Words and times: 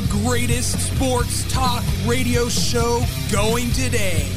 the 0.00 0.08
greatest 0.24 0.92
sports 0.92 1.48
talk 1.52 1.84
radio 2.04 2.48
show 2.48 3.00
going 3.30 3.70
today. 3.70 4.28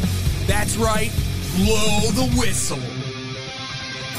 That's 0.46 0.78
right, 0.78 1.12
Blow 1.56 2.12
the 2.12 2.32
Whistle. 2.38 2.78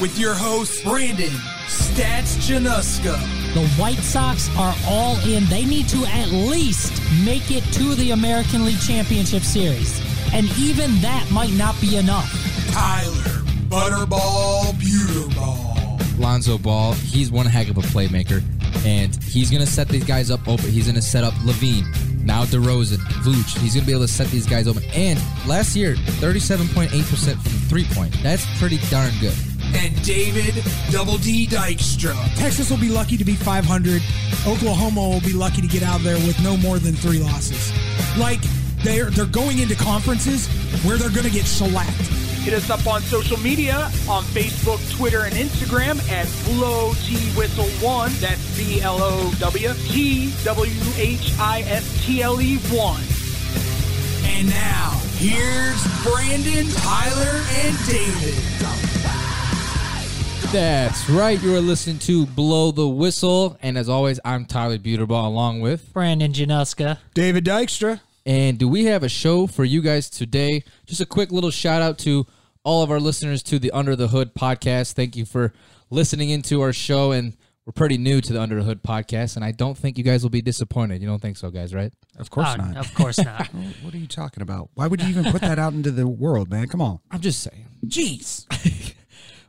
With 0.01 0.19
your 0.19 0.33
host, 0.33 0.83
Brandon 0.83 1.31
Stats 1.67 2.35
Januska. 2.45 3.17
The 3.53 3.65
White 3.81 3.99
Sox 3.99 4.49
are 4.57 4.75
all 4.85 5.17
in. 5.25 5.45
They 5.45 5.63
need 5.63 5.87
to 5.89 6.03
at 6.07 6.27
least 6.29 7.01
make 7.23 7.51
it 7.51 7.63
to 7.75 7.95
the 7.95 8.11
American 8.11 8.65
League 8.65 8.81
Championship 8.81 9.43
Series. 9.43 10.01
And 10.33 10.45
even 10.57 10.99
that 10.99 11.25
might 11.31 11.53
not 11.53 11.79
be 11.79 11.95
enough. 11.95 12.29
Tyler 12.73 13.43
Butterball 13.69 14.73
Buterbaugh. 14.73 16.19
Lonzo 16.19 16.57
Ball, 16.57 16.91
he's 16.95 17.31
one 17.31 17.45
heck 17.45 17.69
of 17.69 17.77
a 17.77 17.81
playmaker. 17.81 18.43
And 18.85 19.15
he's 19.23 19.49
going 19.49 19.63
to 19.65 19.71
set 19.71 19.89
these 19.89 20.03
guys 20.03 20.31
up 20.31 20.47
open. 20.47 20.69
He's 20.69 20.85
going 20.85 20.95
to 20.95 21.01
set 21.01 21.23
up 21.23 21.33
LaVine, 21.43 22.23
now 22.23 22.45
DeRozan, 22.45 22.97
Vooch. 23.23 23.57
He's 23.59 23.73
going 23.73 23.81
to 23.81 23.85
be 23.85 23.91
able 23.91 24.05
to 24.05 24.11
set 24.11 24.27
these 24.27 24.45
guys 24.45 24.67
open. 24.67 24.83
And 24.93 25.19
last 25.47 25.75
year, 25.75 25.95
37.8% 25.95 27.31
from 27.31 27.41
three 27.41 27.85
point. 27.85 28.15
That's 28.23 28.45
pretty 28.59 28.77
darn 28.89 29.11
good. 29.19 29.35
And 29.75 30.01
David 30.03 30.63
Double 30.91 31.17
D 31.17 31.45
Dykstra. 31.45 32.15
Texas 32.35 32.69
will 32.71 32.79
be 32.79 32.89
lucky 32.89 33.17
to 33.17 33.25
be 33.25 33.35
500. 33.35 34.01
Oklahoma 34.47 35.01
will 35.01 35.21
be 35.21 35.33
lucky 35.33 35.61
to 35.61 35.67
get 35.67 35.83
out 35.83 36.01
there 36.01 36.15
with 36.15 36.41
no 36.41 36.57
more 36.57 36.79
than 36.79 36.95
three 36.95 37.19
losses. 37.19 37.71
Like 38.17 38.39
they're 38.83 39.09
they're 39.11 39.25
going 39.25 39.59
into 39.59 39.75
conferences 39.75 40.47
where 40.83 40.97
they're 40.97 41.09
going 41.09 41.25
to 41.25 41.31
get 41.31 41.45
shellacked. 41.45 42.18
Hit 42.39 42.53
us 42.53 42.69
up 42.69 42.87
on 42.87 43.01
social 43.01 43.37
media 43.37 43.91
on 44.07 44.23
Facebook, 44.23 44.79
Twitter, 44.97 45.25
and 45.25 45.33
Instagram 45.35 45.99
at 46.09 46.27
Blow 46.45 46.93
T 47.03 47.15
Whistle 47.37 47.67
One. 47.85 48.11
That's 48.19 48.57
B 48.57 48.81
L 48.81 48.97
O 48.99 49.33
W 49.39 49.73
T 49.85 50.33
W 50.43 50.81
H 50.97 51.33
I 51.37 51.61
S 51.67 52.05
T 52.05 52.21
L 52.21 52.41
E 52.41 52.57
One. 52.71 53.01
And 54.25 54.49
now, 54.49 54.91
here's 55.17 55.83
Brandon, 56.01 56.65
Tyler, 56.75 57.43
and 57.61 57.77
David. 57.85 58.35
That's 60.51 61.07
right. 61.09 61.39
You 61.43 61.55
are 61.55 61.61
listening 61.61 61.99
to 61.99 62.25
Blow 62.25 62.71
the 62.71 62.87
Whistle. 62.87 63.57
And 63.61 63.77
as 63.77 63.87
always, 63.89 64.19
I'm 64.25 64.45
Tyler 64.45 64.79
Buterbaugh 64.79 65.25
along 65.25 65.59
with. 65.61 65.93
Brandon 65.93 66.33
Januska. 66.33 66.97
David 67.13 67.45
Dykstra. 67.45 67.99
And 68.29 68.59
do 68.59 68.67
we 68.69 68.85
have 68.85 69.01
a 69.01 69.09
show 69.09 69.47
for 69.47 69.65
you 69.65 69.81
guys 69.81 70.07
today? 70.07 70.63
Just 70.85 71.01
a 71.01 71.05
quick 71.07 71.31
little 71.31 71.49
shout 71.49 71.81
out 71.81 71.97
to 71.99 72.27
all 72.63 72.83
of 72.83 72.91
our 72.91 72.99
listeners 72.99 73.41
to 73.41 73.57
the 73.57 73.71
Under 73.71 73.95
the 73.95 74.09
Hood 74.09 74.35
podcast. 74.35 74.93
Thank 74.93 75.15
you 75.15 75.25
for 75.25 75.51
listening 75.89 76.29
into 76.29 76.61
our 76.61 76.71
show. 76.71 77.11
And 77.11 77.35
we're 77.65 77.71
pretty 77.73 77.97
new 77.97 78.21
to 78.21 78.31
the 78.31 78.39
Under 78.39 78.57
the 78.57 78.61
Hood 78.63 78.83
podcast. 78.83 79.35
And 79.35 79.43
I 79.43 79.51
don't 79.51 79.75
think 79.75 79.97
you 79.97 80.03
guys 80.03 80.21
will 80.21 80.29
be 80.29 80.43
disappointed. 80.43 81.01
You 81.01 81.07
don't 81.07 81.19
think 81.19 81.37
so, 81.37 81.49
guys, 81.49 81.73
right? 81.73 81.91
Of 82.19 82.29
course 82.29 82.49
Oh, 82.53 82.55
not. 82.57 82.77
Of 82.77 82.93
course 82.93 83.17
not. 83.17 83.47
What 83.81 83.95
are 83.95 83.97
you 83.97 84.05
talking 84.05 84.43
about? 84.43 84.69
Why 84.75 84.85
would 84.85 85.01
you 85.01 85.09
even 85.09 85.31
put 85.31 85.41
that 85.41 85.57
out 85.57 85.73
into 85.73 85.89
the 85.89 86.07
world, 86.07 86.51
man? 86.51 86.67
Come 86.67 86.83
on. 86.83 86.99
I'm 87.09 87.21
just 87.21 87.41
saying. 87.41 87.65
Jeez. 87.87 88.93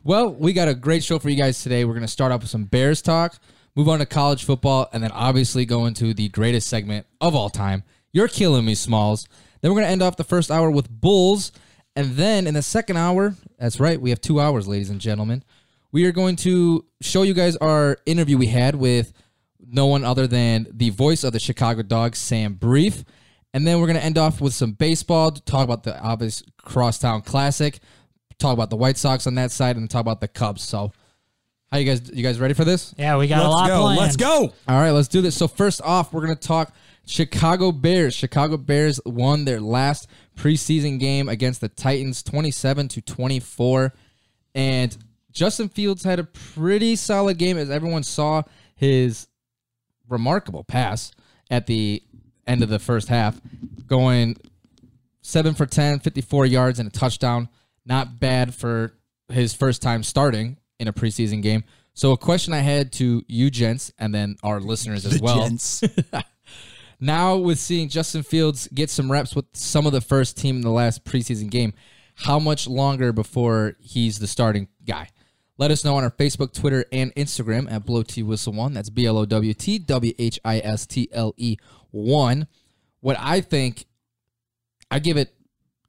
Well, 0.02 0.32
we 0.32 0.54
got 0.54 0.66
a 0.66 0.74
great 0.74 1.04
show 1.04 1.18
for 1.18 1.28
you 1.28 1.36
guys 1.36 1.62
today. 1.62 1.84
We're 1.84 1.92
going 1.92 2.00
to 2.00 2.08
start 2.08 2.32
off 2.32 2.40
with 2.40 2.48
some 2.48 2.64
Bears 2.64 3.02
talk, 3.02 3.38
move 3.76 3.86
on 3.86 3.98
to 3.98 4.06
college 4.06 4.44
football, 4.46 4.88
and 4.94 5.02
then 5.02 5.10
obviously 5.10 5.66
go 5.66 5.84
into 5.84 6.14
the 6.14 6.30
greatest 6.30 6.68
segment 6.68 7.04
of 7.20 7.34
all 7.34 7.50
time. 7.50 7.82
You're 8.12 8.28
killing 8.28 8.64
me, 8.64 8.74
Smalls. 8.74 9.28
Then 9.60 9.70
we're 9.70 9.76
going 9.76 9.86
to 9.86 9.92
end 9.92 10.02
off 10.02 10.16
the 10.16 10.24
first 10.24 10.50
hour 10.50 10.70
with 10.70 10.88
Bulls. 10.90 11.52
And 11.96 12.12
then 12.12 12.46
in 12.46 12.54
the 12.54 12.62
second 12.62 12.96
hour, 12.96 13.34
that's 13.58 13.80
right, 13.80 14.00
we 14.00 14.10
have 14.10 14.20
two 14.20 14.40
hours, 14.40 14.66
ladies 14.68 14.90
and 14.90 15.00
gentlemen. 15.00 15.42
We 15.92 16.06
are 16.06 16.12
going 16.12 16.36
to 16.36 16.84
show 17.00 17.22
you 17.22 17.34
guys 17.34 17.56
our 17.56 17.98
interview 18.06 18.38
we 18.38 18.46
had 18.46 18.74
with 18.76 19.12
no 19.60 19.86
one 19.86 20.04
other 20.04 20.26
than 20.26 20.66
the 20.72 20.90
voice 20.90 21.24
of 21.24 21.32
the 21.32 21.40
Chicago 21.40 21.82
Dogs, 21.82 22.18
Sam 22.18 22.54
Brief. 22.54 23.04
And 23.52 23.66
then 23.66 23.80
we're 23.80 23.86
going 23.86 23.98
to 23.98 24.04
end 24.04 24.16
off 24.18 24.40
with 24.40 24.54
some 24.54 24.72
baseball, 24.72 25.32
talk 25.32 25.64
about 25.64 25.82
the 25.82 26.00
obvious 26.00 26.42
Crosstown 26.58 27.22
Classic, 27.22 27.80
talk 28.38 28.54
about 28.54 28.70
the 28.70 28.76
White 28.76 28.96
Sox 28.96 29.26
on 29.26 29.34
that 29.34 29.50
side, 29.50 29.76
and 29.76 29.90
talk 29.90 30.00
about 30.00 30.20
the 30.20 30.28
Cubs. 30.28 30.62
So, 30.62 30.92
how 31.72 31.78
you 31.78 31.84
guys? 31.84 32.08
You 32.12 32.22
guys 32.22 32.38
ready 32.40 32.54
for 32.54 32.64
this? 32.64 32.94
Yeah, 32.96 33.16
we 33.16 33.26
got 33.28 33.38
a 33.44 33.48
Let's 33.48 33.54
lot 33.54 33.66
go. 33.68 33.80
planned. 33.82 34.00
Let's 34.00 34.16
go. 34.16 34.52
All 34.68 34.80
right, 34.80 34.90
let's 34.90 35.08
do 35.08 35.20
this. 35.20 35.36
So 35.36 35.46
first 35.48 35.80
off, 35.82 36.12
we're 36.12 36.22
gonna 36.22 36.34
talk 36.34 36.72
Chicago 37.10 37.72
Bears. 37.72 38.14
Chicago 38.14 38.56
Bears 38.56 39.00
won 39.04 39.44
their 39.44 39.60
last 39.60 40.08
preseason 40.36 41.00
game 41.00 41.28
against 41.28 41.60
the 41.60 41.68
Titans, 41.68 42.22
twenty-seven 42.22 42.86
to 42.88 43.02
twenty-four, 43.02 43.92
and 44.54 44.96
Justin 45.32 45.68
Fields 45.68 46.04
had 46.04 46.20
a 46.20 46.24
pretty 46.24 46.94
solid 46.94 47.36
game, 47.36 47.58
as 47.58 47.68
everyone 47.68 48.04
saw 48.04 48.42
his 48.76 49.26
remarkable 50.08 50.62
pass 50.62 51.10
at 51.50 51.66
the 51.66 52.00
end 52.46 52.62
of 52.62 52.68
the 52.68 52.78
first 52.78 53.08
half, 53.08 53.40
going 53.86 54.36
seven 55.20 55.54
for 55.54 55.66
10, 55.66 56.00
54 56.00 56.46
yards 56.46 56.78
and 56.78 56.88
a 56.88 56.92
touchdown. 56.92 57.48
Not 57.84 58.20
bad 58.20 58.54
for 58.54 58.94
his 59.28 59.52
first 59.52 59.82
time 59.82 60.02
starting 60.02 60.58
in 60.78 60.86
a 60.88 60.92
preseason 60.92 61.42
game. 61.42 61.64
So 61.94 62.12
a 62.12 62.16
question 62.16 62.54
I 62.54 62.58
had 62.58 62.92
to 62.94 63.24
you 63.26 63.50
gents 63.50 63.92
and 63.98 64.14
then 64.14 64.36
our 64.42 64.60
listeners 64.60 65.06
as 65.06 65.20
well. 65.20 65.48
Now 67.00 67.36
with 67.36 67.58
seeing 67.58 67.88
Justin 67.88 68.22
Fields 68.22 68.68
get 68.74 68.90
some 68.90 69.10
reps 69.10 69.34
with 69.34 69.46
some 69.54 69.86
of 69.86 69.92
the 69.92 70.02
first 70.02 70.36
team 70.36 70.56
in 70.56 70.62
the 70.62 70.70
last 70.70 71.04
preseason 71.04 71.50
game, 71.50 71.72
how 72.14 72.38
much 72.38 72.68
longer 72.68 73.12
before 73.12 73.76
he's 73.80 74.18
the 74.18 74.26
starting 74.26 74.68
guy? 74.84 75.08
Let 75.56 75.70
us 75.70 75.84
know 75.84 75.96
on 75.96 76.04
our 76.04 76.10
Facebook, 76.10 76.52
Twitter, 76.52 76.84
and 76.92 77.14
Instagram 77.14 77.70
at 77.70 77.84
Blow 77.84 78.02
T 78.02 78.22
Whistle 78.22 78.52
One. 78.52 78.72
That's 78.74 78.90
B 78.90 79.06
L 79.06 79.18
O 79.18 79.26
W 79.26 79.54
T 79.54 79.78
W 79.78 80.12
H 80.18 80.38
I 80.44 80.58
S 80.58 80.86
T 80.86 81.08
L 81.12 81.34
E 81.36 81.56
One. 81.90 82.46
What 83.00 83.16
I 83.18 83.40
think, 83.40 83.86
I 84.90 84.98
give 84.98 85.16
it, 85.16 85.34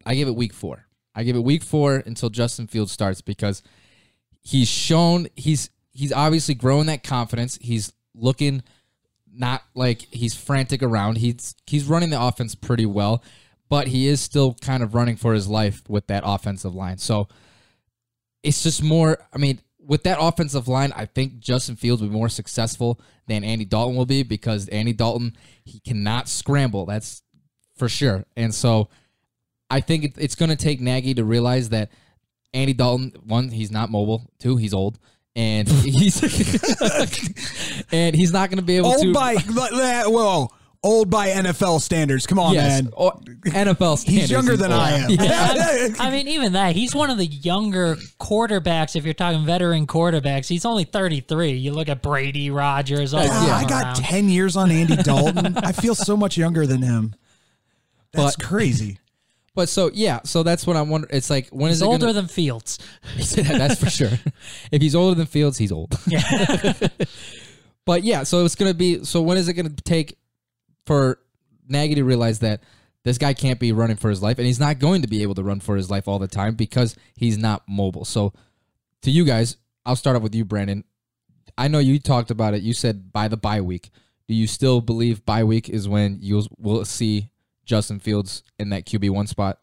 I 0.06 0.16
give 0.16 0.28
it 0.28 0.36
week 0.36 0.54
four. 0.54 0.88
I 1.14 1.24
give 1.24 1.36
it 1.36 1.44
week 1.44 1.64
four 1.64 2.04
until 2.06 2.30
Justin 2.30 2.68
Fields 2.68 2.92
starts 2.92 3.22
because 3.22 3.64
he's 4.42 4.70
shown 4.70 5.28
he's 5.36 5.70
he's 5.94 6.14
obviously 6.14 6.56
growing 6.56 6.88
that 6.88 7.04
confidence. 7.04 7.58
He's 7.62 7.94
looking 8.14 8.64
not 9.34 9.64
like 9.74 10.02
he's 10.12 10.36
frantic 10.36 10.84
around. 10.84 11.18
He's 11.18 11.56
he's 11.68 11.86
running 11.86 12.10
the 12.10 12.22
offense 12.22 12.56
pretty 12.56 12.86
well, 12.86 13.24
but 13.70 13.88
he 13.88 14.08
is 14.08 14.22
still 14.22 14.56
kind 14.62 14.84
of 14.84 14.94
running 14.94 15.16
for 15.16 15.34
his 15.34 15.48
life 15.48 15.84
with 15.88 16.08
that 16.08 16.24
offensive 16.26 16.76
line. 16.76 16.98
So 16.98 17.28
it's 18.44 18.64
just 18.64 18.84
more. 18.84 19.18
I 19.34 19.38
mean, 19.38 19.60
with 19.80 20.04
that 20.04 20.18
offensive 20.20 20.68
line, 20.68 20.94
I 20.96 21.06
think 21.06 21.40
Justin 21.40 21.76
Fields 21.76 22.02
will 22.02 22.10
be 22.10 22.16
more 22.16 22.30
successful 22.30 23.00
than 23.28 23.44
Andy 23.44 23.66
Dalton 23.66 23.96
will 23.96 24.06
be 24.06 24.24
because 24.24 24.68
Andy 24.70 24.94
Dalton 24.94 25.36
he 25.64 25.80
cannot 25.80 26.28
scramble. 26.28 26.86
That's 26.86 27.24
for 27.76 27.90
sure. 27.90 28.26
And 28.36 28.54
so 28.54 28.90
I 29.70 29.80
think 29.80 30.16
it's 30.18 30.36
going 30.36 30.50
to 30.50 30.56
take 30.56 30.82
Nagy 30.82 31.14
to 31.16 31.24
realize 31.24 31.70
that 31.70 31.90
Andy 32.54 32.74
Dalton, 32.74 33.14
one, 33.24 33.50
he's 33.50 33.72
not 33.72 33.90
mobile. 33.90 34.30
Two, 34.40 34.58
he's 34.58 34.74
old. 34.74 35.00
And 35.36 35.68
he's 35.84 36.22
and 37.92 38.16
he's 38.16 38.34
not 38.34 38.50
going 38.50 38.58
to 38.60 38.64
be 38.66 38.78
able 38.78 38.92
to 38.92 39.06
old 39.08 39.14
by 39.14 39.36
well 40.08 40.54
old 40.84 41.10
by 41.10 41.30
NFL 41.30 41.80
standards. 41.80 42.26
Come 42.26 42.40
on, 42.40 42.54
yes, 42.54 42.82
man. 42.82 42.92
or 42.96 43.14
NFL 43.46 43.98
standards. 44.00 44.04
He's 44.06 44.32
younger 44.32 44.58
than. 44.58 44.72
I 44.72 44.92
am. 44.92 45.12
Yeah. 45.12 45.90
I 46.00 46.10
mean, 46.12 46.28
even 46.28 46.54
that, 46.54 46.76
he's 46.76 46.96
one 46.96 47.10
of 47.10 47.18
the 47.18 47.26
younger 47.28 47.96
quarterbacks. 48.20 48.96
If 48.96 49.06
you're 49.06 49.14
talking 49.14 49.46
veteran 49.46 49.86
quarterbacks, 49.88 50.48
he's 50.48 50.66
only 50.66 50.84
33. 50.84 51.52
You 51.52 51.72
look 51.72 51.88
at 51.88 52.02
Brady, 52.02 52.50
Rodgers, 52.50 53.14
all 53.14 53.26
God, 53.26 53.48
of 53.48 53.52
I 53.52 53.70
got 53.70 53.84
around. 53.84 53.96
10 53.98 54.30
years 54.30 54.58
on 54.58 54.72
Andy 54.72 54.96
Dalton. 54.98 55.58
I 55.60 55.72
feel 55.72 55.96
so 55.96 56.18
much 56.18 56.36
younger 56.38 56.66
than 56.66 56.82
him. 56.82 57.14
That's 58.12 58.36
But- 58.36 58.46
crazy. 58.46 58.98
But 59.54 59.68
so 59.68 59.92
yeah, 59.94 60.22
so 60.24 60.44
that's 60.44 60.66
what 60.66 60.78
I'm 60.78 60.90
wondering. 60.90 61.16
It's 61.16 61.30
like 61.30 61.50
when 61.50 61.72
is 61.72 61.78
He's 61.78 61.82
it 61.82 61.86
older 61.86 62.08
gonna, 62.08 62.14
than 62.14 62.28
Fields. 62.28 62.80
that's 63.36 63.80
for 63.80 63.90
sure. 63.90 64.12
If 64.72 64.82
he's 64.82 64.96
older 64.96 65.16
than 65.16 65.26
Fields, 65.26 65.58
he's 65.58 65.72
old. 65.72 65.90
but 67.86 68.04
yeah, 68.04 68.24
so 68.24 68.46
it's 68.46 68.56
gonna 68.56 68.74
be. 68.74 69.04
So 69.04 69.22
when 69.22 69.38
is 69.38 69.50
it 69.50 69.54
gonna 69.54 69.70
take 69.70 70.18
for 70.86 71.20
Nagy 71.68 71.96
to 71.96 72.04
realize 72.04 72.40
that 72.40 72.62
this 73.04 73.18
guy 73.18 73.34
can't 73.34 73.60
be 73.60 73.72
running 73.72 73.98
for 73.98 74.10
his 74.10 74.22
life, 74.22 74.38
and 74.38 74.48
he's 74.48 74.60
not 74.60 74.80
going 74.80 75.02
to 75.02 75.08
be 75.08 75.24
able 75.24 75.36
to 75.36 75.44
run 75.44 75.60
for 75.60 75.76
his 75.76 75.90
life 75.90 76.08
all 76.08 76.20
the 76.20 76.28
time 76.28 76.56
because 76.56 76.96
he's 77.16 77.38
not 77.38 77.64
mobile. 77.68 78.06
So 78.06 78.34
to 79.02 79.12
you 79.12 79.26
guys, 79.26 79.58
I'll 79.86 79.96
start 79.96 80.16
off 80.16 80.24
with 80.24 80.36
you, 80.36 80.46
Brandon. 80.46 80.84
I 81.58 81.68
know 81.68 81.80
you 81.80 82.00
talked 82.00 82.32
about 82.32 82.54
it. 82.54 82.62
You 82.62 82.74
said 82.74 83.12
by 83.12 83.28
the 83.28 83.38
bye 83.38 83.62
week. 83.62 83.90
Do 84.28 84.36
you 84.36 84.48
still 84.48 84.80
believe 84.80 85.26
bye 85.26 85.44
week 85.44 85.68
is 85.68 85.90
when 85.90 86.20
you 86.22 86.44
will 86.58 86.86
see 86.86 87.31
Justin 87.66 88.00
Fields 88.00 88.44
in 88.60 88.70
that 88.70 88.86
QB 88.86 89.10
one 89.12 89.28
spot? 89.28 89.60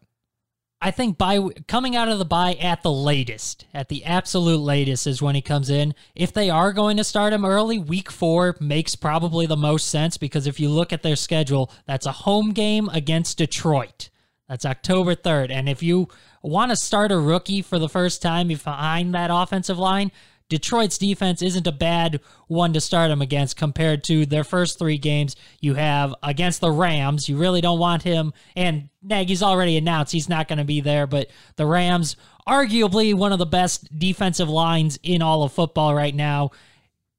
I 0.81 0.91
think 0.91 1.17
by 1.17 1.41
coming 1.67 1.97
out 1.97 2.07
of 2.07 2.19
the 2.19 2.25
bye 2.25 2.53
at 2.53 2.83
the 2.83 2.91
latest, 2.91 3.65
at 3.73 3.89
the 3.89 4.05
absolute 4.05 4.61
latest, 4.61 5.07
is 5.07 5.21
when 5.21 5.35
he 5.35 5.41
comes 5.41 5.69
in. 5.69 5.93
If 6.15 6.31
they 6.31 6.49
are 6.49 6.71
going 6.71 6.95
to 6.97 7.03
start 7.03 7.33
him 7.33 7.43
early, 7.43 7.77
week 7.77 8.09
four 8.09 8.55
makes 8.61 8.95
probably 8.95 9.45
the 9.45 9.57
most 9.57 9.89
sense 9.89 10.17
because 10.17 10.47
if 10.47 10.57
you 10.57 10.69
look 10.69 10.93
at 10.93 11.03
their 11.03 11.17
schedule, 11.17 11.69
that's 11.85 12.05
a 12.05 12.13
home 12.13 12.53
game 12.53 12.87
against 12.93 13.37
Detroit. 13.37 14.09
That's 14.47 14.65
October 14.65 15.15
3rd. 15.15 15.51
And 15.51 15.67
if 15.67 15.83
you 15.83 16.07
want 16.41 16.71
to 16.71 16.77
start 16.77 17.11
a 17.11 17.19
rookie 17.19 17.61
for 17.61 17.77
the 17.77 17.89
first 17.89 18.21
time 18.21 18.47
behind 18.47 19.13
that 19.13 19.29
offensive 19.31 19.77
line, 19.77 20.13
Detroit's 20.49 20.97
defense 20.97 21.41
isn't 21.43 21.67
a 21.67 21.71
bad 21.71 22.19
one 22.47 22.73
to 22.73 22.81
start 22.81 23.11
him 23.11 23.21
against 23.21 23.55
compared 23.55 24.03
to 24.05 24.25
their 24.25 24.43
first 24.43 24.79
three 24.79 24.97
games 24.97 25.35
you 25.61 25.75
have 25.75 26.13
against 26.23 26.59
the 26.59 26.71
Rams. 26.71 27.29
You 27.29 27.37
really 27.37 27.61
don't 27.61 27.79
want 27.79 28.01
him, 28.01 28.33
and 28.55 28.89
Nagy's 29.01 29.43
already 29.43 29.77
announced 29.77 30.11
he's 30.11 30.27
not 30.27 30.47
going 30.47 30.57
to 30.57 30.65
be 30.65 30.81
there, 30.81 31.05
but 31.05 31.29
the 31.55 31.67
Rams, 31.67 32.15
arguably 32.47 33.13
one 33.13 33.31
of 33.31 33.39
the 33.39 33.45
best 33.45 33.87
defensive 33.97 34.49
lines 34.49 34.99
in 35.03 35.21
all 35.21 35.43
of 35.43 35.53
football 35.53 35.93
right 35.93 36.15
now. 36.15 36.49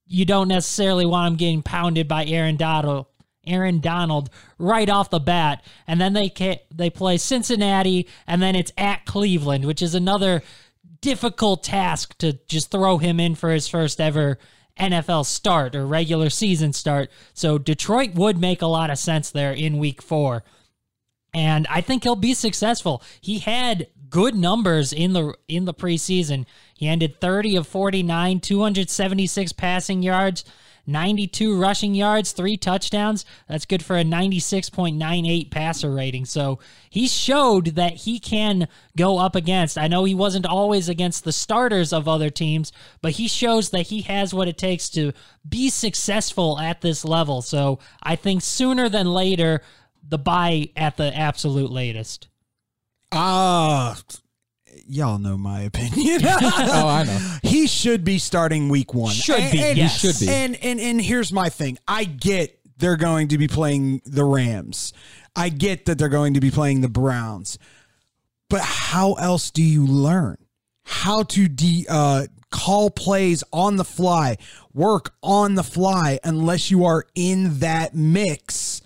You 0.06 0.24
don't 0.24 0.48
necessarily 0.48 1.06
want 1.06 1.28
him 1.28 1.36
getting 1.36 1.62
pounded 1.62 2.08
by 2.08 2.26
Aaron 2.26 2.56
Donald. 2.56 3.06
Aaron 3.46 3.80
Donald 3.80 4.28
right 4.58 4.88
off 4.88 5.08
the 5.08 5.18
bat, 5.18 5.64
and 5.86 6.00
then 6.00 6.12
they 6.12 6.30
they 6.74 6.90
play 6.90 7.16
Cincinnati, 7.16 8.06
and 8.26 8.42
then 8.42 8.54
it's 8.54 8.72
at 8.76 9.06
Cleveland, 9.06 9.64
which 9.64 9.80
is 9.80 9.94
another 9.94 10.42
difficult 11.00 11.62
task 11.62 12.16
to 12.18 12.34
just 12.48 12.70
throw 12.70 12.98
him 12.98 13.20
in 13.20 13.34
for 13.34 13.50
his 13.50 13.68
first 13.68 14.00
ever 14.00 14.38
NFL 14.78 15.26
start 15.26 15.74
or 15.74 15.86
regular 15.86 16.30
season 16.30 16.72
start. 16.72 17.10
So 17.34 17.58
Detroit 17.58 18.14
would 18.14 18.38
make 18.38 18.62
a 18.62 18.66
lot 18.66 18.90
of 18.90 18.98
sense 18.98 19.30
there 19.30 19.52
in 19.52 19.78
week 19.78 20.02
four. 20.02 20.42
And 21.32 21.66
I 21.68 21.80
think 21.80 22.02
he'll 22.02 22.16
be 22.16 22.34
successful. 22.34 23.02
He 23.20 23.38
had 23.38 23.86
good 24.08 24.34
numbers 24.34 24.92
in 24.92 25.12
the 25.12 25.34
in 25.46 25.64
the 25.64 25.74
preseason. 25.74 26.44
He 26.74 26.88
ended 26.88 27.20
30 27.20 27.56
of 27.56 27.66
49, 27.68 28.40
276 28.40 29.52
passing 29.52 30.02
yards, 30.02 30.44
92 30.90 31.58
rushing 31.58 31.94
yards, 31.94 32.32
three 32.32 32.56
touchdowns. 32.56 33.24
That's 33.48 33.64
good 33.64 33.84
for 33.84 33.96
a 33.96 34.04
96.98 34.04 35.50
passer 35.50 35.90
rating. 35.90 36.24
So 36.24 36.58
he 36.90 37.06
showed 37.06 37.66
that 37.76 37.92
he 37.92 38.18
can 38.18 38.68
go 38.96 39.18
up 39.18 39.34
against. 39.34 39.78
I 39.78 39.88
know 39.88 40.04
he 40.04 40.14
wasn't 40.14 40.46
always 40.46 40.88
against 40.88 41.24
the 41.24 41.32
starters 41.32 41.92
of 41.92 42.08
other 42.08 42.30
teams, 42.30 42.72
but 43.00 43.12
he 43.12 43.28
shows 43.28 43.70
that 43.70 43.86
he 43.88 44.02
has 44.02 44.34
what 44.34 44.48
it 44.48 44.58
takes 44.58 44.88
to 44.90 45.12
be 45.48 45.70
successful 45.70 46.58
at 46.58 46.80
this 46.80 47.04
level. 47.04 47.42
So 47.42 47.78
I 48.02 48.16
think 48.16 48.42
sooner 48.42 48.88
than 48.88 49.06
later, 49.06 49.62
the 50.06 50.18
buy 50.18 50.70
at 50.76 50.96
the 50.96 51.16
absolute 51.16 51.70
latest. 51.70 52.28
Ah, 53.12 53.98
y'all 54.88 55.18
know 55.18 55.36
my 55.36 55.62
opinion. 55.62 56.20
oh, 56.24 56.88
I 56.88 57.04
know. 57.04 57.36
he 57.42 57.66
should 57.66 58.04
be 58.04 58.18
starting 58.18 58.68
week 58.68 58.94
one. 58.94 59.12
Should 59.12 59.50
be, 59.50 59.58
yes. 59.58 60.00
He 60.00 60.12
should 60.12 60.26
be. 60.26 60.32
And 60.32 60.56
and 60.62 60.80
and 60.80 61.00
here's 61.00 61.32
my 61.32 61.48
thing. 61.48 61.78
I 61.86 62.04
get 62.04 62.58
they're 62.78 62.96
going 62.96 63.28
to 63.28 63.38
be 63.38 63.48
playing 63.48 64.02
the 64.04 64.24
Rams. 64.24 64.92
I 65.36 65.48
get 65.48 65.86
that 65.86 65.98
they're 65.98 66.08
going 66.08 66.34
to 66.34 66.40
be 66.40 66.50
playing 66.50 66.80
the 66.80 66.88
Browns. 66.88 67.58
But 68.48 68.62
how 68.62 69.14
else 69.14 69.50
do 69.50 69.62
you 69.62 69.86
learn 69.86 70.38
how 70.84 71.22
to 71.22 71.46
de 71.46 71.86
uh, 71.88 72.26
call 72.50 72.90
plays 72.90 73.44
on 73.52 73.76
the 73.76 73.84
fly, 73.84 74.38
work 74.74 75.14
on 75.22 75.54
the 75.54 75.62
fly, 75.62 76.18
unless 76.24 76.70
you 76.70 76.84
are 76.84 77.04
in 77.14 77.60
that 77.60 77.94
mix? 77.94 78.82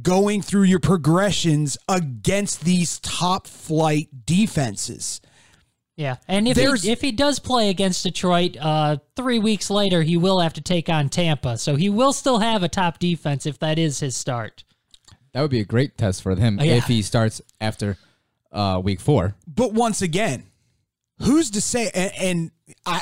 Going 0.00 0.42
through 0.42 0.64
your 0.64 0.80
progressions 0.80 1.76
against 1.88 2.64
these 2.64 2.98
top 3.00 3.46
flight 3.46 4.08
defenses. 4.24 5.20
Yeah, 5.96 6.16
and 6.26 6.48
if 6.48 6.56
There's- 6.56 6.82
he, 6.82 6.90
if 6.90 7.02
he 7.02 7.12
does 7.12 7.38
play 7.38 7.68
against 7.68 8.02
Detroit, 8.02 8.56
uh, 8.58 8.96
three 9.14 9.38
weeks 9.38 9.68
later 9.68 10.02
he 10.02 10.16
will 10.16 10.40
have 10.40 10.54
to 10.54 10.62
take 10.62 10.88
on 10.88 11.10
Tampa, 11.10 11.58
so 11.58 11.76
he 11.76 11.90
will 11.90 12.14
still 12.14 12.38
have 12.38 12.62
a 12.62 12.68
top 12.68 12.98
defense 12.98 13.44
if 13.44 13.58
that 13.58 13.78
is 13.78 14.00
his 14.00 14.16
start. 14.16 14.64
That 15.32 15.42
would 15.42 15.50
be 15.50 15.60
a 15.60 15.64
great 15.64 15.98
test 15.98 16.22
for 16.22 16.34
him 16.34 16.58
yeah. 16.60 16.74
if 16.74 16.84
he 16.84 17.02
starts 17.02 17.40
after 17.60 17.98
uh, 18.52 18.80
week 18.82 19.00
four. 19.00 19.34
But 19.46 19.72
once 19.72 20.02
again, 20.02 20.44
who's 21.18 21.50
to 21.52 21.60
say? 21.60 21.90
And, 21.94 22.12
and 22.18 22.50
I, 22.84 23.00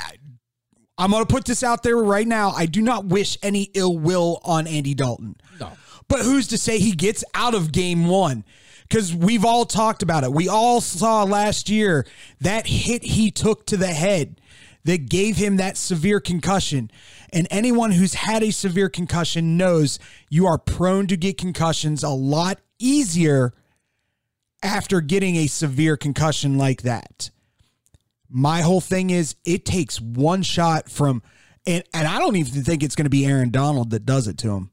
I'm 0.98 1.10
going 1.10 1.24
to 1.24 1.32
put 1.32 1.44
this 1.44 1.62
out 1.62 1.82
there 1.82 1.96
right 1.96 2.26
now. 2.26 2.50
I 2.50 2.66
do 2.66 2.82
not 2.82 3.06
wish 3.06 3.38
any 3.42 3.70
ill 3.74 3.98
will 3.98 4.40
on 4.44 4.66
Andy 4.66 4.94
Dalton. 4.94 5.36
No. 5.58 5.72
But 6.10 6.22
who's 6.22 6.48
to 6.48 6.58
say 6.58 6.80
he 6.80 6.90
gets 6.90 7.22
out 7.34 7.54
of 7.54 7.70
game 7.70 8.08
one? 8.08 8.44
Because 8.82 9.14
we've 9.14 9.44
all 9.44 9.64
talked 9.64 10.02
about 10.02 10.24
it. 10.24 10.32
We 10.32 10.48
all 10.48 10.80
saw 10.80 11.22
last 11.22 11.70
year 11.70 12.04
that 12.40 12.66
hit 12.66 13.04
he 13.04 13.30
took 13.30 13.64
to 13.66 13.76
the 13.76 13.86
head 13.86 14.40
that 14.82 15.08
gave 15.08 15.36
him 15.36 15.56
that 15.58 15.76
severe 15.76 16.18
concussion. 16.18 16.90
And 17.32 17.46
anyone 17.48 17.92
who's 17.92 18.14
had 18.14 18.42
a 18.42 18.50
severe 18.50 18.88
concussion 18.88 19.56
knows 19.56 20.00
you 20.28 20.48
are 20.48 20.58
prone 20.58 21.06
to 21.06 21.16
get 21.16 21.38
concussions 21.38 22.02
a 22.02 22.10
lot 22.10 22.58
easier 22.80 23.54
after 24.64 25.00
getting 25.00 25.36
a 25.36 25.46
severe 25.46 25.96
concussion 25.96 26.58
like 26.58 26.82
that. 26.82 27.30
My 28.28 28.62
whole 28.62 28.80
thing 28.80 29.10
is 29.10 29.36
it 29.44 29.64
takes 29.64 30.00
one 30.00 30.42
shot 30.42 30.90
from 30.90 31.22
and 31.66 31.84
and 31.94 32.08
I 32.08 32.18
don't 32.18 32.36
even 32.36 32.64
think 32.64 32.82
it's 32.82 32.96
going 32.96 33.04
to 33.04 33.10
be 33.10 33.26
Aaron 33.26 33.50
Donald 33.50 33.90
that 33.90 34.04
does 34.04 34.26
it 34.26 34.38
to 34.38 34.50
him. 34.56 34.70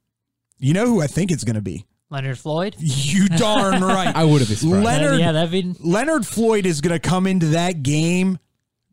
You 0.60 0.74
know 0.74 0.86
who 0.86 1.02
I 1.02 1.08
think 1.08 1.32
it's 1.32 1.44
going 1.44 1.56
to 1.56 1.62
be? 1.62 1.86
Leonard 2.10 2.38
Floyd. 2.38 2.76
You 2.80 3.28
darn 3.38 3.82
right. 3.82 4.16
I 4.16 4.24
would 4.24 4.40
have 4.40 4.50
be 4.50 4.56
surprised. 4.56 4.86
Leonard 4.86 5.20
yeah, 5.20 5.32
that'd 5.34 5.52
be 5.52 5.76
Leonard 5.80 6.26
Floyd 6.26 6.66
is 6.66 6.82
going 6.82 7.00
to 7.00 7.00
come 7.00 7.28
into 7.28 7.48
that 7.48 7.84
game 7.84 8.40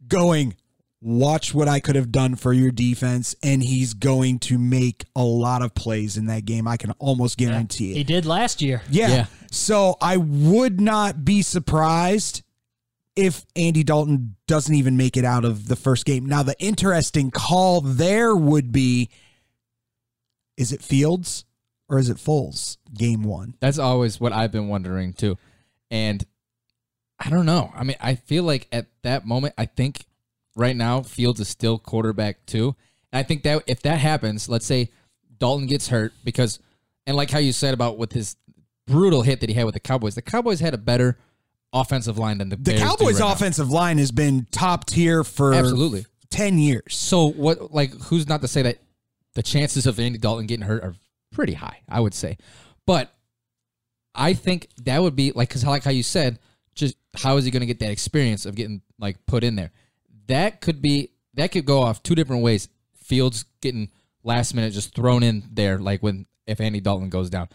going, 0.07 0.57
watch 1.01 1.55
what 1.55 1.69
I 1.69 1.81
could 1.81 1.97
have 1.97 2.11
done 2.11 2.35
for 2.35 2.53
your 2.53 2.71
defense. 2.71 3.37
And 3.43 3.63
he's 3.63 3.95
going 3.95 4.41
to 4.41 4.59
make 4.59 5.05
a 5.15 5.23
lot 5.23 5.63
of 5.63 5.75
plays 5.75 6.17
in 6.17 6.27
that 6.27 6.45
game. 6.45 6.67
I 6.67 6.77
can 6.77 6.91
almost 6.93 7.39
guarantee 7.39 7.93
it. 7.93 7.97
he 7.97 8.05
did 8.05 8.27
last 8.27 8.61
year. 8.61 8.83
Yeah. 8.91 9.09
Yeah. 9.09 9.27
So 9.51 9.97
I 10.01 10.17
would 10.17 10.81
not 10.81 11.25
be 11.25 11.43
surprised 11.43 12.43
if 13.17 13.47
Andy 13.55 13.85
Dalton 13.85 14.35
doesn't 14.49 14.75
even 14.75 14.97
make 14.97 15.17
it 15.17 15.25
out 15.25 15.45
of 15.45 15.69
the 15.69 15.77
first 15.77 16.05
game. 16.05 16.27
Now, 16.27 16.43
the 16.43 16.59
interesting 16.59 17.31
call 17.31 17.81
there 17.81 18.35
would 18.35 18.73
be 18.73 19.09
is 20.57 20.73
it 20.73 20.83
Fields 20.83 21.45
or 21.95 21.99
is 21.99 22.11
it 22.11 22.17
Foles 22.17 22.77
game 22.93 23.23
one? 23.23 23.55
That's 23.61 23.79
always 23.79 24.21
what 24.21 24.33
I've 24.33 24.51
been 24.51 24.67
wondering 24.67 25.13
too. 25.13 25.39
And 25.93 26.25
I 27.21 27.31
don't 27.31 27.47
know. 27.47 27.73
I 27.75 27.85
mean, 27.85 27.97
I 28.01 28.17
feel 28.17 28.43
like 28.43 28.67
at 28.73 28.87
that 29.03 29.25
moment, 29.25 29.55
I 29.57 29.67
think 29.67 30.07
right 30.57 30.75
now 30.75 31.03
Fields 31.03 31.39
is 31.39 31.49
still 31.49 31.79
quarterback 31.79 32.45
too. 32.47 32.75
And 33.13 33.21
I 33.21 33.23
think 33.23 33.45
that 33.45 33.63
if 33.69 33.83
that 33.83 33.99
happens, 34.01 34.49
let's 34.49 34.67
say 34.67 34.91
Dalton 35.39 35.69
gets 35.69 35.89
hurt 35.89 36.13
because, 36.25 36.59
and 37.07 37.17
like 37.17 37.31
how 37.31 37.39
you 37.39 37.53
said 37.53 37.75
about 37.75 37.97
with 37.97 38.13
his 38.13 38.35
brutal 38.89 39.23
hit 39.23 39.39
that 39.41 39.49
he 39.49 39.55
had 39.55 39.65
with 39.65 39.75
the 39.75 39.81
Cowboys, 39.81 40.17
the 40.17 40.23
Cowboys 40.23 40.59
had 40.59 40.75
a 40.75 40.79
better 40.79 41.17
offensive 41.73 42.19
line 42.19 42.39
than 42.39 42.49
the 42.49 42.57
The 42.57 42.73
Bears 42.73 42.83
Cowboys' 42.83 43.21
right 43.21 43.27
now. 43.29 43.33
offensive 43.33 43.71
line 43.71 43.99
has 43.99 44.11
been 44.11 44.49
top 44.51 44.87
tier 44.87 45.23
for 45.23 45.55
Absolutely. 45.55 46.07
10 46.31 46.59
years. 46.59 46.97
So 46.97 47.31
what? 47.31 47.73
Like, 47.73 47.93
who's 48.05 48.29
not 48.29 48.41
to 48.41 48.49
say 48.49 48.63
that 48.63 48.79
the 49.35 49.43
chances 49.43 49.87
of 49.87 50.01
Andy 50.01 50.19
Dalton 50.19 50.47
getting 50.47 50.67
hurt 50.67 50.83
are 50.83 50.95
pretty 51.35 51.55
high? 51.55 51.83
I 51.89 52.01
would 52.01 52.15
say, 52.15 52.39
but 52.87 53.15
I 54.15 54.35
think 54.35 54.69
that 54.85 55.03
would 55.03 55.17
be 55.17 55.33
like 55.33 55.49
because 55.49 55.65
like 55.65 55.85
how 55.85 55.91
you 55.91 56.03
said, 56.03 56.39
just 56.75 56.97
how 57.15 57.37
is 57.37 57.45
he 57.45 57.51
going 57.51 57.61
to 57.61 57.67
get 57.67 57.81
that 57.81 57.91
experience 57.91 58.47
of 58.47 58.55
getting 58.55 58.83
like 58.99 59.25
put 59.27 59.45
in 59.45 59.57
there? 59.57 59.73
That 60.29 60.61
could 60.61 60.81
be 60.81 61.11
that 61.35 61.53
could 61.53 61.67
go 61.67 61.83
off 61.83 62.03
two 62.03 62.15
different 62.15 62.43
ways. 62.43 62.69
Fields 63.03 63.45
getting 63.61 63.91
last 64.23 64.55
minute 64.55 64.73
just 64.73 64.95
thrown 64.95 65.23
in 65.23 65.45
there, 65.53 65.79
like 65.79 66.03
when 66.03 66.27
if 66.47 66.61
Andy 66.61 66.81
Dalton 66.81 67.11
goes 67.11 67.29
down, 67.29 67.49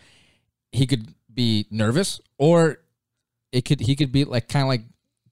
he 0.71 0.85
could 0.85 1.13
be 1.33 1.65
nervous, 1.71 2.21
or 2.37 2.79
it 3.51 3.65
could 3.65 3.79
he 3.79 3.95
could 3.95 4.11
be 4.11 4.25
like 4.25 4.47
kind 4.47 4.63
of 4.63 4.69
like 4.69 4.81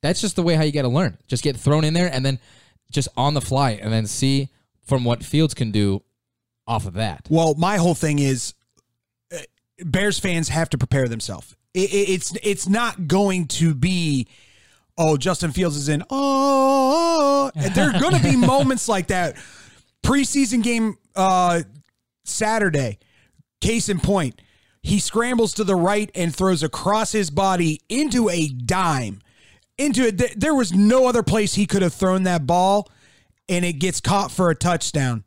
that's 0.01 0.21
just 0.21 0.35
the 0.35 0.43
way 0.43 0.55
how 0.55 0.63
you 0.63 0.71
got 0.71 0.83
to 0.83 0.87
learn. 0.87 1.17
Just 1.27 1.43
get 1.43 1.57
thrown 1.57 1.83
in 1.83 1.93
there 1.93 2.09
and 2.11 2.25
then 2.25 2.39
just 2.91 3.09
on 3.17 3.33
the 3.33 3.41
fly 3.41 3.71
and 3.71 3.91
then 3.91 4.07
see 4.07 4.49
from 4.85 5.03
what 5.03 5.23
Fields 5.23 5.53
can 5.53 5.71
do 5.71 6.01
off 6.67 6.85
of 6.85 6.93
that. 6.95 7.25
Well, 7.29 7.55
my 7.55 7.77
whole 7.77 7.95
thing 7.95 8.19
is 8.19 8.53
uh, 9.33 9.37
Bears 9.79 10.19
fans 10.19 10.49
have 10.49 10.69
to 10.69 10.77
prepare 10.77 11.07
themselves. 11.07 11.55
It, 11.73 11.93
it, 11.93 12.09
it's 12.09 12.33
it's 12.43 12.67
not 12.67 13.07
going 13.07 13.47
to 13.47 13.73
be 13.73 14.27
oh 14.97 15.17
Justin 15.17 15.51
Fields 15.51 15.77
is 15.77 15.89
in 15.89 16.03
oh 16.09 17.51
and 17.55 17.73
there 17.73 17.89
are 17.91 17.99
going 17.99 18.15
to 18.15 18.23
be 18.23 18.35
moments 18.47 18.87
like 18.87 19.07
that. 19.07 19.35
Preseason 20.03 20.63
game 20.63 20.97
uh 21.15 21.61
Saturday. 22.25 22.99
Case 23.59 23.89
in 23.89 23.99
point, 23.99 24.39
he 24.83 24.99
scrambles 24.99 25.53
to 25.55 25.63
the 25.63 25.75
right 25.75 26.11
and 26.13 26.35
throws 26.35 26.61
across 26.61 27.11
his 27.11 27.31
body 27.31 27.81
into 27.89 28.29
a 28.29 28.49
dime. 28.49 29.21
Into 29.79 30.07
it, 30.07 30.39
there 30.39 30.53
was 30.53 30.73
no 30.73 31.07
other 31.07 31.23
place 31.23 31.55
he 31.55 31.65
could 31.65 31.81
have 31.81 31.93
thrown 31.93 32.23
that 32.23 32.45
ball, 32.45 32.89
and 33.49 33.65
it 33.65 33.73
gets 33.73 33.99
caught 33.99 34.31
for 34.31 34.49
a 34.49 34.55
touchdown. 34.55 35.23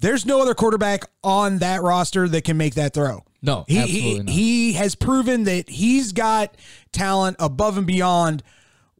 There's 0.00 0.24
no 0.24 0.40
other 0.40 0.54
quarterback 0.54 1.04
on 1.24 1.58
that 1.58 1.82
roster 1.82 2.28
that 2.28 2.44
can 2.44 2.56
make 2.56 2.74
that 2.74 2.94
throw. 2.94 3.24
No, 3.40 3.64
he, 3.68 3.78
absolutely 3.78 4.32
he, 4.32 4.70
he 4.70 4.72
has 4.74 4.94
proven 4.94 5.44
that 5.44 5.68
he's 5.68 6.12
got 6.12 6.56
talent 6.92 7.36
above 7.38 7.78
and 7.78 7.86
beyond 7.86 8.42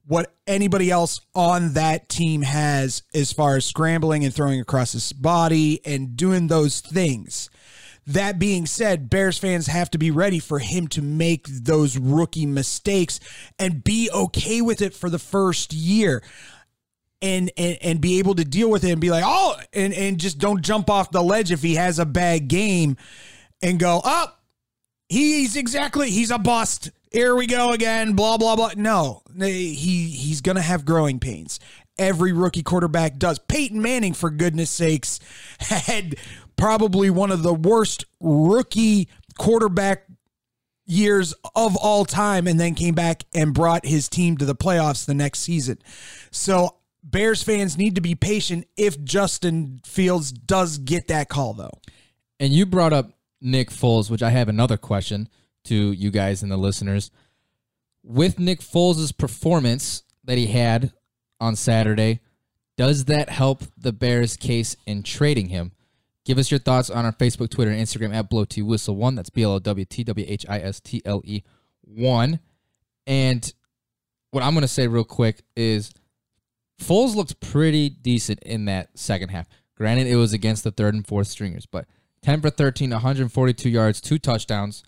what 0.07 0.35
anybody 0.47 0.90
else 0.90 1.21
on 1.35 1.75
that 1.75 2.09
team 2.09 2.43
has 2.43 3.02
as 3.14 3.33
far 3.33 3.57
as 3.57 3.67
scrambling 3.67 4.25
and 4.25 4.35
throwing 4.35 4.61
across 4.61 4.93
his 4.93 5.12
body 5.12 5.81
and 5.85 6.17
doing 6.17 6.47
those 6.47 6.81
things. 6.81 7.50
That 8.07 8.38
being 8.38 8.64
said, 8.64 9.11
Bears 9.11 9.37
fans 9.37 9.67
have 9.67 9.90
to 9.90 9.99
be 9.99 10.11
ready 10.11 10.38
for 10.38 10.61
him 10.61 10.88
to 10.88 11.02
make 11.02 11.47
those 11.47 11.99
rookie 11.99 12.47
mistakes 12.47 13.21
and 13.59 13.85
be 13.85 14.09
okay 14.11 14.62
with 14.62 14.81
it 14.81 14.95
for 14.95 15.11
the 15.11 15.19
first 15.19 15.75
year. 15.75 16.23
And, 17.20 17.50
and 17.56 17.78
and 17.82 18.00
be 18.00 18.18
able 18.18 18.34
to 18.34 18.44
deal 18.44 18.70
with 18.70 18.84
it 18.84 18.90
and 18.90 19.00
be 19.00 19.10
like, 19.10 19.25
oh, 19.26 19.56
and 19.72 19.92
and 19.92 20.18
just 20.18 20.38
don't 20.38 20.62
jump 20.62 20.88
off 20.90 21.10
the 21.10 21.22
ledge 21.22 21.50
if 21.50 21.62
he 21.62 21.75
has 21.75 21.98
a 21.98 22.06
bad 22.06 22.48
game, 22.48 22.96
and 23.62 23.78
go 23.78 24.00
up. 24.04 24.04
Oh, 24.04 24.34
he's 25.08 25.56
exactly 25.56 26.10
he's 26.10 26.30
a 26.30 26.38
bust. 26.38 26.90
Here 27.10 27.34
we 27.34 27.46
go 27.46 27.72
again. 27.72 28.12
Blah 28.12 28.38
blah 28.38 28.56
blah. 28.56 28.72
No, 28.76 29.22
he 29.37 30.08
he's 30.08 30.40
gonna 30.40 30.62
have 30.62 30.84
growing 30.84 31.18
pains. 31.18 31.58
Every 31.98 32.32
rookie 32.32 32.62
quarterback 32.62 33.18
does. 33.18 33.40
Peyton 33.40 33.82
Manning, 33.82 34.14
for 34.14 34.30
goodness 34.30 34.70
sakes, 34.70 35.18
had 35.58 36.16
probably 36.56 37.10
one 37.10 37.32
of 37.32 37.42
the 37.42 37.54
worst 37.54 38.04
rookie 38.20 39.08
quarterback 39.37 40.04
years 40.87 41.34
of 41.54 41.76
all 41.76 42.04
time 42.04 42.46
and 42.46 42.58
then 42.58 42.75
came 42.75 42.94
back 42.94 43.25
and 43.34 43.52
brought 43.52 43.84
his 43.84 44.08
team 44.08 44.37
to 44.38 44.44
the 44.44 44.54
playoffs 44.54 45.04
the 45.04 45.14
next 45.14 45.40
season. 45.40 45.78
So 46.30 46.77
Bears 47.10 47.42
fans 47.42 47.78
need 47.78 47.94
to 47.94 48.00
be 48.00 48.14
patient 48.14 48.66
if 48.76 49.02
Justin 49.02 49.80
Fields 49.84 50.30
does 50.30 50.78
get 50.78 51.08
that 51.08 51.28
call 51.28 51.54
though. 51.54 51.80
And 52.38 52.52
you 52.52 52.66
brought 52.66 52.92
up 52.92 53.12
Nick 53.40 53.70
Foles, 53.70 54.10
which 54.10 54.22
I 54.22 54.30
have 54.30 54.48
another 54.48 54.76
question 54.76 55.28
to 55.64 55.92
you 55.92 56.10
guys 56.10 56.42
and 56.42 56.52
the 56.52 56.56
listeners. 56.56 57.10
With 58.02 58.38
Nick 58.38 58.60
Foles' 58.60 59.16
performance 59.16 60.02
that 60.24 60.38
he 60.38 60.46
had 60.46 60.92
on 61.40 61.56
Saturday, 61.56 62.20
does 62.76 63.06
that 63.06 63.28
help 63.28 63.64
the 63.76 63.92
Bears' 63.92 64.36
case 64.36 64.76
in 64.86 65.02
trading 65.02 65.48
him? 65.48 65.72
Give 66.24 66.38
us 66.38 66.50
your 66.50 66.60
thoughts 66.60 66.90
on 66.90 67.04
our 67.04 67.12
Facebook, 67.12 67.50
Twitter, 67.50 67.70
and 67.70 67.80
Instagram 67.80 68.14
at 68.14 68.28
Blow 68.28 68.44
T 68.44 68.60
Whistle 68.60 68.96
One. 68.96 69.14
That's 69.14 69.30
B 69.30 69.42
L 69.42 69.52
O 69.52 69.58
W 69.58 69.84
T 69.84 70.04
W 70.04 70.26
H 70.28 70.44
I 70.48 70.58
S 70.58 70.78
T 70.78 71.00
L 71.04 71.22
E 71.24 71.42
One. 71.80 72.40
And 73.06 73.50
what 74.30 74.42
I'm 74.42 74.52
going 74.52 74.62
to 74.62 74.68
say 74.68 74.86
real 74.86 75.04
quick 75.04 75.42
is 75.56 75.90
Foles 76.80 77.14
looked 77.14 77.40
pretty 77.40 77.88
decent 77.88 78.42
in 78.42 78.66
that 78.66 78.97
second 78.99 79.30
half. 79.30 79.49
Granted, 79.76 80.06
it 80.06 80.16
was 80.16 80.32
against 80.32 80.64
the 80.64 80.70
third 80.70 80.94
and 80.94 81.06
fourth 81.06 81.28
stringers, 81.28 81.66
but 81.66 81.87
10 82.23 82.40
for 82.40 82.50
13, 82.50 82.90
142 82.90 83.68
yards, 83.68 84.00
two 84.00 84.18
touchdowns. 84.18 84.82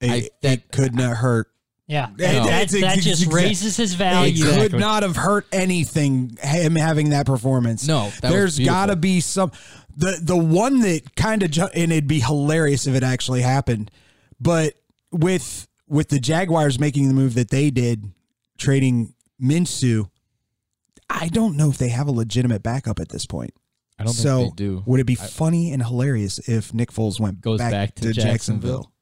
It, 0.00 0.10
I, 0.10 0.28
that 0.42 0.58
it 0.58 0.72
could 0.72 0.94
not 0.94 1.16
hurt. 1.16 1.48
Yeah, 1.86 2.10
no. 2.16 2.44
that, 2.44 2.68
that 2.68 2.98
just 3.00 3.32
raises 3.32 3.76
his 3.76 3.94
value. 3.94 4.46
It 4.46 4.70
could 4.70 4.78
not 4.78 5.02
have 5.02 5.16
hurt 5.16 5.46
anything 5.50 6.38
him 6.40 6.76
having 6.76 7.10
that 7.10 7.26
performance. 7.26 7.86
No, 7.86 8.10
that 8.22 8.30
there's 8.30 8.60
got 8.60 8.86
to 8.86 8.96
be 8.96 9.20
some 9.20 9.50
the 9.96 10.20
the 10.22 10.36
one 10.36 10.80
that 10.80 11.16
kind 11.16 11.42
of 11.42 11.50
and 11.74 11.90
it'd 11.90 12.06
be 12.06 12.20
hilarious 12.20 12.86
if 12.86 12.94
it 12.94 13.02
actually 13.02 13.42
happened, 13.42 13.90
but 14.40 14.74
with 15.10 15.66
with 15.88 16.10
the 16.10 16.20
Jaguars 16.20 16.78
making 16.78 17.08
the 17.08 17.14
move 17.14 17.34
that 17.34 17.50
they 17.50 17.70
did, 17.70 18.12
trading 18.56 19.14
Minshew, 19.42 20.08
I 21.10 21.28
don't 21.28 21.56
know 21.56 21.70
if 21.70 21.78
they 21.78 21.88
have 21.88 22.08
a 22.08 22.12
legitimate 22.12 22.62
backup 22.62 23.00
at 23.00 23.08
this 23.08 23.26
point. 23.26 23.52
I 23.98 24.04
don't 24.04 24.12
so 24.12 24.38
think 24.38 24.56
they 24.56 24.64
do. 24.64 24.82
Would 24.86 25.00
it 25.00 25.04
be 25.04 25.18
I, 25.20 25.26
funny 25.26 25.72
and 25.72 25.84
hilarious 25.84 26.38
if 26.48 26.72
Nick 26.72 26.90
Foles 26.90 27.20
went 27.20 27.40
goes 27.40 27.58
back, 27.58 27.70
back 27.70 27.94
to, 27.96 28.02
to 28.02 28.12
Jacksonville? 28.12 28.32
Jacksonville? 28.32 28.92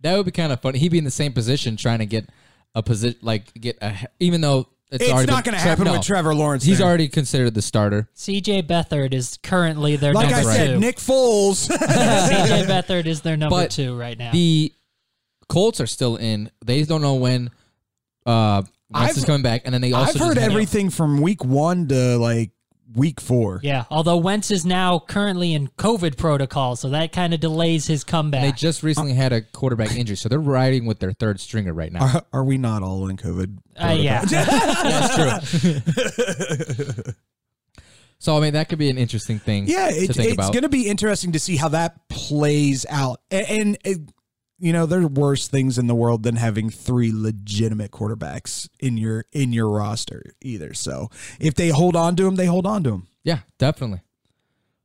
That 0.00 0.16
would 0.16 0.26
be 0.26 0.32
kind 0.32 0.52
of 0.52 0.60
funny. 0.60 0.78
He'd 0.78 0.90
be 0.90 0.98
in 0.98 1.04
the 1.04 1.10
same 1.10 1.32
position 1.32 1.76
trying 1.76 1.98
to 1.98 2.06
get 2.06 2.30
a 2.74 2.82
position, 2.82 3.18
like 3.20 3.52
get 3.54 3.76
a, 3.82 4.08
even 4.20 4.40
though 4.40 4.68
it's, 4.90 5.04
it's 5.04 5.26
not 5.26 5.44
going 5.44 5.54
to 5.54 5.60
happen 5.60 5.84
no. 5.84 5.92
with 5.92 6.02
Trevor 6.02 6.34
Lawrence. 6.34 6.64
He's 6.64 6.78
there. 6.78 6.86
already 6.86 7.08
considered 7.08 7.52
the 7.52 7.60
starter. 7.60 8.08
CJ 8.16 8.66
Beathard 8.66 9.12
is 9.12 9.38
currently 9.42 9.96
their 9.96 10.14
like 10.14 10.30
number 10.30 10.48
I 10.48 10.54
said, 10.56 10.66
two. 10.68 10.80
Nick 10.80 10.96
Foles. 10.96 11.68
CJ 11.76 12.64
Beathard 12.64 13.04
is 13.04 13.20
their 13.20 13.36
number 13.36 13.54
but 13.54 13.70
two 13.70 13.98
right 13.98 14.16
now. 14.16 14.32
The 14.32 14.72
Colts 15.48 15.80
are 15.80 15.86
still 15.86 16.16
in. 16.16 16.50
They 16.64 16.82
don't 16.84 17.02
know 17.02 17.16
when 17.16 17.50
uh 18.24 18.62
Wentz 18.90 19.18
is 19.18 19.24
coming 19.24 19.42
back, 19.42 19.62
and 19.64 19.74
then 19.74 19.80
they 19.80 19.92
also 19.92 20.18
I've 20.18 20.28
heard 20.28 20.38
everything 20.38 20.90
from 20.90 21.20
week 21.20 21.44
one 21.44 21.88
to 21.88 22.16
like 22.18 22.52
week 22.94 23.20
four. 23.20 23.60
Yeah, 23.62 23.84
although 23.90 24.16
Wentz 24.16 24.50
is 24.50 24.64
now 24.64 24.98
currently 24.98 25.52
in 25.54 25.68
COVID 25.68 26.16
protocol, 26.16 26.76
so 26.76 26.88
that 26.90 27.12
kind 27.12 27.34
of 27.34 27.40
delays 27.40 27.86
his 27.86 28.04
comeback. 28.04 28.42
And 28.42 28.52
they 28.52 28.56
just 28.56 28.82
recently 28.82 29.12
had 29.12 29.32
a 29.32 29.42
quarterback 29.42 29.94
injury, 29.94 30.16
so 30.16 30.28
they're 30.28 30.38
riding 30.38 30.86
with 30.86 30.98
their 31.00 31.12
third 31.12 31.40
stringer 31.40 31.74
right 31.74 31.92
now. 31.92 32.06
Are, 32.06 32.24
are 32.32 32.44
we 32.44 32.56
not 32.58 32.82
all 32.82 33.08
in 33.08 33.16
COVID? 33.16 33.58
Uh, 33.76 33.96
yeah, 33.98 34.24
that's 34.24 35.54
true. 36.74 36.94
so 38.18 38.36
I 38.36 38.40
mean, 38.40 38.54
that 38.54 38.68
could 38.68 38.78
be 38.78 38.88
an 38.88 38.98
interesting 38.98 39.38
thing. 39.38 39.66
Yeah, 39.66 39.88
it, 39.90 40.16
it's 40.16 40.50
going 40.50 40.62
to 40.62 40.68
be 40.68 40.88
interesting 40.88 41.32
to 41.32 41.38
see 41.38 41.56
how 41.56 41.68
that 41.68 42.08
plays 42.08 42.86
out, 42.88 43.20
and, 43.30 43.76
and 43.84 44.12
you 44.58 44.72
know, 44.72 44.86
there 44.86 45.00
are 45.00 45.06
worse 45.06 45.48
things 45.48 45.78
in 45.78 45.86
the 45.86 45.94
world 45.94 46.22
than 46.22 46.36
having 46.36 46.70
three 46.70 47.12
legitimate 47.12 47.90
quarterbacks 47.90 48.68
in 48.80 48.96
your 48.96 49.24
in 49.32 49.52
your 49.52 49.70
roster 49.70 50.34
either. 50.42 50.74
So 50.74 51.10
if 51.38 51.54
they 51.54 51.68
hold 51.68 51.96
on 51.96 52.16
to 52.16 52.26
him, 52.26 52.36
they 52.36 52.46
hold 52.46 52.66
on 52.66 52.82
to 52.84 52.90
him. 52.90 53.06
Yeah, 53.22 53.40
definitely. 53.58 54.00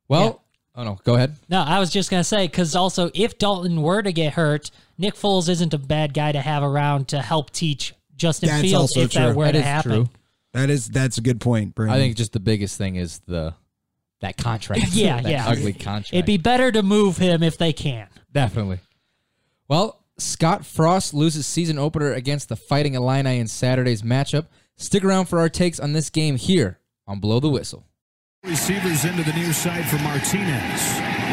Well, 0.07 0.41
yeah. 0.75 0.81
oh 0.81 0.83
no, 0.83 0.99
go 1.03 1.15
ahead. 1.15 1.35
No, 1.49 1.61
I 1.61 1.79
was 1.79 1.89
just 1.89 2.11
gonna 2.11 2.23
say 2.23 2.47
because 2.47 2.75
also 2.75 3.09
if 3.13 3.37
Dalton 3.37 3.81
were 3.81 4.01
to 4.01 4.11
get 4.11 4.33
hurt, 4.33 4.69
Nick 4.97 5.15
Foles 5.15 5.49
isn't 5.49 5.73
a 5.73 5.79
bad 5.79 6.13
guy 6.13 6.31
to 6.31 6.41
have 6.41 6.63
around 6.63 7.07
to 7.09 7.21
help 7.21 7.51
teach 7.51 7.93
Justin 8.15 8.49
that's 8.49 8.61
Fields 8.61 8.95
if 8.95 9.11
true. 9.11 9.21
that 9.21 9.35
were 9.35 9.45
that 9.45 9.53
to 9.53 9.61
happen. 9.61 9.91
True. 9.91 10.09
That 10.53 10.69
is 10.69 10.87
that's 10.87 11.17
a 11.17 11.21
good 11.21 11.41
point, 11.41 11.73
Brandon. 11.73 11.97
I 11.97 11.99
think 11.99 12.15
just 12.15 12.31
the 12.31 12.39
biggest 12.39 12.77
thing 12.77 12.95
is 12.95 13.19
the 13.25 13.55
that 14.21 14.37
contract. 14.37 14.87
yeah, 14.91 15.19
that 15.19 15.31
yeah, 15.31 15.47
ugly 15.47 15.73
contract. 15.73 16.13
It'd 16.13 16.25
be 16.25 16.37
better 16.37 16.71
to 16.71 16.83
move 16.83 17.17
him 17.17 17.41
if 17.41 17.57
they 17.57 17.73
can. 17.73 18.07
Definitely. 18.31 18.79
Well, 19.67 20.03
Scott 20.17 20.65
Frost 20.65 21.13
loses 21.13 21.47
season 21.47 21.79
opener 21.79 22.13
against 22.13 22.49
the 22.49 22.55
Fighting 22.55 22.95
Illini 22.95 23.39
in 23.39 23.47
Saturday's 23.47 24.01
matchup. 24.01 24.47
Stick 24.75 25.03
around 25.03 25.25
for 25.25 25.39
our 25.39 25.49
takes 25.49 25.79
on 25.79 25.93
this 25.93 26.09
game 26.09 26.35
here 26.35 26.79
on 27.07 27.19
Blow 27.19 27.39
the 27.39 27.49
Whistle. 27.49 27.85
Receivers 28.43 29.05
into 29.05 29.23
the 29.23 29.31
near 29.33 29.53
side 29.53 29.87
for 29.87 29.97
Martinez, 29.99 30.81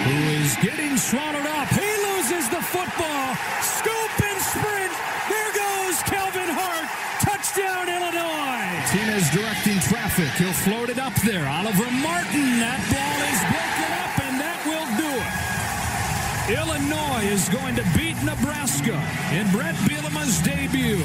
who 0.06 0.16
is 0.38 0.54
getting 0.62 0.96
swallowed 0.96 1.46
up. 1.58 1.68
He 1.74 1.90
loses 2.06 2.48
the 2.48 2.62
football. 2.62 3.34
Scoop 3.60 4.14
and 4.22 4.40
sprint. 4.46 4.94
There 5.26 5.52
goes 5.58 5.98
Calvin 6.06 6.54
Hart. 6.54 6.86
Touchdown, 7.18 7.90
Illinois. 7.90 8.62
Martinez 8.78 9.26
directing 9.34 9.80
traffic. 9.90 10.30
He'll 10.38 10.54
float 10.54 10.88
it 10.88 11.00
up 11.00 11.14
there. 11.26 11.48
Oliver 11.50 11.90
Martin. 11.98 12.62
That 12.62 12.78
ball 12.86 13.18
is 13.26 13.42
broken 13.50 13.90
up, 13.90 14.14
and 14.30 14.34
that 14.38 14.62
will 14.62 14.88
do 14.94 15.10
it. 15.10 15.50
Illinois 16.50 17.26
is 17.30 17.48
going 17.48 17.74
to 17.76 17.82
beat 17.96 18.09
Nebraska 18.24 18.92
in 19.32 19.50
Brett 19.50 19.74
Bielema's 19.86 20.40
debut. 20.42 21.02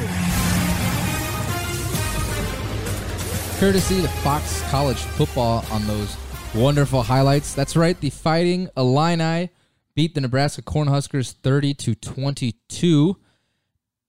Courtesy 3.57 4.01
to 4.01 4.07
Fox 4.21 4.61
College 4.69 4.97
Football 4.97 5.63
on 5.71 5.87
those 5.87 6.17
wonderful 6.53 7.03
highlights. 7.03 7.53
That's 7.53 7.77
right, 7.77 7.97
the 7.99 8.09
Fighting 8.09 8.69
Illini 8.75 9.49
beat 9.95 10.13
the 10.13 10.21
Nebraska 10.21 10.61
Cornhuskers 10.61 11.31
30 11.31 11.73
to 11.75 11.95
22 11.95 13.17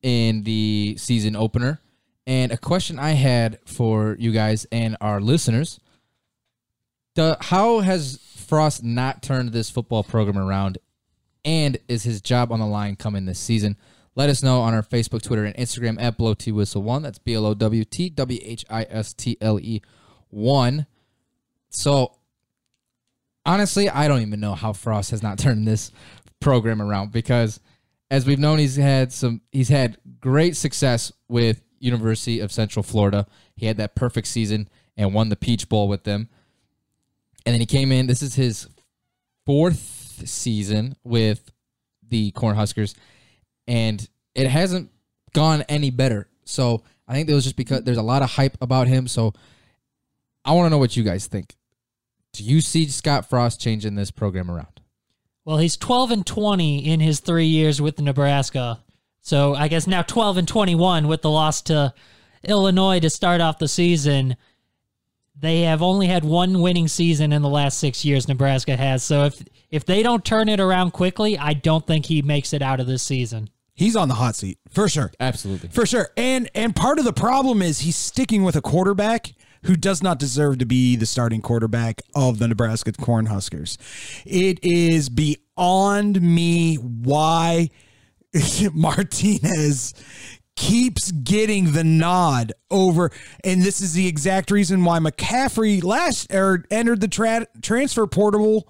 in 0.02 0.42
the 0.42 0.96
season 0.98 1.36
opener. 1.36 1.80
And 2.26 2.50
a 2.50 2.56
question 2.56 2.98
I 2.98 3.10
had 3.10 3.60
for 3.64 4.16
you 4.18 4.32
guys 4.32 4.66
and 4.72 4.96
our 5.00 5.20
listeners: 5.20 5.78
the, 7.14 7.36
How 7.40 7.80
has 7.80 8.18
Frost 8.34 8.82
not 8.82 9.22
turned 9.22 9.52
this 9.52 9.70
football 9.70 10.02
program 10.02 10.38
around 10.38 10.78
and 11.46 11.78
is 11.88 12.02
his 12.02 12.20
job 12.20 12.52
on 12.52 12.58
the 12.58 12.66
line 12.66 12.96
coming 12.96 13.24
this 13.24 13.38
season? 13.38 13.76
Let 14.16 14.28
us 14.28 14.42
know 14.42 14.60
on 14.60 14.74
our 14.74 14.82
Facebook, 14.82 15.22
Twitter, 15.22 15.44
and 15.44 15.54
Instagram 15.56 16.02
at 16.02 16.18
Blow 16.18 16.34
T 16.34 16.50
Whistle 16.50 16.82
One. 16.82 17.02
That's 17.02 17.18
B 17.18 17.34
L 17.34 17.46
O 17.46 17.54
W 17.54 17.84
T 17.84 18.10
W 18.10 18.40
H 18.42 18.64
I 18.68 18.86
S 18.90 19.14
T 19.14 19.38
L 19.40 19.60
E 19.60 19.80
One. 20.28 20.86
So 21.70 22.16
honestly, 23.44 23.88
I 23.88 24.08
don't 24.08 24.22
even 24.22 24.40
know 24.40 24.54
how 24.54 24.72
Frost 24.72 25.12
has 25.12 25.22
not 25.22 25.38
turned 25.38 25.66
this 25.66 25.92
program 26.40 26.82
around 26.82 27.12
because 27.12 27.60
as 28.10 28.26
we've 28.26 28.38
known, 28.38 28.58
he's 28.58 28.76
had 28.76 29.12
some 29.12 29.40
he's 29.52 29.68
had 29.68 29.98
great 30.20 30.56
success 30.56 31.12
with 31.28 31.62
University 31.78 32.40
of 32.40 32.50
Central 32.50 32.82
Florida. 32.82 33.26
He 33.54 33.66
had 33.66 33.76
that 33.76 33.94
perfect 33.94 34.26
season 34.26 34.68
and 34.96 35.14
won 35.14 35.28
the 35.28 35.36
Peach 35.36 35.68
Bowl 35.68 35.88
with 35.88 36.04
them. 36.04 36.28
And 37.44 37.52
then 37.52 37.60
he 37.60 37.66
came 37.66 37.92
in. 37.92 38.06
This 38.06 38.22
is 38.22 38.34
his 38.34 38.68
fourth 39.44 40.05
season 40.25 40.96
with 41.04 41.50
the 42.08 42.32
Cornhuskers, 42.32 42.94
and 43.66 44.08
it 44.35 44.49
hasn't 44.49 44.90
gone 45.32 45.62
any 45.68 45.90
better. 45.90 46.28
So 46.44 46.82
I 47.08 47.14
think 47.14 47.28
it 47.28 47.35
was 47.35 47.44
just 47.44 47.56
because 47.56 47.82
there's 47.82 47.96
a 47.96 48.02
lot 48.02 48.23
of 48.23 48.30
hype 48.30 48.56
about 48.61 48.87
him. 48.87 49.08
So 49.08 49.32
I 50.44 50.52
want 50.52 50.66
to 50.66 50.70
know 50.70 50.78
what 50.78 50.96
you 50.96 51.02
guys 51.02 51.26
think. 51.26 51.56
Do 52.32 52.44
you 52.44 52.61
see 52.61 52.87
Scott 52.88 53.28
Frost 53.28 53.61
changing 53.61 53.94
this 53.94 54.11
program 54.11 54.50
around? 54.50 54.80
Well, 55.44 55.58
he's 55.58 55.76
12 55.76 56.11
and 56.11 56.26
20 56.26 56.87
in 56.87 57.00
his 57.00 57.20
three 57.20 57.46
years 57.46 57.80
with 57.80 58.00
Nebraska. 58.00 58.80
So 59.20 59.54
I 59.54 59.68
guess 59.68 59.87
now 59.87 60.02
12 60.02 60.38
and 60.38 60.49
21 60.49 61.08
with 61.08 61.23
the 61.23 61.30
loss 61.30 61.62
to 61.62 61.94
Illinois 62.44 63.00
to 63.00 63.11
start 63.11 63.40
off 63.40 63.58
the 63.58 63.68
season. 63.68 64.37
They 65.38 65.62
have 65.62 65.82
only 65.82 66.06
had 66.06 66.24
one 66.24 66.60
winning 66.60 66.88
season 66.88 67.32
in 67.32 67.42
the 67.42 67.48
last 67.48 67.78
six 67.78 68.04
years. 68.04 68.26
Nebraska 68.26 68.76
has. 68.76 69.02
So 69.02 69.24
if 69.24 69.42
if 69.70 69.84
they 69.84 70.02
don't 70.02 70.24
turn 70.24 70.48
it 70.48 70.60
around 70.60 70.92
quickly, 70.92 71.36
I 71.38 71.52
don't 71.52 71.86
think 71.86 72.06
he 72.06 72.22
makes 72.22 72.52
it 72.52 72.62
out 72.62 72.80
of 72.80 72.86
this 72.86 73.02
season. 73.02 73.50
He's 73.74 73.96
on 73.96 74.08
the 74.08 74.14
hot 74.14 74.36
seat 74.36 74.58
for 74.70 74.88
sure. 74.88 75.12
Absolutely, 75.20 75.68
for 75.68 75.84
sure. 75.84 76.08
And 76.16 76.48
and 76.54 76.74
part 76.74 76.98
of 76.98 77.04
the 77.04 77.12
problem 77.12 77.60
is 77.60 77.80
he's 77.80 77.96
sticking 77.96 78.42
with 78.44 78.56
a 78.56 78.62
quarterback 78.62 79.34
who 79.64 79.76
does 79.76 80.02
not 80.02 80.18
deserve 80.18 80.58
to 80.58 80.66
be 80.66 80.96
the 80.96 81.06
starting 81.06 81.42
quarterback 81.42 82.00
of 82.14 82.38
the 82.38 82.48
Nebraska 82.48 82.92
Cornhuskers. 82.92 83.76
It 84.24 84.58
is 84.62 85.08
beyond 85.08 86.22
me 86.22 86.76
why 86.76 87.70
Martinez 88.72 89.92
keeps 90.56 91.12
getting 91.12 91.72
the 91.72 91.84
nod 91.84 92.52
over 92.70 93.10
and 93.44 93.62
this 93.62 93.80
is 93.80 93.92
the 93.92 94.06
exact 94.06 94.50
reason 94.50 94.82
why 94.84 94.98
McCaffrey 94.98 95.84
last 95.84 96.32
or 96.32 96.64
entered 96.70 97.00
the 97.00 97.08
tra- 97.08 97.46
transfer 97.62 98.06
portal 98.06 98.66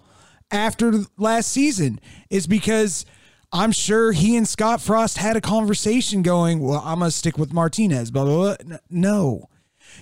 after 0.50 1.04
last 1.16 1.50
season 1.50 2.00
is 2.28 2.46
because 2.46 3.06
I'm 3.52 3.72
sure 3.72 4.12
he 4.12 4.36
and 4.36 4.46
Scott 4.46 4.80
Frost 4.80 5.18
had 5.18 5.36
a 5.36 5.40
conversation 5.40 6.22
going, 6.22 6.60
well, 6.60 6.82
I'm 6.84 6.98
going 6.98 7.10
to 7.10 7.16
stick 7.16 7.38
with 7.38 7.52
Martinez, 7.52 8.10
blah, 8.10 8.24
blah, 8.24 8.56
blah. 8.56 8.76
No. 8.90 9.48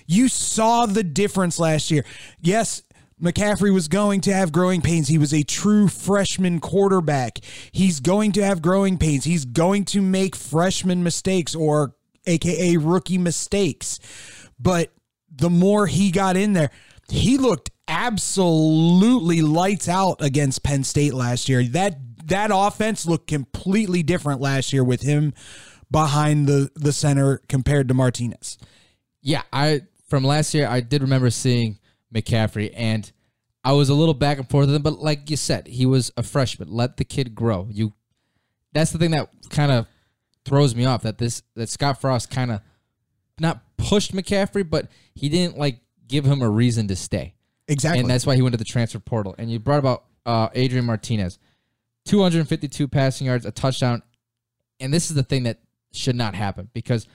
You 0.07 0.27
saw 0.27 0.85
the 0.85 1.03
difference 1.03 1.59
last 1.59 1.91
year. 1.91 2.03
Yes, 2.41 2.81
McCaffrey 3.21 3.73
was 3.73 3.87
going 3.87 4.21
to 4.21 4.33
have 4.33 4.51
growing 4.51 4.81
pains. 4.81 5.07
He 5.07 5.17
was 5.17 5.33
a 5.33 5.43
true 5.43 5.87
freshman 5.87 6.59
quarterback. 6.59 7.39
He's 7.71 7.99
going 7.99 8.33
to 8.33 8.43
have 8.43 8.61
growing 8.61 8.97
pains. 8.97 9.23
He's 9.23 9.45
going 9.45 9.85
to 9.85 10.01
make 10.01 10.35
freshman 10.35 11.03
mistakes 11.03 11.55
or 11.55 11.95
AKA 12.27 12.77
rookie 12.77 13.17
mistakes. 13.17 13.99
But 14.59 14.91
the 15.31 15.49
more 15.49 15.87
he 15.87 16.11
got 16.11 16.35
in 16.35 16.53
there, 16.53 16.71
he 17.09 17.37
looked 17.37 17.71
absolutely 17.87 19.41
lights 19.41 19.87
out 19.87 20.21
against 20.21 20.63
Penn 20.63 20.83
State 20.83 21.13
last 21.13 21.47
year. 21.47 21.63
That 21.63 21.99
that 22.25 22.49
offense 22.53 23.05
looked 23.05 23.27
completely 23.27 24.01
different 24.01 24.41
last 24.41 24.73
year 24.73 24.83
with 24.83 25.01
him 25.01 25.33
behind 25.91 26.47
the 26.47 26.71
the 26.75 26.91
center 26.91 27.41
compared 27.47 27.87
to 27.87 27.93
Martinez. 27.93 28.57
Yeah, 29.21 29.43
I 29.53 29.81
from 30.09 30.23
last 30.23 30.53
year 30.53 30.67
I 30.67 30.81
did 30.81 31.01
remember 31.01 31.29
seeing 31.29 31.79
McCaffrey 32.15 32.71
and 32.75 33.11
I 33.63 33.71
was 33.71 33.89
a 33.89 33.95
little 33.95 34.13
back 34.13 34.37
and 34.37 34.47
forth 34.47 34.67
with 34.67 34.75
him, 34.75 34.83
but 34.83 34.99
like 34.99 35.29
you 35.29 35.37
said, 35.37 35.67
he 35.67 35.87
was 35.87 36.11
a 36.15 36.23
freshman. 36.23 36.71
Let 36.71 36.97
the 36.97 37.03
kid 37.03 37.33
grow. 37.33 37.67
You 37.71 37.93
that's 38.73 38.91
the 38.91 38.99
thing 38.99 39.11
that 39.11 39.29
kind 39.49 39.71
of 39.71 39.87
throws 40.45 40.75
me 40.75 40.85
off 40.85 41.01
that 41.01 41.17
this 41.17 41.41
that 41.55 41.69
Scott 41.69 41.99
Frost 41.99 42.29
kind 42.29 42.51
of 42.51 42.61
not 43.39 43.61
pushed 43.77 44.13
McCaffrey, 44.13 44.69
but 44.69 44.87
he 45.13 45.29
didn't 45.29 45.57
like 45.57 45.79
give 46.07 46.25
him 46.25 46.41
a 46.41 46.49
reason 46.49 46.87
to 46.87 46.95
stay. 46.95 47.33
Exactly. 47.67 48.01
And 48.01 48.09
that's 48.09 48.25
why 48.25 48.35
he 48.35 48.41
went 48.41 48.53
to 48.53 48.57
the 48.57 48.63
transfer 48.63 48.99
portal. 48.99 49.33
And 49.37 49.51
you 49.51 49.59
brought 49.59 49.79
about 49.79 50.05
uh, 50.25 50.49
Adrian 50.53 50.85
Martinez. 50.85 51.39
252 52.05 52.87
passing 52.87 53.25
yards, 53.25 53.45
a 53.47 53.51
touchdown. 53.51 54.03
And 54.79 54.93
this 54.93 55.09
is 55.09 55.15
the 55.15 55.23
thing 55.23 55.43
that 55.43 55.59
should 55.91 56.15
not 56.15 56.35
happen 56.35 56.69
because 56.73 57.07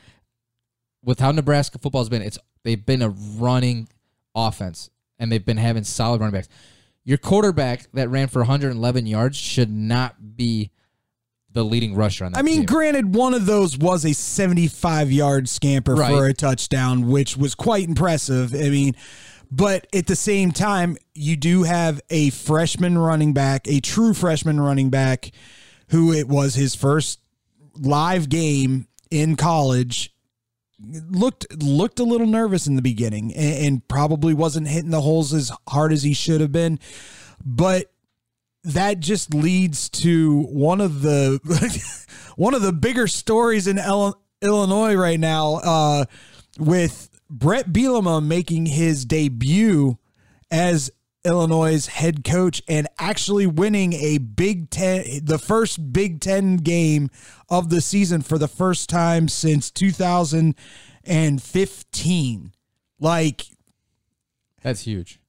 with 1.04 1.21
how 1.21 1.30
Nebraska 1.30 1.78
football 1.78 2.00
has 2.00 2.09
been, 2.09 2.23
it's 2.23 2.38
they've 2.64 2.85
been 2.85 3.02
a 3.02 3.11
running 3.11 3.88
offense 4.35 4.91
and 5.19 5.31
they've 5.31 5.45
been 5.45 5.57
having 5.57 5.85
solid 5.85 6.21
running 6.21 6.33
backs. 6.35 6.49
Your 7.05 7.19
quarterback 7.19 7.91
that 7.95 8.09
ran 8.09 8.29
for 8.29 8.41
111 8.41 9.07
yards 9.07 9.37
should 9.37 9.71
not 9.71 10.37
be 10.37 10.71
the 11.53 11.65
leading 11.65 11.95
rusher 11.97 12.25
on 12.25 12.33
that 12.33 12.39
I 12.39 12.43
mean, 12.43 12.59
team. 12.59 12.67
granted, 12.67 13.15
one 13.15 13.35
of 13.35 13.45
those 13.47 13.77
was 13.77 14.05
a 14.05 14.13
75 14.13 15.11
yard 15.11 15.49
scamper 15.49 15.95
Right. 15.97 16.13
for 16.13 16.27
a 16.27 16.33
touchdown, 16.35 17.09
which 17.09 17.37
was 17.37 17.55
quite 17.55 17.89
impressive. 17.89 18.55
I 18.55 18.69
mean, 18.69 18.95
but 19.51 19.89
at 19.93 20.07
the 20.07 20.15
same 20.15 20.53
time, 20.53 20.97
you 21.13 21.37
do 21.37 21.65
have 21.65 22.01
a 22.09 22.31
freshman 22.31 22.97
running 22.99 23.33
back, 23.33 23.67
a 23.67 23.81
true 23.81 24.15
freshman 24.15 24.61
running 24.61 24.91
back, 24.91 25.33
who 25.89 26.13
it 26.13 26.29
was 26.29 26.55
his 26.55 26.77
first 26.77 27.19
live 27.75 28.29
game 28.29 28.87
in 29.11 29.35
college. 29.35 30.15
Looked 30.83 31.63
looked 31.63 32.01
a 32.01 32.05
little 32.05 32.27
nervous 32.27 32.67
in 32.67 32.77
the 32.77 32.83
beginning 32.83 33.35
and, 33.35 33.67
and 33.67 33.89
probably 33.89 34.33
wasn't 34.33 34.69
hitting 34.69 34.91
the 34.91 35.03
holes 35.03 35.35
as 35.35 35.53
hard 35.69 35.93
as 35.93 36.03
he 36.03 36.15
should 36.15 36.41
have 36.41 36.53
been, 36.53 36.79
but 37.45 37.93
that 38.65 39.01
just 39.01 39.35
leads 39.35 39.89
to 39.89 40.43
one 40.45 40.81
of 40.81 41.03
the 41.03 41.41
one 42.37 42.55
of 42.55 42.63
the 42.63 42.73
bigger 42.73 43.07
stories 43.07 43.67
in 43.67 43.78
Illinois 44.43 44.95
right 44.95 45.21
now 45.21 45.54
uh, 45.57 46.04
with 46.59 47.11
Brett 47.28 47.69
Bielema 47.69 48.25
making 48.25 48.67
his 48.67 49.04
debut 49.04 49.99
as 50.50 50.91
Illinois' 51.25 51.87
head 51.87 52.25
coach 52.25 52.63
and 52.69 52.89
actually 52.99 53.47
winning 53.47 53.93
a 53.93 54.19
Big 54.19 54.71
Ten, 54.71 55.04
the 55.23 55.39
first 55.39 55.93
Big 55.93 56.21
Ten 56.21 56.56
game 56.56 57.11
of 57.49 57.71
the 57.71 57.80
season 57.80 58.23
for 58.23 58.39
the 58.39 58.49
first 58.49 58.89
time 58.89 59.28
since 59.28 59.71
2015. 59.71 62.52
Like, 62.99 63.47
That's 64.63 64.83
huge. 64.83 65.21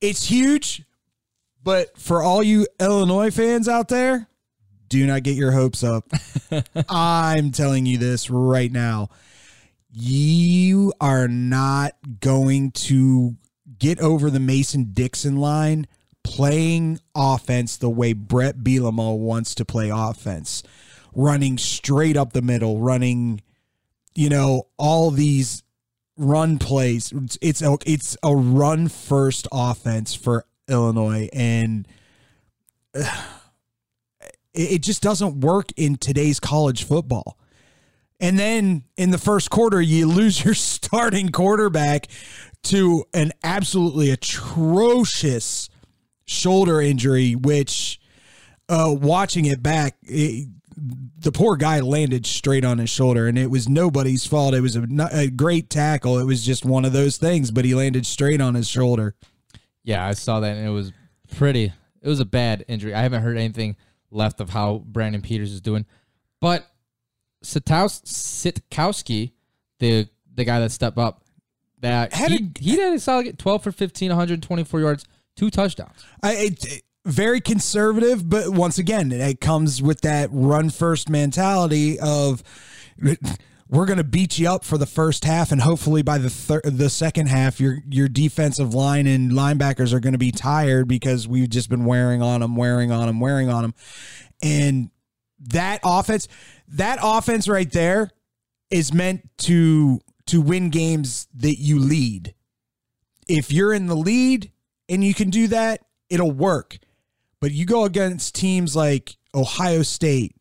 it's 0.00 0.24
huge, 0.24 0.82
but 1.62 1.98
for 1.98 2.22
all 2.22 2.42
you 2.42 2.66
Illinois 2.80 3.30
fans 3.30 3.68
out 3.68 3.88
there, 3.88 4.28
do 4.88 5.06
not 5.06 5.22
get 5.22 5.36
your 5.36 5.52
hopes 5.52 5.84
up. 5.84 6.10
I'm 6.88 7.50
telling 7.50 7.86
you 7.86 7.98
this 7.98 8.30
right 8.30 8.70
now. 8.70 9.08
You 9.92 10.92
are 11.00 11.28
not 11.28 11.92
going 12.20 12.72
to 12.72 13.36
get 13.78 14.00
over 14.00 14.30
the 14.30 14.40
Mason 14.40 14.90
Dixon 14.92 15.36
line 15.36 15.86
playing 16.26 16.98
offense 17.14 17.76
the 17.76 17.88
way 17.88 18.12
Brett 18.12 18.58
Bielema 18.58 19.16
wants 19.16 19.54
to 19.54 19.64
play 19.64 19.90
offense, 19.90 20.62
running 21.14 21.56
straight 21.56 22.16
up 22.16 22.32
the 22.32 22.42
middle, 22.42 22.80
running, 22.80 23.40
you 24.14 24.28
know, 24.28 24.66
all 24.76 25.12
these 25.12 25.62
run 26.16 26.58
plays. 26.58 27.12
It's 27.40 27.62
a, 27.62 27.78
it's 27.86 28.16
a 28.22 28.34
run 28.34 28.88
first 28.88 29.46
offense 29.52 30.14
for 30.14 30.46
Illinois, 30.68 31.28
and 31.32 31.86
uh, 32.94 33.22
it 34.52 34.82
just 34.82 35.02
doesn't 35.02 35.40
work 35.42 35.70
in 35.76 35.96
today's 35.96 36.40
college 36.40 36.84
football. 36.84 37.38
And 38.18 38.38
then 38.38 38.84
in 38.96 39.10
the 39.10 39.18
first 39.18 39.50
quarter, 39.50 39.80
you 39.80 40.08
lose 40.08 40.44
your 40.44 40.54
starting 40.54 41.28
quarterback 41.30 42.06
to 42.70 43.04
an 43.14 43.32
absolutely 43.42 44.10
atrocious 44.10 45.68
shoulder 46.24 46.80
injury, 46.80 47.34
which 47.34 48.00
uh, 48.68 48.94
watching 48.98 49.44
it 49.44 49.62
back, 49.62 49.96
it, 50.02 50.48
the 51.18 51.32
poor 51.32 51.56
guy 51.56 51.80
landed 51.80 52.26
straight 52.26 52.64
on 52.64 52.78
his 52.78 52.90
shoulder, 52.90 53.28
and 53.28 53.38
it 53.38 53.50
was 53.50 53.68
nobody's 53.68 54.26
fault. 54.26 54.54
It 54.54 54.60
was 54.60 54.76
a, 54.76 54.86
a 55.12 55.28
great 55.28 55.70
tackle. 55.70 56.18
It 56.18 56.24
was 56.24 56.44
just 56.44 56.64
one 56.64 56.84
of 56.84 56.92
those 56.92 57.16
things, 57.16 57.50
but 57.50 57.64
he 57.64 57.74
landed 57.74 58.04
straight 58.06 58.40
on 58.40 58.54
his 58.54 58.68
shoulder. 58.68 59.14
Yeah, 59.82 60.04
I 60.04 60.12
saw 60.12 60.40
that 60.40 60.56
and 60.56 60.66
it 60.66 60.70
was 60.70 60.92
pretty. 61.36 61.72
It 62.02 62.08
was 62.08 62.20
a 62.20 62.24
bad 62.24 62.64
injury. 62.68 62.94
I 62.94 63.02
haven't 63.02 63.22
heard 63.22 63.38
anything 63.38 63.76
left 64.10 64.40
of 64.40 64.50
how 64.50 64.82
Brandon 64.86 65.22
Peters 65.22 65.52
is 65.52 65.60
doing, 65.60 65.86
but 66.40 66.66
Sitkowski, 67.44 69.32
the 69.78 70.08
the 70.34 70.44
guy 70.44 70.60
that 70.60 70.70
stepped 70.70 70.98
up, 70.98 71.22
that 71.80 72.12
Had 72.12 72.30
he, 72.32 72.50
he 72.58 72.76
did 72.76 72.94
a 72.94 72.98
solid 72.98 73.38
12 73.38 73.62
for 73.62 73.72
15, 73.72 74.10
124 74.10 74.80
yards, 74.80 75.04
two 75.36 75.50
touchdowns. 75.50 76.04
I, 76.22 76.32
it, 76.34 76.82
very 77.04 77.40
conservative, 77.40 78.28
but 78.28 78.48
once 78.50 78.78
again, 78.78 79.12
it 79.12 79.40
comes 79.40 79.80
with 79.80 80.00
that 80.00 80.28
run 80.32 80.70
first 80.70 81.08
mentality 81.08 82.00
of 82.00 82.42
we're 83.68 83.86
going 83.86 83.98
to 83.98 84.04
beat 84.04 84.38
you 84.38 84.48
up 84.48 84.64
for 84.64 84.76
the 84.76 84.86
first 84.86 85.24
half, 85.24 85.52
and 85.52 85.60
hopefully 85.60 86.02
by 86.02 86.18
the 86.18 86.30
thir- 86.30 86.62
the 86.64 86.90
second 86.90 87.28
half, 87.28 87.60
your 87.60 87.78
your 87.88 88.08
defensive 88.08 88.74
line 88.74 89.06
and 89.06 89.32
linebackers 89.32 89.92
are 89.92 90.00
going 90.00 90.12
to 90.14 90.18
be 90.18 90.32
tired 90.32 90.88
because 90.88 91.28
we've 91.28 91.48
just 91.48 91.68
been 91.68 91.84
wearing 91.84 92.22
on 92.22 92.40
them, 92.40 92.56
wearing 92.56 92.90
on 92.90 93.06
them, 93.06 93.20
wearing 93.20 93.48
on 93.48 93.62
them, 93.62 93.74
and 94.42 94.90
that 95.38 95.80
offense, 95.84 96.26
that 96.68 96.98
offense 97.02 97.48
right 97.48 97.70
there, 97.70 98.10
is 98.70 98.92
meant 98.92 99.28
to 99.38 100.00
to 100.26 100.40
win 100.40 100.70
games 100.70 101.28
that 101.34 101.58
you 101.58 101.78
lead. 101.78 102.34
If 103.28 103.52
you're 103.52 103.72
in 103.72 103.86
the 103.86 103.96
lead 103.96 104.52
and 104.88 105.02
you 105.02 105.14
can 105.14 105.30
do 105.30 105.48
that, 105.48 105.82
it'll 106.08 106.32
work. 106.32 106.78
But 107.40 107.52
you 107.52 107.66
go 107.66 107.84
against 107.84 108.34
teams 108.34 108.74
like 108.74 109.16
Ohio 109.34 109.82
State, 109.82 110.34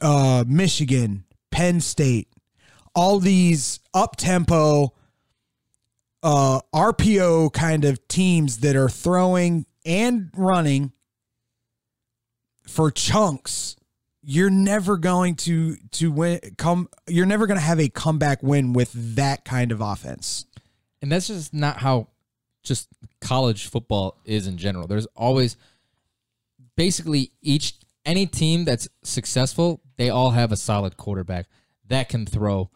uh, 0.00 0.44
Michigan, 0.46 1.24
Penn 1.50 1.80
State, 1.80 2.28
all 2.94 3.18
these 3.18 3.80
up 3.94 4.16
tempo, 4.16 4.94
uh, 6.22 6.60
RPO 6.74 7.52
kind 7.52 7.84
of 7.84 8.06
teams 8.08 8.58
that 8.58 8.76
are 8.76 8.88
throwing 8.88 9.66
and 9.84 10.30
running 10.34 10.92
for 12.66 12.90
chunks. 12.90 13.75
You're 14.28 14.50
never 14.50 14.96
going 14.96 15.36
to 15.36 15.76
to 15.92 16.10
win. 16.10 16.40
Come, 16.58 16.88
you're 17.06 17.26
never 17.26 17.46
going 17.46 17.58
to 17.58 17.64
have 17.64 17.78
a 17.78 17.88
comeback 17.88 18.42
win 18.42 18.72
with 18.72 18.90
that 19.14 19.44
kind 19.44 19.70
of 19.70 19.80
offense. 19.80 20.46
And 21.00 21.12
that's 21.12 21.28
just 21.28 21.54
not 21.54 21.76
how 21.76 22.08
just 22.64 22.88
college 23.20 23.68
football 23.68 24.18
is 24.24 24.48
in 24.48 24.58
general. 24.58 24.88
There's 24.88 25.06
always 25.14 25.56
basically 26.76 27.30
each 27.40 27.74
any 28.04 28.26
team 28.26 28.64
that's 28.64 28.88
successful, 29.02 29.80
they 29.96 30.10
all 30.10 30.30
have 30.30 30.52
a 30.52 30.56
solid 30.56 30.96
quarterback 30.96 31.46
that 31.88 32.08
can 32.08 32.24
throw 32.24 32.70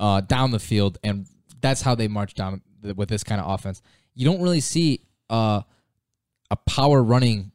uh, 0.00 0.20
down 0.20 0.52
the 0.52 0.58
field, 0.58 0.98
and 1.02 1.26
that's 1.60 1.82
how 1.82 1.94
they 1.94 2.08
march 2.08 2.34
down 2.34 2.62
with 2.96 3.08
this 3.08 3.24
kind 3.24 3.40
of 3.40 3.50
offense. 3.50 3.82
You 4.14 4.24
don't 4.24 4.40
really 4.40 4.60
see 4.60 5.00
uh, 5.28 5.62
a 6.50 6.56
power 6.56 7.02
running 7.02 7.52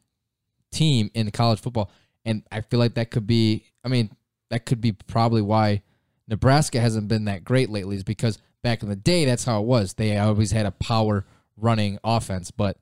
team 0.70 1.10
in 1.14 1.30
college 1.30 1.60
football, 1.60 1.90
and 2.28 2.42
I 2.52 2.60
feel 2.60 2.78
like 2.78 2.94
that 2.94 3.10
could 3.10 3.26
be. 3.26 3.64
I 3.84 3.88
mean, 3.88 4.10
that 4.50 4.66
could 4.66 4.80
be 4.80 4.92
probably 4.92 5.42
why 5.42 5.82
Nebraska 6.28 6.80
hasn't 6.80 7.08
been 7.08 7.24
that 7.24 7.44
great 7.44 7.70
lately. 7.70 7.96
Is 7.96 8.04
because 8.04 8.38
back 8.62 8.82
in 8.82 8.88
the 8.88 8.96
day, 8.96 9.24
that's 9.24 9.44
how 9.44 9.60
it 9.60 9.66
was. 9.66 9.94
They 9.94 10.16
always 10.18 10.50
had 10.52 10.66
a 10.66 10.70
power 10.72 11.24
running 11.56 11.98
offense, 12.04 12.50
but 12.50 12.76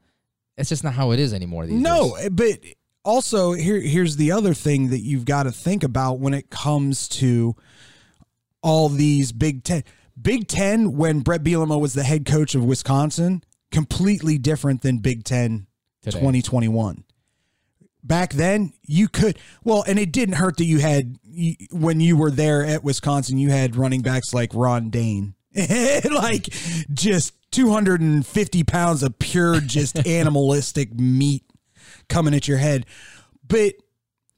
it's 0.57 0.69
just 0.69 0.85
not 0.85 0.95
how 0.95 1.13
it 1.13 1.21
is 1.21 1.33
anymore. 1.33 1.67
These 1.67 1.81
No, 1.81 2.17
days. 2.17 2.27
Eh, 2.27 2.29
but 2.31 2.59
also 3.05 3.53
here 3.53 3.81
here's 3.81 4.17
the 4.17 4.33
other 4.33 4.53
thing 4.53 4.91
that 4.91 5.01
you've 5.01 5.25
got 5.25 5.45
to 5.45 5.53
think 5.53 5.85
about 5.85 6.19
when 6.19 6.35
it 6.35 6.51
comes 6.51 7.09
to 7.09 7.55
all 8.63 8.89
these 8.89 9.33
Big 9.33 9.63
Ten. 9.65 9.85
Big 10.21 10.49
Ten 10.49 10.97
when 10.97 11.21
Brett 11.21 11.43
Bielema 11.43 11.79
was 11.81 11.95
the 11.95 12.03
head 12.03 12.27
coach 12.27 12.55
of 12.55 12.65
Wisconsin, 12.65 13.45
completely 13.71 14.39
different 14.39 14.83
than 14.83 14.99
Big 14.99 15.25
Ten 15.25 15.67
Today. 16.03 16.19
2021. 16.19 17.05
Back 18.07 18.35
then, 18.35 18.73
you 18.83 19.09
could 19.09 19.39
well, 19.65 19.85
and 19.87 19.99
it 19.99 20.13
didn't 20.13 20.37
hurt 20.37 20.59
that 20.59 20.65
you 20.65 20.79
had 20.79 21.19
you, 21.25 21.55
when 21.73 22.01
you 22.01 22.17
were 22.17 22.31
there 22.31 22.65
at 22.65 22.85
Wisconsin. 22.85 23.39
You 23.39 23.51
had 23.51 23.75
running 23.75 24.03
backs 24.03 24.33
like 24.33 24.51
Ron 24.55 24.91
Dayne, 24.91 25.35
like 26.11 26.49
just 26.93 27.35
250 27.51 28.65
pounds 28.65 29.03
of 29.03 29.19
pure, 29.19 29.61
just 29.61 29.99
animalistic 30.07 30.95
meat 30.95 31.45
coming 32.09 32.35
at 32.35 32.47
your 32.47 32.59
head. 32.59 32.87
But 33.47 33.75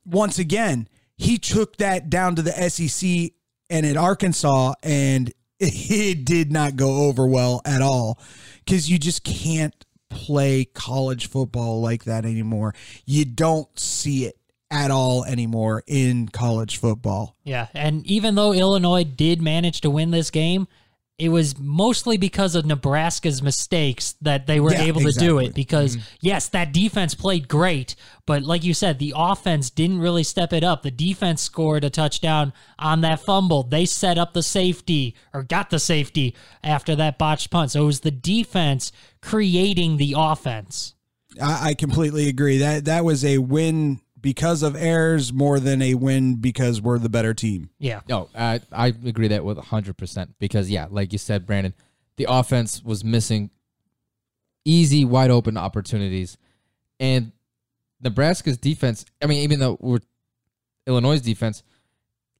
once 0.06 0.38
again, 0.38 0.88
he 1.16 1.36
took 1.36 1.76
that 1.76 2.08
down 2.08 2.36
to 2.36 2.42
the 2.42 2.52
SEC 2.52 3.32
and 3.68 3.84
at 3.84 3.96
Arkansas, 3.96 4.74
and 4.82 5.32
it 5.60 6.24
did 6.24 6.52
not 6.52 6.76
go 6.76 7.08
over 7.08 7.26
well 7.26 7.60
at 7.64 7.82
all 7.82 8.18
because 8.64 8.88
you 8.88 8.98
just 8.98 9.24
can't 9.24 9.77
play 10.10 10.64
college 10.64 11.28
football 11.28 11.80
like 11.80 12.04
that 12.04 12.24
anymore. 12.24 12.74
You 13.04 13.24
don't 13.24 13.78
see 13.78 14.24
it 14.24 14.38
at 14.70 14.90
all 14.90 15.24
anymore 15.24 15.82
in 15.86 16.28
college 16.28 16.76
football. 16.78 17.36
Yeah, 17.44 17.68
and 17.74 18.06
even 18.06 18.34
though 18.34 18.52
Illinois 18.52 19.04
did 19.04 19.40
manage 19.40 19.80
to 19.82 19.90
win 19.90 20.10
this 20.10 20.30
game, 20.30 20.68
it 21.18 21.30
was 21.30 21.58
mostly 21.58 22.16
because 22.16 22.54
of 22.54 22.64
Nebraska's 22.64 23.42
mistakes 23.42 24.14
that 24.22 24.46
they 24.46 24.60
were 24.60 24.72
Yeah, 24.72 24.82
able 24.82 25.00
to 25.00 25.10
do 25.10 25.38
it. 25.40 25.52
Because 25.52 25.96
mm-hmm. 25.96 26.16
yes, 26.20 26.48
that 26.50 26.72
defense 26.72 27.16
played 27.16 27.48
great, 27.48 27.96
but 28.24 28.44
like 28.44 28.62
you 28.62 28.72
said, 28.72 29.00
the 29.00 29.14
offense 29.16 29.68
didn't 29.68 29.98
really 29.98 30.22
step 30.22 30.52
it 30.52 30.62
up. 30.62 30.82
The 30.82 30.92
defense 30.92 31.42
scored 31.42 31.82
a 31.82 31.90
touchdown 31.90 32.52
on 32.78 33.00
that 33.00 33.18
fumble. 33.18 33.64
They 33.64 33.84
set 33.84 34.16
up 34.16 34.32
the 34.32 34.44
safety 34.44 35.16
or 35.34 35.42
got 35.42 35.70
the 35.70 35.80
safety 35.80 36.36
after 36.62 36.94
that 36.94 37.18
botched 37.18 37.50
punt. 37.50 37.72
So 37.72 37.82
it 37.82 37.86
was 37.86 38.00
the 38.00 38.12
defense 38.12 38.92
creating 39.20 39.96
the 39.96 40.14
offense. 40.16 40.94
I, 41.42 41.70
I 41.70 41.74
completely 41.74 42.28
agree. 42.28 42.58
That 42.58 42.84
that 42.84 43.04
was 43.04 43.24
a 43.24 43.38
win 43.38 44.00
because 44.20 44.62
of 44.62 44.74
errors 44.76 45.32
more 45.32 45.60
than 45.60 45.80
a 45.82 45.94
win 45.94 46.36
because 46.36 46.80
we're 46.80 46.98
the 46.98 47.08
better 47.08 47.34
team. 47.34 47.70
Yeah. 47.78 48.00
No, 48.08 48.28
I 48.34 48.60
I 48.72 48.88
agree 48.88 49.28
that 49.28 49.44
with 49.44 49.58
hundred 49.58 49.96
percent 49.96 50.34
because 50.38 50.70
yeah, 50.70 50.86
like 50.90 51.12
you 51.12 51.18
said, 51.18 51.46
Brandon, 51.46 51.74
the 52.16 52.26
offense 52.28 52.82
was 52.82 53.04
missing 53.04 53.50
easy, 54.64 55.04
wide 55.04 55.30
open 55.30 55.56
opportunities, 55.56 56.36
and 57.00 57.32
Nebraska's 58.02 58.58
defense. 58.58 59.04
I 59.22 59.26
mean, 59.26 59.42
even 59.42 59.60
though 59.60 59.76
we're 59.80 60.00
Illinois' 60.86 61.20
defense, 61.20 61.62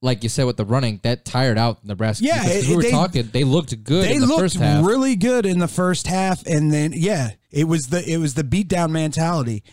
like 0.01 0.23
you 0.23 0.29
said 0.29 0.45
with 0.45 0.57
the 0.57 0.65
running, 0.65 0.99
that 1.03 1.25
tired 1.25 1.57
out 1.57 1.83
Nebraska. 1.85 2.25
Yeah, 2.25 2.45
it- 2.47 2.67
we 2.67 2.75
were 2.75 2.81
they- 2.83 2.91
talking. 2.91 3.29
They 3.31 3.43
looked 3.43 3.83
good. 3.83 4.05
They 4.05 4.15
in 4.15 4.21
the 4.21 4.27
looked 4.27 4.39
first 4.41 4.55
half. 4.57 4.85
really 4.85 5.15
good 5.15 5.45
in 5.45 5.59
the 5.59 5.67
first 5.67 6.07
half, 6.07 6.45
and 6.45 6.71
then 6.71 6.93
yeah, 6.95 7.31
it 7.51 7.65
was 7.65 7.87
the 7.87 8.07
it 8.09 8.17
was 8.17 8.33
the 8.35 8.43
beatdown 8.43 8.91
mentality. 8.91 9.63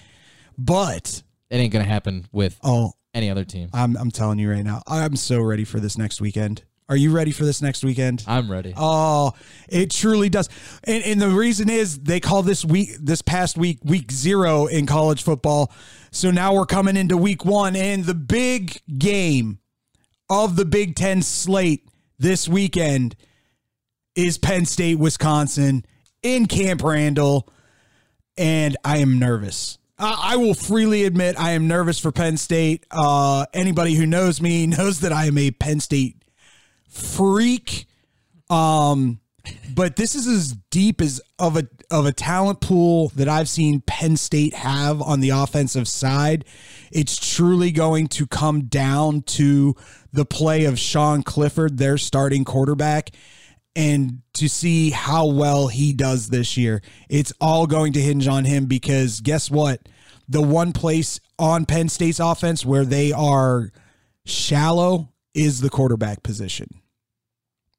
But 0.59 1.23
it 1.57 1.63
ain't 1.63 1.73
gonna 1.73 1.85
happen 1.85 2.27
with 2.33 2.59
oh, 2.63 2.93
any 3.15 3.31
other 3.31 3.45
team. 3.45 3.71
I'm 3.73 3.97
I'm 3.97 4.11
telling 4.11 4.39
you 4.39 4.51
right 4.51 4.65
now, 4.65 4.83
I'm 4.87 5.17
so 5.17 5.41
ready 5.41 5.65
for 5.65 5.81
this 5.81 5.97
next 5.97 6.21
weekend. 6.21 6.63
Are 6.89 6.97
you 6.97 7.11
ready 7.11 7.33
for 7.33 7.45
this 7.45 7.61
next 7.63 7.83
weekend? 7.83 8.23
I'm 8.29 8.51
ready. 8.51 8.73
Oh, 8.77 9.33
it 9.69 9.91
truly 9.91 10.29
does. 10.29 10.49
And 10.85 11.03
and 11.03 11.21
the 11.21 11.31
reason 11.31 11.71
is 11.71 11.99
they 11.99 12.21
call 12.21 12.43
this 12.43 12.65
week 12.65 12.91
this 13.01 13.23
past 13.23 13.57
week 13.57 13.79
week 13.83 14.13
0 14.13 14.67
in 14.67 14.87
college 14.87 15.23
football. 15.23 15.73
So 16.11 16.31
now 16.31 16.55
we're 16.55 16.67
coming 16.67 16.97
into 16.97 17.17
week 17.17 17.45
1 17.45 17.75
and 17.75 18.05
the 18.05 18.15
big 18.15 18.81
game 18.99 19.59
of 20.29 20.57
the 20.57 20.65
Big 20.65 20.95
10 20.95 21.23
slate 21.23 21.89
this 22.19 22.49
weekend 22.49 23.17
is 24.15 24.39
Penn 24.39 24.67
State 24.67 24.99
Wisconsin 24.99 25.85
in 26.23 26.47
Camp 26.47 26.83
Randall 26.83 27.49
and 28.37 28.77
I 28.85 28.99
am 28.99 29.19
nervous. 29.19 29.79
I 29.99 30.37
will 30.37 30.55
freely 30.55 31.05
admit 31.05 31.39
I 31.39 31.53
am 31.53 31.69
nervous 31.69 31.99
for 31.99 32.13
Penn 32.13 32.37
State. 32.37 32.85
Uh, 32.91 33.47
anybody 33.55 33.95
who 33.95 34.05
knows 34.07 34.43
me 34.43 34.67
knows 34.67 35.01
that 35.01 35.13
I 35.13 35.27
am 35.27 35.39
a 35.39 35.51
Penn 35.51 35.81
State 35.81 36.23
freak. 36.89 37.87
Um, 38.51 39.21
but 39.75 39.97
this 39.97 40.15
is 40.15 40.27
as 40.27 40.53
deep 40.71 41.01
as 41.01 41.21
of 41.39 41.57
a 41.57 41.69
of 41.91 42.05
a 42.05 42.13
talent 42.13 42.61
pool 42.61 43.11
that 43.11 43.29
I've 43.29 43.49
seen 43.49 43.81
Penn 43.81 44.17
State 44.17 44.55
have 44.55 45.01
on 45.01 45.21
the 45.21 45.31
offensive 45.31 45.87
side. 45.87 46.45
It's 46.91 47.17
truly 47.35 47.71
going 47.71 48.09
to 48.09 48.27
come 48.27 48.65
down 48.65 49.23
to 49.23 49.77
the 50.13 50.25
play 50.25 50.65
of 50.65 50.79
Sean 50.79 51.23
Clifford, 51.23 51.79
their 51.79 51.97
starting 51.97 52.45
quarterback, 52.45 53.11
and 53.77 54.23
to 54.33 54.49
see 54.49 54.91
how 54.91 55.27
well 55.27 55.69
he 55.69 55.93
does 55.93 56.31
this 56.31 56.57
year. 56.57 56.83
It's 57.09 57.33
all 57.41 57.67
going 57.67 57.93
to 57.93 58.01
hinge 58.01 58.27
on 58.27 58.47
him 58.47 58.65
because 58.65 59.21
guess 59.21 59.51
what? 59.51 59.87
The 60.29 60.43
one 60.43 60.73
place 60.73 61.21
on 61.39 61.67
Penn 61.67 61.89
State's 61.91 62.19
offense 62.19 62.65
where 62.65 62.87
they 62.87 63.13
are 63.13 63.71
shallow 64.25 65.13
is 65.35 65.61
the 65.61 65.71
quarterback 65.71 66.23
position. 66.23 66.81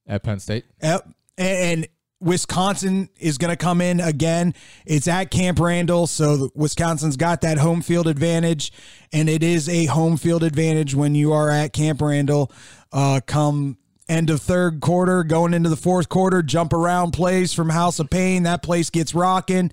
At 0.06 0.24
Penn 0.24 0.40
State, 0.40 0.66
Yep. 0.82 1.10
And 1.38 1.88
Wisconsin 2.20 3.10
is 3.20 3.38
going 3.38 3.52
to 3.52 3.58
come 3.58 3.82
in 3.82 4.00
again. 4.00 4.54
It's 4.86 5.08
at 5.08 5.30
Camp 5.30 5.60
Randall, 5.60 6.08
so 6.08 6.50
Wisconsin's 6.56 7.18
got 7.18 7.42
that 7.42 7.58
home 7.58 7.82
field 7.82 8.08
advantage, 8.08 8.72
and 9.12 9.30
it 9.30 9.44
is 9.44 9.70
a 9.70 9.86
home 9.86 10.18
field 10.18 10.44
advantage 10.44 10.96
when 10.96 11.14
you 11.14 11.34
are 11.34 11.52
at 11.52 11.74
Camp 11.74 12.02
Randall. 12.02 12.52
Uh, 12.92 13.20
come 13.26 13.78
end 14.10 14.30
of 14.30 14.42
third 14.42 14.80
quarter, 14.82 15.24
going 15.24 15.54
into 15.54 15.70
the 15.70 15.76
fourth 15.76 16.10
quarter, 16.10 16.42
jump 16.42 16.74
around 16.74 17.12
plays 17.12 17.54
from 17.54 17.70
House 17.70 18.00
of 18.00 18.10
Pain. 18.10 18.44
That 18.44 18.64
place 18.64 18.90
gets 18.90 19.14
rocking, 19.14 19.72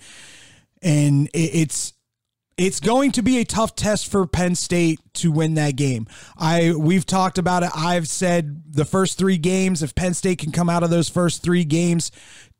and 0.83 1.29
it's 1.33 1.93
it's 2.57 2.79
going 2.79 3.11
to 3.13 3.23
be 3.23 3.39
a 3.39 3.45
tough 3.45 3.75
test 3.75 4.09
for 4.11 4.27
Penn 4.27 4.55
State 4.55 5.01
to 5.15 5.33
win 5.33 5.55
that 5.55 5.77
game. 5.77 6.07
I 6.37 6.73
we've 6.73 7.07
talked 7.07 7.39
about 7.39 7.63
it. 7.63 7.71
I've 7.75 8.09
said 8.09 8.63
the 8.73 8.85
first 8.85 9.19
3 9.19 9.39
games 9.39 9.83
if 9.83 9.95
Penn 9.95 10.15
State 10.15 10.39
can 10.39 10.53
come 10.53 10.71
out 10.71 10.83
of 10.83 10.91
those 10.91 11.09
first 11.09 11.43
3 11.43 11.65
games 11.65 12.11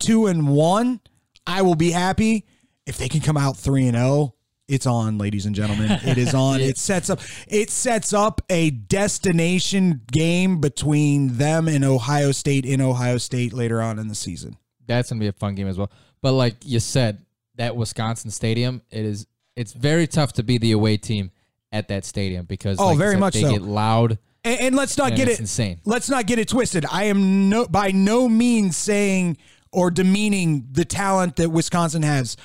2 0.01 0.27
and 0.27 0.49
1, 0.49 1.01
I 1.47 1.63
will 1.63 1.77
be 1.77 1.91
happy. 1.91 2.47
If 2.87 2.99
they 2.99 3.09
can 3.09 3.21
come 3.21 3.37
out 3.37 3.57
3 3.57 3.89
and 3.89 3.97
0, 3.97 4.35
it's 4.69 4.87
on, 4.87 5.19
ladies 5.19 5.47
and 5.47 5.55
gentlemen. 5.55 5.91
It 6.05 6.19
is 6.19 6.35
on. 6.35 6.61
It 6.65 6.79
sets 6.79 7.11
up 7.11 7.21
it 7.49 7.71
sets 7.71 8.13
up 8.13 8.41
a 8.49 8.71
destination 8.71 10.01
game 10.11 10.61
between 10.61 11.37
them 11.39 11.69
and 11.69 11.85
Ohio 11.85 12.33
State 12.33 12.65
in 12.65 12.81
Ohio 12.81 13.19
State 13.19 13.53
later 13.53 13.81
on 13.83 13.99
in 13.99 14.09
the 14.09 14.15
season. 14.15 14.57
that's 14.87 15.11
gonna 15.11 15.21
be 15.21 15.29
a 15.29 15.33
fun 15.33 15.55
game 15.55 15.67
as 15.69 15.77
well. 15.79 15.91
But 16.23 16.33
like 16.33 16.57
you 16.65 16.81
said, 16.81 17.25
that 17.57 17.77
Wisconsin 17.77 18.31
stadium, 18.31 18.83
it 18.91 19.05
is 19.05 19.27
it's 19.57 19.73
very 19.73 20.07
tough 20.07 20.33
to 20.35 20.43
be 20.43 20.59
the 20.59 20.73
away 20.73 20.97
team 20.97 21.31
at 21.71 21.89
that 21.89 22.05
stadium 22.05 22.45
because 22.47 22.79
Oh, 22.81 22.89
like 22.89 22.99
very 22.99 23.13
said, 23.15 23.21
much 23.21 23.35
they 23.35 23.43
so. 23.43 23.53
get 23.53 23.63
loud. 23.63 24.19
And, 24.45 24.61
and 24.61 24.77
let's 24.77 24.97
not 24.99 25.09
And 25.09 25.17
get 25.17 25.29
it 25.29 25.41
insane. 25.41 25.81
Let's 25.85 26.09
not 26.11 26.27
get 26.27 26.39
it 26.39 26.49
twisted. 26.49 26.85
I 26.91 27.05
am 27.05 27.49
no 27.49 27.67
by 27.67 27.91
no 27.93 28.29
means 28.29 28.77
saying 28.77 29.37
or 29.73 29.91
demeaning 29.91 30.69
the 30.73 30.85
talent 30.85 31.37
that 31.37 31.51
Wisconsin 31.51 32.03
has. 32.03 32.37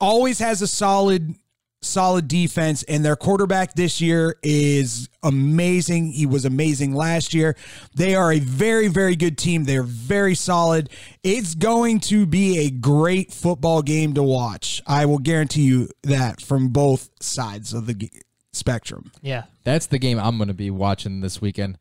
Always 0.00 0.38
has 0.40 0.62
a 0.62 0.66
solid 0.66 1.34
solid 1.82 2.28
defense 2.28 2.82
and 2.84 3.04
their 3.04 3.16
quarterback 3.16 3.74
this 3.74 4.00
year 4.00 4.36
is 4.42 5.08
amazing. 5.22 6.12
He 6.12 6.26
was 6.26 6.44
amazing 6.44 6.94
last 6.94 7.34
year. 7.34 7.56
They 7.94 8.14
are 8.14 8.32
a 8.32 8.38
very 8.38 8.88
very 8.88 9.16
good 9.16 9.36
team. 9.36 9.64
They're 9.64 9.82
very 9.82 10.34
solid. 10.34 10.88
It's 11.22 11.54
going 11.54 12.00
to 12.00 12.24
be 12.24 12.58
a 12.60 12.70
great 12.70 13.32
football 13.32 13.82
game 13.82 14.14
to 14.14 14.22
watch. 14.22 14.80
I 14.86 15.06
will 15.06 15.18
guarantee 15.18 15.62
you 15.62 15.88
that 16.04 16.40
from 16.40 16.68
both 16.68 17.10
sides 17.20 17.72
of 17.74 17.86
the 17.86 17.94
g- 17.94 18.10
spectrum. 18.52 19.10
Yeah. 19.20 19.44
That's 19.64 19.86
the 19.86 19.98
game 19.98 20.18
I'm 20.18 20.38
gonna 20.38 20.54
be 20.54 20.70
watching 20.70 21.20
this 21.20 21.40
weekend. 21.40 21.78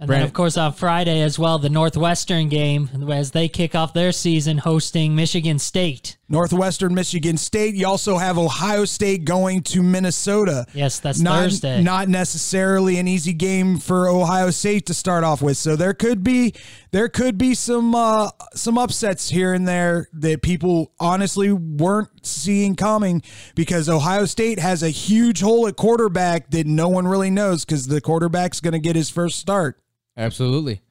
And 0.00 0.06
Brandon- 0.06 0.24
then, 0.24 0.28
of 0.28 0.34
course, 0.34 0.56
on 0.56 0.74
Friday 0.74 1.22
as 1.22 1.38
well, 1.38 1.58
the 1.58 1.70
Northwestern 1.70 2.48
game 2.48 2.88
as 3.10 3.32
they 3.32 3.48
kick 3.48 3.74
off 3.74 3.94
their 3.94 4.12
season 4.12 4.58
hosting 4.58 5.16
Michigan 5.16 5.58
State. 5.58 6.17
Northwestern 6.28 6.94
Michigan 6.94 7.36
State. 7.36 7.74
You 7.74 7.86
also 7.86 8.18
have 8.18 8.36
Ohio 8.36 8.84
State 8.84 9.24
going 9.24 9.62
to 9.62 9.82
Minnesota. 9.82 10.66
Yes, 10.74 11.00
that's 11.00 11.20
not, 11.20 11.44
Thursday. 11.44 11.82
Not 11.82 12.08
necessarily 12.08 12.98
an 12.98 13.08
easy 13.08 13.32
game 13.32 13.78
for 13.78 14.08
Ohio 14.08 14.50
State 14.50 14.86
to 14.86 14.94
start 14.94 15.24
off 15.24 15.40
with. 15.40 15.56
So 15.56 15.74
there 15.74 15.94
could 15.94 16.22
be 16.22 16.54
there 16.90 17.08
could 17.08 17.38
be 17.38 17.54
some 17.54 17.94
uh, 17.94 18.30
some 18.54 18.76
upsets 18.76 19.30
here 19.30 19.54
and 19.54 19.66
there 19.66 20.08
that 20.12 20.42
people 20.42 20.92
honestly 21.00 21.50
weren't 21.52 22.26
seeing 22.26 22.76
coming 22.76 23.22
because 23.54 23.88
Ohio 23.88 24.26
State 24.26 24.58
has 24.58 24.82
a 24.82 24.90
huge 24.90 25.40
hole 25.40 25.66
at 25.66 25.76
quarterback 25.76 26.50
that 26.50 26.66
no 26.66 26.88
one 26.88 27.06
really 27.08 27.30
knows 27.30 27.64
because 27.64 27.86
the 27.86 28.00
quarterback's 28.00 28.60
going 28.60 28.72
to 28.72 28.78
get 28.78 28.96
his 28.96 29.08
first 29.08 29.38
start. 29.38 29.80
Absolutely. 30.16 30.82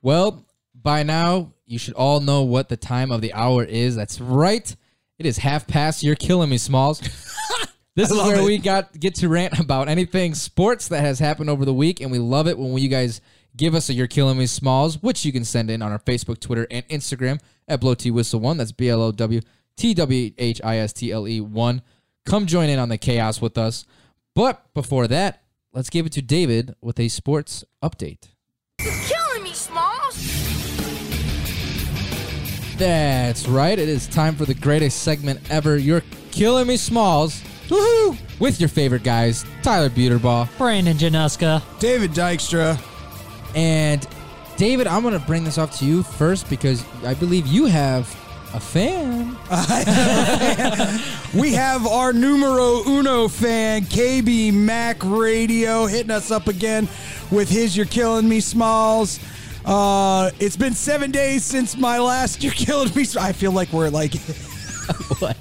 Well, 0.00 0.46
by 0.74 1.02
now, 1.02 1.52
you 1.70 1.78
should 1.78 1.94
all 1.94 2.20
know 2.20 2.42
what 2.42 2.68
the 2.68 2.76
time 2.76 3.12
of 3.12 3.20
the 3.20 3.32
hour 3.32 3.62
is. 3.64 3.94
That's 3.94 4.20
right. 4.20 4.74
It 5.18 5.26
is 5.26 5.38
half 5.38 5.66
past. 5.66 6.02
You're 6.02 6.16
killing 6.16 6.50
me, 6.50 6.58
Smalls. 6.58 7.00
This 7.96 8.12
is 8.12 8.16
where 8.16 8.38
it. 8.38 8.44
we 8.44 8.58
got 8.58 8.98
get 8.98 9.16
to 9.16 9.28
rant 9.28 9.58
about 9.58 9.88
anything 9.88 10.34
sports 10.34 10.88
that 10.88 11.00
has 11.00 11.18
happened 11.18 11.50
over 11.50 11.64
the 11.64 11.74
week, 11.74 12.00
and 12.00 12.10
we 12.10 12.18
love 12.18 12.46
it 12.46 12.56
when 12.56 12.78
you 12.78 12.88
guys 12.88 13.20
give 13.56 13.74
us 13.74 13.90
a 13.90 13.92
"You're 13.92 14.06
Killing 14.06 14.38
Me" 14.38 14.46
Smalls, 14.46 15.02
which 15.02 15.24
you 15.24 15.32
can 15.32 15.44
send 15.44 15.70
in 15.70 15.82
on 15.82 15.90
our 15.90 15.98
Facebook, 15.98 16.38
Twitter, 16.38 16.68
and 16.70 16.86
Instagram 16.88 17.40
at 17.66 17.80
Blow 17.80 17.94
T 17.94 18.12
Whistle 18.12 18.38
One. 18.40 18.56
That's 18.56 18.70
B 18.72 18.88
L 18.88 19.02
O 19.02 19.10
W 19.12 19.40
T 19.76 19.92
W 19.92 20.30
H 20.38 20.60
I 20.62 20.76
S 20.78 20.92
T 20.92 21.10
L 21.10 21.26
E 21.26 21.40
One. 21.40 21.82
Come 22.24 22.46
join 22.46 22.68
in 22.68 22.78
on 22.78 22.88
the 22.88 22.96
chaos 22.96 23.40
with 23.40 23.58
us. 23.58 23.84
But 24.36 24.72
before 24.72 25.08
that, 25.08 25.42
let's 25.72 25.90
give 25.90 26.06
it 26.06 26.12
to 26.12 26.22
David 26.22 26.76
with 26.80 27.00
a 27.00 27.08
sports 27.08 27.64
update. 27.82 28.28
That's 32.80 33.46
right. 33.46 33.78
It 33.78 33.90
is 33.90 34.06
time 34.06 34.34
for 34.36 34.46
the 34.46 34.54
greatest 34.54 35.02
segment 35.02 35.38
ever. 35.50 35.76
You're 35.76 36.02
killing 36.30 36.66
me, 36.66 36.78
Smalls. 36.78 37.42
Woohoo! 37.68 38.16
With 38.40 38.58
your 38.58 38.70
favorite 38.70 39.04
guys, 39.04 39.44
Tyler 39.62 39.90
Buterbaugh 39.90 40.48
Brandon 40.56 40.96
Januska. 40.96 41.62
David 41.78 42.12
Dykstra. 42.12 42.80
and 43.54 44.06
David. 44.56 44.86
I'm 44.86 45.02
going 45.02 45.12
to 45.18 45.24
bring 45.26 45.44
this 45.44 45.58
off 45.58 45.78
to 45.80 45.84
you 45.84 46.02
first 46.02 46.48
because 46.48 46.82
I 47.04 47.12
believe 47.12 47.46
you 47.46 47.66
have 47.66 48.08
a 48.54 48.60
fan. 48.60 49.36
We 51.40 51.52
have 51.52 51.86
our 51.86 52.12
numero 52.12 52.82
uno 52.88 53.28
fan, 53.28 53.82
KB 53.82 54.52
Mac 54.52 54.96
Radio, 55.04 55.86
hitting 55.86 56.10
us 56.10 56.32
up 56.32 56.48
again 56.48 56.88
with 57.30 57.48
his 57.48 57.76
You're 57.76 57.86
Killing 57.86 58.28
Me 58.28 58.40
Smalls. 58.40 59.20
Uh, 59.64 60.30
it's 60.40 60.56
been 60.56 60.74
seven 60.74 61.10
days 61.10 61.44
since 61.44 61.76
my 61.76 61.98
last 61.98 62.42
You're 62.42 62.52
Killing 62.52 62.92
Me. 62.94 63.04
I 63.18 63.32
feel 63.32 63.52
like 63.52 63.72
we're 63.72 63.90
like. 63.90 64.14
What? 65.20 65.36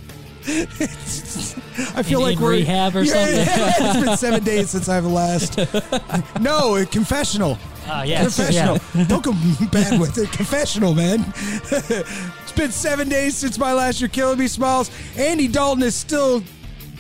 I 0.47 2.03
feel 2.03 2.19
In- 2.19 2.25
like 2.25 2.39
we're 2.39 2.51
rehab 2.51 2.95
or 2.95 3.03
something? 3.05 3.45
it's 3.47 4.05
been 4.05 4.17
seven 4.17 4.43
days 4.43 4.69
since 4.71 4.88
I've 4.89 5.05
last. 5.05 5.58
No, 6.39 6.75
a 6.75 6.86
confessional. 6.86 7.58
Ah, 7.88 8.03
yes, 8.03 8.36
confessional. 8.38 8.77
yeah. 8.93 9.03
Don't 9.05 9.23
go 9.23 9.32
bad 9.71 9.99
with 9.99 10.17
it. 10.17 10.32
Confessional, 10.32 10.93
man. 10.93 11.25
it's 11.71 12.51
been 12.51 12.71
seven 12.71 13.10
days 13.10 13.36
since 13.36 13.58
my 13.58 13.73
last 13.73 13.99
You're 14.01 14.10
Killing 14.10 14.38
Me 14.39 14.47
Smiles. 14.47 14.91
Andy 15.17 15.47
Dalton 15.47 15.84
is 15.84 15.95
still 15.95 16.43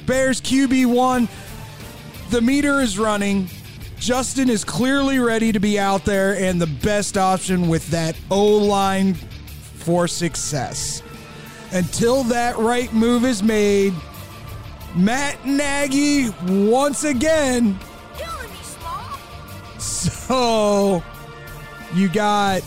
Bears 0.07 0.41
QB1. 0.41 1.27
The 2.31 2.41
meter 2.41 2.81
is 2.81 2.97
running. 2.99 3.47
Justin 3.99 4.49
is 4.49 4.63
clearly 4.63 5.19
ready 5.19 5.51
to 5.51 5.59
be 5.59 5.77
out 5.77 6.05
there 6.05 6.35
and 6.35 6.61
the 6.61 6.67
best 6.67 7.17
option 7.17 7.67
with 7.67 7.85
that 7.89 8.15
O 8.31 8.45
line 8.57 9.13
for 9.13 10.07
success. 10.07 11.03
Until 11.71 12.23
that 12.23 12.57
right 12.57 12.91
move 12.93 13.25
is 13.25 13.43
made, 13.43 13.93
Matt 14.95 15.45
Nagy 15.45 16.29
once 16.47 17.03
again 17.03 17.77
Killing 18.17 18.49
me, 18.51 18.57
Smalls. 18.63 19.83
so 19.83 21.03
you 21.93 22.09
got 22.09 22.61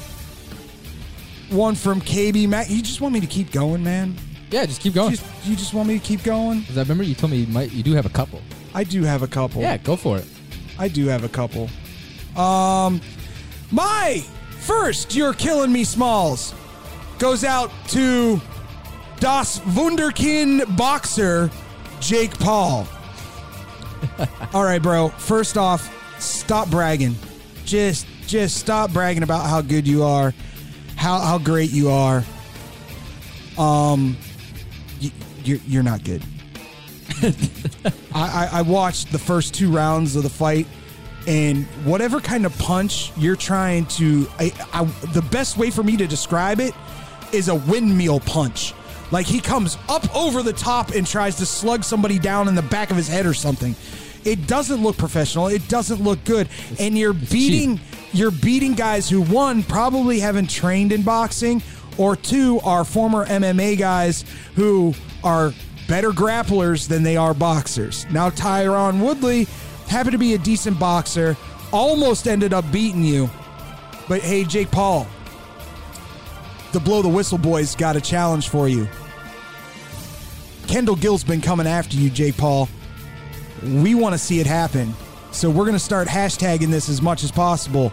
one 1.49 1.75
from 1.75 2.01
KB 2.01 2.49
Matt. 2.49 2.71
You 2.71 2.83
just 2.83 3.01
want 3.01 3.15
me 3.15 3.21
to 3.21 3.27
keep 3.27 3.51
going, 3.51 3.83
man? 3.83 4.17
Yeah, 4.51 4.67
just 4.67 4.81
keep 4.83 4.95
going. 4.95 5.13
Just, 5.13 5.25
you 5.47 5.57
just 5.57 5.73
want 5.73 5.89
me 5.89 5.99
to 5.99 6.05
keep 6.05 6.23
going? 6.23 6.61
Because 6.61 6.77
I 6.77 6.83
remember 6.83 7.05
you 7.05 7.15
told 7.15 7.33
me 7.33 7.39
you 7.39 7.47
might 7.47 7.73
you 7.73 7.83
do 7.83 7.95
have 7.95 8.07
a 8.07 8.11
couple. 8.11 8.41
I 8.75 8.85
do 8.85 9.03
have 9.03 9.23
a 9.23 9.27
couple. 9.27 9.63
Yeah, 9.63 9.79
go 9.79 9.97
for 9.97 10.19
it. 10.19 10.27
I 10.83 10.89
do 10.89 11.07
have 11.07 11.23
a 11.23 11.29
couple. 11.29 11.71
Um, 12.37 13.01
my 13.71 14.25
first, 14.59 15.15
you're 15.15 15.33
killing 15.33 15.71
me, 15.71 15.85
Smalls, 15.85 16.53
goes 17.21 17.45
out 17.45 17.71
to 17.91 18.41
Das 19.21 19.61
Wunderkind 19.61 20.77
boxer 20.77 21.53
Jake 22.01 22.37
Paul. 22.37 22.89
All 24.53 24.65
right, 24.65 24.83
bro. 24.83 25.11
First 25.11 25.57
off, 25.57 25.89
stop 26.21 26.69
bragging. 26.69 27.15
Just, 27.65 28.05
just 28.27 28.57
stop 28.57 28.93
bragging 28.93 29.23
about 29.23 29.49
how 29.49 29.61
good 29.61 29.87
you 29.87 30.03
are, 30.03 30.35
how 30.97 31.21
how 31.21 31.39
great 31.39 31.71
you 31.71 31.91
are. 31.91 32.25
Um, 33.57 34.17
you, 34.99 35.13
you're 35.45 35.59
you're 35.65 35.83
not 35.85 36.03
good. 36.03 36.25
I, 37.23 37.93
I, 38.15 38.49
I 38.53 38.63
watched 38.63 39.13
the 39.13 39.19
first 39.19 39.55
two 39.55 39.71
rounds 39.71 40.17
of 40.17 40.23
the 40.23 40.31
fight, 40.31 40.67
and 41.27 41.65
whatever 41.85 42.21
kind 42.21 42.45
of 42.47 42.57
punch 42.59 43.13
you're 43.17 43.37
trying 43.37 43.87
to, 43.87 44.29
I, 44.39 44.53
I, 44.73 44.85
the 45.13 45.23
best 45.23 45.57
way 45.57 45.71
for 45.71 45.83
me 45.83 45.97
to 45.97 46.07
describe 46.07 46.61
it 46.61 46.75
is 47.33 47.49
a 47.49 47.55
windmill 47.55 48.21
punch. 48.21 48.75
Like 49.11 49.27
he 49.27 49.41
comes 49.41 49.77
up 49.89 50.15
over 50.17 50.43
the 50.43 50.53
top 50.53 50.91
and 50.93 51.07
tries 51.07 51.37
to 51.37 51.47
slug 51.47 51.85
somebody 51.85 52.19
down 52.19 52.49
in 52.49 52.55
the 52.55 52.63
back 52.63 52.91
of 52.91 52.97
his 52.97 53.09
head 53.09 53.27
or 53.27 53.35
something. 53.35 53.77
It 54.25 54.47
doesn't 54.47 54.83
look 54.83 54.97
professional. 54.97 55.49
It 55.49 55.69
doesn't 55.69 56.03
look 56.03 56.23
good, 56.25 56.49
and 56.79 56.97
you're 56.97 57.13
beating 57.13 57.81
you're 58.13 58.31
beating 58.31 58.75
guys 58.75 59.09
who 59.09 59.23
one 59.23 59.63
probably 59.63 60.21
haven't 60.21 60.51
trained 60.51 60.93
in 60.93 61.03
boxing, 61.03 61.63
or 61.99 62.17
two 62.17 62.61
are 62.61 62.85
former 62.85 63.27
MMA 63.27 63.79
guys 63.79 64.25
who 64.55 64.95
are 65.25 65.53
better 65.93 66.11
grapplers 66.11 66.89
than 66.89 67.03
they 67.03 67.19
are 67.19 67.35
boxers. 67.35 68.07
Now 68.11 68.31
Tyron 68.31 69.05
Woodley 69.05 69.47
happened 69.89 70.13
to 70.13 70.19
be 70.19 70.33
a 70.33 70.39
decent 70.39 70.79
boxer, 70.79 71.37
almost 71.71 72.27
ended 72.27 72.55
up 72.55 72.65
beating 72.73 73.05
you. 73.05 73.29
But 74.09 74.23
hey, 74.23 74.45
Jake 74.45 74.71
Paul, 74.71 75.07
the 76.73 76.81
blow 76.81 77.03
the 77.03 77.11
whistle 77.11 77.37
boys 77.37 77.77
got 77.77 77.95
a 77.95 78.01
challenge 78.01 78.49
for 78.49 78.71
you. 78.71 78.89
Kendall 80.67 80.97
Gill's 80.97 81.25
been 81.25 81.43
coming 81.43 81.67
after 81.67 81.99
you, 81.99 82.09
Jake 82.09 82.39
Paul. 82.39 82.71
We 83.63 83.95
want 83.95 84.15
to 84.15 84.19
see 84.19 84.41
it 84.41 84.47
happen. 84.47 84.95
So 85.31 85.51
we're 85.51 85.67
going 85.67 85.75
to 85.75 85.79
start 85.79 86.09
hashtagging 86.09 86.71
this 86.71 86.89
as 86.89 87.03
much 87.03 87.23
as 87.23 87.31
possible. 87.31 87.93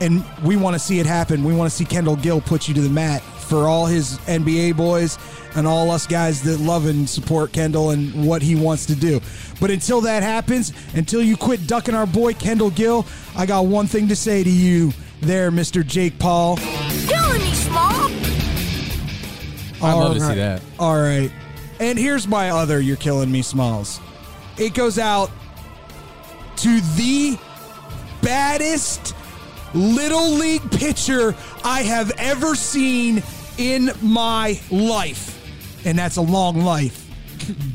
And 0.00 0.24
we 0.42 0.56
want 0.56 0.76
to 0.76 0.80
see 0.80 0.98
it 0.98 1.04
happen. 1.04 1.44
We 1.44 1.54
want 1.54 1.70
to 1.70 1.76
see 1.76 1.84
Kendall 1.84 2.16
Gill 2.16 2.40
put 2.40 2.68
you 2.68 2.74
to 2.74 2.80
the 2.80 2.88
mat 2.88 3.22
for 3.44 3.68
all 3.68 3.86
his 3.86 4.18
NBA 4.20 4.76
boys 4.76 5.18
and 5.54 5.66
all 5.66 5.90
us 5.90 6.06
guys 6.06 6.42
that 6.42 6.58
love 6.60 6.86
and 6.86 7.08
support 7.08 7.52
Kendall 7.52 7.90
and 7.90 8.26
what 8.26 8.42
he 8.42 8.54
wants 8.54 8.86
to 8.86 8.96
do. 8.96 9.20
But 9.60 9.70
until 9.70 10.00
that 10.02 10.22
happens, 10.22 10.72
until 10.94 11.22
you 11.22 11.36
quit 11.36 11.66
ducking 11.66 11.94
our 11.94 12.06
boy 12.06 12.34
Kendall 12.34 12.70
Gill, 12.70 13.06
I 13.36 13.46
got 13.46 13.66
one 13.66 13.86
thing 13.86 14.08
to 14.08 14.16
say 14.16 14.42
to 14.42 14.50
you 14.50 14.92
there, 15.20 15.50
Mr. 15.50 15.86
Jake 15.86 16.18
Paul. 16.18 16.56
Killing 16.56 17.40
me, 17.40 17.52
small. 17.52 18.10
I'd 19.82 19.94
love 19.94 20.14
to 20.14 20.20
see 20.20 20.34
that. 20.34 20.62
All 20.78 21.00
right. 21.00 21.30
And 21.80 21.98
here's 21.98 22.26
my 22.26 22.50
other 22.50 22.80
You're 22.80 22.96
Killing 22.96 23.30
Me 23.30 23.42
Smalls. 23.42 24.00
It 24.56 24.74
goes 24.74 24.98
out 24.98 25.30
to 26.56 26.80
the 26.96 27.38
baddest 28.22 29.14
little 29.74 30.30
league 30.30 30.68
pitcher 30.70 31.34
I 31.64 31.82
have 31.82 32.10
ever 32.18 32.54
seen 32.54 33.22
in 33.58 33.90
my 34.02 34.60
life. 34.70 35.40
And 35.86 35.98
that's 35.98 36.16
a 36.16 36.22
long 36.22 36.60
life. 36.60 37.00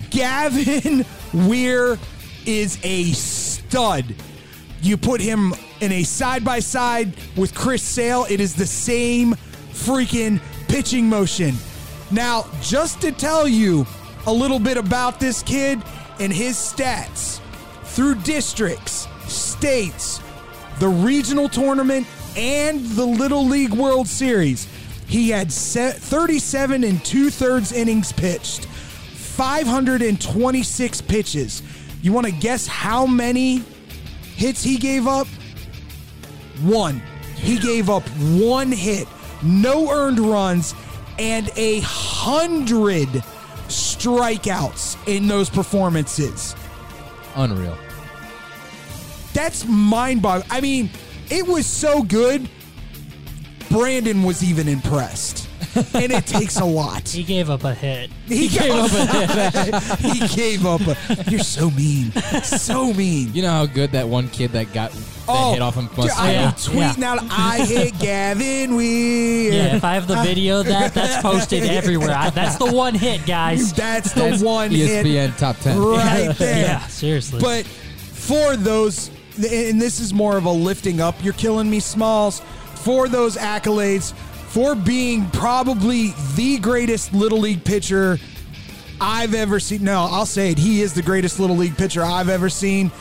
Gavin 0.09 1.05
Weir 1.33 1.99
is 2.45 2.79
a 2.83 3.05
stud. 3.11 4.15
You 4.81 4.97
put 4.97 5.21
him 5.21 5.53
in 5.81 5.91
a 5.91 6.03
side 6.03 6.43
by 6.43 6.59
side 6.59 7.13
with 7.35 7.53
Chris 7.53 7.83
Sale, 7.83 8.25
it 8.29 8.39
is 8.39 8.55
the 8.55 8.65
same 8.65 9.33
freaking 9.71 10.41
pitching 10.67 11.07
motion. 11.07 11.55
Now, 12.11 12.47
just 12.61 13.01
to 13.01 13.11
tell 13.11 13.47
you 13.47 13.85
a 14.25 14.33
little 14.33 14.59
bit 14.59 14.77
about 14.77 15.19
this 15.19 15.43
kid 15.43 15.81
and 16.19 16.33
his 16.33 16.55
stats 16.55 17.39
through 17.83 18.15
districts, 18.15 19.07
states, 19.27 20.21
the 20.79 20.87
regional 20.87 21.49
tournament, 21.49 22.07
and 22.35 22.85
the 22.91 23.05
Little 23.05 23.45
League 23.45 23.73
World 23.73 24.07
Series, 24.07 24.67
he 25.07 25.29
had 25.29 25.51
se- 25.51 25.95
37 25.97 26.83
and 26.83 27.03
two 27.03 27.29
thirds 27.29 27.71
innings 27.71 28.11
pitched, 28.11 28.65
526 28.65 31.01
pitches. 31.01 31.61
You 32.01 32.13
want 32.13 32.27
to 32.27 32.33
guess 32.33 32.67
how 32.67 33.05
many 33.05 33.63
hits 34.35 34.63
he 34.63 34.77
gave 34.77 35.07
up? 35.07 35.27
One. 36.61 37.01
He 37.35 37.57
gave 37.57 37.89
up 37.89 38.03
one 38.03 38.71
hit, 38.71 39.07
no 39.41 39.91
earned 39.91 40.19
runs, 40.19 40.75
and 41.17 41.49
a 41.55 41.79
hundred 41.81 43.07
strikeouts 43.69 44.97
in 45.07 45.27
those 45.27 45.49
performances. 45.49 46.55
Unreal. 47.35 47.77
That's 49.39 49.65
mind 49.65 50.21
boggling. 50.21 50.51
I 50.51 50.59
mean, 50.59 50.89
it 51.29 51.47
was 51.47 51.65
so 51.65 52.03
good. 52.03 52.49
Brandon 53.69 54.23
was 54.23 54.43
even 54.43 54.67
impressed. 54.67 55.47
and 55.93 56.11
it 56.11 56.25
takes 56.25 56.59
a 56.59 56.65
lot. 56.65 57.07
He 57.09 57.23
gave 57.23 57.49
up 57.49 57.63
a 57.63 57.73
hit. 57.73 58.09
He, 58.25 58.49
gave 58.49 58.69
up 58.69 58.91
a 58.91 59.05
hit. 59.05 59.75
He 59.99 60.27
gave 60.35 60.65
up 60.65 60.81
a 60.81 61.31
You're 61.31 61.39
so 61.39 61.71
mean. 61.71 62.11
So 62.43 62.91
mean. 62.93 63.33
You 63.33 63.43
know 63.43 63.51
how 63.51 63.65
good 63.65 63.91
that 63.93 64.09
one 64.09 64.27
kid 64.27 64.51
that 64.51 64.73
got 64.73 64.91
that 64.91 65.05
Oh, 65.29 65.53
hit 65.53 65.61
off 65.61 65.75
him 65.75 65.87
dude, 65.87 65.97
must 65.99 66.19
I 66.19 66.31
Yeah. 66.33 66.47
am 66.47 66.51
tweeting 66.53 67.03
out 67.03 67.19
I 67.31 67.65
hit 67.65 67.97
Gavin 67.99 68.75
Weir. 68.75 69.53
Yeah, 69.53 69.75
if 69.77 69.85
I 69.85 69.93
have 69.93 70.07
the 70.07 70.15
video, 70.23 70.63
that 70.63 70.93
that's 70.93 71.21
posted 71.21 71.63
everywhere. 71.63 72.11
I, 72.13 72.29
that's 72.31 72.57
the 72.57 72.73
one 72.73 72.93
hit, 72.93 73.25
guys. 73.25 73.71
That's 73.71 74.11
the 74.11 74.21
That's 74.21 74.43
one 74.43 74.71
hit 74.71 75.05
ESPN 75.05 75.37
top 75.37 75.55
ten. 75.59 75.79
right 75.79 76.35
there. 76.35 76.65
Yeah, 76.65 76.87
seriously. 76.87 77.39
But 77.39 77.65
for 77.65 78.57
those, 78.57 79.11
and 79.45 79.81
this 79.81 79.99
is 79.99 80.13
more 80.13 80.37
of 80.37 80.45
a 80.45 80.51
lifting 80.51 81.01
up, 81.01 81.15
you're 81.23 81.33
killing 81.33 81.69
me, 81.69 81.79
Smalls, 81.79 82.41
for 82.75 83.07
those 83.07 83.37
accolades, 83.37 84.13
for 84.13 84.75
being 84.75 85.29
probably 85.31 86.13
the 86.35 86.57
greatest 86.59 87.13
Little 87.13 87.39
League 87.39 87.63
pitcher 87.63 88.17
I've 89.01 89.33
ever 89.33 89.59
seen. 89.59 89.83
No, 89.83 90.07
I'll 90.09 90.25
say 90.25 90.51
it. 90.51 90.57
He 90.57 90.81
is 90.81 90.93
the 90.93 91.01
greatest 91.01 91.39
Little 91.39 91.55
League 91.55 91.77
pitcher 91.77 92.03
I've 92.03 92.29
ever 92.29 92.49
seen, 92.49 92.91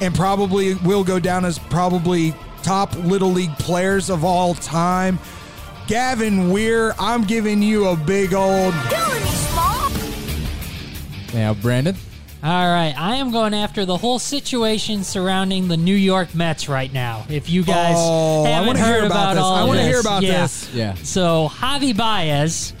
and 0.00 0.14
probably 0.14 0.74
will 0.76 1.04
go 1.04 1.18
down 1.18 1.44
as 1.44 1.58
probably 1.58 2.34
top 2.62 2.94
Little 2.96 3.30
League 3.30 3.56
players 3.58 4.10
of 4.10 4.24
all 4.24 4.54
time. 4.54 5.18
Gavin 5.86 6.50
Weir, 6.50 6.94
I'm 6.98 7.24
giving 7.24 7.62
you 7.62 7.88
a 7.88 7.96
big 7.96 8.32
old. 8.32 8.74
Killing 8.88 9.22
me, 9.22 9.28
Small. 9.28 9.90
Now, 11.34 11.52
Brandon, 11.54 11.96
All 12.44 12.50
right, 12.70 12.94
I 12.94 13.16
am 13.16 13.30
going 13.30 13.54
after 13.54 13.86
the 13.86 13.96
whole 13.96 14.18
situation 14.18 15.02
surrounding 15.02 15.66
the 15.68 15.78
New 15.78 15.94
York 15.94 16.34
Mets 16.34 16.68
right 16.68 16.92
now. 16.92 17.24
If 17.30 17.48
you 17.48 17.64
guys 17.64 17.94
Oh, 17.96 18.44
I 18.44 18.50
haven't 18.50 18.66
wanna 18.66 18.78
heard 18.80 18.96
hear 18.96 19.04
about 19.06 19.12
about 19.12 19.34
this. 19.36 19.42
all 19.42 19.54
I 19.54 19.64
wanna 19.64 19.82
hear 19.82 19.98
about 20.00 20.22
yeah. 20.22 20.42
this. 20.42 20.68
Yeah. 20.74 20.94
So 20.96 21.48
Javi 21.50 21.96
Baez, 21.96 22.74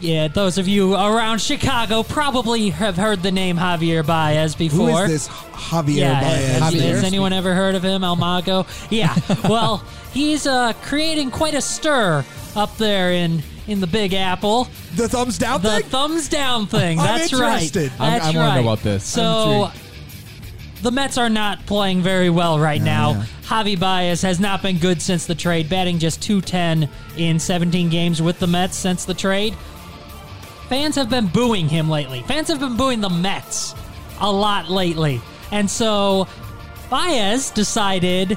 yeah, 0.00 0.28
those 0.28 0.56
of 0.56 0.68
you 0.68 0.94
around 0.94 1.40
Chicago 1.40 2.04
probably 2.04 2.70
have 2.70 2.96
heard 2.96 3.24
the 3.24 3.32
name 3.32 3.56
Javier 3.56 4.06
Baez 4.06 4.54
before. 4.54 5.06
is 5.06 5.26
this 5.26 5.28
Javier 5.28 5.96
Yeah, 5.96 6.20
Baez? 6.20 6.46
has, 6.60 6.74
Javier. 6.74 6.90
has 6.90 7.02
anyone 7.02 7.32
ever 7.32 7.54
heard 7.54 7.74
of 7.74 7.82
him, 7.82 8.02
Almago? 8.02 8.68
Yeah. 8.88 9.16
well, 9.48 9.78
he's 10.12 10.46
uh, 10.46 10.74
creating 10.82 11.32
quite 11.32 11.54
a 11.54 11.60
stir 11.60 12.24
up 12.54 12.76
there 12.76 13.10
in 13.10 13.42
in 13.66 13.80
the 13.80 13.86
Big 13.86 14.14
Apple. 14.14 14.68
The 14.94 15.08
thumbs 15.08 15.38
down 15.38 15.60
thing. 15.60 15.70
The 15.72 15.80
thing? 15.80 15.90
thumbs 15.90 16.28
down 16.28 16.66
thing. 16.66 16.98
I'm 16.98 17.06
That's 17.18 17.32
right. 17.32 17.62
interested. 17.62 17.92
I'm- 17.98 18.12
That's 18.12 18.24
I 18.24 18.28
wanna 18.28 18.38
know 18.38 18.48
right. 18.54 18.60
about 18.60 18.82
this. 18.82 19.04
So 19.04 19.64
I'm 19.64 19.72
the 20.82 20.90
Mets 20.92 21.18
are 21.18 21.28
not 21.30 21.64
playing 21.66 22.02
very 22.02 22.30
well 22.30 22.58
right 22.58 22.80
now. 22.80 23.24
Javi 23.44 23.78
Baez 23.78 24.22
has 24.22 24.38
not 24.38 24.62
been 24.62 24.78
good 24.78 25.00
since 25.00 25.26
the 25.26 25.34
trade, 25.34 25.68
batting 25.68 25.98
just 25.98 26.20
210 26.22 26.88
in 27.16 27.38
17 27.40 27.88
games 27.88 28.20
with 28.20 28.38
the 28.38 28.46
Mets 28.46 28.76
since 28.76 29.04
the 29.04 29.14
trade. 29.14 29.54
Fans 30.68 30.94
have 30.96 31.08
been 31.08 31.26
booing 31.28 31.68
him 31.68 31.88
lately. 31.88 32.22
Fans 32.28 32.48
have 32.48 32.60
been 32.60 32.76
booing 32.76 33.00
the 33.00 33.08
Mets 33.08 33.74
a 34.20 34.30
lot 34.30 34.68
lately. 34.68 35.20
And 35.50 35.70
so 35.70 36.28
Baez 36.90 37.50
decided 37.50 38.36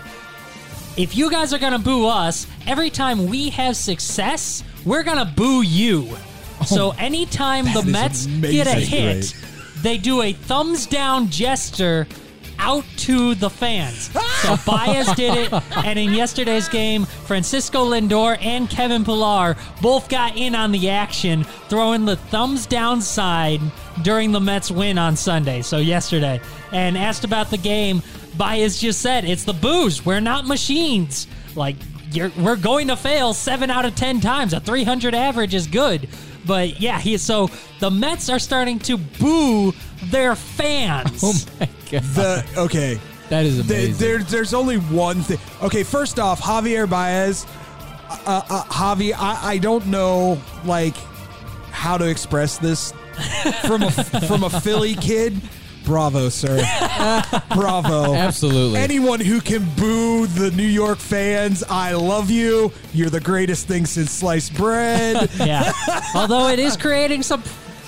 if 0.96 1.16
you 1.18 1.30
guys 1.32 1.54
are 1.54 1.60
going 1.60 1.74
to 1.74 1.80
boo 1.80 2.08
us, 2.08 2.48
every 2.68 2.90
time 2.90 3.28
we 3.28 3.50
have 3.50 3.76
success, 3.76 4.64
we're 4.86 5.04
going 5.04 5.18
to 5.18 5.32
boo 5.36 5.62
you. 5.62 6.10
So 6.66 6.92
anytime 6.98 7.64
the 7.74 7.84
Mets 7.84 8.26
get 8.26 8.68
a 8.68 8.74
hit, 8.74 9.34
they 9.82 9.98
do 9.98 10.22
a 10.22 10.34
thumbs 10.34 10.88
down 10.88 11.30
gesture 11.30 12.06
out 12.60 12.84
to 12.98 13.34
the 13.36 13.50
fans. 13.50 14.10
So 14.40 14.56
Baez 14.66 15.14
did 15.16 15.38
it, 15.38 15.54
and 15.86 15.98
in 16.00 16.14
yesterday's 16.14 16.70
game, 16.70 17.06
Francisco 17.06 17.90
Lindor 17.90 18.38
and 18.42 18.70
Kevin 18.70 19.04
Pillar 19.04 19.58
both 19.82 20.08
got 20.08 20.38
in 20.38 20.56
on 20.56 20.72
the 20.72 20.90
action, 20.90 21.44
throwing 21.68 22.06
the 22.06 22.16
thumbs 22.16 22.66
down 22.66 23.02
side 23.02 23.60
during 24.02 24.32
the 24.32 24.40
Mets 24.40 24.72
win 24.72 24.98
on 24.98 25.16
Sunday. 25.18 25.62
So 25.62 25.78
yesterday, 25.78 26.40
and 26.72 26.98
asked 26.98 27.26
about 27.26 27.50
the 27.52 27.58
game, 27.58 28.02
Baez 28.38 28.80
just 28.80 29.02
said, 29.02 29.26
"It's 29.26 29.44
the 29.44 29.54
booze. 29.54 30.06
We're 30.06 30.22
not 30.22 30.48
machines. 30.48 31.28
Like 31.56 31.76
you're, 32.12 32.32
we're 32.38 32.56
going 32.56 32.88
to 32.88 32.96
fail 32.96 33.34
seven 33.34 33.70
out 33.70 33.86
of 33.86 33.96
ten 33.96 34.20
times. 34.22 34.54
A 34.54 34.60
300 34.60 35.14
average 35.16 35.54
is 35.54 35.68
good." 35.68 36.08
But 36.46 36.80
yeah, 36.80 37.00
he 37.00 37.18
so 37.18 37.50
the 37.80 37.92
Mets 37.92 38.30
are 38.30 38.40
starting 38.40 38.80
to 38.80 38.98
boo 38.98 39.74
their 40.06 40.36
fans. 40.36 41.20
oh 41.24 41.34
my 41.60 41.70
god, 41.92 42.04
The 42.04 42.46
okay. 42.58 43.00
that 43.30 43.46
is 43.46 43.68
There, 43.68 43.78
amazing. 43.80 44.08
there- 44.08 44.24
there's 44.24 44.54
only 44.54 44.78
one 44.78 45.22
thing. 45.22 45.38
Okay, 45.62 45.84
first 45.84 46.18
off, 46.18 46.42
Javier 46.42 46.90
Baez, 46.90 47.46
uh, 48.10 48.42
uh, 48.50 48.64
Javi, 48.64 49.14
I, 49.14 49.52
I 49.54 49.58
don't 49.58 49.86
know 49.88 50.42
like 50.66 50.96
how 51.72 51.98
to 51.98 52.08
express 52.10 52.58
this 52.58 52.94
from 53.68 53.84
a 53.84 53.92
from 54.28 54.44
a 54.44 54.50
Philly 54.50 54.96
kid. 54.96 55.40
Bravo, 55.90 56.30
sir. 56.30 56.56
Bravo. 57.56 58.14
Absolutely. 58.14 58.80
Anyone 58.80 59.20
who 59.20 59.42
can 59.42 59.68
boo 59.74 60.28
the 60.28 60.52
New 60.52 60.62
York 60.62 61.00
fans, 61.00 61.64
I 61.64 61.94
love 61.94 62.30
you. 62.30 62.72
You're 62.94 63.10
the 63.10 63.20
greatest 63.20 63.68
thing 63.68 63.88
since 63.88 64.12
sliced 64.12 64.54
bread. 64.54 65.32
yeah. 65.40 65.74
Although 66.16 66.48
it 66.50 66.60
is 66.60 66.78
creating 66.78 67.24
some 67.24 67.42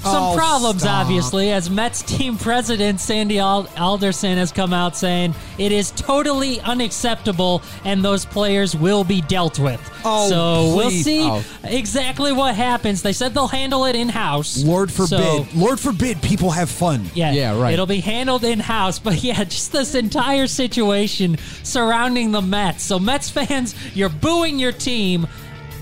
some 0.04 0.24
Oh, 0.24 0.36
problems, 0.36 0.82
stop. 0.82 1.02
obviously, 1.06 1.52
as 1.52 1.70
Mets 1.70 2.02
team 2.02 2.38
president 2.38 3.00
Sandy 3.00 3.40
Alderson 3.40 4.38
has 4.38 4.52
come 4.52 4.74
out 4.74 4.98
saying 4.98 5.36
it 5.58 5.72
is 5.72 5.92
totally 5.92 6.60
unacceptable 6.62 7.62
and 7.86 8.04
those 8.04 8.26
players 8.26 8.76
will 8.76 9.04
be 9.04 9.22
dealt 9.22 9.60
with. 9.60 9.80
Oh, 10.04 10.30
so 10.30 10.76
we'll 10.76 10.90
see 10.92 11.22
Oh. 11.24 11.44
exactly 11.64 12.32
what 12.32 12.56
happens. 12.56 13.02
They 13.04 13.14
said 13.14 13.34
they'll 13.34 13.48
handle 13.48 13.86
it 13.86 13.96
in 13.96 14.10
house. 14.10 14.64
Lord 14.64 14.92
forbid. 14.92 15.54
Lord 15.56 15.80
forbid 15.80 16.22
people 16.22 16.50
have 16.52 16.70
fun. 16.70 17.10
Yeah, 17.14 17.32
Yeah, 17.32 17.60
right. 17.60 17.74
It'll 17.74 17.86
be 17.86 18.00
handled 18.02 18.44
in 18.44 18.60
house, 18.60 18.98
but 19.08 19.24
yeah, 19.24 19.44
just 19.44 19.72
this 19.72 19.94
entire 19.96 20.48
situation 20.48 21.38
surrounding 21.64 22.32
the 22.32 22.42
Mets. 22.42 22.84
So 22.84 22.98
Mets 23.00 23.30
fans, 23.30 23.76
you're 23.96 24.10
booing 24.10 24.58
your 24.58 24.72
team. 24.72 25.28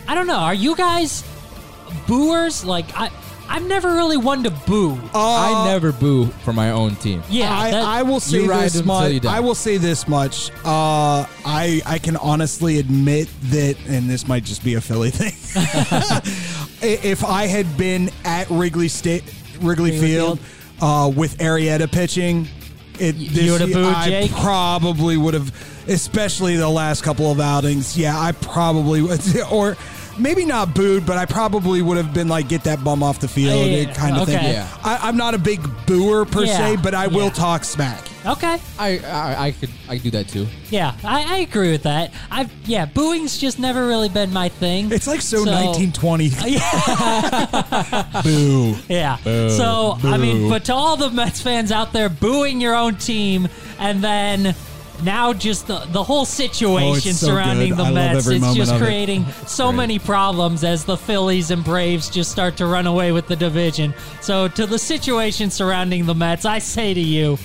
I 0.08 0.15
don't 0.15 0.27
know. 0.27 0.36
Are 0.39 0.53
you 0.53 0.75
guys 0.75 1.23
booers? 2.08 2.65
Like 2.65 2.86
I, 2.99 3.10
I'm 3.51 3.67
never 3.67 3.89
really 3.95 4.15
one 4.17 4.43
to 4.43 4.51
boo. 4.51 4.97
I 5.13 5.65
never 5.67 5.91
boo 5.91 6.27
for 6.27 6.53
my 6.53 6.69
own 6.71 6.95
team. 6.97 7.23
yeah, 7.29 7.51
I, 7.57 7.71
that- 7.71 7.83
I 7.83 8.03
will 8.03 8.19
say 8.19 8.45
this 8.45 8.73
them 8.73 8.85
till 8.85 9.09
you 9.09 9.15
much. 9.21 9.25
I 9.25 9.39
will 9.39 9.55
say 9.55 9.77
this 9.77 10.07
much. 10.07 10.51
Uh, 10.63 11.25
I 11.45 11.81
I 11.85 11.97
can 11.99 12.15
honestly 12.17 12.77
admit 12.79 13.27
that, 13.45 13.75
and 13.88 14.07
this 14.09 14.27
might 14.27 14.43
just 14.43 14.63
be 14.63 14.75
a 14.75 14.81
Philly 14.81 15.09
thing. 15.12 15.33
If 16.81 17.25
I 17.25 17.47
had 17.47 17.75
been 17.77 18.09
at 18.23 18.49
Wrigley 18.49 18.88
State, 18.88 19.23
Wrigley, 19.62 19.91
Wrigley 19.91 19.99
Field, 19.99 20.39
uh, 20.81 21.12
with 21.13 21.38
Arrieta 21.39 21.91
pitching, 21.91 22.47
it, 22.99 23.15
you 23.15 23.29
this 23.31 23.51
would've 23.51 23.73
booed 23.73 23.93
I 23.93 24.09
Jake? 24.09 24.31
probably 24.31 25.17
would 25.17 25.33
have, 25.33 25.51
especially 25.89 26.55
the 26.55 26.69
last 26.69 27.01
couple 27.03 27.31
of 27.31 27.39
outings. 27.39 27.97
Yeah, 27.97 28.17
I 28.19 28.31
probably 28.33 29.01
would, 29.01 29.21
or. 29.51 29.75
Maybe 30.19 30.43
not 30.45 30.75
booed, 30.75 31.05
but 31.05 31.17
I 31.17 31.25
probably 31.25 31.82
would 31.82 31.97
have 31.97 32.13
been 32.13 32.27
like, 32.27 32.47
"Get 32.49 32.63
that 32.65 32.84
bum 32.84 33.01
off 33.03 33.19
the 33.19 33.27
field," 33.27 33.67
Yeah, 33.69 33.93
kind 33.93 34.17
of 34.17 34.23
okay. 34.23 34.38
thing. 34.38 34.53
Yeah. 34.53 34.67
I, 34.84 34.99
I'm 35.08 35.15
not 35.17 35.34
a 35.34 35.38
big 35.38 35.62
booer 35.86 36.25
per 36.25 36.43
Yeah, 36.45 36.58
se, 36.58 36.75
but 36.84 36.93
I 36.93 37.08
will 37.08 37.32
talk 37.32 37.63
smack. 37.63 38.03
okay. 38.25 38.60
I, 38.77 38.99
I 38.99 39.45
I 39.47 39.51
could 39.51 39.69
I 39.88 39.93
could 39.95 40.03
do 40.03 40.12
that 40.12 40.27
too. 40.27 40.45
Yeah, 40.69 40.93
I, 41.03 41.36
I 41.36 41.38
agree 41.39 41.71
with 41.71 41.84
that. 41.84 42.12
I've 42.29 42.51
yeah, 42.67 42.86
booing's 42.86 43.38
just 43.38 43.60
never 43.60 43.88
really 43.88 44.10
been 44.10 44.34
my 44.34 44.49
thing. 44.49 44.91
It's 44.91 45.08
like 45.08 45.21
so, 45.21 45.45
So- 45.45 45.51
1920. 45.51 46.29
Boo. 48.23 48.75
Yeah. 48.89 49.17
so 49.49 49.97
I 50.03 50.17
mean, 50.17 50.49
but 50.49 50.65
to 50.65 50.73
all 50.73 50.97
the 50.97 51.10
Mets 51.12 51.41
fans 51.41 51.71
out 51.71 51.93
there 51.93 52.10
booing 52.10 52.60
your 52.62 52.75
own 52.75 52.95
team, 52.95 53.47
and 53.79 54.03
then 54.03 54.55
now 55.03 55.33
just 55.33 55.67
the 55.67 55.79
the 55.91 56.03
whole 56.03 56.25
situation 56.25 57.12
Oh, 57.12 57.13
so 57.13 57.27
surrounding 57.27 57.69
good. 57.69 57.77
the 57.77 57.83
I 57.83 57.91
Mets, 57.91 58.25
every 58.25 58.38
it's 58.38 58.53
just 58.55 58.71
of 58.73 58.81
it. 58.81 58.85
creating 58.85 59.25
so 59.47 59.71
many 59.71 59.99
problems 59.99 60.63
as 60.63 60.85
the 60.85 60.97
Phillies 60.97 61.51
and 61.51 61.63
Braves 61.63 62.09
just 62.09 62.32
start 62.32 62.57
to 62.57 62.65
run 62.65 62.88
away 62.88 63.11
with 63.11 63.28
the 63.28 63.36
division. 63.36 63.93
So 64.21 64.47
to 64.49 64.65
the 64.65 64.80
situation 64.80 65.49
surrounding 65.49 66.05
the 66.05 66.15
Mets, 66.15 66.45
I 66.45 66.59
say 66.59 66.93
to 66.93 66.99
you, 66.99 67.38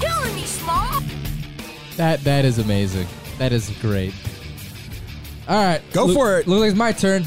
Killing 0.00 0.34
me, 0.34 0.42
Small. 0.44 1.00
That 1.96 2.22
that 2.24 2.44
is 2.44 2.58
amazing. 2.58 3.06
That 3.38 3.52
is 3.52 3.70
great. 3.80 4.14
All 5.48 5.56
right, 5.64 5.80
Go 5.92 6.04
Look- 6.06 6.14
for 6.16 6.38
it. 6.38 6.46
Looks 6.46 6.60
like 6.60 6.68
it's 6.70 6.78
my 6.78 6.92
turn. 6.92 7.24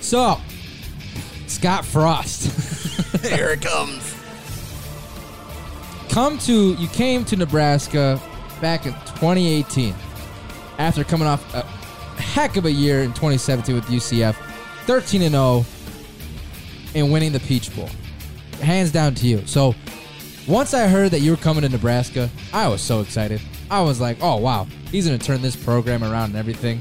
So, 0.00 0.40
Scott 1.46 1.84
Frost. 1.84 3.22
Here 3.24 3.50
it 3.50 3.60
comes. 3.62 4.14
come 6.10 6.38
to 6.38 6.74
you 6.74 6.88
came 6.88 7.24
to 7.26 7.36
Nebraska 7.36 8.20
back 8.60 8.86
in 8.86 8.92
2018 8.92 9.94
after 10.78 11.04
coming 11.04 11.26
off 11.26 11.54
a 11.54 11.62
heck 12.20 12.56
of 12.56 12.64
a 12.64 12.70
year 12.70 13.00
in 13.02 13.08
2017 13.10 13.74
with 13.74 13.84
UCF, 13.86 14.34
13 14.86 15.22
and 15.22 15.32
0, 15.32 15.64
and 16.94 17.12
winning 17.12 17.32
the 17.32 17.40
Peach 17.40 17.74
Bowl. 17.74 17.88
hands 18.62 18.90
down 18.90 19.14
to 19.14 19.26
you. 19.26 19.46
So 19.46 19.74
once 20.48 20.72
I 20.74 20.86
heard 20.86 21.10
that 21.10 21.20
you 21.20 21.30
were 21.30 21.36
coming 21.36 21.62
to 21.62 21.68
Nebraska, 21.68 22.30
I 22.52 22.68
was 22.68 22.80
so 22.80 23.00
excited. 23.00 23.40
I 23.70 23.82
was 23.82 24.00
like, 24.00 24.18
"Oh 24.22 24.36
wow, 24.36 24.66
he's 24.90 25.06
gonna 25.06 25.18
turn 25.18 25.42
this 25.42 25.56
program 25.56 26.02
around 26.04 26.30
and 26.30 26.36
everything." 26.36 26.80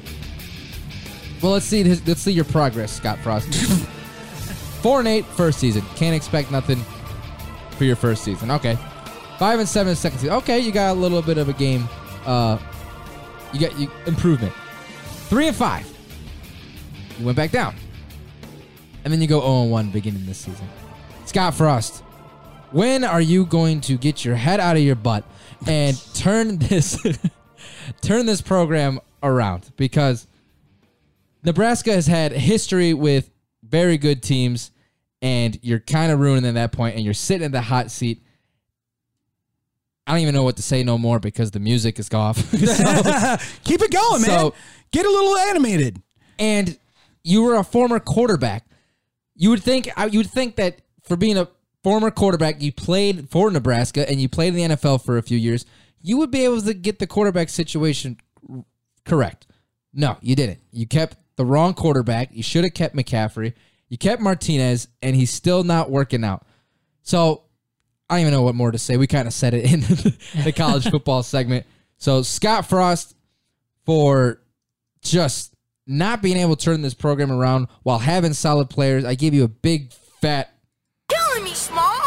Well, 1.42 1.52
let's 1.52 1.66
see. 1.66 1.84
His, 1.84 2.06
let's 2.08 2.22
see 2.22 2.32
your 2.32 2.46
progress, 2.46 2.92
Scott 2.92 3.20
Frost. 3.20 3.54
Four 4.82 5.00
and 5.00 5.08
eight 5.08 5.26
first 5.26 5.60
season. 5.60 5.82
Can't 5.96 6.16
expect 6.16 6.52
nothing 6.52 6.80
for 7.72 7.84
your 7.84 7.96
first 7.96 8.24
season. 8.24 8.52
Okay. 8.52 8.78
Five 9.38 9.60
and 9.60 9.68
seven 9.68 9.96
second 9.96 10.20
season. 10.20 10.36
Okay, 10.36 10.60
you 10.60 10.72
got 10.72 10.92
a 10.92 11.00
little 11.00 11.22
bit 11.22 11.38
of 11.38 11.50
a 11.50 11.54
game. 11.54 11.88
Uh, 12.26 12.58
you 13.54 13.60
got 13.60 13.78
you 13.78 13.92
improvement. 14.06 14.54
Three 15.30 15.48
and 15.48 15.56
five. 15.56 15.86
You 17.20 17.26
went 17.26 17.36
back 17.36 17.52
down, 17.52 17.76
and 19.04 19.12
then 19.12 19.22
you 19.22 19.28
go 19.28 19.40
zero 19.40 19.64
and 19.64 19.72
one 19.72 19.90
beginning 19.90 20.26
this 20.26 20.38
season. 20.40 20.68
Scott 21.26 21.54
Frost, 21.54 22.04
when 22.72 23.04
are 23.04 23.22
you 23.22 23.46
going 23.46 23.82
to 23.82 23.98
get 23.98 24.24
your 24.24 24.36
head 24.36 24.60
out 24.60 24.76
of 24.76 24.84
your 24.84 24.96
butt 24.96 25.24
and 25.68 25.98
turn 26.14 26.58
this 26.58 27.02
turn 28.02 28.26
this 28.26 28.42
program 28.42 29.00
around? 29.24 29.72
Because 29.78 30.28
Nebraska 31.44 31.94
has 31.94 32.08
had 32.08 32.32
history 32.32 32.94
with 32.94 33.30
very 33.64 33.98
good 33.98 34.22
teams, 34.24 34.72
and 35.22 35.58
you're 35.62 35.80
kind 35.80 36.12
of 36.12 36.20
ruining 36.20 36.44
them 36.44 36.58
at 36.58 36.72
that 36.72 36.78
point, 36.78 36.96
and 36.96 37.06
you're 37.06 37.14
sitting 37.14 37.46
in 37.46 37.52
the 37.52 37.62
hot 37.62 37.92
seat. 37.92 38.22
I 40.08 40.12
don't 40.12 40.22
even 40.22 40.36
know 40.36 40.44
what 40.44 40.58
to 40.58 40.62
say 40.62 40.84
no 40.84 40.98
more 40.98 41.20
because 41.20 41.52
the 41.52 41.60
music 41.60 41.98
is 42.00 42.14
off. 42.14 42.38
So- 42.56 43.38
Keep 43.64 43.82
it 43.82 43.92
going, 43.92 44.22
man. 44.22 44.30
So- 44.30 44.54
Get 44.92 45.06
a 45.06 45.10
little 45.10 45.38
animated. 45.38 46.02
and 46.40 46.78
you 47.24 47.42
were 47.44 47.56
a 47.56 47.64
former 47.64 48.00
quarterback. 48.00 48.66
You 49.36 49.50
would 49.50 49.64
think 49.64 49.90
you 50.12 50.20
would 50.20 50.30
think 50.30 50.56
that 50.58 50.80
for 51.04 51.18
being 51.18 51.38
a 51.38 51.48
former 51.84 52.12
quarterback, 52.12 52.62
you 52.62 52.72
played 52.72 53.30
for 53.30 53.50
Nebraska 53.52 54.08
and 54.10 54.22
you 54.22 54.30
played 54.30 54.56
in 54.56 54.70
the 54.70 54.76
NFL 54.76 55.04
for 55.04 55.18
a 55.18 55.24
few 55.24 55.38
years, 55.38 55.66
you 56.02 56.18
would 56.18 56.30
be 56.32 56.46
able 56.46 56.62
to 56.62 56.74
get 56.74 57.00
the 57.00 57.08
quarterback 57.08 57.50
situation 57.50 58.18
correct. 59.06 59.48
No, 59.94 60.18
you 60.22 60.36
didn't. 60.36 60.60
You 60.72 60.86
kept 60.88 61.18
the 61.36 61.46
wrong 61.46 61.74
quarterback. 61.74 62.30
You 62.32 62.44
should 62.44 62.64
have 62.64 62.74
kept 62.74 62.96
McCaffrey. 62.96 63.54
You 63.90 63.98
kept 63.98 64.22
Martinez, 64.22 64.88
and 65.02 65.16
he's 65.16 65.32
still 65.32 65.64
not 65.64 65.90
working 65.90 66.24
out. 66.24 66.46
So 67.02 67.44
I 68.10 68.16
don't 68.16 68.22
even 68.22 68.34
know 68.34 68.44
what 68.44 68.56
more 68.56 68.72
to 68.72 68.78
say. 68.78 68.98
We 68.98 69.08
kind 69.08 69.28
of 69.28 69.34
said 69.34 69.54
it 69.54 69.72
in 69.72 69.80
the 70.44 70.54
college 70.56 70.90
football 70.90 71.24
segment. 71.24 71.66
So 71.98 72.22
Scott 72.22 72.68
Frost 72.68 73.16
for 73.86 74.42
just 75.02 75.54
not 75.88 76.22
being 76.22 76.38
able 76.38 76.56
to 76.56 76.64
turn 76.66 76.82
this 76.82 76.94
program 76.94 77.32
around 77.32 77.68
while 77.84 78.00
having 78.00 78.34
solid 78.34 78.70
players. 78.70 79.06
I 79.06 79.16
give 79.16 79.34
you 79.34 79.44
a 79.44 79.48
big 79.48 79.92
fat 80.22 80.52
Killing 81.08 81.44
me, 81.44 81.54
small. 81.54 82.00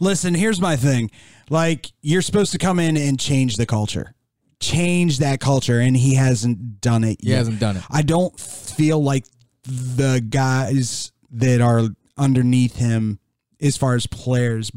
Listen, 0.00 0.32
here's 0.34 0.60
my 0.60 0.76
thing. 0.76 1.10
Like, 1.50 1.92
you're 2.00 2.22
supposed 2.22 2.52
to 2.52 2.58
come 2.58 2.78
in 2.78 2.96
and 2.96 3.18
change 3.20 3.56
the 3.56 3.66
culture, 3.66 4.14
change 4.60 5.18
that 5.18 5.40
culture, 5.40 5.78
and 5.80 5.94
he 5.96 6.14
hasn't 6.14 6.80
done 6.80 7.04
it 7.04 7.18
He 7.20 7.28
yet. 7.30 7.38
hasn't 7.38 7.58
done 7.60 7.76
it. 7.76 7.82
I 7.90 8.00
don't 8.02 8.38
feel 8.40 9.02
like 9.02 9.24
the 9.64 10.24
guys 10.26 11.12
that 11.32 11.60
are 11.60 11.88
underneath 12.16 12.76
him, 12.76 13.18
as 13.60 13.76
far 13.76 13.94
as 13.94 14.06
players, 14.06 14.70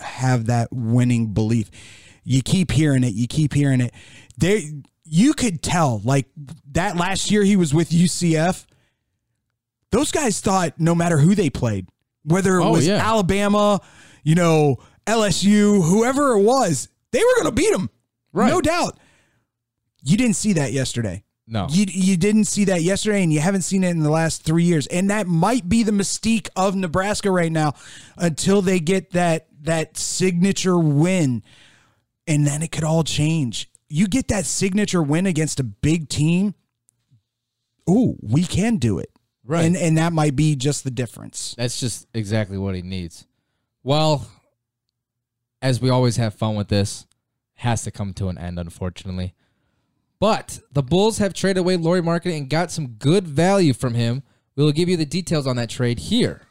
have 0.00 0.46
that 0.46 0.68
winning 0.72 1.32
belief. 1.32 1.70
You 2.24 2.42
keep 2.42 2.70
hearing 2.70 3.04
it. 3.04 3.14
You 3.14 3.26
keep 3.26 3.54
hearing 3.54 3.80
it. 3.80 3.92
They, 4.38 4.64
you 5.04 5.32
could 5.34 5.62
tell, 5.62 6.00
like 6.04 6.26
that 6.72 6.96
last 6.96 7.30
year 7.30 7.42
he 7.42 7.56
was 7.56 7.72
with 7.74 7.90
UCF. 7.90 8.66
Those 9.90 10.12
guys 10.12 10.40
thought 10.40 10.78
no 10.78 10.94
matter 10.94 11.18
who 11.18 11.34
they 11.34 11.50
played, 11.50 11.88
whether 12.24 12.58
it 12.58 12.64
Oh, 12.64 12.72
was 12.72 12.86
yeah. 12.86 12.96
Alabama, 13.04 13.80
you 14.22 14.34
know, 14.34 14.76
LSU, 15.06 15.82
whoever 15.84 16.32
it 16.38 16.42
was, 16.42 16.88
they 17.10 17.18
were 17.18 17.42
going 17.42 17.54
to 17.56 17.60
beat 17.60 17.72
them. 17.72 17.90
Right. 18.32 18.50
No 18.50 18.60
doubt. 18.60 18.98
You 20.04 20.16
didn't 20.16 20.36
see 20.36 20.52
that 20.54 20.72
yesterday. 20.72 21.24
No. 21.48 21.66
You, 21.68 21.86
you 21.88 22.16
didn't 22.16 22.44
see 22.44 22.66
that 22.66 22.82
yesterday, 22.82 23.24
and 23.24 23.32
you 23.32 23.40
haven't 23.40 23.62
seen 23.62 23.82
it 23.82 23.90
in 23.90 24.04
the 24.04 24.10
last 24.10 24.44
three 24.44 24.62
years. 24.62 24.86
And 24.86 25.10
that 25.10 25.26
might 25.26 25.68
be 25.68 25.82
the 25.82 25.90
mystique 25.90 26.48
of 26.54 26.76
Nebraska 26.76 27.28
right 27.30 27.50
now 27.50 27.74
until 28.16 28.62
they 28.62 28.78
get 28.78 29.10
that 29.14 29.48
that 29.62 29.96
signature 29.96 30.78
win. 30.78 31.42
And 32.26 32.46
then 32.46 32.62
it 32.62 32.70
could 32.70 32.84
all 32.84 33.04
change. 33.04 33.70
You 33.88 34.06
get 34.06 34.28
that 34.28 34.46
signature 34.46 35.02
win 35.02 35.26
against 35.26 35.58
a 35.58 35.64
big 35.64 36.08
team. 36.08 36.54
Ooh, 37.88 38.16
we 38.22 38.44
can 38.44 38.76
do 38.76 38.98
it. 38.98 39.10
Right. 39.44 39.64
And 39.64 39.76
and 39.76 39.98
that 39.98 40.12
might 40.12 40.36
be 40.36 40.54
just 40.54 40.84
the 40.84 40.90
difference. 40.92 41.54
That's 41.58 41.80
just 41.80 42.06
exactly 42.14 42.56
what 42.56 42.76
he 42.76 42.82
needs. 42.82 43.26
Well, 43.82 44.30
as 45.60 45.80
we 45.80 45.90
always 45.90 46.16
have 46.16 46.34
fun 46.34 46.54
with 46.54 46.68
this, 46.68 47.06
has 47.54 47.82
to 47.82 47.90
come 47.90 48.12
to 48.14 48.28
an 48.28 48.38
end, 48.38 48.58
unfortunately. 48.58 49.34
But 50.20 50.60
the 50.70 50.82
Bulls 50.82 51.18
have 51.18 51.32
traded 51.34 51.58
away 51.58 51.76
Lauri 51.76 52.02
Markkanen 52.02 52.36
and 52.36 52.50
got 52.50 52.70
some 52.70 52.88
good 52.88 53.26
value 53.26 53.72
from 53.72 53.94
him. 53.94 54.22
We 54.54 54.62
will 54.62 54.72
give 54.72 54.88
you 54.88 54.96
the 54.96 55.06
details 55.06 55.46
on 55.46 55.56
that 55.56 55.70
trade 55.70 55.98
here 55.98 56.42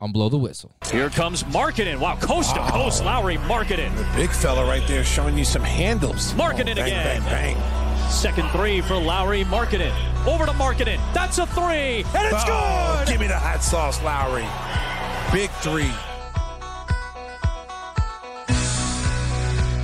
on 0.00 0.12
Blow 0.12 0.28
the 0.28 0.38
Whistle. 0.38 0.70
Here 0.90 1.10
comes 1.10 1.42
Markkanen. 1.44 1.98
Wow, 1.98 2.16
coast 2.16 2.54
to 2.54 2.60
coast, 2.70 3.02
ah. 3.04 3.18
Lauri 3.18 3.36
Markkanen. 3.36 3.94
The 3.96 4.08
big 4.16 4.30
fella 4.30 4.64
right 4.66 4.86
there 4.86 5.04
showing 5.04 5.36
you 5.36 5.44
some 5.44 5.62
handles. 5.62 6.32
Markkanen 6.34 6.76
bang, 6.76 6.86
again. 6.86 7.22
Bang, 7.22 7.54
bang. 7.56 8.10
Second 8.10 8.48
three 8.50 8.80
for 8.80 8.96
Lauri 8.96 9.44
Markkanen. 9.44 9.92
Over 10.26 10.46
to 10.46 10.52
Markkanen. 10.52 11.00
That's 11.12 11.38
a 11.38 11.46
three, 11.46 12.04
and 12.16 12.32
it's 12.32 12.44
Oh, 12.46 12.96
good. 13.04 13.08
Give 13.12 13.20
me 13.20 13.26
the 13.26 13.38
hot 13.38 13.62
sauce, 13.62 14.02
Lowry. 14.02 14.46
Big 15.32 15.50
three. 15.60 15.92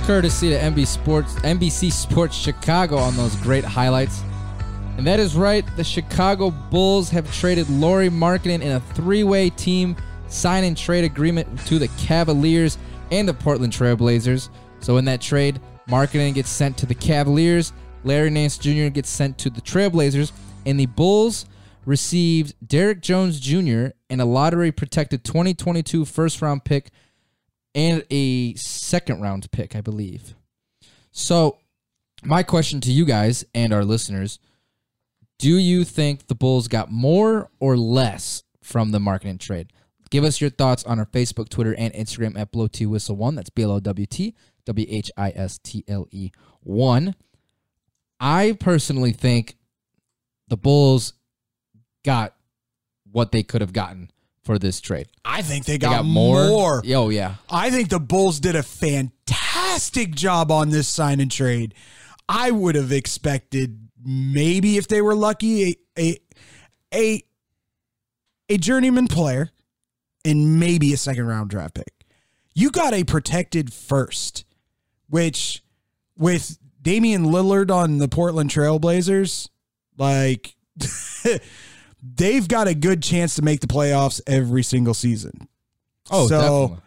courtesy 0.05 0.49
to 0.49 0.55
NBC 0.55 0.85
Sports, 0.85 1.33
NBC 1.37 1.91
Sports 1.91 2.35
Chicago 2.35 2.97
on 2.97 3.17
those 3.17 3.35
great 3.37 3.63
highlights. 3.63 4.21
And 4.97 5.05
that 5.07 5.19
is 5.19 5.35
right, 5.35 5.65
the 5.75 5.83
Chicago 5.83 6.51
Bulls 6.51 7.09
have 7.09 7.31
traded 7.33 7.69
Lauri 7.69 8.09
Markkanen 8.09 8.61
in 8.61 8.71
a 8.71 8.79
three-way 8.79 9.49
team 9.49 9.95
sign 10.27 10.63
and 10.63 10.77
trade 10.77 11.03
agreement 11.03 11.59
to 11.67 11.79
the 11.79 11.89
Cavaliers 11.97 12.77
and 13.11 13.27
the 13.27 13.33
Portland 13.33 13.73
Trailblazers. 13.73 14.49
So 14.79 14.95
in 14.97 15.05
that 15.05 15.19
trade, 15.19 15.59
Markkanen 15.89 16.33
gets 16.33 16.49
sent 16.49 16.77
to 16.77 16.85
the 16.85 16.95
Cavaliers, 16.95 17.73
Larry 18.05 18.29
Nance 18.29 18.57
Jr. 18.57 18.87
gets 18.87 19.09
sent 19.09 19.37
to 19.39 19.49
the 19.49 19.61
Trailblazers, 19.61 20.31
and 20.65 20.79
the 20.79 20.85
Bulls 20.85 21.45
received 21.85 22.55
Derrick 22.65 23.01
Jones 23.01 23.39
Jr. 23.39 23.87
and 24.09 24.21
a 24.21 24.25
lottery 24.25 24.71
protected 24.71 25.23
2022 25.23 26.05
first 26.05 26.41
round 26.41 26.63
pick 26.63 26.89
and 27.75 28.05
a 28.09 28.55
second 28.55 29.21
round 29.21 29.51
pick, 29.51 29.75
I 29.75 29.81
believe. 29.81 30.35
So, 31.11 31.59
my 32.23 32.43
question 32.43 32.81
to 32.81 32.91
you 32.91 33.05
guys 33.05 33.45
and 33.53 33.73
our 33.73 33.83
listeners 33.83 34.39
do 35.37 35.57
you 35.57 35.83
think 35.83 36.27
the 36.27 36.35
Bulls 36.35 36.67
got 36.67 36.91
more 36.91 37.49
or 37.59 37.77
less 37.77 38.43
from 38.61 38.91
the 38.91 38.99
Markkanen 38.99 39.39
trade? 39.39 39.71
Give 40.09 40.23
us 40.23 40.39
your 40.39 40.49
thoughts 40.49 40.83
on 40.85 40.99
our 40.99 41.05
Facebook, 41.05 41.49
Twitter, 41.49 41.75
and 41.75 41.93
Instagram 41.93 42.37
at 42.39 42.51
Blow 42.51 42.67
T 42.67 42.85
Whistle 42.85 43.15
One. 43.15 43.35
That's 43.35 43.49
B 43.49 43.63
L 43.63 43.71
O 43.71 43.79
W 43.79 44.05
T 44.05 44.35
W 44.65 44.87
H 44.89 45.11
I 45.17 45.31
S 45.35 45.57
T 45.57 45.83
L 45.87 46.07
E 46.11 46.31
one. 46.61 47.15
I 48.19 48.55
personally 48.59 49.11
think 49.11 49.57
the 50.47 50.57
Bulls 50.57 51.13
got 52.05 52.35
what 53.11 53.31
they 53.31 53.43
could 53.43 53.61
have 53.61 53.73
gotten 53.73 54.11
for 54.43 54.57
this 54.59 54.79
trade. 54.79 55.07
I 55.25 55.41
think 55.41 55.65
they 55.65 55.73
They 55.73 55.77
got, 55.79 55.89
got 55.97 56.05
more. 56.05 56.47
more. 56.47 56.83
Oh 56.93 57.09
yeah. 57.09 57.35
I 57.49 57.71
think 57.71 57.89
the 57.89 57.99
Bulls 57.99 58.39
did 58.39 58.55
a 58.55 58.63
fantastic 58.63 60.13
job 60.13 60.51
on 60.51 60.69
this 60.69 60.87
sign 60.87 61.19
and 61.19 61.31
trade. 61.31 61.73
I 62.29 62.51
would 62.51 62.75
have 62.75 62.91
expected 62.91 63.84
maybe 64.05 64.77
if 64.77 64.87
they 64.87 65.01
were 65.01 65.15
lucky 65.15 65.63
a 65.63 65.75
a 65.99 66.17
a, 66.93 67.23
a 68.47 68.57
journeyman 68.57 69.07
player 69.07 69.49
and 70.23 70.59
maybe 70.59 70.93
a 70.93 70.97
second 70.97 71.27
round 71.27 71.49
draft 71.49 71.73
pick. 71.73 72.05
You 72.53 72.71
got 72.71 72.93
a 72.93 73.03
protected 73.03 73.73
first, 73.73 74.45
which 75.09 75.61
with 76.17 76.57
Damian 76.81 77.25
Lillard 77.25 77.69
on 77.69 77.97
the 77.97 78.07
Portland 78.07 78.49
Trailblazers, 78.49 79.49
like 79.97 80.55
they've 82.01 82.47
got 82.47 82.67
a 82.67 82.73
good 82.75 83.03
chance 83.03 83.35
to 83.35 83.41
make 83.41 83.59
the 83.59 83.67
playoffs 83.67 84.21
every 84.25 84.63
single 84.63 84.93
season. 84.93 85.49
Oh, 86.09 86.27
So, 86.27 86.39
definitely. 86.39 86.77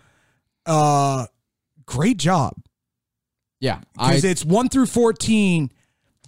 Uh, 0.65 1.27
great 1.87 2.19
job 2.19 2.55
Yeah. 3.61 3.81
Because 3.95 4.25
it's 4.25 4.45
one 4.45 4.69
through 4.69 4.87
fourteen. 4.87 5.73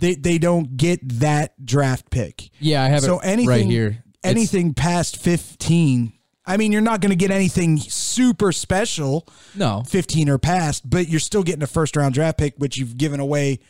They 0.00 0.14
they 0.14 0.38
don't 0.38 0.76
get 0.76 1.00
that 1.20 1.64
draft 1.64 2.10
pick. 2.10 2.50
yeah, 2.58 2.82
I 2.82 2.88
have 2.88 3.02
so 3.02 3.20
it 3.20 3.26
anything 3.26 3.48
right 3.48 3.64
here. 3.64 3.86
It's- 3.88 4.04
anything 4.24 4.74
past 4.74 5.16
fifteen. 5.18 6.12
I 6.46 6.56
mean, 6.56 6.72
you're 6.72 6.80
not 6.80 7.00
going 7.00 7.10
to 7.10 7.16
get 7.16 7.30
anything 7.30 7.78
super 7.78 8.50
special. 8.50 9.28
No. 9.54 9.84
15 9.86 10.28
or 10.28 10.38
past, 10.38 10.88
but 10.88 11.06
you're 11.06 11.20
still 11.20 11.44
getting 11.44 11.62
a 11.62 11.66
first 11.68 11.94
round 11.96 12.14
draft 12.14 12.38
pick, 12.38 12.54
which 12.56 12.76
you've 12.76 12.96
given 12.96 13.20
away 13.20 13.60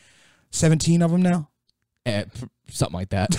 17 0.53 1.03
of 1.03 1.11
them 1.11 1.21
now. 1.21 1.51
Eh, 2.07 2.25
something 2.71 2.95
like 2.99 3.11
that. 3.11 3.31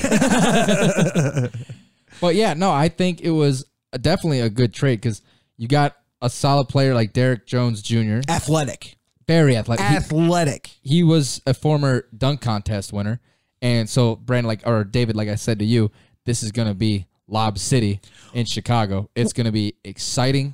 but 2.21 2.35
yeah, 2.35 2.53
no, 2.53 2.71
I 2.71 2.89
think 2.89 3.21
it 3.21 3.31
was 3.31 3.65
definitely 3.99 4.41
a 4.41 4.49
good 4.49 4.73
trade 4.73 5.01
because 5.01 5.23
you 5.57 5.67
got 5.67 5.95
a 6.21 6.29
solid 6.29 6.67
player 6.67 6.93
like 6.93 7.13
Derrick 7.13 7.47
Jones 7.47 7.81
Jr. 7.81 8.19
Athletic. 8.29 8.97
Very 9.27 9.55
athletic. 9.57 9.85
He- 9.85 9.95
Athletic. 9.95 10.71
he 10.81 11.03
was 11.03 11.41
a 11.45 11.53
former 11.53 12.05
dunk 12.17 12.41
contest 12.41 12.91
winner, 12.93 13.19
and 13.61 13.89
so 13.89 14.15
Brandon, 14.15 14.47
like 14.47 14.61
or 14.65 14.83
David, 14.83 15.15
like 15.15 15.29
I 15.29 15.35
said 15.35 15.59
to 15.59 15.65
you, 15.65 15.91
this 16.25 16.43
is 16.43 16.51
gonna 16.51 16.73
be 16.73 17.05
Lob 17.27 17.57
City 17.57 17.99
in 18.33 18.45
Chicago. 18.45 19.09
It's 19.15 19.33
gonna 19.33 19.51
be 19.51 19.75
exciting. 19.83 20.53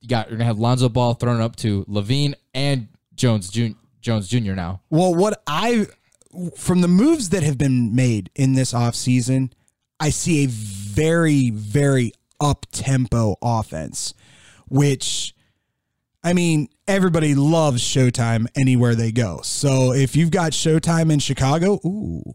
You 0.00 0.08
got 0.08 0.28
you're 0.28 0.36
gonna 0.38 0.46
have 0.46 0.58
Lonzo 0.58 0.88
Ball 0.88 1.14
thrown 1.14 1.40
up 1.40 1.56
to 1.56 1.84
LaVine 1.86 2.34
and 2.54 2.88
Jones 3.14 3.48
Jun- 3.48 3.76
Jones 4.00 4.28
Jr. 4.28 4.52
Now. 4.54 4.80
Well, 4.90 5.14
what 5.14 5.42
I 5.46 5.86
from 6.56 6.80
the 6.80 6.88
moves 6.88 7.30
that 7.30 7.42
have 7.42 7.56
been 7.58 7.94
made 7.94 8.30
in 8.34 8.54
this 8.54 8.72
offseason, 8.72 9.52
I 10.00 10.10
see 10.10 10.44
a 10.44 10.48
very, 10.48 11.50
very 11.50 12.12
up 12.40 12.66
tempo 12.72 13.36
offense, 13.40 14.12
which 14.68 15.34
I 16.26 16.32
mean, 16.32 16.68
everybody 16.88 17.36
loves 17.36 17.80
Showtime 17.80 18.46
anywhere 18.56 18.96
they 18.96 19.12
go. 19.12 19.42
So 19.44 19.92
if 19.92 20.16
you've 20.16 20.32
got 20.32 20.50
Showtime 20.50 21.12
in 21.12 21.20
Chicago, 21.20 21.78
ooh. 21.86 22.34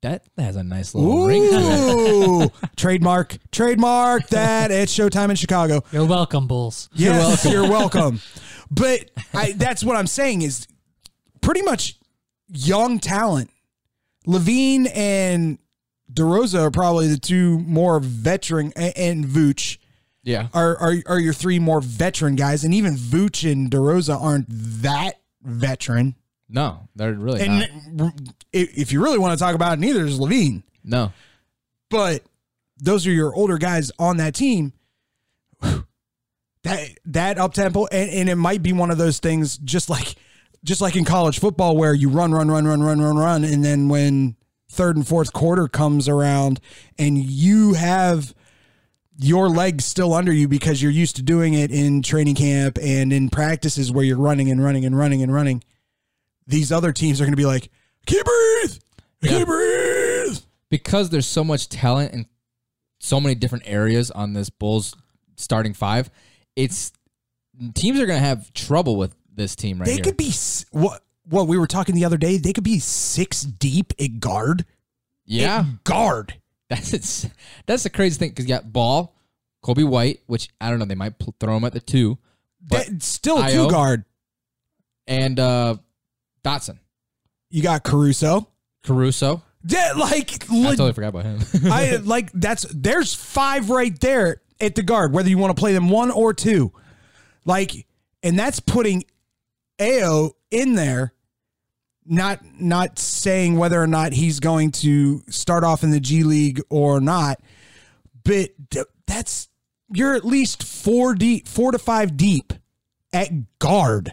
That 0.00 0.24
has 0.38 0.56
a 0.56 0.62
nice 0.64 0.94
little 0.94 1.26
ring 1.26 1.42
to 1.42 2.44
it. 2.44 2.52
Trademark, 2.76 3.36
trademark 3.52 4.26
that 4.28 4.70
it's 4.70 4.96
Showtime 4.96 5.28
in 5.28 5.36
Chicago. 5.36 5.84
You're 5.92 6.06
welcome, 6.06 6.46
Bulls. 6.46 6.88
Yes, 6.94 7.44
you're 7.44 7.68
welcome. 7.68 8.22
But 8.70 9.10
I, 9.34 9.52
that's 9.52 9.84
what 9.84 9.96
I'm 9.96 10.06
saying 10.06 10.40
is 10.40 10.66
pretty 11.42 11.60
much 11.60 11.98
young 12.48 12.98
talent. 13.00 13.50
LaVine 14.26 14.90
and 14.96 15.58
DeRozan 16.10 16.62
are 16.62 16.70
probably 16.70 17.08
the 17.08 17.18
two 17.18 17.58
more 17.58 18.00
veteran, 18.00 18.72
a- 18.76 18.98
and 18.98 19.26
Vooch 19.26 19.76
Yeah. 20.22 20.48
are, 20.52 20.76
are 20.76 20.94
are 21.06 21.18
your 21.18 21.32
three 21.32 21.58
more 21.58 21.80
veteran 21.80 22.36
guys, 22.36 22.62
and 22.64 22.74
even 22.74 22.94
Vooch 22.94 23.50
and 23.50 23.70
DeRozan 23.70 24.20
aren't 24.20 24.46
that 24.82 25.20
veteran. 25.42 26.14
No, 26.48 26.88
they're 26.96 27.12
really 27.14 27.40
And 27.42 27.96
not. 27.96 28.12
if 28.52 28.92
you 28.92 29.02
really 29.02 29.18
want 29.18 29.38
to 29.38 29.42
talk 29.42 29.54
about 29.54 29.74
it, 29.74 29.80
neither 29.80 30.04
is 30.04 30.18
LaVine. 30.18 30.62
No. 30.84 31.12
but 31.90 32.22
those 32.82 33.06
are 33.06 33.10
your 33.12 33.34
older 33.34 33.56
guys 33.58 33.92
on 33.98 34.16
that 34.18 34.34
team. 34.34 34.72
That 36.62 36.88
that 37.06 37.38
up 37.38 37.54
tempo, 37.54 37.86
and, 37.86 38.10
and 38.10 38.28
it 38.28 38.34
might 38.34 38.62
be 38.62 38.74
one 38.74 38.90
of 38.90 38.98
those 38.98 39.18
things, 39.18 39.56
just 39.58 39.88
like 39.88 40.14
just 40.62 40.82
like 40.82 40.94
in 40.94 41.06
college 41.06 41.38
football, 41.38 41.74
where 41.74 41.94
you 41.94 42.10
run, 42.10 42.32
run, 42.32 42.50
run, 42.50 42.66
run, 42.66 42.82
run, 42.82 43.00
run, 43.00 43.16
run, 43.16 43.44
and 43.44 43.64
then 43.64 43.88
when 43.88 44.36
third 44.70 44.94
and 44.96 45.08
fourth 45.08 45.32
quarter 45.32 45.68
comes 45.68 46.06
around, 46.06 46.60
and 46.98 47.16
you 47.16 47.72
have 47.72 48.34
your 49.22 49.48
legs 49.50 49.84
still 49.84 50.14
under 50.14 50.32
you 50.32 50.48
because 50.48 50.80
you're 50.82 50.90
used 50.90 51.16
to 51.16 51.22
doing 51.22 51.54
it 51.54 51.70
in 51.70 52.02
training 52.02 52.34
camp 52.34 52.78
and 52.82 53.12
in 53.12 53.28
practices 53.28 53.92
where 53.92 54.04
you're 54.04 54.16
running 54.18 54.50
and 54.50 54.62
running 54.62 54.84
and 54.84 54.96
running 54.96 55.22
and 55.22 55.32
running. 55.32 55.62
These 56.46 56.72
other 56.72 56.92
teams 56.92 57.20
are 57.20 57.24
going 57.24 57.32
to 57.32 57.36
be 57.36 57.44
like, 57.44 57.70
"Can't 58.06 58.24
breathe, 58.24 58.78
can't 59.22 59.46
breathe." 59.46 60.38
because 60.70 61.10
there's 61.10 61.26
so 61.26 61.44
much 61.44 61.68
talent 61.68 62.12
in 62.14 62.26
so 62.98 63.20
many 63.20 63.34
different 63.34 63.64
areas 63.66 64.10
on 64.10 64.32
this 64.32 64.48
Bulls 64.50 64.94
starting 65.36 65.74
five, 65.74 66.10
it's 66.56 66.92
teams 67.74 68.00
are 68.00 68.06
going 68.06 68.18
to 68.20 68.24
have 68.26 68.52
trouble 68.54 68.96
with 68.96 69.14
this 69.34 69.54
team 69.54 69.78
right 69.78 69.86
they 69.86 69.94
here. 69.94 70.02
could 70.04 70.16
be 70.16 70.32
what 70.72 71.02
what 71.24 71.46
we 71.46 71.58
were 71.58 71.66
talking 71.66 71.94
the 71.94 72.04
other 72.04 72.16
day. 72.16 72.36
They 72.38 72.52
could 72.52 72.64
be 72.64 72.78
six 72.78 73.42
deep 73.42 73.92
at 74.00 74.18
guard. 74.18 74.64
yeah, 75.24 75.60
At 75.60 75.84
guard. 75.84 76.34
That's 76.70 76.94
it's, 76.94 77.28
that's 77.66 77.82
the 77.82 77.90
crazy 77.90 78.18
thing 78.18 78.30
because 78.30 78.46
you 78.46 78.48
got 78.54 78.72
Ball, 78.72 79.14
Coby 79.62 79.84
White, 79.86 80.20
which 80.26 80.48
I 80.60 80.70
don't 80.70 80.78
know, 80.78 80.84
they 80.86 80.94
might 80.94 81.18
pl- 81.18 81.34
throw 81.40 81.56
him 81.56 81.64
at 81.64 81.72
the 81.74 81.80
two, 81.80 82.16
but 82.66 82.86
That- 82.86 83.02
still 83.02 83.38
a 83.38 83.42
Ayo. 83.42 83.52
two 83.66 83.70
guard. 83.70 84.04
and 85.06 85.38
uh 85.38 85.76
Dotson, 86.44 86.78
You 87.50 87.62
got 87.62 87.82
Caruso. 87.84 88.48
Caruso. 88.84 89.42
Yeah, 89.66 89.92
like 89.98 90.44
I 90.50 90.70
totally 90.70 90.92
forgot 90.94 91.08
about 91.08 91.24
him. 91.24 91.40
I 91.72 91.96
like 91.96 92.30
that's 92.32 92.64
there's 92.72 93.12
five 93.14 93.68
right 93.68 93.98
there 94.00 94.40
at 94.60 94.74
the 94.74 94.82
guard, 94.82 95.12
whether 95.12 95.28
you 95.28 95.36
want 95.36 95.54
to 95.54 95.60
play 95.60 95.74
them 95.74 95.90
one 95.90 96.10
or 96.10 96.32
two. 96.32 96.72
Like, 97.44 97.86
and 98.22 98.38
that's 98.38 98.60
putting 98.60 99.04
Ayo 99.78 100.32
in 100.50 100.76
there. 100.76 101.12
Not 102.12 102.40
not 102.58 102.98
saying 102.98 103.56
whether 103.56 103.80
or 103.80 103.86
not 103.86 104.12
he's 104.12 104.40
going 104.40 104.72
to 104.72 105.22
start 105.28 105.62
off 105.62 105.84
in 105.84 105.90
the 105.92 106.00
G 106.00 106.24
League 106.24 106.60
or 106.68 107.00
not, 107.00 107.40
but 108.24 108.50
that's 109.06 109.48
you're 109.94 110.14
at 110.14 110.24
least 110.24 110.64
four 110.64 111.14
deep, 111.14 111.46
four 111.46 111.70
to 111.70 111.78
five 111.78 112.16
deep 112.16 112.52
at 113.12 113.30
guard. 113.60 114.12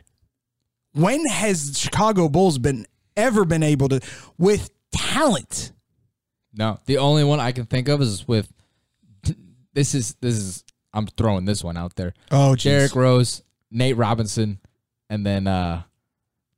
When 0.93 1.25
has 1.25 1.71
the 1.71 1.77
Chicago 1.77 2.29
Bulls 2.29 2.59
been 2.59 2.85
ever 3.15 3.45
been 3.45 3.63
able 3.63 3.89
to 3.89 3.99
with 4.37 4.69
talent? 4.91 5.71
no, 6.53 6.79
the 6.85 6.99
only 6.99 7.23
one 7.23 7.39
I 7.39 7.51
can 7.51 7.65
think 7.65 7.87
of 7.87 8.01
is 8.01 8.27
with 8.27 8.51
this 9.73 9.95
is 9.95 10.15
this 10.21 10.35
is 10.35 10.63
I'm 10.93 11.07
throwing 11.07 11.45
this 11.45 11.63
one 11.63 11.77
out 11.77 11.95
there. 11.95 12.13
Oh, 12.31 12.55
Derrick 12.55 12.95
Rose, 12.95 13.43
Nate 13.71 13.97
Robinson, 13.97 14.59
and 15.09 15.25
then 15.25 15.47
uh 15.47 15.83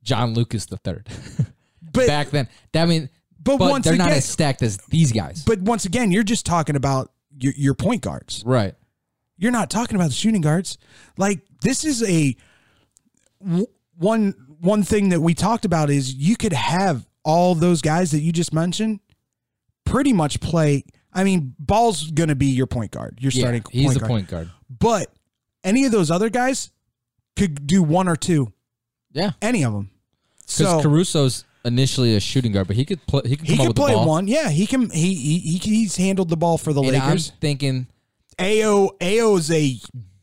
John 0.02 0.34
Lucas 0.34 0.66
the 0.66 0.76
third. 0.78 1.08
But 1.92 2.06
Back 2.06 2.30
then, 2.30 2.46
I 2.74 2.84
mean, 2.86 3.08
But 3.42 3.56
but, 3.58 3.68
once 3.70 3.84
they're 3.84 3.96
not 3.96 4.10
as 4.12 4.24
stacked 4.24 4.62
as 4.62 4.76
these 4.90 5.10
guys, 5.10 5.42
But 5.44 5.60
once 5.60 5.86
again, 5.86 6.12
you're 6.12 6.22
just 6.22 6.46
talking 6.46 6.76
about 6.76 7.10
your, 7.36 7.52
your 7.56 7.74
point 7.74 8.02
guards. 8.02 8.42
right? 8.46 8.74
You're 9.38 9.50
not 9.50 9.70
talking 9.70 9.96
about 9.96 10.08
the 10.08 10.14
shooting 10.14 10.40
guards. 10.42 10.78
Like 11.16 11.40
this 11.62 11.84
is 11.84 12.02
a 12.08 12.36
one 13.96 14.34
one 14.60 14.82
thing 14.82 15.08
that 15.08 15.20
we 15.20 15.34
talked 15.34 15.64
about 15.64 15.90
is 15.90 16.14
you 16.14 16.36
could 16.36 16.52
have 16.52 17.06
all 17.24 17.54
those 17.54 17.80
guys 17.82 18.10
that 18.12 18.20
you 18.20 18.30
just 18.30 18.52
mentioned 18.52 19.00
pretty 19.84 20.12
much 20.12 20.38
play. 20.40 20.84
I 21.12 21.24
mean, 21.24 21.54
Ball's 21.58 22.10
going 22.10 22.28
to 22.28 22.34
be 22.34 22.46
your 22.46 22.66
point 22.66 22.92
guard. 22.92 23.18
Your 23.20 23.32
Yeah, 23.32 23.40
starting. 23.42 23.64
he's 23.72 23.84
point 23.86 23.94
the 23.94 24.00
guard. 24.00 24.08
point 24.10 24.28
guard. 24.28 24.50
But 24.68 25.12
any 25.64 25.86
of 25.86 25.92
those 25.92 26.10
other 26.10 26.28
guys 26.30 26.70
could 27.36 27.66
do 27.66 27.82
one 27.82 28.06
or 28.08 28.16
two. 28.16 28.52
Yeah, 29.12 29.32
Any 29.42 29.64
of 29.64 29.72
them. 29.72 29.89
Because 30.58 30.82
So 30.82 30.88
Caruso's 30.88 31.44
initially 31.64 32.16
a 32.16 32.20
shooting 32.20 32.52
guard, 32.52 32.66
but 32.66 32.76
he 32.76 32.84
could 32.84 33.04
play. 33.06 33.22
He 33.26 33.36
could 33.36 33.46
he 33.48 33.56
come 33.56 33.60
up 33.60 33.64
can 33.64 33.68
with 33.68 33.76
the 33.76 33.82
play 33.82 33.94
ball. 33.94 34.08
one. 34.08 34.26
Yeah, 34.28 34.48
he 34.50 34.66
can. 34.66 34.90
He, 34.90 35.14
he 35.14 35.38
he 35.38 35.58
he's 35.58 35.96
handled 35.96 36.28
the 36.28 36.36
ball 36.36 36.58
for 36.58 36.72
the 36.72 36.82
And 36.82 36.96
I'm 36.96 37.02
Lakers. 37.08 37.32
thinking, 37.40 37.86
Ayo 38.38 38.90
Ayo 38.98 39.38
is 39.38 39.50
a 39.50 39.76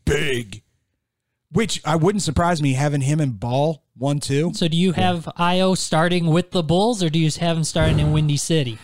big, 0.06 0.62
which 1.52 1.82
I 1.86 1.96
wouldn't 1.96 2.24
surprise 2.24 2.62
me 2.62 2.74
having 2.74 3.02
him 3.02 3.20
and 3.20 3.40
Ball 3.40 3.84
one 3.96 4.20
two. 4.20 4.52
So 4.54 4.68
do 4.68 4.78
you 4.78 4.92
have 4.94 5.26
Ayo 5.38 5.78
starting 5.78 6.28
with 6.28 6.52
the 6.52 6.64
Bulls, 6.64 7.02
or 7.04 7.10
do 7.10 7.20
you 7.20 7.30
have 7.40 7.58
him 7.58 7.64
starting 7.64 8.00
in 8.00 8.12
Windy 8.12 8.38
City? 8.38 8.78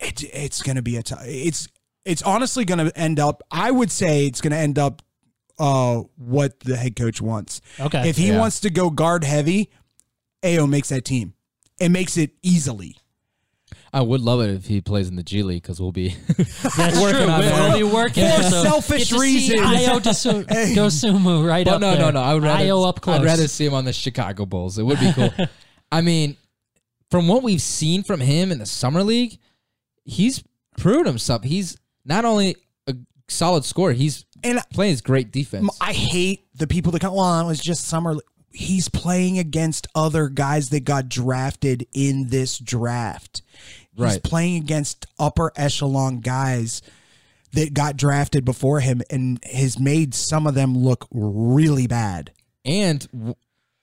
It, 0.00 0.22
it's 0.32 0.62
gonna 0.62 0.82
be 0.82 0.96
a 0.96 1.02
t- 1.02 1.14
it's 1.24 1.68
it's 2.04 2.22
honestly 2.22 2.64
gonna 2.64 2.92
end 2.94 3.18
up. 3.18 3.42
I 3.50 3.70
would 3.70 3.90
say 3.90 4.26
it's 4.26 4.40
gonna 4.40 4.56
end 4.56 4.78
up 4.78 5.02
uh 5.58 6.02
what 6.16 6.60
the 6.60 6.76
head 6.76 6.94
coach 6.94 7.20
wants. 7.20 7.60
Okay. 7.80 8.08
If 8.08 8.16
he 8.16 8.28
Yeah. 8.28 8.38
wants 8.38 8.60
to 8.60 8.70
go 8.70 8.90
guard 8.90 9.24
heavy, 9.24 9.70
Ayo 10.42 10.68
makes 10.68 10.88
that 10.90 11.04
team. 11.04 11.34
It 11.80 11.90
makes 11.90 12.16
it 12.16 12.30
easily. 12.42 12.96
I 13.92 14.02
would 14.02 14.20
love 14.20 14.40
it 14.42 14.50
if 14.50 14.66
he 14.66 14.80
plays 14.80 15.08
in 15.08 15.16
the 15.16 15.22
G 15.22 15.42
League 15.42 15.62
because 15.62 15.80
we'll 15.80 15.92
be 15.92 16.08
That's 16.36 17.00
Working 17.00 17.22
true. 17.22 17.30
on 17.30 17.40
We'll 17.40 17.40
that. 17.40 17.76
be 17.76 17.82
working 17.84 18.24
For 18.36 18.42
so 18.42 18.62
selfish 18.62 19.10
get 19.10 19.16
to 19.16 19.20
see 19.20 19.20
reasons. 19.20 19.60
Ayo 19.60 19.98
Dosu- 20.00 20.44
Dosunmu 20.74 21.46
right 21.48 21.64
But 21.64 21.74
up 21.74 21.80
no, 21.80 21.90
there. 21.92 22.00
no, 22.00 22.10
no. 22.10 22.20
I 22.20 22.34
would 22.34 22.42
rather 22.42 22.64
Ayo 22.64 22.86
up 22.88 23.00
close. 23.00 23.18
I'd 23.20 23.24
rather 23.24 23.48
see 23.48 23.64
him 23.64 23.74
on 23.74 23.84
the 23.86 23.92
Chicago 23.92 24.44
Bulls. 24.46 24.78
It 24.78 24.82
would 24.84 25.00
be 25.00 25.12
cool. 25.12 25.30
I 25.92 26.02
mean, 26.02 26.36
from 27.10 27.28
what 27.28 27.42
we've 27.42 27.62
seen 27.62 28.02
from 28.02 28.20
him 28.20 28.52
in 28.52 28.58
the 28.58 28.66
summer 28.66 29.02
league, 29.02 29.38
he's 30.04 30.42
proved 30.76 31.06
himself. 31.06 31.42
He's 31.44 31.78
not 32.04 32.26
only 32.26 32.56
a 32.86 32.94
solid 33.28 33.64
scorer, 33.64 33.92
he's 33.94 34.26
And 34.44 34.60
playing 34.70 34.90
his 34.92 35.00
great 35.00 35.32
defense. 35.32 35.76
I 35.80 35.92
hate 35.94 36.46
the 36.54 36.66
people 36.66 36.92
that 36.92 37.00
come. 37.00 37.14
Well, 37.14 37.40
it 37.40 37.46
was 37.46 37.60
just 37.60 37.84
summer. 37.86 38.16
He's 38.58 38.88
playing 38.88 39.38
against 39.38 39.86
other 39.94 40.28
guys 40.28 40.70
that 40.70 40.80
got 40.80 41.08
drafted 41.08 41.86
in 41.94 42.28
this 42.30 42.58
draft. 42.58 43.42
He's 43.94 44.04
Right. 44.04 44.22
playing 44.22 44.56
against 44.62 45.06
upper 45.18 45.52
echelon 45.54 46.18
guys 46.18 46.82
that 47.52 47.72
got 47.72 47.96
drafted 47.96 48.44
before 48.44 48.80
him, 48.80 49.00
and 49.10 49.38
has 49.44 49.78
made 49.78 50.12
some 50.14 50.46
of 50.46 50.54
them 50.54 50.76
look 50.76 51.06
really 51.12 51.86
bad. 51.86 52.32
and 52.64 53.34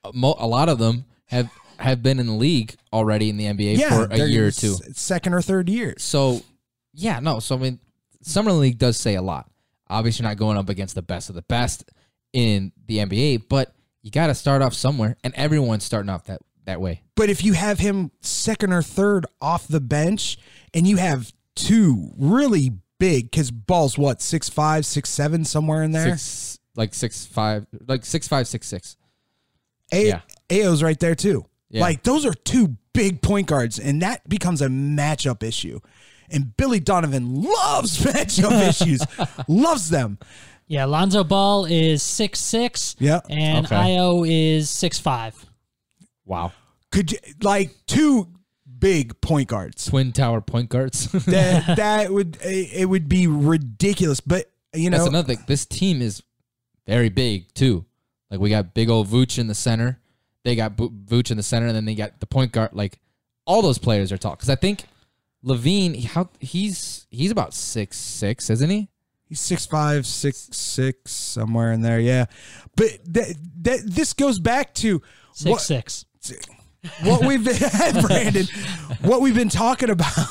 a 0.04 0.12
lot 0.46 0.68
of 0.68 0.78
them 0.78 1.04
have 1.26 1.48
have 1.78 2.02
been 2.02 2.18
in 2.20 2.26
the 2.26 2.32
league 2.34 2.74
already 2.92 3.28
in 3.30 3.36
the 3.36 3.44
NBA 3.46 3.76
Yeah, 3.78 3.88
for 4.06 4.12
a 4.14 4.26
year 4.28 4.46
or 4.46 4.50
two. 4.50 4.76
second 4.94 5.34
or 5.34 5.42
third 5.42 5.68
year. 5.68 5.94
So, 5.98 6.42
yeah, 6.94 7.18
no. 7.20 7.38
So 7.40 7.56
I 7.56 7.58
mean, 7.58 7.80
summer 8.22 8.52
league 8.52 8.78
does 8.78 8.96
say 8.96 9.14
a 9.14 9.22
lot. 9.22 9.50
Obviously, 9.88 10.22
you're 10.22 10.30
not 10.30 10.38
going 10.38 10.56
up 10.58 10.68
against 10.68 10.94
the 10.94 11.02
best 11.02 11.28
of 11.28 11.34
the 11.34 11.42
best 11.42 11.84
in 12.32 12.72
the 12.86 12.98
NBA, 13.00 13.48
but 13.48 13.74
you 14.06 14.12
got 14.12 14.28
to 14.28 14.34
start 14.36 14.62
off 14.62 14.72
somewhere, 14.72 15.16
and 15.24 15.34
everyone's 15.34 15.82
starting 15.82 16.08
off 16.10 16.26
that 16.26 16.40
that 16.64 16.80
way. 16.80 17.02
But 17.16 17.28
if 17.28 17.42
you 17.42 17.54
have 17.54 17.80
him 17.80 18.12
second 18.20 18.72
or 18.72 18.80
third 18.80 19.26
off 19.42 19.66
the 19.66 19.80
bench, 19.80 20.38
and 20.72 20.86
you 20.86 20.96
have 20.96 21.32
two 21.56 22.12
really 22.16 22.70
big, 23.00 23.32
because 23.32 23.50
Ball's 23.50 23.98
what 23.98 24.22
six 24.22 24.48
five, 24.48 24.86
six 24.86 25.10
seven, 25.10 25.44
somewhere 25.44 25.82
in 25.82 25.90
there. 25.90 26.10
Six, 26.16 26.60
like 26.76 26.94
six 26.94 27.26
five, 27.26 27.66
like 27.88 28.04
six 28.04 28.28
five, 28.28 28.46
six 28.46 28.68
six. 28.68 28.96
A- 29.92 30.06
Yeah. 30.06 30.20
Ayo's 30.48 30.84
right 30.84 30.98
there 31.00 31.16
too. 31.16 31.44
Yeah. 31.68 31.80
Like 31.80 32.04
those 32.04 32.24
are 32.24 32.32
two 32.32 32.76
big 32.92 33.22
point 33.22 33.48
guards, 33.48 33.80
and 33.80 34.02
that 34.02 34.28
becomes 34.28 34.62
a 34.62 34.68
matchup 34.68 35.42
issue. 35.42 35.80
And 36.30 36.56
Billy 36.56 36.78
Donovan 36.78 37.42
loves 37.42 37.98
matchup 38.04 38.68
issues, 38.68 39.00
loves 39.48 39.90
them. 39.90 40.18
Yeah, 40.68 40.84
Lonzo 40.86 41.22
Ball 41.24 41.64
is 41.66 42.02
six 42.02 42.40
six. 42.40 42.96
Yeah. 42.98 43.20
And 43.30 43.66
Okay. 43.66 43.74
Ayo 43.76 44.28
is 44.28 44.68
six 44.70 44.98
five. 44.98 45.34
Wow, 46.24 46.52
Could 46.90 47.12
you 47.12 47.18
like 47.42 47.70
two 47.86 48.28
big 48.78 49.20
point 49.20 49.48
guards? 49.48 49.86
twin 49.86 50.12
tower 50.12 50.40
point 50.40 50.68
guards. 50.68 51.06
That 51.26 51.76
that 51.76 52.12
would 52.12 52.36
it 52.42 52.88
would 52.88 53.08
be 53.08 53.26
ridiculous. 53.28 54.20
But 54.20 54.50
you 54.74 54.90
know, 54.90 54.98
That's 54.98 55.08
another 55.08 55.34
thing. 55.34 55.44
This 55.46 55.64
team 55.66 56.02
is 56.02 56.22
very 56.86 57.08
big 57.10 57.52
too. 57.54 57.84
Like 58.30 58.40
we 58.40 58.50
got 58.50 58.74
big 58.74 58.90
old 58.90 59.06
Vooch 59.06 59.38
in 59.38 59.46
the 59.46 59.54
center. 59.54 60.00
They 60.42 60.56
got 60.56 60.76
Bo- 60.76 60.90
Vooch 60.90 61.30
in 61.30 61.36
the 61.36 61.42
center, 61.44 61.66
and 61.68 61.76
then 61.76 61.84
they 61.84 61.94
got 61.94 62.18
the 62.18 62.26
point 62.26 62.50
guard. 62.50 62.70
Like 62.72 62.98
all 63.46 63.62
those 63.62 63.78
players 63.78 64.10
are 64.10 64.18
tall. 64.18 64.34
Because 64.34 64.50
I 64.50 64.56
think 64.56 64.82
LaVine, 65.44 66.04
how 66.06 66.28
he's 66.40 67.06
he's 67.10 67.30
about 67.30 67.54
six 67.54 67.96
six, 67.98 68.50
isn't 68.50 68.70
he? 68.70 68.88
He's 69.28 69.40
six 69.40 69.66
five, 69.66 70.06
six 70.06 70.48
six, 70.52 71.10
somewhere 71.10 71.72
in 71.72 71.82
there. 71.82 71.98
Yeah, 71.98 72.26
but 72.76 72.98
that 73.06 73.34
that 73.62 73.80
this 73.84 74.12
goes 74.12 74.38
back 74.38 74.74
to 74.74 75.02
Six 75.36 75.50
what, 75.50 75.60
six. 75.60 76.06
what 77.02 77.26
we've 77.26 77.44
been 77.44 77.58
Brandon, 78.06 78.46
what 79.02 79.20
we've 79.20 79.34
been 79.34 79.50
talking 79.50 79.90
about 79.90 80.28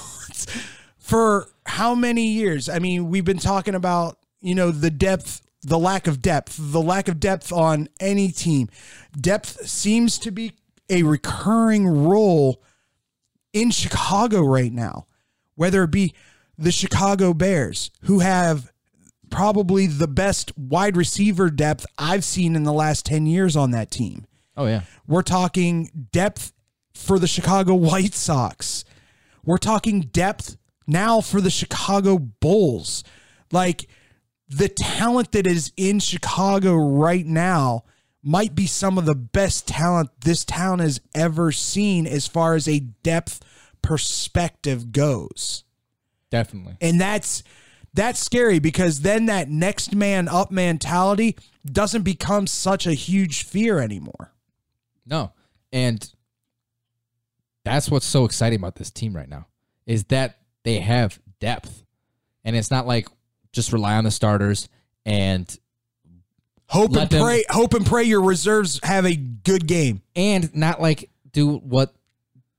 for 0.97 1.47
how 1.67 1.93
many 1.93 2.25
years? 2.25 2.69
I 2.69 2.79
mean, 2.79 3.11
we've 3.11 3.23
been 3.23 3.37
talking 3.37 3.75
about 3.75 4.17
you 4.41 4.55
know 4.55 4.71
the 4.71 4.89
depth, 4.89 5.41
the 5.61 5.77
lack 5.77 6.07
of 6.07 6.23
depth, 6.23 6.55
the 6.57 6.81
lack 6.81 7.07
of 7.07 7.19
depth 7.19 7.51
on 7.51 7.87
any 7.99 8.29
team. 8.29 8.69
Depth 9.19 9.67
seems 9.67 10.17
to 10.19 10.31
be 10.31 10.53
a 10.89 11.03
recurring 11.03 11.87
role 11.87 12.63
in 13.53 13.69
Chicago 13.69 14.41
right 14.41 14.73
now, 14.73 15.05
whether 15.53 15.83
it 15.83 15.91
be 15.91 16.15
the 16.57 16.71
Chicago 16.71 17.33
Bears, 17.33 17.91
who 18.01 18.19
have 18.19 18.71
probably 19.35 19.85
the 19.85 20.07
best 20.07 20.57
wide 20.57 20.95
receiver 20.95 21.49
depth 21.49 21.85
I've 21.97 22.23
seen 22.23 22.55
in 22.55 22.63
the 22.63 22.73
last 22.73 23.05
10 23.05 23.25
years 23.25 23.55
on 23.55 23.71
that 23.71 23.91
team. 23.91 24.25
Oh 24.57 24.65
yeah, 24.65 24.81
We're 25.05 25.21
talking 25.21 26.07
depth 26.13 26.53
for 26.93 27.19
the 27.19 27.27
Chicago 27.27 27.73
White 27.75 28.13
Sox. 28.13 28.85
We're 29.43 29.57
talking 29.57 30.01
depth 30.01 30.55
now 30.87 31.19
for 31.19 31.41
the 31.41 31.49
Chicago 31.49 32.17
Bulls. 32.17 33.03
Like 33.51 33.89
the 34.47 34.69
talent 34.69 35.33
that 35.33 35.45
is 35.45 35.73
in 35.75 35.99
Chicago 35.99 36.75
right 36.75 37.25
now 37.25 37.83
might 38.23 38.55
be 38.55 38.65
some 38.65 38.97
of 38.97 39.05
the 39.05 39.15
best 39.15 39.67
talent 39.67 40.09
this 40.21 40.45
town 40.45 40.79
has 40.79 41.01
ever 41.13 41.51
seen 41.51 42.07
as 42.07 42.25
far 42.25 42.55
as 42.55 42.67
a 42.67 42.79
depth 42.79 43.43
perspective 43.81 44.91
goes. 44.93 45.63
definitely. 46.31 46.77
And 46.81 46.99
that's 46.99 47.43
that's 47.95 48.19
scary 48.19 48.59
because 48.59 49.01
then 49.01 49.25
that 49.27 49.49
next 49.49 49.95
man 49.95 50.27
up 50.27 50.51
mentality 50.51 51.35
doesn't 51.65 52.03
become 52.03 52.45
such 52.45 52.85
a 52.85 52.93
huge 52.93 53.43
fear 53.43 53.79
anymore. 53.79 54.33
No, 55.05 55.31
and 55.71 56.07
that's 57.63 57.89
what's 57.89 58.05
so 58.05 58.25
exciting 58.25 58.59
about 58.59 58.75
this 58.75 58.91
team 58.91 59.15
right 59.15 59.29
now 59.29 59.47
is 59.85 60.03
that 60.05 60.37
they 60.63 60.79
have 60.79 61.19
depth, 61.39 61.83
and 62.43 62.55
it's 62.55 62.69
not 62.71 62.85
like 62.85 63.07
just 63.51 63.71
rely 63.71 63.95
on 63.95 64.03
the 64.03 64.11
starters 64.11 64.67
and 65.05 65.57
Hope 66.67 66.95
and 66.95 67.09
them- 67.09 67.23
pray. 67.23 67.43
Hope 67.49 67.73
and 67.75 67.85
pray 67.85 68.03
your 68.03 68.21
reserves 68.21 68.79
have 68.83 69.05
a 69.05 69.15
good 69.15 69.67
game. 69.67 70.01
and 70.15 70.53
not 70.55 70.81
like 70.81 71.09
do 71.31 71.57
what 71.57 71.93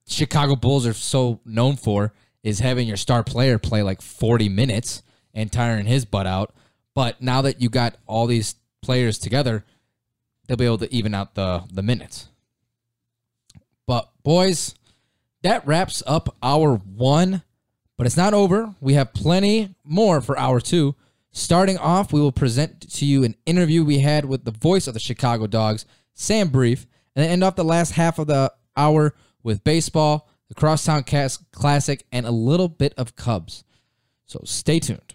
Chicago 0.06 0.54
Bulls 0.54 0.86
are 0.86 0.92
so 0.92 1.40
known 1.44 1.76
for 1.76 2.12
is 2.44 2.60
having 2.60 2.86
your 2.86 2.96
star 2.96 3.24
player 3.24 3.58
play 3.58 3.82
like 3.82 4.00
40 4.00 4.48
minutes 4.48 5.02
and 5.36 5.52
tiring 5.52 5.86
his 5.86 6.04
butt 6.04 6.26
out. 6.26 6.52
But 6.94 7.22
now 7.22 7.42
that 7.42 7.60
you 7.60 7.68
got 7.68 7.96
all 8.06 8.26
these 8.26 8.56
players 8.82 9.18
together, 9.18 9.64
they'll 10.48 10.56
be 10.56 10.64
able 10.64 10.78
to 10.78 10.92
even 10.92 11.14
out 11.14 11.36
the 11.36 11.62
the 11.70 11.82
minutes. 11.82 12.28
But 13.86 14.10
boys, 14.24 14.74
that 15.42 15.64
wraps 15.64 16.02
up 16.06 16.34
hour 16.42 16.74
1, 16.74 17.42
but 17.96 18.06
it's 18.06 18.16
not 18.16 18.34
over. 18.34 18.74
We 18.80 18.94
have 18.94 19.12
plenty 19.12 19.74
more 19.84 20.20
for 20.20 20.36
hour 20.36 20.58
2. 20.58 20.96
Starting 21.30 21.76
off, 21.76 22.12
we 22.12 22.20
will 22.20 22.32
present 22.32 22.90
to 22.94 23.04
you 23.04 23.22
an 23.22 23.36
interview 23.44 23.84
we 23.84 23.98
had 23.98 24.24
with 24.24 24.44
the 24.44 24.50
voice 24.50 24.86
of 24.86 24.94
the 24.94 25.00
Chicago 25.00 25.46
Dogs, 25.46 25.84
Sam 26.14 26.48
Brief, 26.48 26.86
and 27.14 27.22
then 27.22 27.30
end 27.30 27.44
off 27.44 27.56
the 27.56 27.62
last 27.62 27.92
half 27.92 28.18
of 28.18 28.26
the 28.26 28.52
hour 28.74 29.14
with 29.42 29.62
baseball, 29.62 30.28
the 30.48 30.54
Crosstown 30.54 31.04
Classic, 31.52 32.06
and 32.10 32.24
a 32.24 32.30
little 32.30 32.68
bit 32.68 32.94
of 32.96 33.16
Cubs. 33.16 33.64
So 34.24 34.40
stay 34.44 34.80
tuned. 34.80 35.05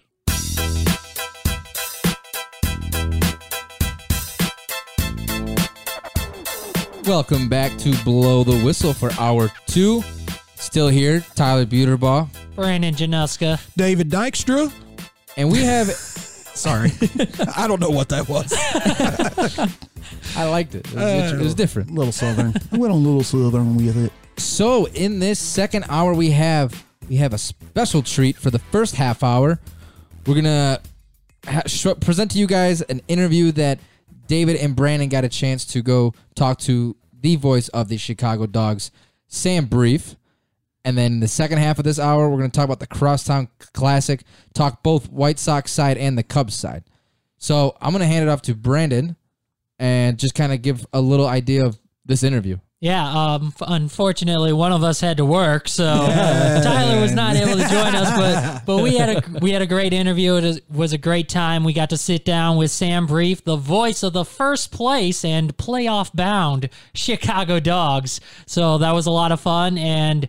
Welcome 7.04 7.48
back 7.48 7.76
to 7.78 7.94
Blow 8.04 8.44
the 8.44 8.62
Whistle 8.64 8.92
for 8.92 9.10
hour 9.18 9.50
two. 9.66 10.02
Still 10.54 10.88
here, 10.88 11.20
Tyler 11.34 11.66
Buterbaugh, 11.66 12.28
Brandon 12.54 12.94
Januska. 12.94 13.60
David 13.76 14.08
Dykstra. 14.10 14.72
and 15.36 15.50
we 15.50 15.62
have. 15.64 15.88
Sorry, 15.88 16.90
I 17.56 17.66
don't 17.66 17.80
know 17.80 17.90
what 17.90 18.08
that 18.10 18.28
was. 18.28 18.52
I 20.36 20.44
liked 20.44 20.74
it. 20.74 20.86
It 20.88 20.94
was, 20.94 21.02
uh, 21.32 21.36
it 21.40 21.42
was 21.42 21.54
different. 21.54 21.90
A 21.90 21.94
little 21.94 22.12
southern. 22.12 22.54
I 22.70 22.76
went 22.76 22.92
on 22.92 22.98
a 23.00 23.02
little 23.02 23.24
southern 23.24 23.76
with 23.76 23.96
it. 23.96 24.12
So 24.40 24.86
in 24.88 25.18
this 25.18 25.38
second 25.38 25.86
hour, 25.88 26.14
we 26.14 26.30
have 26.30 26.84
we 27.08 27.16
have 27.16 27.32
a 27.32 27.38
special 27.38 28.02
treat 28.02 28.36
for 28.36 28.50
the 28.50 28.58
first 28.60 28.94
half 28.94 29.22
hour. 29.24 29.58
We're 30.26 30.36
gonna 30.36 30.80
ha- 31.46 31.62
sh- 31.66 31.86
present 32.00 32.30
to 32.32 32.38
you 32.38 32.46
guys 32.46 32.80
an 32.82 33.00
interview 33.08 33.50
that 33.52 33.80
David 34.32 34.56
and 34.56 34.74
Brandon 34.74 35.10
got 35.10 35.24
a 35.24 35.28
chance 35.28 35.62
to 35.66 35.82
go 35.82 36.14
talk 36.34 36.58
to 36.60 36.96
the 37.20 37.36
voice 37.36 37.68
of 37.68 37.88
the 37.88 37.98
Chicago 37.98 38.46
Dogs, 38.46 38.90
Sam 39.28 39.66
Brief. 39.66 40.16
And 40.86 40.96
then 40.96 41.20
the 41.20 41.28
second 41.28 41.58
half 41.58 41.78
of 41.78 41.84
this 41.84 41.98
hour, 41.98 42.30
we're 42.30 42.38
going 42.38 42.50
to 42.50 42.56
talk 42.56 42.64
about 42.64 42.80
the 42.80 42.86
Crosstown 42.86 43.48
Classic, 43.74 44.22
talk 44.54 44.82
both 44.82 45.10
White 45.10 45.38
Sox 45.38 45.70
side 45.70 45.98
and 45.98 46.16
the 46.16 46.22
Cubs 46.22 46.54
side. 46.54 46.84
So 47.36 47.76
I'm 47.78 47.90
going 47.90 48.00
to 48.00 48.06
hand 48.06 48.26
it 48.26 48.30
off 48.30 48.40
to 48.42 48.54
Brandon 48.54 49.16
and 49.78 50.18
just 50.18 50.34
kind 50.34 50.50
of 50.50 50.62
give 50.62 50.86
a 50.94 51.02
little 51.02 51.26
idea 51.26 51.66
of 51.66 51.78
this 52.06 52.22
interview. 52.22 52.56
Yeah, 52.82 53.08
um, 53.34 53.52
f- 53.60 53.68
unfortunately, 53.68 54.52
one 54.52 54.72
of 54.72 54.82
us 54.82 55.00
had 55.00 55.18
to 55.18 55.24
work, 55.24 55.68
so 55.68 55.84
Tyler 55.84 57.00
was 57.00 57.12
not 57.12 57.36
able 57.36 57.52
to 57.56 57.68
join 57.68 57.94
us. 57.94 58.10
But 58.16 58.62
but 58.66 58.82
we 58.82 58.96
had 58.96 59.08
a 59.24 59.38
we 59.38 59.52
had 59.52 59.62
a 59.62 59.68
great 59.68 59.92
interview. 59.92 60.34
It 60.34 60.42
was- 60.42 60.60
was 60.68 60.92
a 60.92 60.98
great 60.98 61.28
time. 61.28 61.62
We 61.62 61.74
got 61.74 61.90
to 61.90 61.96
sit 61.96 62.24
down 62.24 62.56
with 62.56 62.72
Sam 62.72 63.06
Brief, 63.06 63.44
the 63.44 63.54
voice 63.54 64.02
of 64.02 64.12
the 64.14 64.24
first 64.24 64.72
place 64.72 65.24
and 65.24 65.56
playoff 65.56 66.10
bound 66.12 66.70
Chicago 66.92 67.60
Dogs. 67.60 68.18
So 68.46 68.78
that 68.78 68.92
was 68.92 69.06
a 69.06 69.12
lot 69.12 69.30
of 69.30 69.40
fun, 69.40 69.78
and 69.78 70.28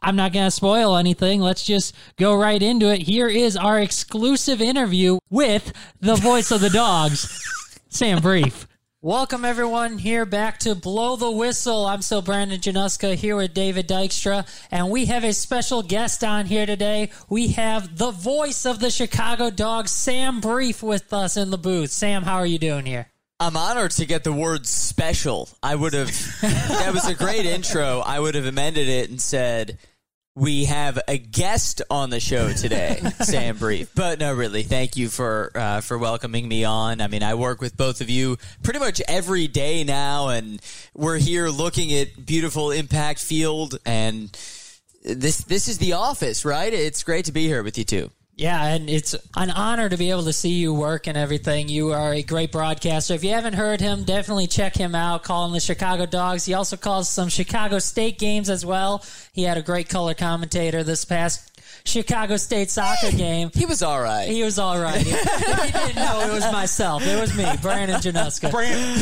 I'm 0.00 0.14
not 0.14 0.32
going 0.32 0.46
to 0.46 0.50
spoil 0.52 0.96
anything. 0.96 1.40
Let's 1.40 1.64
just 1.64 1.92
go 2.16 2.36
right 2.36 2.62
into 2.62 2.86
it. 2.86 3.02
Here 3.02 3.26
is 3.28 3.56
our 3.56 3.80
exclusive 3.80 4.60
interview 4.62 5.18
with 5.28 5.72
the 6.00 6.14
voice 6.14 6.52
of 6.52 6.60
the 6.60 6.70
Dogs, 6.70 7.42
Sam 7.88 8.22
Brief. 8.22 8.68
Welcome 9.02 9.46
everyone 9.46 9.96
here 9.96 10.26
back 10.26 10.58
to 10.58 10.74
Blow 10.74 11.16
the 11.16 11.30
Whistle. 11.30 11.86
I'm 11.86 12.02
still 12.02 12.20
Brandon 12.20 12.60
Januska 12.60 13.14
here 13.14 13.34
with 13.34 13.54
David 13.54 13.88
Dykstra, 13.88 14.46
and 14.70 14.90
we 14.90 15.06
have 15.06 15.24
a 15.24 15.32
special 15.32 15.82
guest 15.82 16.22
on 16.22 16.44
here 16.44 16.66
today. 16.66 17.08
We 17.30 17.48
have 17.52 17.96
the 17.96 18.10
voice 18.10 18.66
of 18.66 18.78
the 18.78 18.90
Chicago 18.90 19.48
Dogs, 19.48 19.90
Sam 19.90 20.42
Brief, 20.42 20.82
with 20.82 21.14
us 21.14 21.38
in 21.38 21.48
the 21.50 21.56
booth. 21.56 21.90
Sam, 21.90 22.24
how 22.24 22.36
are 22.36 22.44
you 22.44 22.58
doing 22.58 22.84
here? 22.84 23.06
I'm 23.40 23.56
honored 23.56 23.92
to 23.92 24.04
get 24.04 24.22
the 24.22 24.34
word 24.34 24.66
special. 24.66 25.48
I 25.62 25.76
would 25.76 25.94
have, 25.94 26.08
that 26.42 26.92
was 26.92 27.08
a 27.08 27.14
great 27.14 27.46
intro. 27.46 28.00
I 28.00 28.20
would 28.20 28.34
have 28.34 28.44
amended 28.44 28.86
it 28.86 29.08
and 29.08 29.18
said, 29.18 29.78
we 30.40 30.64
have 30.64 30.98
a 31.06 31.18
guest 31.18 31.82
on 31.90 32.08
the 32.08 32.18
show 32.18 32.50
today, 32.52 32.98
Sam 33.20 33.58
Brief. 33.58 33.94
But 33.94 34.18
no, 34.18 34.32
really, 34.32 34.62
thank 34.62 34.96
you 34.96 35.10
for 35.10 35.52
uh, 35.54 35.82
for 35.82 35.98
welcoming 35.98 36.48
me 36.48 36.64
on. 36.64 37.02
I 37.02 37.08
mean, 37.08 37.22
I 37.22 37.34
work 37.34 37.60
with 37.60 37.76
both 37.76 38.00
of 38.00 38.08
you 38.08 38.38
pretty 38.62 38.78
much 38.78 39.02
every 39.06 39.48
day 39.48 39.84
now, 39.84 40.28
and 40.28 40.62
we're 40.94 41.18
here 41.18 41.50
looking 41.50 41.92
at 41.92 42.24
beautiful 42.24 42.70
Impact 42.70 43.20
Field, 43.20 43.78
and 43.84 44.32
this 45.04 45.44
this 45.44 45.68
is 45.68 45.76
the 45.76 45.92
office, 45.92 46.46
right? 46.46 46.72
It's 46.72 47.02
great 47.02 47.26
to 47.26 47.32
be 47.32 47.46
here 47.46 47.62
with 47.62 47.76
you 47.76 47.84
two. 47.84 48.10
Yeah, 48.40 48.68
and 48.68 48.88
it's 48.88 49.14
an 49.36 49.50
honor 49.50 49.90
to 49.90 49.98
be 49.98 50.10
able 50.10 50.24
to 50.24 50.32
see 50.32 50.52
you 50.52 50.72
work 50.72 51.06
and 51.06 51.14
everything. 51.14 51.68
You 51.68 51.92
are 51.92 52.14
a 52.14 52.22
great 52.22 52.50
broadcaster. 52.50 53.12
If 53.12 53.22
you 53.22 53.32
haven't 53.32 53.52
heard 53.52 53.82
him, 53.82 54.04
definitely 54.04 54.46
check 54.46 54.74
him 54.74 54.94
out. 54.94 55.24
Call 55.24 55.44
him 55.44 55.52
the 55.52 55.60
Chicago 55.60 56.06
Dogs. 56.06 56.46
He 56.46 56.54
also 56.54 56.78
calls 56.78 57.10
some 57.10 57.28
Chicago 57.28 57.78
State 57.78 58.18
games 58.18 58.48
as 58.48 58.64
well. 58.64 59.04
He 59.34 59.42
had 59.42 59.58
a 59.58 59.62
great 59.62 59.90
color 59.90 60.14
commentator 60.14 60.82
this 60.82 61.04
past 61.04 61.49
Chicago 61.84 62.36
State 62.36 62.70
soccer 62.70 63.06
eh, 63.08 63.10
game. 63.12 63.50
He 63.54 63.66
was 63.66 63.82
all 63.82 64.00
right. 64.00 64.28
He 64.28 64.42
was 64.42 64.58
all 64.58 64.78
right. 64.80 65.00
if 65.06 65.06
you 65.74 65.80
didn't 65.80 65.96
know, 65.96 66.20
it 66.20 66.32
was 66.32 66.50
myself. 66.52 67.04
It 67.06 67.20
was 67.20 67.36
me, 67.36 67.44
Brandon 67.62 68.00
Januska. 68.00 68.50
Brandon 68.50 68.94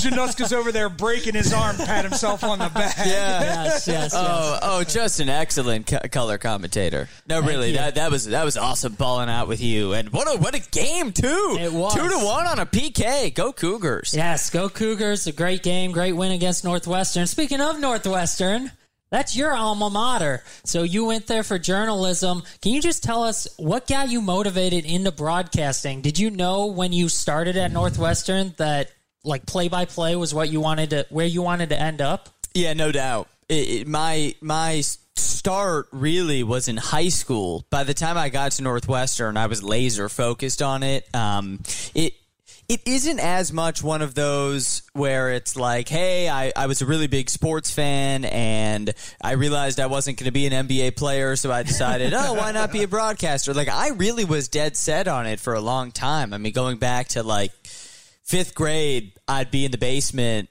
Januska's 0.00 0.52
over 0.52 0.72
there 0.72 0.88
breaking 0.88 1.34
his 1.34 1.52
arm, 1.52 1.76
pat 1.76 2.04
himself 2.04 2.44
on 2.44 2.58
the 2.58 2.68
back. 2.70 2.96
Yeah. 2.98 3.40
Yes, 3.40 3.88
yes, 3.88 4.12
Oh, 4.14 4.52
yes. 4.52 4.60
oh, 4.62 4.84
just 4.84 5.20
an 5.20 5.28
excellent 5.28 5.86
co- 5.86 5.98
color 6.10 6.38
commentator. 6.38 7.08
No, 7.28 7.40
really, 7.40 7.70
you. 7.70 7.76
that 7.76 7.94
that 7.96 8.10
was 8.10 8.26
that 8.26 8.44
was 8.44 8.56
awesome 8.56 8.94
balling 8.94 9.28
out 9.28 9.48
with 9.48 9.60
you, 9.60 9.92
and 9.92 10.10
what 10.10 10.26
a 10.32 10.38
what 10.38 10.54
a 10.54 10.60
game 10.70 11.12
too. 11.12 11.56
It 11.60 11.72
was. 11.72 11.94
two 11.94 12.08
to 12.08 12.18
one 12.24 12.46
on 12.46 12.58
a 12.58 12.66
PK. 12.66 13.34
Go 13.34 13.52
Cougars! 13.52 14.12
Yes, 14.14 14.50
go 14.50 14.68
Cougars. 14.68 15.26
A 15.26 15.32
great 15.32 15.62
game, 15.62 15.92
great 15.92 16.12
win 16.12 16.32
against 16.32 16.64
Northwestern. 16.64 17.26
Speaking 17.26 17.60
of 17.60 17.78
Northwestern, 17.80 18.70
that's 19.10 19.36
your 19.36 19.52
alma 19.52 19.90
mater. 19.90 20.42
So 20.64 20.82
you 20.82 21.06
went 21.06 21.26
there 21.26 21.42
for 21.42 21.58
journalism. 21.58 22.42
Can 22.62 22.72
you 22.72 22.80
just 22.80 23.02
tell 23.02 23.24
us 23.24 23.48
what 23.56 23.86
got 23.86 24.08
you 24.08 24.20
motivated 24.20 24.84
into 24.84 25.12
broadcasting? 25.12 26.00
Did 26.00 26.18
you 26.18 26.30
know 26.30 26.66
when 26.66 26.92
you 26.92 27.08
started 27.08 27.56
at 27.56 27.72
Northwestern 27.72 28.54
that 28.58 28.90
like 29.24 29.46
play 29.46 29.68
by 29.68 29.84
play 29.84 30.16
was 30.16 30.32
what 30.32 30.48
you 30.48 30.60
wanted 30.60 30.90
to 30.90 31.06
where 31.10 31.26
you 31.26 31.42
wanted 31.42 31.70
to 31.70 31.80
end 31.80 32.00
up? 32.00 32.28
Yeah, 32.54 32.72
no 32.72 32.92
doubt. 32.92 33.28
It, 33.48 33.68
it, 33.68 33.88
my 33.88 34.34
my 34.40 34.82
start 35.16 35.88
really 35.92 36.42
was 36.42 36.68
in 36.68 36.76
high 36.76 37.08
school. 37.08 37.64
By 37.70 37.84
the 37.84 37.94
time 37.94 38.16
I 38.16 38.28
got 38.28 38.52
to 38.52 38.62
Northwestern, 38.62 39.36
I 39.36 39.46
was 39.46 39.62
laser 39.62 40.08
focused 40.08 40.62
on 40.62 40.82
it. 40.82 41.12
Um, 41.14 41.60
it 41.94 42.14
it 42.70 42.86
isn't 42.86 43.18
as 43.18 43.52
much 43.52 43.82
one 43.82 44.00
of 44.00 44.14
those 44.14 44.82
where 44.92 45.32
it's 45.32 45.56
like, 45.56 45.88
hey, 45.88 46.28
I, 46.28 46.52
I 46.54 46.66
was 46.68 46.80
a 46.80 46.86
really 46.86 47.08
big 47.08 47.28
sports 47.28 47.72
fan 47.72 48.24
and 48.24 48.94
I 49.20 49.32
realized 49.32 49.80
I 49.80 49.86
wasn't 49.86 50.18
going 50.18 50.26
to 50.26 50.30
be 50.30 50.46
an 50.46 50.68
NBA 50.68 50.94
player, 50.94 51.34
so 51.34 51.50
I 51.50 51.64
decided, 51.64 52.14
oh, 52.16 52.34
why 52.34 52.52
not 52.52 52.70
be 52.70 52.84
a 52.84 52.88
broadcaster? 52.88 53.52
Like, 53.54 53.68
I 53.68 53.88
really 53.88 54.24
was 54.24 54.46
dead 54.46 54.76
set 54.76 55.08
on 55.08 55.26
it 55.26 55.40
for 55.40 55.54
a 55.54 55.60
long 55.60 55.90
time. 55.90 56.32
I 56.32 56.38
mean, 56.38 56.52
going 56.52 56.78
back 56.78 57.08
to 57.08 57.24
like 57.24 57.50
fifth 57.66 58.54
grade, 58.54 59.14
I'd 59.26 59.50
be 59.50 59.64
in 59.64 59.72
the 59.72 59.78
basement 59.78 60.48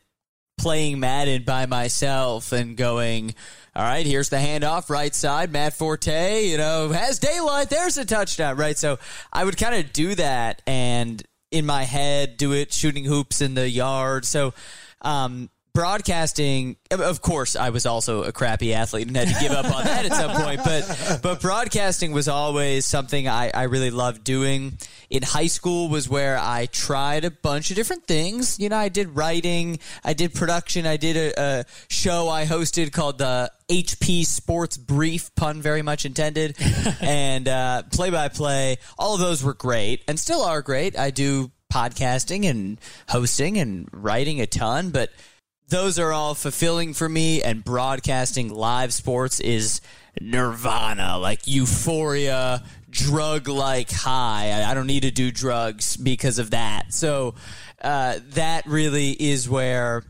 playing 0.57 0.99
Madden 0.99 1.43
by 1.43 1.67
myself 1.67 2.51
and 2.51 2.75
going, 2.75 3.33
all 3.77 3.83
right, 3.83 4.05
here's 4.05 4.27
the 4.27 4.35
handoff, 4.35 4.89
right 4.89 5.15
side, 5.15 5.53
Matt 5.53 5.73
Forte, 5.73 6.47
you 6.47 6.57
know, 6.57 6.89
has 6.89 7.17
daylight, 7.17 7.69
there's 7.69 7.97
a 7.97 8.03
touchdown, 8.03 8.57
right? 8.57 8.77
So 8.77 8.99
I 9.31 9.45
would 9.45 9.55
kind 9.55 9.75
of 9.75 9.93
do 9.93 10.15
that 10.15 10.61
and 10.67 11.23
in 11.51 11.65
my 11.65 11.83
head 11.83 12.37
do 12.37 12.51
it 12.53 12.73
shooting 12.73 13.05
hoops 13.05 13.41
in 13.41 13.55
the 13.55 13.69
yard. 13.69 14.25
So, 14.25 14.53
um, 15.01 15.49
broadcasting 15.79 16.75
of 16.91 17.21
course 17.21 17.55
i 17.55 17.69
was 17.69 17.85
also 17.85 18.23
a 18.23 18.33
crappy 18.33 18.73
athlete 18.73 19.07
and 19.07 19.15
had 19.15 19.29
to 19.29 19.39
give 19.39 19.53
up 19.53 19.63
on 19.65 19.85
that 19.85 20.03
at 20.03 20.11
some 20.11 20.31
point 20.43 20.59
but 20.65 21.19
but 21.23 21.39
broadcasting 21.39 22.11
was 22.11 22.27
always 22.27 22.85
something 22.85 23.29
I, 23.29 23.49
I 23.53 23.63
really 23.63 23.91
loved 23.91 24.23
doing. 24.23 24.77
In 25.09 25.23
high 25.23 25.47
school 25.47 25.87
was 25.87 26.09
where 26.09 26.37
i 26.37 26.65
tried 26.65 27.23
a 27.23 27.31
bunch 27.31 27.69
of 27.69 27.77
different 27.77 28.07
things. 28.07 28.59
You 28.59 28.67
know 28.67 28.77
i 28.77 28.89
did 28.89 29.15
writing 29.15 29.79
i 30.03 30.13
did 30.13 30.33
production 30.33 30.85
i 30.85 30.97
did 30.97 31.15
a, 31.15 31.41
a 31.41 31.65
show 31.87 32.27
i 32.27 32.45
hosted 32.45 32.91
called 32.91 33.17
the 33.17 33.49
hp 33.69 34.25
sports 34.25 34.75
brief 34.75 35.33
pun 35.35 35.61
very 35.61 35.81
much 35.81 36.05
intended 36.05 36.57
and 37.01 37.47
uh, 37.47 37.83
play-by-play. 37.91 38.77
All 38.97 39.13
of 39.13 39.21
those 39.21 39.43
were 39.43 39.53
great 39.53 40.03
and 40.07 40.19
still 40.19 40.43
are 40.43 40.61
great. 40.61 40.99
I 40.99 41.11
do 41.11 41.51
podcasting 41.71 42.49
and 42.49 42.81
hosting 43.07 43.59
and 43.59 43.87
writing 43.91 44.41
a 44.41 44.47
ton 44.47 44.89
but 44.89 45.11
those 45.69 45.99
are 45.99 46.11
all 46.11 46.35
fulfilling 46.35 46.93
for 46.93 47.07
me 47.07 47.41
and 47.43 47.63
broadcasting 47.63 48.53
live 48.53 48.93
sports 48.93 49.39
is 49.39 49.81
nirvana 50.19 51.17
like 51.17 51.47
euphoria 51.47 52.63
drug 52.89 53.47
like 53.47 53.91
high. 53.91 54.63
I, 54.67 54.73
don't 54.73 54.87
need 54.87 55.03
to 55.03 55.11
do 55.11 55.31
drugs 55.31 55.95
because 55.97 56.39
of 56.39 56.51
that. 56.51 56.93
So 56.93 57.35
uh, 57.81 58.19
that 58.31 58.65
really 58.65 59.11
is 59.11 59.49
where 59.49 60.03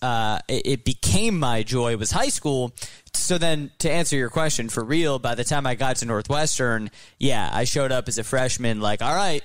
uh, 0.00 0.38
it, 0.48 0.62
it 0.66 0.84
became 0.84 1.38
my 1.38 1.62
joy 1.62 1.96
was 1.96 2.10
high 2.10 2.28
school. 2.28 2.72
So 3.14 3.38
then 3.38 3.70
to 3.78 3.90
answer 3.90 4.16
your 4.16 4.30
question 4.30 4.68
for 4.68 4.82
real 4.82 5.18
by 5.18 5.34
the 5.34 5.44
time 5.44 5.66
i 5.66 5.74
got 5.74 5.96
to 5.96 6.06
northwestern 6.06 6.90
yeah 7.18 7.50
i 7.52 7.64
showed 7.64 7.92
up 7.92 8.08
as 8.08 8.16
a 8.16 8.24
freshman 8.24 8.80
like 8.80 9.02
all 9.02 9.14
right 9.14 9.44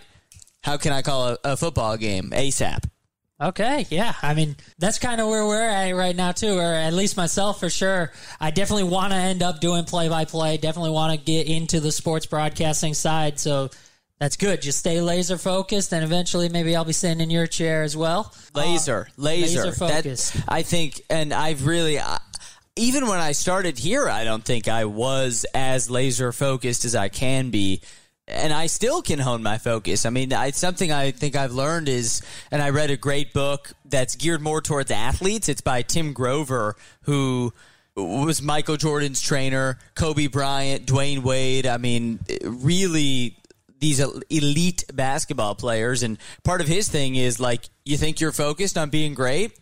how 0.64 0.78
can 0.78 0.93
i 0.93 1.01
call 1.01 1.28
a, 1.28 1.38
a 1.43 1.58
football 1.58 1.97
game? 1.97 2.32
Asap 2.32 2.86
Okay, 3.40 3.86
yeah. 3.92 4.14
I 4.24 4.34
mean, 4.34 4.56
that's 4.80 4.98
kind 4.98 5.22
of 5.22 5.28
where 5.28 5.46
we're 5.46 5.62
at 5.62 5.92
right 5.92 6.16
now, 6.16 6.32
too, 6.32 6.58
or 6.58 6.74
at 6.74 6.94
least 6.94 7.18
myself 7.18 7.60
for 7.60 7.70
sure. 7.70 8.12
I 8.40 8.50
definitely 8.50 8.86
want 8.86 9.14
to 9.14 9.18
end 9.18 9.44
up 9.44 9.62
doing 9.62 9.86
play 9.86 10.10
by 10.10 10.26
play, 10.26 10.58
definitely 10.58 10.90
want 10.92 11.18
to 11.18 11.24
get 11.24 11.48
into 11.48 11.80
the 11.80 11.92
sports 11.92 12.26
broadcasting 12.26 12.96
side. 12.96 13.40
So 13.40 13.70
that's 14.20 14.38
good. 14.38 14.64
Just 14.64 14.80
stay 14.80 15.02
laser 15.02 15.38
focused, 15.38 15.94
and 15.94 16.04
eventually 16.04 16.50
maybe 16.50 16.76
I'll 16.76 16.84
be 16.84 16.94
sitting 16.94 17.22
in 17.22 17.30
your 17.30 17.46
chair 17.46 17.84
as 17.84 17.96
well. 17.96 18.34
laser, 18.56 19.08
Uh, 19.10 19.22
laser, 19.22 19.66
laser 19.66 19.72
That- 20.34 20.44
I 20.48 20.64
think, 20.64 21.02
and 21.08 21.32
I've 21.32 21.68
really, 21.68 22.00
I, 22.00 22.20
even 22.76 23.06
when 23.08 23.20
I 23.20 23.34
started 23.34 23.78
here, 23.78 24.10
I 24.10 24.24
don't 24.24 24.44
think 24.44 24.68
I 24.68 24.86
was 24.86 25.46
as 25.54 25.92
laser 25.92 26.32
focused 26.32 26.86
as 26.86 26.96
I 26.96 27.10
can 27.10 27.52
be. 27.52 27.82
And 28.28 28.51
I 28.51 28.67
still 28.67 29.01
can 29.01 29.19
hone 29.19 29.41
my 29.41 29.57
focus. 29.57 30.05
I 30.05 30.09
mean, 30.09 30.34
I, 30.34 30.51
something 30.51 30.91
I 30.91 31.11
think 31.11 31.38
I've 31.38 31.53
learned 31.53 31.88
is, 31.88 32.21
and 32.51 32.61
I 32.61 32.71
read 32.71 32.91
a 32.91 32.97
great 32.97 33.32
book 33.34 33.71
that's 33.86 34.15
geared 34.15 34.41
more 34.41 34.61
towards 34.61 34.91
athletes. 34.91 35.47
It's 35.47 35.61
by 35.61 35.82
Tim 35.82 36.11
Grover, 36.11 36.75
who 37.03 37.53
was 37.95 38.41
Michael 38.41 38.75
Jordan's 38.75 39.21
trainer, 39.21 39.80
Kobe 39.95 40.28
Bryant, 40.28 40.86
Dwyane 40.86 41.23
Wade. 41.23 41.65
I 41.65 41.78
mean, 41.78 42.19
really 42.43 43.38
these 43.80 43.99
elite 44.30 44.84
basketball 44.93 45.55
players. 45.55 46.03
And 46.03 46.17
part 46.43 46.61
of 46.61 46.67
his 46.67 46.89
thing 46.89 47.15
is 47.15 47.39
like, 47.39 47.69
you 47.86 47.97
think 47.97 48.19
you're 48.19 48.32
focused 48.32 48.78
on 48.78 48.89
being 48.89 49.13
great? 49.13 49.57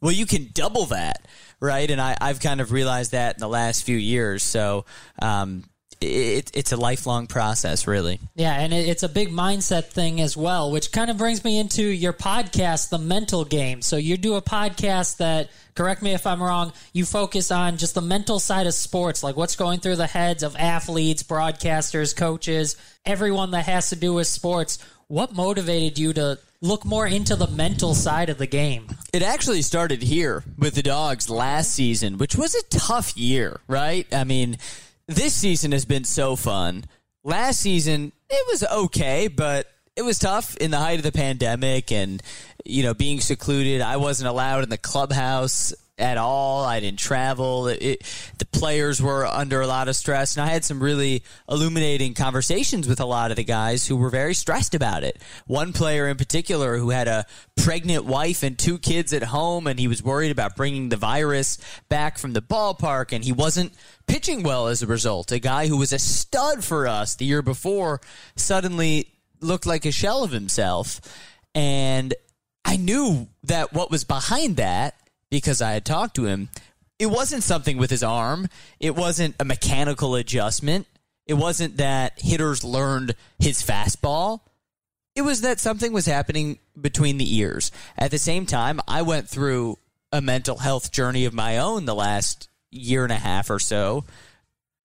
Well, 0.00 0.12
you 0.12 0.26
can 0.26 0.50
double 0.52 0.86
that, 0.86 1.26
right? 1.60 1.90
And 1.90 2.00
I, 2.00 2.16
I've 2.20 2.40
kind 2.40 2.60
of 2.60 2.72
realized 2.72 3.12
that 3.12 3.36
in 3.36 3.40
the 3.40 3.48
last 3.48 3.84
few 3.84 3.96
years. 3.96 4.42
So, 4.42 4.84
um, 5.20 5.64
it, 6.00 6.50
it's 6.54 6.72
a 6.72 6.76
lifelong 6.76 7.26
process, 7.26 7.86
really. 7.86 8.20
Yeah, 8.34 8.58
and 8.58 8.72
it, 8.72 8.88
it's 8.88 9.02
a 9.02 9.08
big 9.08 9.30
mindset 9.30 9.84
thing 9.84 10.20
as 10.20 10.36
well, 10.36 10.70
which 10.70 10.92
kind 10.92 11.10
of 11.10 11.18
brings 11.18 11.44
me 11.44 11.58
into 11.58 11.82
your 11.82 12.12
podcast, 12.12 12.90
The 12.90 12.98
Mental 12.98 13.44
Game. 13.44 13.82
So 13.82 13.96
you 13.96 14.16
do 14.16 14.34
a 14.34 14.42
podcast 14.42 15.18
that, 15.18 15.50
correct 15.74 16.02
me 16.02 16.12
if 16.12 16.26
I'm 16.26 16.42
wrong, 16.42 16.72
you 16.92 17.04
focus 17.04 17.50
on 17.50 17.76
just 17.76 17.94
the 17.94 18.00
mental 18.00 18.38
side 18.38 18.66
of 18.66 18.74
sports, 18.74 19.22
like 19.22 19.36
what's 19.36 19.56
going 19.56 19.80
through 19.80 19.96
the 19.96 20.06
heads 20.06 20.42
of 20.42 20.56
athletes, 20.56 21.22
broadcasters, 21.22 22.16
coaches, 22.16 22.76
everyone 23.04 23.50
that 23.52 23.66
has 23.66 23.90
to 23.90 23.96
do 23.96 24.14
with 24.14 24.26
sports. 24.26 24.78
What 25.08 25.34
motivated 25.34 25.98
you 25.98 26.14
to 26.14 26.38
look 26.62 26.86
more 26.86 27.06
into 27.06 27.36
the 27.36 27.46
mental 27.46 27.94
side 27.94 28.30
of 28.30 28.38
the 28.38 28.46
game? 28.46 28.86
It 29.12 29.22
actually 29.22 29.60
started 29.60 30.02
here 30.02 30.42
with 30.56 30.74
the 30.74 30.82
dogs 30.82 31.28
last 31.28 31.72
season, 31.72 32.16
which 32.16 32.36
was 32.36 32.54
a 32.54 32.62
tough 32.70 33.14
year, 33.16 33.60
right? 33.68 34.06
I 34.12 34.24
mean, 34.24 34.56
this 35.08 35.34
season 35.34 35.72
has 35.72 35.84
been 35.84 36.04
so 36.04 36.36
fun. 36.36 36.84
Last 37.22 37.60
season, 37.60 38.12
it 38.28 38.46
was 38.48 38.64
okay, 38.64 39.28
but 39.28 39.66
it 39.96 40.02
was 40.02 40.18
tough 40.18 40.56
in 40.56 40.70
the 40.70 40.78
height 40.78 40.98
of 40.98 41.04
the 41.04 41.12
pandemic 41.12 41.92
and, 41.92 42.22
you 42.64 42.82
know, 42.82 42.94
being 42.94 43.20
secluded. 43.20 43.80
I 43.80 43.96
wasn't 43.96 44.28
allowed 44.28 44.64
in 44.64 44.68
the 44.70 44.78
clubhouse 44.78 45.72
at 45.98 46.18
all. 46.18 46.64
I 46.64 46.80
didn't 46.80 46.98
travel. 46.98 47.68
It, 47.68 47.82
it, 47.82 48.30
the 48.38 48.46
players 48.46 49.00
were 49.00 49.26
under 49.26 49.60
a 49.60 49.66
lot 49.66 49.88
of 49.88 49.94
stress, 49.94 50.36
and 50.36 50.44
I 50.44 50.52
had 50.52 50.64
some 50.64 50.82
really 50.82 51.22
illuminating 51.48 52.14
conversations 52.14 52.88
with 52.88 53.00
a 53.00 53.04
lot 53.04 53.30
of 53.30 53.36
the 53.36 53.44
guys 53.44 53.86
who 53.86 53.96
were 53.96 54.10
very 54.10 54.34
stressed 54.34 54.74
about 54.74 55.04
it. 55.04 55.20
One 55.46 55.72
player 55.72 56.08
in 56.08 56.16
particular 56.16 56.78
who 56.78 56.90
had 56.90 57.06
a 57.06 57.26
pregnant 57.56 58.04
wife 58.04 58.42
and 58.42 58.58
two 58.58 58.78
kids 58.78 59.12
at 59.12 59.22
home, 59.22 59.66
and 59.66 59.78
he 59.78 59.88
was 59.88 60.02
worried 60.02 60.32
about 60.32 60.56
bringing 60.56 60.88
the 60.88 60.96
virus 60.96 61.58
back 61.88 62.18
from 62.18 62.32
the 62.32 62.42
ballpark, 62.42 63.12
and 63.12 63.24
he 63.24 63.32
wasn't 63.32 63.72
pitching 64.06 64.42
well 64.42 64.66
as 64.66 64.82
a 64.82 64.86
result. 64.86 65.30
A 65.30 65.38
guy 65.38 65.68
who 65.68 65.76
was 65.76 65.92
a 65.92 65.98
stud 65.98 66.64
for 66.64 66.88
us 66.88 67.14
the 67.14 67.24
year 67.24 67.42
before 67.42 68.00
suddenly 68.34 69.12
looked 69.40 69.66
like 69.66 69.84
a 69.84 69.92
shell 69.92 70.24
of 70.24 70.32
himself, 70.32 71.00
and 71.54 72.14
I 72.64 72.76
knew 72.76 73.28
that 73.44 73.72
what 73.72 73.90
was 73.90 74.02
behind 74.02 74.56
that 74.56 74.96
because 75.34 75.60
I 75.60 75.72
had 75.72 75.84
talked 75.84 76.14
to 76.14 76.26
him. 76.26 76.48
It 76.96 77.06
wasn't 77.06 77.42
something 77.42 77.76
with 77.76 77.90
his 77.90 78.04
arm. 78.04 78.48
It 78.78 78.94
wasn't 78.94 79.34
a 79.40 79.44
mechanical 79.44 80.14
adjustment. 80.14 80.86
It 81.26 81.34
wasn't 81.34 81.78
that 81.78 82.12
hitters 82.18 82.62
learned 82.62 83.16
his 83.40 83.60
fastball. 83.60 84.42
It 85.16 85.22
was 85.22 85.40
that 85.40 85.58
something 85.58 85.92
was 85.92 86.06
happening 86.06 86.60
between 86.80 87.18
the 87.18 87.36
ears. 87.38 87.72
At 87.98 88.12
the 88.12 88.18
same 88.18 88.46
time, 88.46 88.80
I 88.86 89.02
went 89.02 89.28
through 89.28 89.78
a 90.12 90.20
mental 90.20 90.58
health 90.58 90.92
journey 90.92 91.24
of 91.24 91.34
my 91.34 91.58
own 91.58 91.84
the 91.84 91.96
last 91.96 92.48
year 92.70 93.02
and 93.02 93.12
a 93.12 93.16
half 93.16 93.50
or 93.50 93.58
so. 93.58 94.04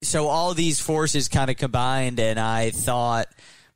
So 0.02 0.30
all 0.30 0.56
these 0.56 0.80
forces 0.80 1.28
kind 1.28 1.52
of 1.52 1.58
combined, 1.58 2.20
and 2.20 2.40
I 2.40 2.72
thought, 2.72 3.28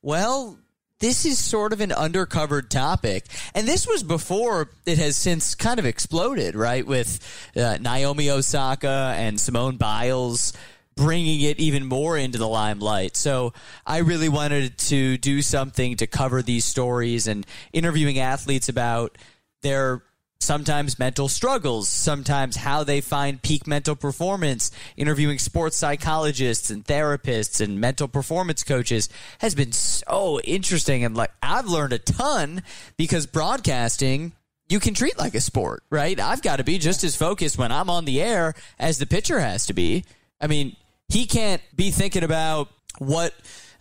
well, 0.02 0.58
this 1.04 1.26
is 1.26 1.38
sort 1.38 1.74
of 1.74 1.82
an 1.82 1.90
undercovered 1.90 2.70
topic. 2.70 3.26
And 3.54 3.68
this 3.68 3.86
was 3.86 4.04
before 4.04 4.70
it 4.86 4.98
has 5.00 5.18
since 5.18 5.54
kind 5.54 5.78
of 5.78 5.86
exploded, 5.86 6.56
right? 6.56 6.88
With 6.88 7.20
uh, 7.58 7.78
Naomi 7.82 8.30
Osaka 8.30 9.14
and 9.18 9.38
Simone 9.38 9.76
Biles 9.76 10.54
bringing 10.96 11.42
it 11.42 11.60
even 11.60 11.86
more 11.86 12.18
into 12.18 12.38
the 12.38 12.48
limelight. 12.48 13.18
So 13.18 13.52
I 13.86 13.98
really 13.98 14.30
wanted 14.30 14.78
to 14.78 15.18
do 15.18 15.42
something 15.42 15.98
to 15.98 16.08
cover 16.08 16.42
these 16.42 16.64
stories 16.64 17.28
and 17.28 17.46
interviewing 17.74 18.20
athletes 18.20 18.70
about 18.70 19.18
their 19.62 20.04
sometimes 20.44 21.00
mental 21.00 21.28
struggles, 21.28 21.90
sometimes 21.90 22.58
how 22.58 22.84
they 22.84 23.02
find 23.02 23.42
peak 23.42 23.66
mental 23.66 23.96
performance, 23.96 24.72
interviewing 24.98 25.40
sports 25.40 25.78
psychologists 25.78 26.70
and 26.70 26.86
therapists 26.86 27.62
and 27.62 27.80
mental 27.80 28.08
performance 28.08 28.64
coaches 28.64 29.10
has 29.40 29.56
been 29.56 29.72
so 29.72 30.40
interesting 30.42 31.04
and 31.04 31.16
like 31.16 31.32
I've 31.42 31.68
learned 31.68 31.94
a 31.94 32.00
ton 32.00 32.64
because 32.98 33.26
broadcasting 33.26 34.34
you 34.70 34.80
can 34.80 34.94
treat 34.94 35.18
like 35.18 35.36
a 35.36 35.42
sport, 35.42 35.84
right? 35.90 36.20
I've 36.20 36.42
got 36.42 36.56
to 36.56 36.64
be 36.64 36.78
just 36.78 37.04
as 37.04 37.16
focused 37.16 37.58
when 37.58 37.72
I'm 37.72 37.90
on 37.90 38.06
the 38.06 38.22
air 38.22 38.56
as 38.80 38.98
the 38.98 39.06
pitcher 39.06 39.40
has 39.40 39.66
to 39.68 39.74
be. 39.74 40.06
I 40.40 40.48
mean, 40.48 40.76
he 41.10 41.26
can't 41.26 41.62
be 41.76 41.92
thinking 41.92 42.24
about 42.24 42.70
what 42.98 43.34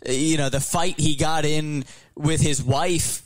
you 0.06 0.36
know 0.36 0.48
the 0.48 0.60
fight 0.60 0.98
he 0.98 1.16
got 1.16 1.44
in 1.44 1.84
with 2.16 2.40
his 2.40 2.62
wife 2.62 3.22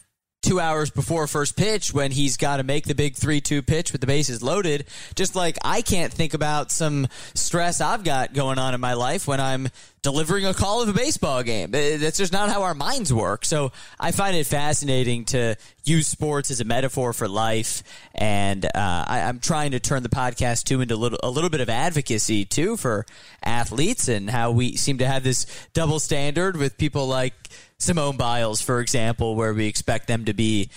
two 0.47 0.61
hours 0.61 0.90
before 0.90 1.26
first 1.26 1.57
pitch 1.57 1.92
when 1.92 2.12
he's 2.12 2.36
got 2.36 2.59
to 2.59 2.62
make 2.62 2.84
the 2.84 2.94
big 2.94 3.16
3 3.16 3.40
2 3.40 3.62
pitch 3.62 3.90
with 3.90 4.01
the 4.01 4.07
bases 4.07 4.42
loaded. 4.42 4.86
Just 5.16 5.34
like 5.34 5.59
I 5.64 5.82
can't 5.82 6.12
think 6.12 6.34
about 6.34 6.70
some 6.70 7.09
stress 7.34 7.80
I've 7.80 8.05
got 8.05 8.32
going 8.32 8.59
on 8.59 8.72
in 8.72 8.80
my 8.80 8.94
life 8.94 9.26
when 9.26 9.40
I'm 9.40 9.68
delivering 10.03 10.47
a 10.47 10.55
call 10.55 10.82
of 10.82 10.88
a 10.88 10.92
baseball 10.92 11.42
game. 11.42 11.72
That's 11.72 12.16
just 12.16 12.32
not 12.32 12.49
how 12.49 12.62
our 12.62 12.74
minds 12.74 13.12
work. 13.12 13.44
So 13.44 13.72
I 13.99 14.12
find 14.12 14.36
it 14.36 14.47
fascinating 14.47 15.24
to 15.26 15.57
use 15.82 16.07
sports 16.07 16.53
as 16.53 16.61
a 16.61 16.64
metaphor 16.64 17.12
for 17.12 17.26
life. 17.26 17.82
And 18.14 18.64
uh, 18.64 18.70
I, 18.74 19.22
I'm 19.22 19.40
trying 19.40 19.72
to 19.72 19.80
turn 19.80 20.05
the 20.05 20.09
podcast 20.09 20.62
too 20.62 20.80
into 20.80 20.94
a 20.94 20.97
little, 20.97 21.18
a 21.24 21.30
little 21.30 21.51
bit 21.51 21.61
of 21.61 21.68
advocacy 21.68 22.44
too 22.44 22.76
for 22.76 23.05
athletes 23.42 24.07
and 24.07 24.30
how 24.30 24.53
we 24.53 24.76
seem 24.76 24.99
to 24.99 25.09
have 25.09 25.24
this 25.24 25.44
double 25.74 25.99
standard 25.99 26.57
with 26.57 26.78
people 26.78 27.09
like 27.09 27.34
Simone 27.79 28.16
Biles, 28.16 28.61
for 28.61 28.81
example, 28.81 29.35
where 29.35 29.53
we 29.53 29.66
expect 29.66 30.07
them 30.09 30.24
to 30.24 30.33
be 30.35 30.70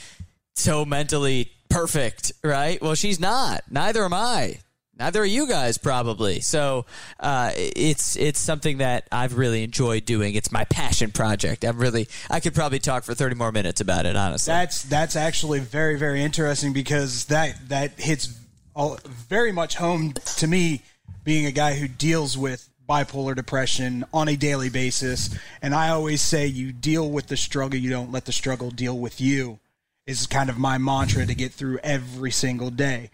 so 0.56 0.86
mentally 0.86 1.52
perfect, 1.70 2.34
right? 2.44 2.82
Well, 2.82 2.96
she's 2.96 3.20
not. 3.20 3.64
Neither 3.70 4.04
am 4.04 4.14
I. 4.14 4.60
Neither 4.98 5.22
are 5.22 5.26
you 5.26 5.48
guys, 5.48 5.78
probably. 5.78 6.42
So 6.42 6.86
uh, 7.22 7.52
it's 7.56 8.18
it's 8.18 8.38
something 8.38 8.80
that 8.80 9.08
I've 9.14 9.38
really 9.38 9.64
enjoyed 9.64 10.04
doing. 10.04 10.36
It's 10.36 10.52
my 10.52 10.66
passion 10.66 11.12
project. 11.12 11.64
I'm 11.64 11.78
really 11.78 12.10
I 12.30 12.42
could 12.42 12.54
probably 12.54 12.80
talk 12.80 13.06
for 13.06 13.14
30 13.14 13.36
more 13.36 13.54
minutes 13.54 13.80
about 13.80 14.06
it. 14.06 14.18
Honestly, 14.18 14.52
That's 14.52 14.84
that's 14.84 15.16
actually 15.16 15.62
very 15.62 15.98
very 15.98 16.22
interesting 16.22 16.74
because 16.74 17.26
that 17.26 17.70
that 17.70 17.98
hits 17.98 18.38
all, 18.76 19.00
very 19.06 19.54
much 19.54 19.76
home 19.78 20.14
to 20.38 20.48
me, 20.48 20.82
being 21.24 21.46
a 21.46 21.52
guy 21.52 21.76
who 21.76 21.88
deals 21.88 22.38
with 22.38 22.68
bipolar 22.90 23.36
depression 23.36 24.04
on 24.12 24.28
a 24.28 24.36
daily 24.36 24.70
basis, 24.70 25.30
and 25.62 25.76
I 25.76 25.90
always 25.90 26.22
say 26.22 26.48
you 26.48 26.72
deal 26.72 27.10
with 27.10 27.28
the 27.28 27.38
struggle, 27.38 27.80
you 27.80 27.90
don't 27.90 28.12
let 28.12 28.26
the 28.26 28.32
struggle 28.32 28.72
deal 28.72 28.98
with 28.98 29.22
you. 29.22 29.60
Is 30.08 30.26
kind 30.26 30.50
of 30.50 30.58
my 30.58 30.80
mantra 30.80 31.28
to 31.28 31.36
get 31.36 31.52
through 31.52 31.78
every 31.84 32.32
single 32.32 32.72
day. 32.72 33.12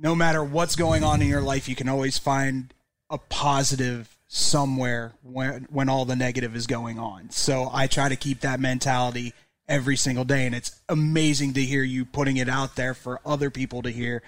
No 0.00 0.14
matter 0.14 0.42
what's 0.42 0.76
going 0.76 1.04
on 1.04 1.20
in 1.20 1.28
your 1.28 1.42
life, 1.42 1.68
you 1.68 1.76
can 1.76 1.90
always 1.90 2.16
find 2.16 2.72
a 3.10 3.18
positive 3.18 4.16
somewhere 4.28 5.12
when 5.22 5.66
when 5.70 5.90
all 5.90 6.06
the 6.06 6.16
negative 6.16 6.56
is 6.56 6.66
going 6.66 6.98
on. 6.98 7.28
So 7.28 7.68
I 7.70 7.86
try 7.86 8.08
to 8.08 8.16
keep 8.16 8.40
that 8.40 8.60
mentality 8.60 9.34
every 9.68 9.96
single 9.96 10.24
day 10.24 10.46
and 10.46 10.54
it's 10.54 10.80
amazing 10.88 11.52
to 11.52 11.60
hear 11.62 11.82
you 11.82 12.06
putting 12.06 12.38
it 12.38 12.48
out 12.48 12.76
there 12.76 12.94
for 12.94 13.20
other 13.26 13.50
people 13.50 13.82
to 13.82 13.90
hear. 13.90 14.22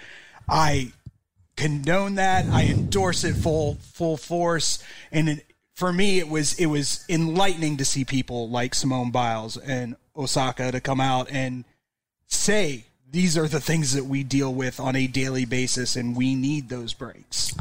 I 0.47 0.93
condone 1.57 2.17
that. 2.17 2.47
I 2.47 2.65
endorse 2.65 3.25
it 3.25 3.35
full 3.35 3.77
full 3.77 4.17
force 4.17 4.83
and 5.13 5.29
it, 5.29 5.47
for 5.75 5.93
me 5.93 6.19
it 6.19 6.29
was 6.29 6.59
it 6.59 6.67
was 6.67 7.05
enlightening 7.09 7.77
to 7.79 7.85
see 7.85 8.05
people 8.05 8.49
like 8.49 8.75
Simone 8.75 9.11
Biles 9.11 9.57
and 9.57 9.97
Osaka 10.17 10.73
to 10.73 10.81
come 10.81 11.01
out 11.01 11.29
and 11.31 11.65
say 12.27 12.85
these 13.11 13.39
are 13.39 13.47
the 13.47 13.61
things 13.61 13.93
that 13.95 14.05
we 14.05 14.25
deal 14.25 14.53
with 14.53 14.81
on 14.81 14.97
a 14.97 15.07
daily 15.07 15.45
basis 15.45 15.95
and 15.95 16.17
we 16.17 16.35
need 16.35 16.69
those 16.69 16.95
breaks. 16.95 17.55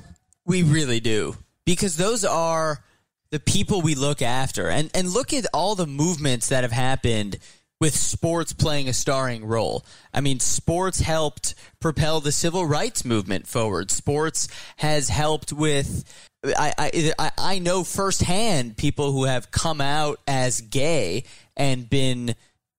We 0.46 0.64
really 0.64 1.00
do. 1.00 1.38
Because 1.66 1.96
those 1.96 2.26
are 2.26 2.84
the 3.30 3.40
people 3.40 3.82
we 3.82 3.96
look 3.96 4.22
after. 4.22 4.70
And 4.70 4.90
and 4.94 5.10
look 5.10 5.34
at 5.34 5.46
all 5.54 5.76
the 5.76 5.88
movements 5.88 6.50
that 6.50 6.64
have 6.64 6.72
happened 6.72 7.38
with 7.82 7.96
sports 7.96 8.54
playing 8.54 8.88
a 8.88 8.94
starring 8.94 9.46
role. 9.46 9.86
I 10.14 10.22
mean, 10.22 10.40
sports 10.40 11.00
helped 11.02 11.56
propel 11.80 12.22
the 12.22 12.32
civil 12.32 12.66
rights 12.66 13.04
movement 13.04 13.48
forward. 13.48 13.92
Sports 13.92 14.48
has 14.78 15.10
helped 15.10 15.52
with 15.52 16.04
I, 16.46 16.74
I, 17.20 17.32
I- 17.38 17.60
know 17.60 17.84
firsthand 17.84 18.76
people 18.78 19.12
who 19.12 19.26
have 19.26 19.52
come 19.52 19.80
out 19.82 20.20
as 20.28 20.62
gay 20.62 21.24
and 21.56 21.90
been 21.90 22.36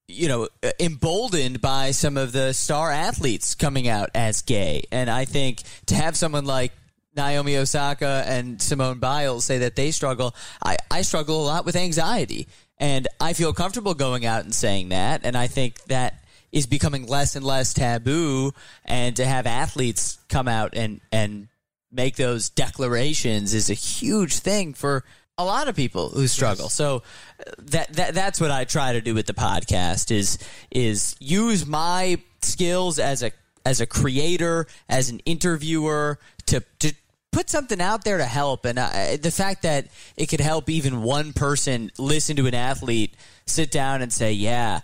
you 0.07 0.28
know, 0.28 0.49
emboldened 0.78 1.62
by 1.62 1.90
some 1.92 2.18
of 2.18 2.32
the 2.32 2.53
star 2.53 2.90
athletes 2.90 3.55
coming 3.55 3.88
out 3.88 4.11
as 4.14 4.42
gay. 4.42 4.84
And 4.92 5.09
I 5.09 5.24
think 5.24 5.62
to 5.86 5.95
have 5.95 6.14
someone 6.14 6.45
like 6.45 6.72
Naomi 7.16 7.57
Osaka 7.57 8.22
and 8.26 8.61
Simone 8.61 8.99
Biles 8.99 9.47
say 9.47 9.59
that 9.59 9.76
they 9.76 9.92
struggle, 9.92 10.34
I, 10.62 10.76
I 10.90 11.03
struggle 11.03 11.42
a 11.42 11.47
lot 11.47 11.64
with 11.64 11.74
anxiety. 11.74 12.49
And 12.78 13.08
I 13.20 13.32
feel 13.32 13.52
comfortable 13.52 13.94
going 13.94 14.26
out 14.26 14.44
and 14.44 14.54
saying 14.54 14.88
that. 14.90 15.22
And 15.24 15.36
I 15.36 15.46
think 15.46 15.82
that 15.84 16.24
is 16.52 16.66
becoming 16.66 17.06
less 17.06 17.36
and 17.36 17.44
less 17.44 17.74
taboo. 17.74 18.52
And 18.84 19.16
to 19.16 19.24
have 19.24 19.46
athletes 19.46 20.18
come 20.28 20.48
out 20.48 20.74
and, 20.74 21.00
and 21.12 21.48
make 21.92 22.16
those 22.16 22.50
declarations 22.50 23.54
is 23.54 23.70
a 23.70 23.74
huge 23.74 24.38
thing 24.38 24.74
for 24.74 25.04
a 25.36 25.44
lot 25.44 25.68
of 25.68 25.76
people 25.76 26.10
who 26.10 26.26
struggle. 26.26 26.68
So 26.68 27.02
uh, 27.40 27.50
that, 27.58 27.92
that 27.94 28.14
that's 28.14 28.40
what 28.40 28.50
I 28.50 28.64
try 28.64 28.92
to 28.92 29.00
do 29.00 29.14
with 29.14 29.26
the 29.26 29.34
podcast 29.34 30.10
is 30.10 30.38
is 30.70 31.16
use 31.18 31.66
my 31.66 32.18
skills 32.42 32.98
as 32.98 33.22
a 33.22 33.32
as 33.66 33.80
a 33.80 33.86
creator, 33.86 34.66
as 34.88 35.10
an 35.10 35.20
interviewer 35.20 36.18
to 36.46 36.62
to 36.80 36.92
put 37.35 37.51
something 37.51 37.80
out 37.80 38.05
there 38.05 38.18
to 38.18 38.24
help 38.24 38.64
and 38.64 38.78
uh, 38.78 39.16
the 39.20 39.30
fact 39.30 39.62
that 39.62 39.89
it 40.16 40.26
could 40.26 40.41
help 40.41 40.70
even 40.70 41.03
one 41.03 41.32
person 41.32 41.91
listen 41.99 42.37
to 42.37 42.47
an 42.47 42.55
athlete 42.55 43.14
sit 43.47 43.70
down 43.70 44.01
and 44.03 44.12
say, 44.12 44.32
"Yeah, 44.32 44.80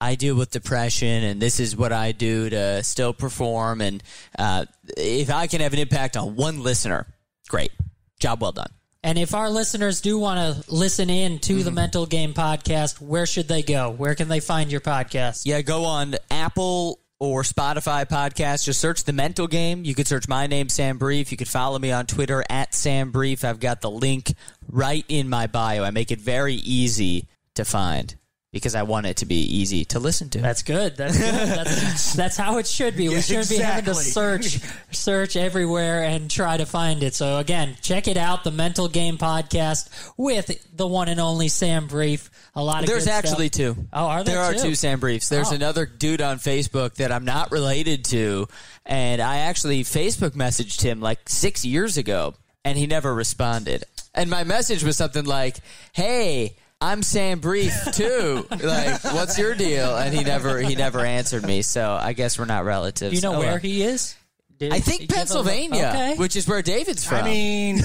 I 0.00 0.14
deal 0.14 0.34
with 0.36 0.50
depression, 0.50 1.24
and 1.24 1.42
this 1.42 1.60
is 1.60 1.76
what 1.76 1.92
I 1.92 2.12
do 2.12 2.48
to 2.50 2.82
still 2.84 3.12
perform." 3.12 3.80
And 3.80 4.02
uh, 4.38 4.64
if 4.96 5.30
I 5.30 5.46
can 5.46 5.60
have 5.60 5.72
an 5.72 5.78
impact 5.78 6.16
on 6.16 6.36
one 6.36 6.62
listener, 6.62 7.06
great, 7.48 7.72
job 8.20 8.40
well 8.40 8.52
done. 8.52 8.70
And 9.02 9.16
if 9.16 9.32
our 9.34 9.48
listeners 9.48 10.00
do 10.00 10.18
want 10.18 10.38
to 10.64 10.70
listen 10.74 11.08
in 11.08 11.38
to 11.40 11.54
Mm-hmm. 11.54 11.64
the 11.64 11.70
Mental 11.70 12.04
Game 12.06 12.34
podcast, 12.34 13.00
where 13.00 13.26
should 13.26 13.46
they 13.48 13.62
go? 13.62 13.90
Where 13.90 14.14
can 14.14 14.28
they 14.28 14.40
find 14.40 14.72
your 14.72 14.80
podcast? 14.80 15.42
Yeah, 15.44 15.62
go 15.62 15.84
on 15.84 16.16
Apple 16.30 16.98
or 17.20 17.42
Spotify 17.42 18.06
podcast. 18.08 18.64
Just 18.64 18.80
search 18.80 19.04
the 19.04 19.12
mental 19.12 19.46
game. 19.46 19.84
You 19.84 19.94
could 19.94 20.06
search 20.06 20.28
my 20.28 20.46
name, 20.46 20.68
Sam 20.68 20.98
Brief. 20.98 21.30
You 21.30 21.36
could 21.38 21.48
follow 21.48 21.78
me 21.78 21.90
on 21.92 22.06
Twitter 22.06 22.44
at 22.48 22.74
Sam 22.74 23.10
Brief. 23.10 23.44
I've 23.44 23.60
got 23.60 23.80
the 23.80 23.90
link 23.90 24.32
right 24.70 25.04
in 25.08 25.28
my 25.28 25.46
bio. 25.46 25.84
I 25.84 25.90
make 25.90 26.10
it 26.10 26.20
very 26.20 26.54
easy 26.54 27.26
to 27.54 27.64
find 27.64 28.14
because 28.52 28.74
I 28.74 28.82
want 28.82 29.04
it 29.06 29.18
to 29.18 29.26
be 29.26 29.36
easy 29.42 29.84
to 29.86 29.98
listen 29.98 30.30
to. 30.30 30.38
That's 30.40 30.62
good. 30.62 30.96
That's 30.96 31.18
good. 31.18 31.34
That's, 31.34 32.12
that's 32.16 32.36
how 32.36 32.56
it 32.58 32.66
should 32.66 32.96
be. 32.96 33.08
we 33.10 33.20
shouldn't 33.20 33.50
be 33.50 33.56
having 33.58 33.84
to 33.84 33.94
search 33.94 34.58
search 34.90 35.36
everywhere 35.36 36.02
and 36.04 36.30
try 36.30 36.56
to 36.56 36.64
find 36.64 37.02
it. 37.02 37.14
So 37.14 37.36
again, 37.38 37.76
check 37.82 38.08
it 38.08 38.16
out, 38.16 38.44
the 38.44 38.50
Mental 38.50 38.88
Game 38.88 39.18
podcast 39.18 39.90
with 40.16 40.66
the 40.74 40.86
one 40.86 41.08
and 41.08 41.20
only 41.20 41.48
Sam 41.48 41.86
Brief. 41.88 42.30
A 42.54 42.62
lot 42.62 42.82
of 42.82 42.88
There's 42.88 43.06
actually 43.06 43.48
stuff. 43.48 43.76
two. 43.76 43.86
Oh, 43.92 44.06
are 44.06 44.24
there? 44.24 44.36
There 44.36 44.44
are 44.44 44.54
two? 44.54 44.60
two 44.70 44.74
Sam 44.74 44.98
Briefs. 44.98 45.28
There's 45.28 45.52
Oh. 45.52 45.54
another 45.56 45.84
dude 45.84 46.22
on 46.22 46.38
Facebook 46.38 46.94
that 46.94 47.12
I'm 47.12 47.24
not 47.26 47.52
related 47.52 48.04
to, 48.06 48.48
and 48.86 49.20
I 49.20 49.38
actually 49.40 49.84
Facebook 49.84 50.30
messaged 50.30 50.80
him 50.80 51.00
like 51.00 51.28
six 51.28 51.64
years 51.66 51.98
ago, 51.98 52.34
and 52.64 52.78
he 52.78 52.86
never 52.86 53.14
responded. 53.14 53.84
And 54.14 54.30
my 54.30 54.42
message 54.44 54.82
was 54.82 54.96
something 54.96 55.26
like, 55.26 55.58
"Hey." 55.92 56.56
I'm 56.80 57.02
Sam 57.02 57.40
Brief 57.40 57.74
too. 57.92 58.46
like, 58.50 59.02
what's 59.04 59.36
your 59.38 59.54
deal? 59.54 59.96
And 59.96 60.14
he 60.14 60.22
never 60.22 60.60
he 60.60 60.74
never 60.76 61.00
answered 61.00 61.44
me. 61.44 61.62
So 61.62 61.90
I 62.00 62.12
guess 62.12 62.38
we're 62.38 62.44
not 62.44 62.64
relatives. 62.64 63.10
Do 63.10 63.16
you 63.16 63.22
know 63.22 63.34
Oh, 63.36 63.40
where 63.40 63.52
well. 63.52 63.58
he 63.58 63.82
is? 63.82 64.14
Did 64.58 64.72
I 64.72 64.80
think 64.80 65.08
Pennsylvania, 65.10 65.86
Okay. 65.94 66.14
which 66.16 66.36
is 66.36 66.46
where 66.48 66.62
David's 66.62 67.04
from. 67.04 67.18
I 67.18 67.22
mean, 67.22 67.80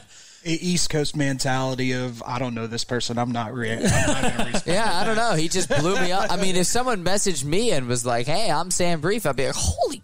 East 0.44 0.90
Coast 0.90 1.16
mentality 1.16 1.92
of 1.92 2.20
I 2.26 2.38
don't 2.40 2.54
know 2.54 2.66
this 2.66 2.82
person. 2.84 3.16
I'm 3.18 3.30
not 3.32 3.54
re- 3.54 3.72
I'm 3.74 3.82
not. 3.82 4.62
Yeah, 4.66 4.88
I 4.92 5.04
don't 5.04 5.16
know. 5.16 5.34
He 5.34 5.48
just 5.48 5.68
blew 5.68 6.00
me 6.00 6.10
up. 6.12 6.30
I 6.32 6.36
mean, 6.36 6.56
if 6.56 6.66
someone 6.66 7.04
messaged 7.04 7.44
me 7.44 7.70
and 7.70 7.86
was 7.86 8.04
like, 8.04 8.26
"Hey, 8.26 8.50
I'm 8.50 8.70
Sam 8.72 9.00
Brief," 9.00 9.24
I'd 9.26 9.36
be 9.36 9.46
like, 9.46 9.54
"Holy, 9.56 10.02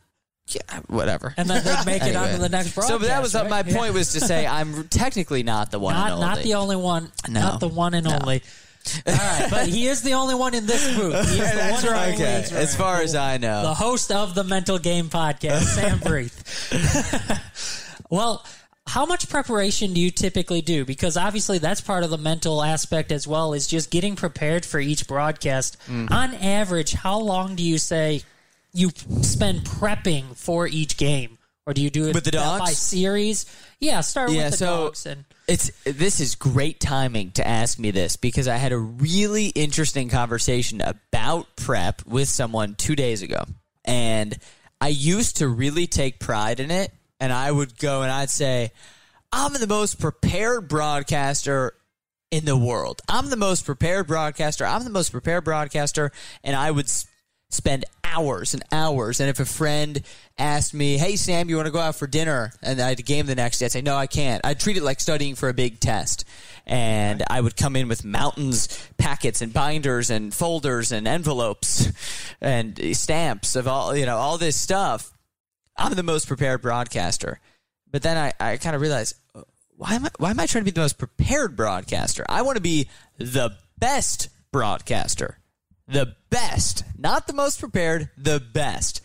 yeah, 0.55 0.81
whatever." 0.89 1.35
and 1.37 1.49
then 1.49 1.65
they'd 1.65 1.87
make 1.87 2.03
it 2.03 2.15
Anyway. 2.15 2.19
onto 2.33 2.39
the 2.39 2.49
next 2.49 2.75
broadcast. 2.75 3.01
So 3.01 3.07
that 3.07 3.23
was 3.23 3.35
right? 3.35 3.49
my 3.49 3.63
Yeah. 3.67 3.77
point 3.77 3.95
was 3.95 4.13
to 4.13 4.21
say 4.21 4.47
I'm 4.47 4.89
technically 4.89 5.43
not 5.43 5.71
the 5.71 5.79
one 5.79 5.95
Not, 5.95 6.13
and 6.13 6.21
not 6.21 6.39
the 6.43 6.55
only 6.55 6.77
one. 6.77 7.11
No. 7.29 7.41
Not 7.41 7.61
the 7.61 7.69
one 7.69 7.95
and 7.95 8.07
No. 8.07 8.19
only. 8.21 8.43
All 9.07 9.13
right, 9.15 9.49
but 9.51 9.69
he 9.69 9.87
is 9.87 10.01
the 10.03 10.15
only 10.15 10.35
one 10.35 10.55
in 10.55 10.65
this 10.67 10.95
group. 10.95 11.13
He 11.13 11.19
is 11.19 11.27
the 11.51 11.57
That's 11.57 11.83
one 11.85 11.93
right. 11.93 12.19
and 12.19 12.47
only. 12.47 12.57
as 12.63 12.75
far 12.75 13.03
as 13.03 13.15
I 13.15 13.37
know. 13.37 13.63
the 13.63 13.75
host 13.75 14.11
of 14.11 14.35
the 14.35 14.45
Mental 14.45 14.79
Game 14.79 15.09
podcast, 15.11 15.63
Sam 15.75 15.99
Breath. 15.99 18.01
well, 18.11 18.45
how 18.87 19.05
much 19.05 19.29
preparation 19.29 19.93
do 19.93 20.01
you 20.01 20.11
typically 20.11 20.63
do? 20.63 20.87
Because 20.87 21.19
obviously 21.19 21.59
that's 21.59 21.83
part 21.83 22.03
of 22.05 22.09
the 22.11 22.17
mental 22.17 22.63
aspect 22.63 23.13
as 23.13 23.29
well, 23.29 23.53
is 23.53 23.67
just 23.67 23.91
getting 23.91 24.17
prepared 24.17 24.65
for 24.65 24.81
each 24.81 25.07
broadcast. 25.07 25.77
Mm-hmm. 25.91 26.11
On 26.11 26.35
average, 26.37 26.95
how 26.95 27.19
long 27.19 27.57
do 27.57 27.63
you 27.63 27.77
say 27.77 28.23
you 28.73 28.91
spend 29.23 29.61
prepping 29.61 30.37
for 30.37 30.67
each 30.67 30.97
game? 30.97 31.39
Or 31.67 31.75
do 31.75 31.83
you 31.83 31.91
do 31.91 32.09
it 32.09 32.15
With 32.15 32.25
the 32.25 32.31
dogs? 32.31 32.61
by 32.61 32.71
series? 32.71 33.45
Yeah, 33.79 34.01
start 34.01 34.31
Yeah, 34.31 34.45
with 34.45 34.53
the 34.53 34.57
so 34.57 34.85
dogs 34.87 35.05
and 35.05 35.27
it's 35.47 35.71
this 35.85 36.19
is 36.19 36.35
great 36.35 36.81
timing 36.81 37.33
to 37.33 37.47
ask 37.47 37.79
me 37.79 37.91
this 37.91 38.17
because 38.17 38.49
I 38.49 38.57
had 38.57 38.73
a 38.73 38.79
really 38.79 39.49
interesting 39.49 40.09
conversation 40.09 40.81
about 40.81 41.57
prep 41.57 42.07
with 42.07 42.29
someone 42.31 42.75
2 42.75 42.97
days 42.97 43.21
ago. 43.21 43.43
And 43.85 44.39
I 44.81 44.89
used 44.89 45.39
to 45.39 45.49
really 45.49 45.87
take 45.87 46.19
pride 46.21 46.59
in 46.59 46.71
it 46.71 46.91
and 47.21 47.35
I 47.35 47.53
would 47.53 47.79
go 47.79 48.01
and 48.01 48.11
I'd 48.11 48.31
say 48.31 48.73
I'm 49.31 49.53
the 49.53 49.67
most 49.67 50.01
prepared 50.01 50.69
broadcaster 50.69 51.75
in 52.31 52.47
the 52.47 52.57
world. 52.57 53.03
I'm 53.11 53.29
the 53.29 53.37
most 53.37 53.67
prepared 53.67 54.07
broadcaster. 54.07 54.65
I'm 54.65 54.85
the 54.85 54.91
most 54.91 55.13
prepared 55.13 55.45
broadcaster 55.45 56.13
and 56.43 56.57
I 56.57 56.71
would 56.71 56.89
spend 57.51 57.85
hours 58.05 58.55
and 58.55 58.63
hours. 58.73 59.21
And 59.21 59.29
if 59.29 59.41
a 59.41 59.45
friend 59.45 60.03
asked 60.39 60.75
me, 60.75 60.99
"Hey 60.99 61.17
Sam, 61.17 61.49
you 61.49 61.57
want 61.57 61.67
to 61.67 61.73
go 61.73 61.79
out 61.79 61.97
for 61.97 62.07
dinner?" 62.07 62.53
and 62.63 62.81
I 62.81 62.91
had 62.91 62.99
a 62.99 63.03
game 63.03 63.27
the 63.27 63.35
next 63.35 63.59
day, 63.59 63.67
I'd 63.67 63.73
say, 63.73 63.83
"No, 63.83 63.97
I 63.97 64.07
can't." 64.07 64.45
I'd 64.45 64.61
treat 64.61 64.77
it 64.77 64.83
like 64.83 65.01
studying 65.01 65.35
for 65.35 65.49
a 65.49 65.55
big 65.55 65.81
test, 65.81 66.25
and 66.67 67.23
I 67.29 67.41
would 67.41 67.57
come 67.57 67.77
in 67.77 67.89
with 67.89 68.05
mountains, 68.05 68.69
packets, 68.97 69.41
and 69.41 69.53
binders, 69.53 70.11
and 70.11 70.35
folders, 70.35 70.93
and 70.93 71.07
envelopes, 71.07 71.89
and 72.41 72.97
stamps 72.97 73.57
of 73.57 73.69
all 73.69 73.97
you 73.97 74.07
know, 74.07 74.17
all 74.17 74.39
this 74.39 74.57
stuff. 74.57 75.13
I'm 75.77 75.95
the 75.95 76.03
most 76.03 76.27
prepared 76.27 76.61
broadcaster, 76.61 77.41
but 77.91 78.03
then 78.03 78.17
I, 78.17 78.33
I 78.41 78.57
kind 78.57 78.77
of 78.77 78.83
realized. 78.83 79.15
Why 79.77 79.95
am, 79.95 80.07
I, 80.07 80.11
why 80.19 80.31
am 80.31 80.41
I 80.41 80.47
trying 80.47 80.63
to 80.63 80.65
be 80.65 80.73
the 80.73 80.81
most 80.81 80.99
prepared 80.99 81.55
broadcaster? 81.55 82.27
I 82.29 82.43
want 82.43 82.57
to 82.57 82.61
be 82.61 82.89
the 83.17 83.57
best 83.79 84.29
broadcaster 84.51 85.38
the 85.89 86.15
best, 86.31 86.85
not 86.97 87.27
the 87.27 87.33
most 87.33 87.59
prepared, 87.59 88.11
the 88.17 88.39
best. 88.41 89.01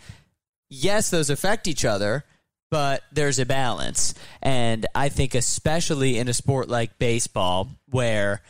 Yes, 0.70 1.10
those 1.10 1.30
affect 1.30 1.68
each 1.68 1.86
other, 1.86 2.26
but 2.70 3.04
there's 3.12 3.40
a 3.40 3.46
balance. 3.46 4.14
And 4.42 4.86
I 4.94 5.10
think, 5.10 5.34
especially 5.34 6.18
in 6.18 6.28
a 6.28 6.34
sport 6.34 6.68
like 6.68 7.00
baseball, 7.00 7.70
where 7.90 8.42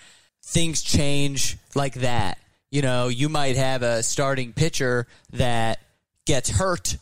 things 0.44 0.82
change 0.82 1.58
like 1.76 1.96
that, 1.96 2.40
you 2.72 2.82
know, 2.82 3.08
you 3.08 3.30
might 3.30 3.56
have 3.56 3.84
a 3.84 4.02
starting 4.02 4.52
pitcher 4.52 5.06
that 5.34 5.80
gets 6.26 6.50
hurt 6.50 6.98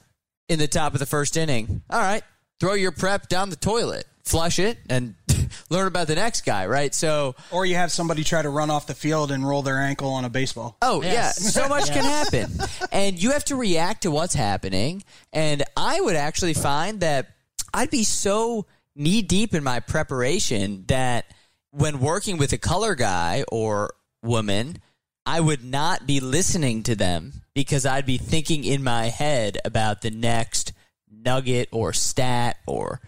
in 0.49 0.59
the 0.59 0.67
top 0.67 0.93
of 0.93 0.99
the 0.99 1.05
first 1.05 1.37
inning. 1.37 1.81
All 1.89 1.99
right, 1.99 2.23
throw 2.59 2.73
your 2.73 2.91
prep 2.91 3.29
down 3.29 3.49
the 3.49 3.55
toilet, 3.55 4.05
flush 4.23 4.59
it, 4.59 4.77
and 4.89 5.15
learn 5.69 5.87
about 5.87 6.07
the 6.07 6.15
next 6.15 6.41
guy, 6.45 6.65
right? 6.65 6.93
So, 6.93 7.35
Or 7.51 7.65
you 7.65 7.75
have 7.75 7.91
somebody 7.91 8.23
try 8.23 8.41
to 8.41 8.49
run 8.49 8.69
off 8.69 8.87
the 8.87 8.93
field 8.93 9.31
and 9.31 9.47
roll 9.47 9.61
their 9.61 9.79
ankle 9.79 10.09
on 10.11 10.25
a 10.25 10.29
baseball. 10.29 10.77
Oh 10.81 11.01
yeah, 11.01 11.31
so 11.31 11.67
much 11.67 11.87
can 11.93 12.03
happen, 12.03 12.51
and 12.91 13.21
you 13.21 13.31
have 13.31 13.45
to 13.45 13.55
react 13.55 14.03
to 14.03 14.11
what's 14.11 14.33
happening. 14.33 15.03
And 15.33 15.63
I 15.75 15.99
would 16.01 16.15
actually 16.15 16.53
find 16.53 16.99
that 17.01 17.29
I'd 17.73 17.89
be 17.89 18.03
so 18.03 18.65
knee 18.95 19.21
deep 19.21 19.53
in 19.53 19.63
my 19.63 19.79
preparation 19.79 20.85
that 20.87 21.25
when 21.71 21.99
working 21.99 22.37
with 22.37 22.51
a 22.53 22.57
color 22.57 22.95
guy 22.95 23.43
or 23.51 23.93
woman, 24.21 24.77
I 25.25 25.39
would 25.39 25.63
not 25.63 26.05
be 26.05 26.19
listening 26.19 26.83
to 26.83 26.95
them 26.95 27.33
because 27.53 27.85
I'd 27.85 28.05
be 28.05 28.17
thinking 28.17 28.63
in 28.63 28.83
my 28.83 29.05
head 29.05 29.57
about 29.63 30.01
the 30.01 30.11
next 30.11 30.73
nugget 31.09 31.69
or 31.71 31.93
stat 31.93 32.57
or 32.67 32.99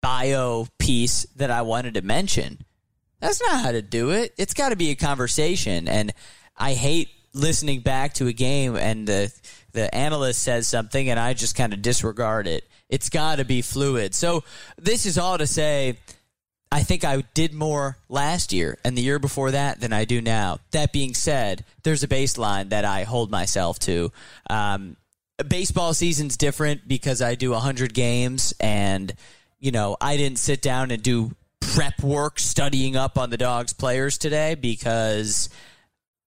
bio 0.00 0.66
piece 0.78 1.24
that 1.36 1.50
I 1.50 1.62
wanted 1.62 1.94
to 1.94 2.02
mention. 2.02 2.58
That's 3.20 3.40
not 3.40 3.60
how 3.60 3.72
to 3.72 3.82
do 3.82 4.10
it. 4.10 4.34
It's 4.38 4.54
got 4.54 4.70
to 4.70 4.76
be 4.76 4.90
a 4.90 4.94
conversation. 4.94 5.88
And 5.88 6.12
I 6.56 6.72
hate 6.72 7.08
listening 7.32 7.80
back 7.80 8.14
to 8.14 8.26
a 8.26 8.32
game 8.32 8.76
and 8.76 9.06
the 9.06 9.32
the 9.72 9.94
analyst 9.94 10.42
says 10.42 10.66
something 10.66 11.08
and 11.10 11.20
I 11.20 11.32
just 11.32 11.54
kind 11.54 11.72
of 11.72 11.80
disregard 11.80 12.48
it. 12.48 12.64
It's 12.88 13.08
got 13.08 13.36
to 13.36 13.44
be 13.44 13.62
fluid. 13.62 14.16
So 14.16 14.42
this 14.78 15.06
is 15.06 15.16
all 15.16 15.38
to 15.38 15.46
say 15.46 15.98
I 16.72 16.82
think 16.82 17.04
I 17.04 17.22
did 17.34 17.52
more 17.52 17.96
last 18.08 18.52
year 18.52 18.78
and 18.84 18.96
the 18.96 19.02
year 19.02 19.18
before 19.18 19.50
that 19.50 19.80
than 19.80 19.92
I 19.92 20.04
do 20.04 20.20
now. 20.20 20.58
That 20.70 20.92
being 20.92 21.14
said, 21.14 21.64
there's 21.82 22.04
a 22.04 22.08
baseline 22.08 22.70
that 22.70 22.84
I 22.84 23.02
hold 23.02 23.30
myself 23.30 23.78
to. 23.80 24.12
Um, 24.48 24.96
baseball 25.48 25.94
season's 25.94 26.36
different 26.36 26.86
because 26.86 27.22
I 27.22 27.34
do 27.34 27.50
100 27.50 27.92
games 27.92 28.54
and 28.60 29.12
you 29.60 29.70
know, 29.70 29.96
I 30.00 30.16
didn't 30.16 30.38
sit 30.38 30.62
down 30.62 30.90
and 30.90 31.02
do 31.02 31.32
prep 31.60 32.02
work 32.02 32.40
studying 32.40 32.96
up 32.96 33.18
on 33.18 33.30
the 33.30 33.36
dogs 33.36 33.72
players 33.72 34.18
today 34.18 34.54
because 34.54 35.50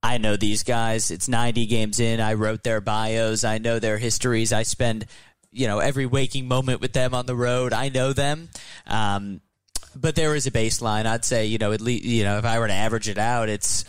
I 0.01 0.17
know 0.17 0.38
these 0.38 0.63
guys. 0.63 1.11
It's 1.11 1.27
90 1.27 1.65
games 1.65 1.99
in. 1.99 2.19
I 2.19 2.34
wrote 2.34 2.63
their 2.63 2.79
bios. 2.79 3.43
I 3.43 3.57
know 3.57 3.79
their 3.79 3.97
histories. 3.97 4.53
I 4.53 4.63
spend, 4.63 5.07
you 5.51 5.67
know, 5.67 5.79
every 5.79 6.05
waking 6.05 6.47
moment 6.47 6.81
with 6.81 6.93
them 6.93 7.13
on 7.13 7.25
the 7.25 7.36
road. 7.36 7.73
I 7.73 7.89
know 7.89 8.13
them. 8.13 8.49
Um, 8.86 9.41
but 9.95 10.15
there 10.15 10.36
is 10.36 10.47
a 10.47 10.51
baseline. 10.51 11.05
I'd 11.05 11.25
say, 11.25 11.45
you 11.45 11.57
know, 11.57 11.71
at 11.71 11.81
least, 11.81 12.03
you 12.03 12.23
know, 12.23 12.38
if 12.38 12.45
I 12.45 12.59
were 12.59 12.67
to 12.67 12.73
average 12.73 13.09
it 13.09 13.17
out, 13.17 13.49
it's 13.49 13.86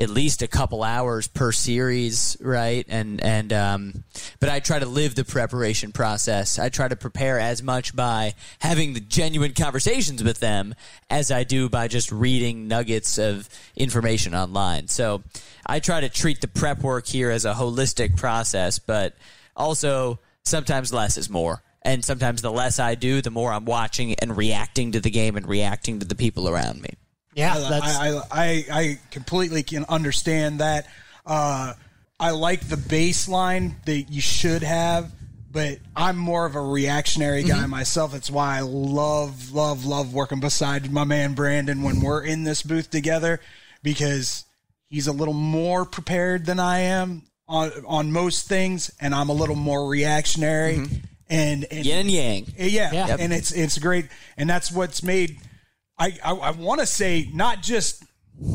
at 0.00 0.08
least 0.08 0.40
a 0.40 0.48
couple 0.48 0.82
hours 0.82 1.28
per 1.28 1.52
series, 1.52 2.36
right? 2.40 2.86
And 2.88 3.22
and 3.22 3.52
um, 3.52 4.04
but 4.40 4.48
I 4.48 4.60
try 4.60 4.78
to 4.78 4.86
live 4.86 5.14
the 5.14 5.24
preparation 5.24 5.92
process. 5.92 6.58
I 6.58 6.70
try 6.70 6.88
to 6.88 6.96
prepare 6.96 7.38
as 7.38 7.62
much 7.62 7.94
by 7.94 8.34
having 8.60 8.94
the 8.94 9.00
genuine 9.00 9.52
conversations 9.52 10.24
with 10.24 10.40
them 10.40 10.74
as 11.10 11.30
I 11.30 11.44
do 11.44 11.68
by 11.68 11.88
just 11.88 12.10
reading 12.10 12.66
nuggets 12.66 13.18
of 13.18 13.48
information 13.76 14.34
online. 14.34 14.88
So 14.88 15.22
I 15.66 15.80
try 15.80 16.00
to 16.00 16.08
treat 16.08 16.40
the 16.40 16.48
prep 16.48 16.80
work 16.80 17.06
here 17.06 17.30
as 17.30 17.44
a 17.44 17.52
holistic 17.52 18.16
process, 18.16 18.78
but 18.78 19.14
also 19.54 20.18
sometimes 20.44 20.92
less 20.92 21.18
is 21.18 21.28
more. 21.28 21.62
And 21.82 22.04
sometimes 22.04 22.42
the 22.42 22.52
less 22.52 22.78
I 22.78 22.94
do, 22.94 23.22
the 23.22 23.30
more 23.30 23.52
I'm 23.52 23.64
watching 23.64 24.14
and 24.14 24.36
reacting 24.36 24.92
to 24.92 25.00
the 25.00 25.10
game 25.10 25.36
and 25.36 25.46
reacting 25.46 26.00
to 26.00 26.06
the 26.06 26.14
people 26.14 26.48
around 26.48 26.82
me. 26.82 26.90
Yeah, 27.40 27.54
I, 27.56 27.68
that's 27.68 27.96
I, 27.96 28.08
I, 28.08 28.22
I, 28.30 28.64
I 28.72 28.98
completely 29.10 29.62
can 29.62 29.84
understand 29.88 30.60
that. 30.60 30.86
Uh, 31.26 31.74
I 32.18 32.30
like 32.30 32.68
the 32.68 32.76
baseline 32.76 33.82
that 33.86 34.10
you 34.10 34.20
should 34.20 34.62
have, 34.62 35.10
but 35.50 35.78
I'm 35.96 36.16
more 36.16 36.44
of 36.46 36.54
a 36.54 36.60
reactionary 36.60 37.42
guy 37.42 37.58
Mm-hmm. 37.60 37.70
myself. 37.70 38.12
That's 38.12 38.30
why 38.30 38.58
I 38.58 38.60
love, 38.60 39.52
love, 39.52 39.84
love 39.84 40.12
working 40.14 40.40
beside 40.40 40.92
my 40.92 41.04
man 41.04 41.34
Brandon 41.34 41.82
when 41.82 42.00
we're 42.00 42.22
in 42.24 42.44
this 42.44 42.62
booth 42.62 42.90
together 42.90 43.40
because 43.82 44.44
he's 44.88 45.06
a 45.06 45.12
little 45.12 45.34
more 45.34 45.84
prepared 45.84 46.46
than 46.46 46.60
I 46.60 46.80
am 46.80 47.22
on 47.48 47.72
on 47.86 48.12
most 48.12 48.46
things, 48.48 48.90
and 49.00 49.12
I'm 49.14 49.28
a 49.28 49.32
little 49.32 49.56
more 49.56 49.88
reactionary. 49.88 50.74
And, 51.28 51.64
and 51.70 51.86
Yin 51.86 52.08
yang. 52.08 52.46
yeah, 52.56 52.90
Yeah. 52.92 53.16
and 53.18 53.32
it's 53.32 53.50
it's 53.52 53.78
great, 53.78 54.06
and 54.36 54.48
that's 54.50 54.70
what's 54.70 55.02
made. 55.02 55.38
I 56.00 56.18
I, 56.24 56.32
I 56.32 56.50
want 56.50 56.80
to 56.80 56.86
say 56.86 57.28
not 57.32 57.62
just 57.62 58.02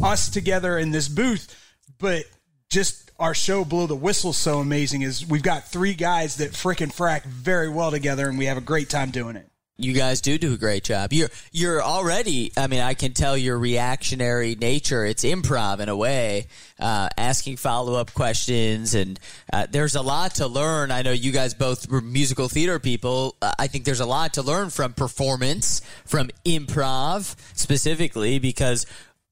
us 0.04 0.30
together 0.30 0.78
in 0.78 0.92
this 0.92 1.08
booth, 1.08 1.56
but 2.00 2.26
just 2.70 3.12
our 3.20 3.34
show 3.34 3.64
blow 3.64 3.88
the 3.88 3.96
whistle 3.96 4.34
so 4.34 4.60
amazing 4.60 5.04
is 5.04 5.26
we've 5.26 5.44
got 5.44 5.70
three 5.70 5.94
guys 5.94 6.38
that 6.38 6.52
frickin' 6.52 6.94
frack 6.94 7.24
very 7.24 7.70
well 7.70 7.92
together, 7.92 8.28
and 8.28 8.38
we 8.38 8.46
have 8.46 8.58
a 8.58 8.62
great 8.62 8.90
time 8.90 9.12
doing 9.12 9.38
it. 9.38 9.48
You 9.78 9.92
guys 9.92 10.22
do 10.22 10.38
do 10.38 10.54
a 10.54 10.58
great 10.58 10.86
job. 10.86 11.12
You're 11.12 11.28
you're 11.52 11.84
already. 11.84 12.54
I 12.56 12.68
mean, 12.68 12.80
I 12.80 12.94
can 12.94 13.12
tell 13.12 13.36
your 13.36 13.60
reactionary 13.60 14.56
nature. 14.56 15.06
It's 15.06 15.26
improv 15.26 15.82
in 15.82 15.90
a 15.90 15.96
way, 15.98 16.48
uh, 16.80 17.10
asking 17.18 17.58
follow 17.58 17.96
up 17.96 18.14
questions, 18.14 18.96
and 18.96 19.20
uh, 19.52 19.68
there's 19.70 19.96
a 19.96 20.02
lot 20.02 20.36
to 20.36 20.48
learn. 20.48 20.92
I 20.92 21.02
know 21.02 21.12
you 21.12 21.34
guys 21.34 21.54
both 21.54 21.90
were 21.90 22.00
musical 22.00 22.48
theater 22.48 22.80
people. 22.80 23.36
Uh, 23.42 23.52
I 23.60 23.68
think 23.68 23.84
there's 23.84 24.00
a 24.00 24.06
lot 24.06 24.36
to 24.36 24.44
learn 24.44 24.70
from 24.70 24.94
performance, 24.94 25.82
from 26.06 26.30
improv 26.46 27.36
specifically, 27.54 28.40
because 28.40 28.86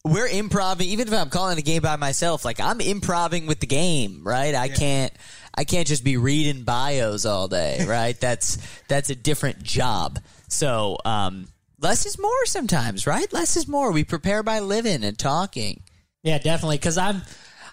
we're 0.03 0.27
improving. 0.27 0.89
Even 0.89 1.07
if 1.07 1.13
I'm 1.13 1.29
calling 1.29 1.57
a 1.57 1.61
game 1.61 1.81
by 1.81 1.95
myself, 1.95 2.43
like 2.43 2.59
I'm 2.59 2.81
improving 2.81 3.45
with 3.45 3.61
the 3.61 3.67
game, 3.67 4.23
right? 4.25 4.55
I 4.55 4.67
can't. 4.67 5.13
I 5.55 5.63
can't 5.63 5.87
just 5.87 6.03
be 6.03 6.17
reading 6.17 6.63
bios 6.63 7.25
all 7.25 7.47
day, 7.47 7.83
right? 7.87 8.19
that's 8.19 8.57
that's 8.87 9.09
a 9.09 9.15
different 9.15 9.63
job. 9.63 10.19
So 10.47 10.97
um, 11.05 11.47
less 11.79 12.05
is 12.05 12.17
more 12.19 12.45
sometimes, 12.45 13.05
right? 13.07 13.31
Less 13.33 13.55
is 13.57 13.67
more. 13.67 13.91
We 13.91 14.03
prepare 14.03 14.43
by 14.43 14.59
living 14.59 15.03
and 15.03 15.17
talking. 15.17 15.83
Yeah, 16.23 16.37
definitely. 16.37 16.77
Because 16.77 16.97
I'm 16.97 17.21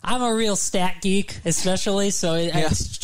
I'm 0.02 0.22
a 0.22 0.34
real 0.34 0.56
stat 0.56 0.96
geek, 1.02 1.38
especially. 1.44 2.10
So 2.10 2.34
it- 2.34 2.52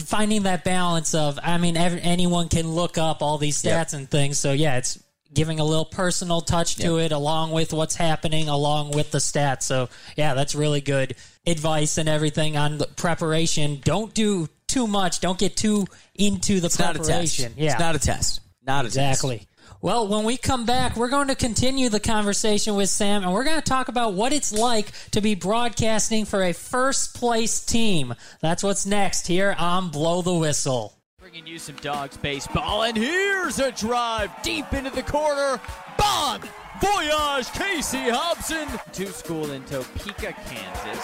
finding 0.06 0.44
that 0.44 0.64
balance 0.64 1.14
of, 1.14 1.38
I 1.42 1.58
mean, 1.58 1.76
ev 1.76 1.98
anyone 2.02 2.48
can 2.48 2.68
look 2.72 2.96
up 2.98 3.22
all 3.22 3.38
these 3.38 3.62
stats 3.62 3.92
and 3.94 4.10
things. 4.10 4.38
So 4.38 4.52
yeah, 4.52 4.78
it's 4.78 4.98
giving 5.32 5.60
a 5.60 5.64
little 5.64 5.84
personal 5.84 6.40
touch 6.40 6.76
to 6.76 6.98
it, 6.98 7.12
along 7.12 7.50
with 7.50 7.72
what's 7.72 7.96
happening, 7.96 8.48
along 8.48 8.92
with 8.92 9.10
the 9.10 9.18
stats. 9.18 9.62
So 9.64 9.88
yeah, 10.16 10.34
that's 10.34 10.54
really 10.54 10.80
good 10.80 11.16
advice 11.46 11.98
and 11.98 12.08
everything 12.08 12.56
on 12.56 12.78
the 12.78 12.86
preparation. 12.86 13.80
Don't 13.84 14.14
do 14.14 14.48
too 14.66 14.86
much. 14.86 15.20
Don't 15.20 15.38
get 15.38 15.56
too 15.56 15.86
into 16.14 16.60
the 16.60 16.66
It's 16.66 16.78
not 16.78 16.96
a 16.96 16.98
test. 16.98 17.08
preparation. 17.10 17.54
Yeah, 17.56 17.72
It's 17.72 17.80
not 17.80 17.94
a 17.96 17.98
test. 17.98 18.40
Not 18.66 18.84
a 18.84 18.88
test. 18.88 18.96
Exactly. 18.96 19.46
Well, 19.82 20.08
when 20.08 20.24
we 20.24 20.36
come 20.36 20.64
back, 20.64 20.96
we're 20.96 21.10
going 21.10 21.28
to 21.28 21.34
continue 21.34 21.88
the 21.88 22.00
conversation 22.00 22.74
with 22.76 22.88
Sam 22.88 23.22
and 23.22 23.32
we're 23.32 23.44
going 23.44 23.60
to 23.60 23.62
talk 23.68 23.88
about 23.88 24.14
what 24.14 24.32
it's 24.32 24.52
like 24.52 24.90
to 25.12 25.20
be 25.20 25.34
broadcasting 25.34 26.24
for 26.24 26.42
a 26.42 26.52
first 26.52 27.14
place 27.14 27.60
team. 27.60 28.14
That's 28.40 28.62
what's 28.62 28.86
next 28.86 29.26
here 29.26 29.54
on 29.58 29.90
Blow 29.90 30.22
the 30.22 30.34
Whistle. 30.34 30.94
Bringing 31.20 31.46
you 31.46 31.58
some 31.58 31.76
dogs 31.76 32.16
baseball, 32.16 32.84
and 32.84 32.96
here's 32.96 33.58
a 33.58 33.72
drive 33.72 34.30
deep 34.42 34.72
into 34.72 34.90
the 34.90 35.02
corner. 35.02 35.60
Bon 35.98 36.40
Voyage 36.80 37.48
Casey 37.52 38.10
Hobson 38.10 38.68
to 38.92 39.06
school 39.12 39.50
in 39.52 39.64
Topeka, 39.64 40.34
Kansas. 40.44 41.00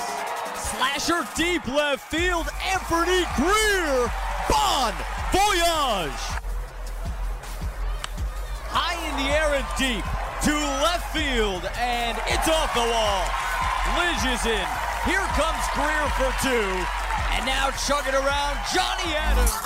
Slasher 0.53 1.25
deep 1.35 1.67
left 1.67 2.11
field, 2.11 2.49
Anthony 2.61 3.25
Greer. 3.41 4.13
Bon 4.53 4.93
Voyage. 5.33 6.23
High 8.69 9.01
in 9.01 9.15
the 9.17 9.33
air 9.33 9.57
and 9.57 9.69
deep 9.81 10.05
to 10.45 10.55
left 10.85 11.09
field, 11.17 11.65
and 11.81 12.21
it's 12.29 12.49
off 12.53 12.75
the 12.77 12.85
wall. 12.85 13.25
Lidge 13.97 14.29
is 14.29 14.45
in. 14.45 14.69
Here 15.09 15.25
comes 15.41 15.65
Greer 15.73 16.05
for 16.21 16.29
two, 16.45 16.69
and 17.33 17.47
now 17.49 17.73
chugging 17.89 18.15
around 18.15 18.61
Johnny 18.75 19.17
Adams. 19.17 19.57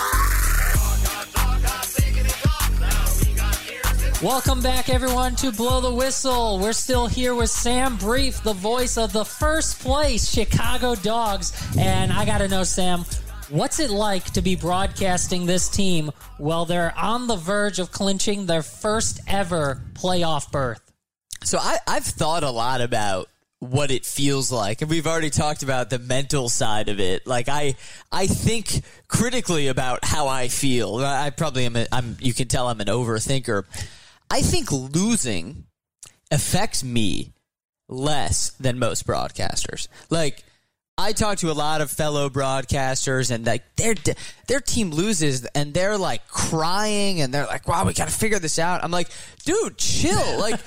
Welcome 4.23 4.61
back, 4.61 4.89
everyone, 4.89 5.35
to 5.35 5.51
Blow 5.51 5.79
the 5.79 5.93
Whistle. 5.93 6.57
We're 6.57 6.73
still 6.73 7.05
here 7.05 7.35
with 7.35 7.51
Sam 7.51 7.97
Brief, 7.97 8.41
the 8.41 8.53
voice 8.53 8.97
of 8.97 9.13
the 9.13 9.23
first 9.23 9.79
place 9.79 10.27
Chicago 10.27 10.95
Dogs. 10.95 11.53
And 11.77 12.11
I 12.11 12.25
got 12.25 12.39
to 12.39 12.47
know, 12.47 12.63
Sam, 12.63 13.05
what's 13.49 13.79
it 13.79 13.91
like 13.91 14.23
to 14.31 14.41
be 14.41 14.55
broadcasting 14.55 15.45
this 15.45 15.69
team 15.69 16.09
while 16.39 16.65
they're 16.65 16.97
on 16.97 17.27
the 17.27 17.35
verge 17.35 17.77
of 17.77 17.91
clinching 17.91 18.47
their 18.47 18.63
first 18.63 19.19
ever 19.27 19.83
playoff 19.93 20.51
berth? 20.51 20.81
So 21.43 21.59
I, 21.59 21.77
I've 21.87 22.03
thought 22.03 22.41
a 22.41 22.49
lot 22.49 22.81
about 22.81 23.27
what 23.59 23.91
it 23.91 24.03
feels 24.03 24.51
like 24.51 24.81
and 24.81 24.89
we've 24.89 25.07
already 25.07 25.31
talked 25.31 25.63
about 25.63 25.89
the 25.89 25.97
mental 25.97 26.47
side 26.47 26.89
of 26.89 26.99
it 26.99 27.25
like 27.25 27.49
i 27.49 27.73
i 28.11 28.27
think 28.27 28.83
critically 29.07 29.67
about 29.67 30.05
how 30.05 30.27
i 30.27 30.47
feel 30.47 30.97
i 30.97 31.31
probably 31.31 31.65
am 31.65 31.75
a, 31.75 31.87
i'm 31.91 32.15
you 32.19 32.35
can 32.35 32.47
tell 32.47 32.67
i'm 32.67 32.79
an 32.81 32.85
overthinker 32.85 33.63
i 34.31 34.41
think 34.41 34.71
losing 34.71 35.65
affects 36.31 36.83
me 36.83 37.33
less 37.89 38.51
than 38.59 38.79
most 38.79 39.07
broadcasters 39.07 39.87
like 40.09 40.43
I 40.99 41.11
talk 41.11 41.37
to 41.39 41.51
a 41.51 41.53
lot 41.53 41.81
of 41.81 41.91
fellow 41.91 42.27
broadcasters, 42.27 43.29
and 43.29 43.45
like 43.45 43.75
their 43.75 43.93
their 44.47 44.59
team 44.59 44.89
loses, 44.89 45.45
and 45.45 45.71
they're 45.71 45.97
like 45.97 46.27
crying, 46.27 47.21
and 47.21 47.31
they're 47.31 47.45
like, 47.45 47.67
"Wow, 47.67 47.85
we 47.85 47.93
got 47.93 48.07
to 48.07 48.13
figure 48.13 48.39
this 48.39 48.57
out." 48.57 48.83
I'm 48.83 48.89
like, 48.89 49.09
"Dude, 49.45 49.77
chill!" 49.77 50.39
Like 50.39 50.63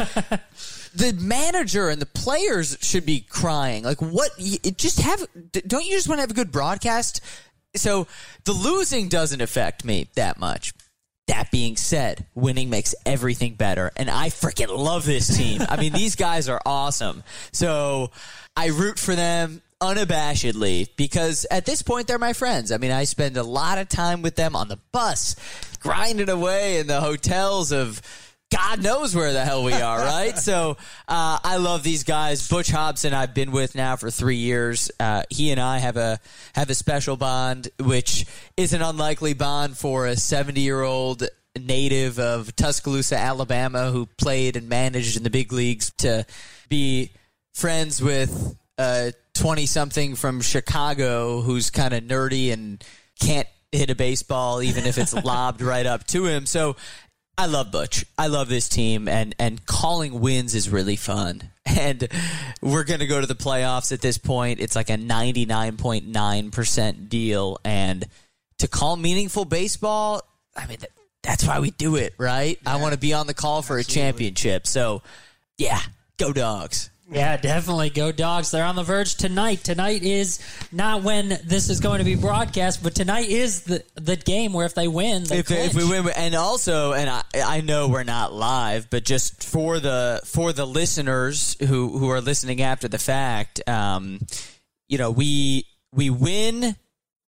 the 0.94 1.16
manager 1.20 1.88
and 1.88 2.00
the 2.00 2.06
players 2.06 2.78
should 2.80 3.04
be 3.04 3.20
crying. 3.20 3.82
Like, 3.82 4.00
what? 4.00 4.30
It 4.38 4.78
just 4.78 5.00
have? 5.00 5.26
Don't 5.50 5.84
you 5.84 5.92
just 5.92 6.08
want 6.08 6.18
to 6.18 6.22
have 6.22 6.30
a 6.30 6.34
good 6.34 6.52
broadcast? 6.52 7.20
So 7.74 8.06
the 8.44 8.52
losing 8.52 9.08
doesn't 9.08 9.40
affect 9.40 9.84
me 9.84 10.10
that 10.14 10.38
much. 10.38 10.74
That 11.30 11.52
being 11.52 11.76
said, 11.76 12.26
winning 12.34 12.70
makes 12.70 12.92
everything 13.06 13.54
better. 13.54 13.92
And 13.96 14.10
I 14.10 14.30
freaking 14.30 14.76
love 14.76 15.06
this 15.06 15.36
team. 15.36 15.62
I 15.68 15.76
mean, 15.76 15.92
these 15.92 16.16
guys 16.16 16.48
are 16.48 16.60
awesome. 16.66 17.22
So 17.52 18.10
I 18.56 18.66
root 18.70 18.98
for 18.98 19.14
them 19.14 19.62
unabashedly 19.80 20.88
because 20.96 21.46
at 21.48 21.66
this 21.66 21.82
point 21.82 22.08
they're 22.08 22.18
my 22.18 22.32
friends. 22.32 22.72
I 22.72 22.78
mean, 22.78 22.90
I 22.90 23.04
spend 23.04 23.36
a 23.36 23.44
lot 23.44 23.78
of 23.78 23.88
time 23.88 24.22
with 24.22 24.34
them 24.34 24.56
on 24.56 24.66
the 24.66 24.80
bus, 24.90 25.36
grinding 25.78 26.28
away 26.28 26.80
in 26.80 26.88
the 26.88 27.00
hotels 27.00 27.70
of 27.70 28.02
God 28.50 28.82
knows 28.82 29.14
where 29.14 29.32
the 29.32 29.44
hell 29.44 29.62
we 29.62 29.72
are, 29.74 29.98
right? 30.04 30.36
so 30.36 30.76
uh, 31.08 31.38
I 31.42 31.56
love 31.56 31.82
these 31.82 32.04
guys. 32.04 32.48
Butch 32.48 32.70
Hobson, 32.70 33.14
I've 33.14 33.34
been 33.34 33.52
with 33.52 33.74
now 33.74 33.96
for 33.96 34.10
three 34.10 34.36
years. 34.36 34.90
Uh, 34.98 35.22
he 35.30 35.50
and 35.50 35.60
I 35.60 35.78
have 35.78 35.96
a 35.96 36.18
have 36.54 36.70
a 36.70 36.74
special 36.74 37.16
bond, 37.16 37.68
which 37.78 38.26
is 38.56 38.72
an 38.72 38.82
unlikely 38.82 39.34
bond 39.34 39.76
for 39.76 40.06
a 40.06 40.16
seventy 40.16 40.62
year 40.62 40.82
old 40.82 41.22
native 41.58 42.18
of 42.18 42.54
Tuscaloosa, 42.56 43.16
Alabama, 43.16 43.90
who 43.90 44.06
played 44.06 44.56
and 44.56 44.68
managed 44.68 45.16
in 45.16 45.22
the 45.22 45.30
big 45.30 45.52
leagues 45.52 45.92
to 45.98 46.24
be 46.68 47.10
friends 47.54 48.00
with 48.00 48.56
a 48.78 49.12
20 49.34 49.66
something 49.66 50.14
from 50.14 50.40
Chicago 50.40 51.40
who's 51.40 51.70
kind 51.70 51.92
of 51.92 52.04
nerdy 52.04 52.52
and 52.52 52.82
can't 53.20 53.48
hit 53.72 53.90
a 53.90 53.94
baseball 53.94 54.62
even 54.62 54.86
if 54.86 54.98
it's 54.98 55.12
lobbed 55.12 55.60
right 55.60 55.86
up 55.86 56.06
to 56.08 56.26
him. 56.26 56.46
So 56.46 56.76
I 57.40 57.46
love 57.46 57.72
Butch. 57.72 58.04
I 58.18 58.26
love 58.26 58.50
this 58.50 58.68
team 58.68 59.08
and 59.08 59.34
and 59.38 59.64
calling 59.64 60.20
wins 60.20 60.54
is 60.54 60.68
really 60.68 60.96
fun. 60.96 61.42
And 61.78 62.08
we're 62.60 62.82
going 62.82 62.98
to 63.00 63.06
go 63.06 63.20
to 63.20 63.28
the 63.28 63.36
playoffs 63.36 63.92
at 63.92 64.00
this 64.00 64.18
point. 64.18 64.58
It's 64.60 64.74
like 64.74 64.90
a 64.90 64.94
99.9% 64.94 67.08
deal 67.08 67.60
and 67.64 68.04
to 68.58 68.66
call 68.66 68.96
meaningful 68.96 69.44
baseball, 69.44 70.22
I 70.56 70.66
mean 70.66 70.78
that's 71.22 71.46
why 71.46 71.60
we 71.60 71.70
do 71.70 71.94
it, 71.96 72.14
right? 72.18 72.58
Yeah, 72.62 72.74
I 72.74 72.80
want 72.80 72.94
to 72.94 72.98
be 72.98 73.14
on 73.14 73.28
the 73.28 73.34
call 73.34 73.62
for 73.62 73.78
absolutely. 73.78 74.02
a 74.02 74.04
championship. 74.04 74.66
So, 74.66 75.02
yeah, 75.58 75.78
go 76.18 76.32
dogs. 76.32 76.90
Yeah, 77.10 77.36
definitely. 77.36 77.90
Go 77.90 78.12
dogs. 78.12 78.52
They're 78.52 78.64
on 78.64 78.76
the 78.76 78.84
verge 78.84 79.16
tonight. 79.16 79.64
Tonight 79.64 80.04
is 80.04 80.38
not 80.70 81.02
when 81.02 81.28
this 81.44 81.68
is 81.68 81.80
going 81.80 81.98
to 81.98 82.04
be 82.04 82.14
broadcast, 82.14 82.82
but 82.84 82.94
tonight 82.94 83.28
is 83.28 83.62
the 83.62 83.84
the 83.96 84.14
game 84.16 84.52
where 84.52 84.64
if 84.64 84.74
they 84.74 84.86
win, 84.86 85.24
they 85.24 85.38
if, 85.38 85.50
if 85.50 85.74
we 85.74 85.88
win, 85.88 86.08
and 86.16 86.36
also, 86.36 86.92
and 86.92 87.10
I, 87.10 87.22
I 87.34 87.60
know 87.62 87.88
we're 87.88 88.04
not 88.04 88.32
live, 88.32 88.88
but 88.90 89.04
just 89.04 89.42
for 89.42 89.80
the 89.80 90.20
for 90.24 90.52
the 90.52 90.66
listeners 90.66 91.56
who 91.58 91.98
who 91.98 92.10
are 92.10 92.20
listening 92.20 92.62
after 92.62 92.86
the 92.86 92.98
fact, 92.98 93.68
um, 93.68 94.20
you 94.88 94.96
know, 94.96 95.10
we 95.10 95.66
we 95.92 96.10
win 96.10 96.76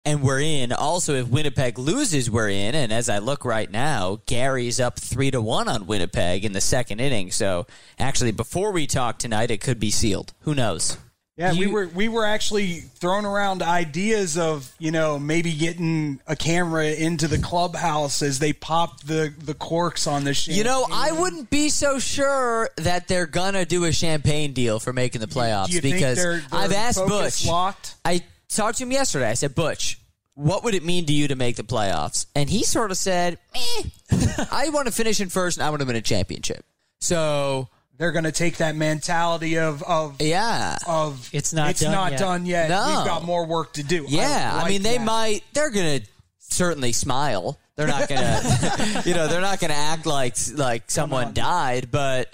and 0.08 0.22
we're 0.22 0.40
in. 0.40 0.72
Also, 0.72 1.14
if 1.14 1.28
Winnipeg 1.28 1.78
loses, 1.78 2.30
we're 2.30 2.48
in. 2.48 2.74
And 2.74 2.92
as 2.92 3.10
I 3.10 3.18
look 3.18 3.44
right 3.44 3.70
now, 3.70 4.20
Gary's 4.24 4.80
up 4.80 4.98
three 4.98 5.30
to 5.30 5.40
one 5.40 5.68
on 5.68 5.86
Winnipeg 5.86 6.44
in 6.44 6.52
the 6.52 6.62
second 6.62 7.00
inning. 7.00 7.30
So 7.30 7.66
actually, 7.98 8.32
before 8.32 8.72
we 8.72 8.86
talk 8.86 9.18
tonight, 9.18 9.50
it 9.50 9.60
could 9.60 9.78
be 9.78 9.90
sealed. 9.90 10.32
Who 10.40 10.54
knows? 10.54 10.96
Yeah, 11.36 11.52
you, 11.52 11.60
we 11.60 11.66
were 11.72 11.86
we 11.86 12.08
were 12.08 12.24
actually 12.24 12.80
throwing 12.80 13.24
around 13.24 13.62
ideas 13.62 14.36
of 14.36 14.74
you 14.80 14.90
know 14.90 15.20
maybe 15.20 15.52
getting 15.54 16.20
a 16.26 16.34
camera 16.34 16.86
into 16.86 17.28
the 17.28 17.38
clubhouse 17.38 18.22
as 18.22 18.40
they 18.40 18.52
pop 18.52 19.02
the 19.02 19.32
the 19.38 19.54
corks 19.54 20.08
on 20.08 20.24
the 20.24 20.34
champagne. 20.34 20.58
You 20.58 20.64
know, 20.64 20.84
I 20.90 21.12
wouldn't 21.12 21.48
be 21.48 21.68
so 21.68 22.00
sure 22.00 22.70
that 22.78 23.06
they're 23.06 23.26
gonna 23.28 23.64
do 23.64 23.84
a 23.84 23.92
champagne 23.92 24.52
deal 24.52 24.80
for 24.80 24.92
making 24.92 25.20
the 25.20 25.28
playoffs 25.28 25.80
because 25.80 26.16
they're, 26.16 26.38
they're 26.38 26.60
I've 26.60 26.72
asked 26.72 27.06
Butch. 27.06 27.46
Locked? 27.46 27.94
I 28.04 28.24
talked 28.56 28.78
to 28.78 28.84
him 28.84 28.92
yesterday. 28.92 29.28
I 29.28 29.34
said, 29.34 29.54
Butch, 29.54 30.00
what 30.34 30.64
would 30.64 30.74
it 30.74 30.84
mean 30.84 31.06
to 31.06 31.12
you 31.12 31.28
to 31.28 31.36
make 31.36 31.56
the 31.56 31.64
playoffs? 31.64 32.26
And 32.34 32.48
he 32.48 32.62
sort 32.62 32.90
of 32.90 32.96
said, 32.96 33.38
eh, 33.54 33.82
I 34.52 34.70
want 34.70 34.86
to 34.86 34.92
finish 34.92 35.20
in 35.20 35.28
first 35.28 35.56
and 35.58 35.66
I 35.66 35.70
want 35.70 35.80
to 35.80 35.86
win 35.86 35.96
a 35.96 36.00
championship. 36.00 36.64
So 37.00 37.68
they're 37.96 38.12
going 38.12 38.24
to 38.24 38.32
take 38.32 38.58
that 38.58 38.76
mentality 38.76 39.58
of 39.58 39.82
of 39.82 40.22
yeah 40.22 40.78
of 40.86 41.28
it's 41.32 41.52
not 41.52 41.70
it's 41.70 41.80
done 41.80 41.92
not 41.92 42.12
yet. 42.12 42.18
done 42.20 42.46
yet. 42.46 42.70
No. 42.70 42.86
We've 42.86 43.06
got 43.06 43.24
more 43.24 43.46
work 43.46 43.74
to 43.74 43.82
do. 43.82 44.06
Yeah, 44.08 44.50
I, 44.52 44.56
like 44.56 44.64
I 44.64 44.68
mean 44.68 44.82
they 44.82 44.98
that. 44.98 45.04
might 45.04 45.44
they're 45.52 45.70
going 45.70 46.00
to 46.00 46.06
certainly 46.38 46.92
smile. 46.92 47.58
They're 47.76 47.88
not 47.88 48.08
going 48.08 48.20
to 48.22 49.02
you 49.04 49.14
know, 49.14 49.28
they're 49.28 49.40
not 49.40 49.60
going 49.60 49.70
to 49.70 49.76
act 49.76 50.06
like 50.06 50.36
like 50.54 50.90
someone 50.90 51.34
died, 51.34 51.90
but 51.90 52.32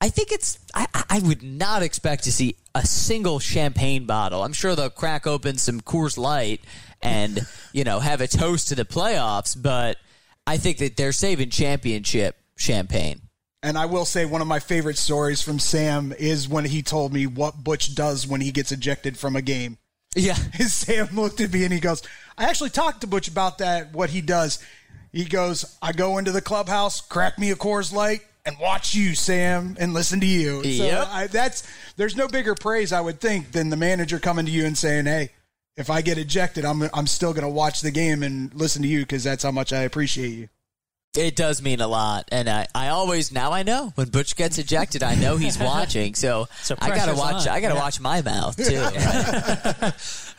I 0.00 0.08
think 0.08 0.32
it's 0.32 0.58
I, 0.74 0.86
I 1.08 1.18
would 1.20 1.42
not 1.42 1.82
expect 1.82 2.24
to 2.24 2.32
see 2.32 2.56
a 2.74 2.86
single 2.86 3.38
champagne 3.38 4.06
bottle. 4.06 4.42
I'm 4.42 4.52
sure 4.52 4.74
they'll 4.74 4.90
crack 4.90 5.26
open 5.26 5.58
some 5.58 5.80
Coors 5.80 6.16
Light 6.16 6.60
and 7.02 7.40
you 7.72 7.84
know 7.84 8.00
have 8.00 8.20
a 8.20 8.28
toast 8.28 8.68
to 8.68 8.74
the 8.74 8.84
playoffs, 8.84 9.60
but 9.60 9.96
I 10.46 10.56
think 10.56 10.78
that 10.78 10.96
they're 10.96 11.12
saving 11.12 11.50
championship 11.50 12.36
champagne. 12.56 13.22
And 13.62 13.76
I 13.76 13.86
will 13.86 14.06
say 14.06 14.24
one 14.24 14.40
of 14.40 14.46
my 14.46 14.58
favorite 14.58 14.96
stories 14.96 15.42
from 15.42 15.58
Sam 15.58 16.14
is 16.18 16.48
when 16.48 16.64
he 16.64 16.82
told 16.82 17.12
me 17.12 17.26
what 17.26 17.62
Butch 17.62 17.94
does 17.94 18.26
when 18.26 18.40
he 18.40 18.52
gets 18.52 18.72
ejected 18.72 19.18
from 19.18 19.36
a 19.36 19.42
game. 19.42 19.76
Yeah. 20.16 20.34
His 20.54 20.72
Sam 20.72 21.08
looked 21.14 21.40
at 21.40 21.52
me 21.52 21.64
and 21.64 21.72
he 21.72 21.80
goes, 21.80 22.02
I 22.38 22.44
actually 22.44 22.70
talked 22.70 23.02
to 23.02 23.06
Butch 23.06 23.28
about 23.28 23.58
that, 23.58 23.92
what 23.92 24.10
he 24.10 24.22
does. 24.22 24.64
He 25.12 25.24
goes, 25.24 25.76
I 25.82 25.92
go 25.92 26.18
into 26.18 26.32
the 26.32 26.40
clubhouse, 26.40 27.00
crack 27.00 27.38
me 27.38 27.50
a 27.50 27.56
Coors 27.56 27.92
Light, 27.92 28.22
and 28.50 28.58
watch 28.60 28.94
you, 28.94 29.14
Sam, 29.14 29.76
and 29.78 29.94
listen 29.94 30.20
to 30.20 30.26
you. 30.26 30.62
Yep. 30.62 30.90
So 31.04 31.08
I, 31.10 31.26
that's 31.28 31.62
there's 31.96 32.16
no 32.16 32.28
bigger 32.28 32.54
praise 32.54 32.92
I 32.92 33.00
would 33.00 33.20
think 33.20 33.52
than 33.52 33.70
the 33.70 33.76
manager 33.76 34.18
coming 34.18 34.46
to 34.46 34.52
you 34.52 34.66
and 34.66 34.76
saying, 34.76 35.06
"Hey, 35.06 35.30
if 35.76 35.88
I 35.90 36.02
get 36.02 36.18
ejected, 36.18 36.64
I'm 36.64 36.82
I'm 36.92 37.06
still 37.06 37.32
going 37.32 37.44
to 37.44 37.48
watch 37.48 37.80
the 37.80 37.90
game 37.90 38.22
and 38.22 38.52
listen 38.54 38.82
to 38.82 38.88
you 38.88 39.00
because 39.00 39.24
that's 39.24 39.42
how 39.44 39.50
much 39.50 39.72
I 39.72 39.82
appreciate 39.82 40.30
you." 40.30 40.48
It 41.16 41.34
does 41.34 41.60
mean 41.60 41.80
a 41.80 41.88
lot, 41.88 42.28
and 42.30 42.48
I, 42.48 42.68
I 42.72 42.88
always 42.90 43.32
now 43.32 43.50
I 43.50 43.64
know 43.64 43.90
when 43.96 44.10
Butch 44.10 44.36
gets 44.36 44.58
ejected, 44.58 45.02
I 45.02 45.16
know 45.16 45.36
he's 45.38 45.58
watching. 45.60 46.14
So, 46.14 46.46
So 46.62 46.76
I 46.80 46.90
gotta 46.94 47.16
watch. 47.16 47.48
on. 47.48 47.48
I 47.48 47.60
gotta 47.60 47.74
Yeah. 47.74 47.80
watch 47.80 47.98
my 48.00 48.22
mouth 48.22 48.56
too. 48.56 48.80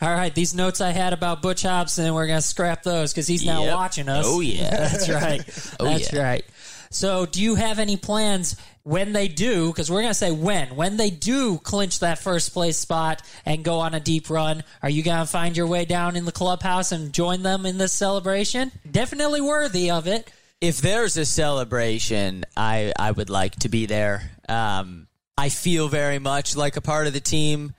All 0.00 0.12
right, 0.14 0.34
these 0.34 0.54
notes 0.54 0.80
I 0.80 0.90
had 0.90 1.12
about 1.12 1.42
Butch 1.42 1.62
Hobson, 1.62 2.12
we're 2.14 2.26
going 2.26 2.40
to 2.40 2.46
scrap 2.46 2.82
those 2.82 3.12
because 3.12 3.26
he's 3.28 3.44
now 3.44 3.62
Yep. 3.64 3.74
watching 3.76 4.08
us. 4.08 4.24
Oh, 4.26 4.40
yeah. 4.40 4.70
That's 4.88 5.08
right. 5.08 5.74
Oh, 5.78 5.84
That's 5.84 6.12
yeah. 6.12 6.22
right. 6.22 6.44
So, 6.92 7.26
do 7.26 7.42
you 7.42 7.54
have 7.54 7.78
any 7.78 7.96
plans 7.96 8.56
when 8.82 9.12
they 9.12 9.28
do? 9.28 9.68
Because 9.68 9.90
we're 9.90 10.02
going 10.02 10.10
to 10.10 10.14
say 10.14 10.30
when. 10.30 10.76
When 10.76 10.96
they 10.96 11.10
do 11.10 11.58
clinch 11.58 12.00
that 12.00 12.18
first 12.18 12.52
place 12.52 12.76
spot 12.76 13.22
and 13.46 13.64
go 13.64 13.80
on 13.80 13.94
a 13.94 14.00
deep 14.00 14.28
run, 14.30 14.62
are 14.82 14.90
you 14.90 15.02
going 15.02 15.20
to 15.20 15.26
find 15.26 15.56
your 15.56 15.66
way 15.66 15.84
down 15.84 16.16
in 16.16 16.24
the 16.24 16.32
clubhouse 16.32 16.92
and 16.92 17.12
join 17.12 17.42
them 17.42 17.64
in 17.66 17.78
this 17.78 17.92
celebration? 17.92 18.72
Definitely 18.90 19.40
worthy 19.40 19.90
of 19.90 20.06
it. 20.06 20.30
if 20.60 20.80
there's 20.80 21.16
a 21.16 21.24
celebration, 21.24 22.44
I 22.56 22.92
I 22.98 23.10
would 23.10 23.30
like 23.30 23.56
to 23.60 23.68
be 23.68 23.86
there. 23.86 24.30
Um, 24.48 25.08
I 25.36 25.48
feel 25.48 25.88
very 25.88 26.18
much 26.18 26.56
like 26.56 26.76
a 26.76 26.80
part 26.80 27.06
of 27.06 27.12
the 27.12 27.20
team. 27.20 27.74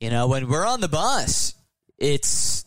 You 0.00 0.10
know, 0.10 0.28
when 0.28 0.48
we're 0.48 0.66
on 0.66 0.80
the 0.80 0.88
bus, 0.88 1.54
it's 1.98 2.64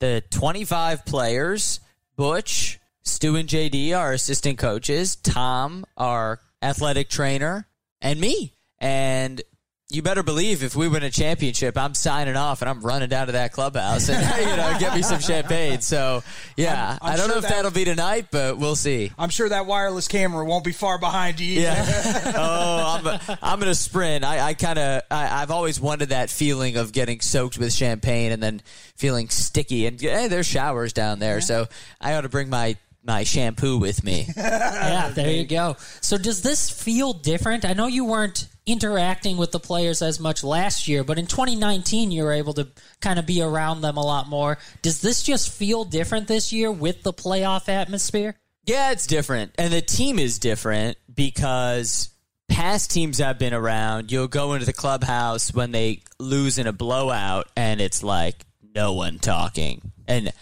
the 0.00 0.22
25 0.30 1.04
players, 1.04 1.80
Butch, 2.16 2.78
Stu 3.04 3.36
and 3.36 3.48
JD, 3.48 3.96
our 3.96 4.12
assistant 4.12 4.58
coaches, 4.58 5.16
Tom, 5.16 5.84
our 5.96 6.40
athletic 6.62 7.08
trainer, 7.08 7.66
and 8.00 8.20
me. 8.20 8.54
And 8.78 9.42
you 9.90 10.00
better 10.00 10.22
believe 10.22 10.62
if 10.62 10.74
we 10.74 10.88
win 10.88 11.02
a 11.02 11.10
championship, 11.10 11.76
I'm 11.76 11.92
signing 11.94 12.34
off 12.34 12.62
and 12.62 12.70
I'm 12.70 12.80
running 12.80 13.10
down 13.10 13.26
to 13.26 13.32
that 13.34 13.52
clubhouse 13.52 14.08
and 14.08 14.22
you 14.50 14.56
know 14.56 14.76
get 14.80 14.94
me 14.94 15.02
some 15.02 15.20
champagne. 15.20 15.80
So 15.82 16.22
yeah, 16.56 16.92
I'm- 16.92 16.98
I'm 17.02 17.12
I 17.12 17.16
don't 17.16 17.26
sure 17.26 17.34
know 17.34 17.38
if 17.38 17.42
that- 17.42 17.50
that'll 17.50 17.70
be 17.72 17.84
tonight, 17.84 18.28
but 18.30 18.56
we'll 18.56 18.74
see. 18.76 19.12
I'm 19.18 19.28
sure 19.28 19.48
that 19.50 19.66
wireless 19.66 20.08
camera 20.08 20.44
won't 20.46 20.64
be 20.64 20.72
far 20.72 20.96
behind 20.98 21.40
you. 21.40 21.60
Yeah. 21.60 22.32
oh, 22.36 23.00
I'm 23.28 23.36
I'm 23.42 23.58
gonna 23.58 23.74
sprint. 23.74 24.24
I, 24.24 24.40
I 24.48 24.54
kind 24.54 24.78
of 24.78 25.02
I've 25.10 25.50
always 25.50 25.78
wanted 25.78 26.08
that 26.08 26.30
feeling 26.30 26.76
of 26.76 26.92
getting 26.92 27.20
soaked 27.20 27.58
with 27.58 27.72
champagne 27.72 28.32
and 28.32 28.42
then 28.42 28.62
feeling 28.96 29.28
sticky. 29.28 29.86
And 29.86 30.00
hey, 30.00 30.28
there's 30.28 30.46
showers 30.46 30.92
down 30.94 31.18
there, 31.18 31.40
so 31.42 31.66
I 32.00 32.14
ought 32.14 32.22
to 32.22 32.28
bring 32.30 32.48
my 32.48 32.76
my 33.04 33.24
shampoo 33.24 33.78
with 33.78 34.04
me. 34.04 34.28
yeah, 34.36 35.10
there 35.14 35.30
you 35.30 35.44
go. 35.44 35.76
So 36.00 36.18
does 36.18 36.42
this 36.42 36.70
feel 36.70 37.12
different? 37.12 37.64
I 37.64 37.72
know 37.72 37.86
you 37.86 38.04
weren't 38.04 38.48
interacting 38.64 39.36
with 39.36 39.50
the 39.50 39.58
players 39.58 40.02
as 40.02 40.20
much 40.20 40.44
last 40.44 40.86
year, 40.86 41.02
but 41.02 41.18
in 41.18 41.26
2019 41.26 42.10
you 42.10 42.22
were 42.22 42.32
able 42.32 42.54
to 42.54 42.68
kind 43.00 43.18
of 43.18 43.26
be 43.26 43.42
around 43.42 43.80
them 43.80 43.96
a 43.96 44.04
lot 44.04 44.28
more. 44.28 44.58
Does 44.82 45.00
this 45.00 45.22
just 45.22 45.50
feel 45.50 45.84
different 45.84 46.28
this 46.28 46.52
year 46.52 46.70
with 46.70 47.02
the 47.02 47.12
playoff 47.12 47.68
atmosphere? 47.68 48.36
Yeah, 48.64 48.92
it's 48.92 49.06
different. 49.08 49.52
And 49.58 49.72
the 49.72 49.82
team 49.82 50.18
is 50.20 50.38
different 50.38 50.96
because 51.12 52.10
past 52.48 52.92
teams 52.92 53.20
I've 53.20 53.38
been 53.38 53.54
around, 53.54 54.12
you'll 54.12 54.28
go 54.28 54.52
into 54.52 54.66
the 54.66 54.72
clubhouse 54.72 55.52
when 55.52 55.72
they 55.72 56.02
lose 56.20 56.58
in 56.58 56.68
a 56.68 56.72
blowout 56.72 57.48
and 57.56 57.80
it's 57.80 58.04
like 58.04 58.36
no 58.74 58.92
one 58.92 59.18
talking. 59.18 59.92
And 60.06 60.32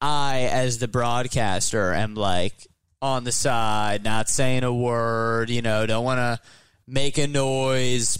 I, 0.00 0.48
as 0.52 0.78
the 0.78 0.88
broadcaster, 0.88 1.92
am 1.92 2.14
like 2.14 2.54
on 3.02 3.24
the 3.24 3.32
side, 3.32 4.04
not 4.04 4.28
saying 4.28 4.64
a 4.64 4.72
word, 4.72 5.50
you 5.50 5.62
know, 5.62 5.86
don't 5.86 6.04
want 6.04 6.18
to 6.18 6.40
make 6.86 7.18
a 7.18 7.26
noise. 7.26 8.18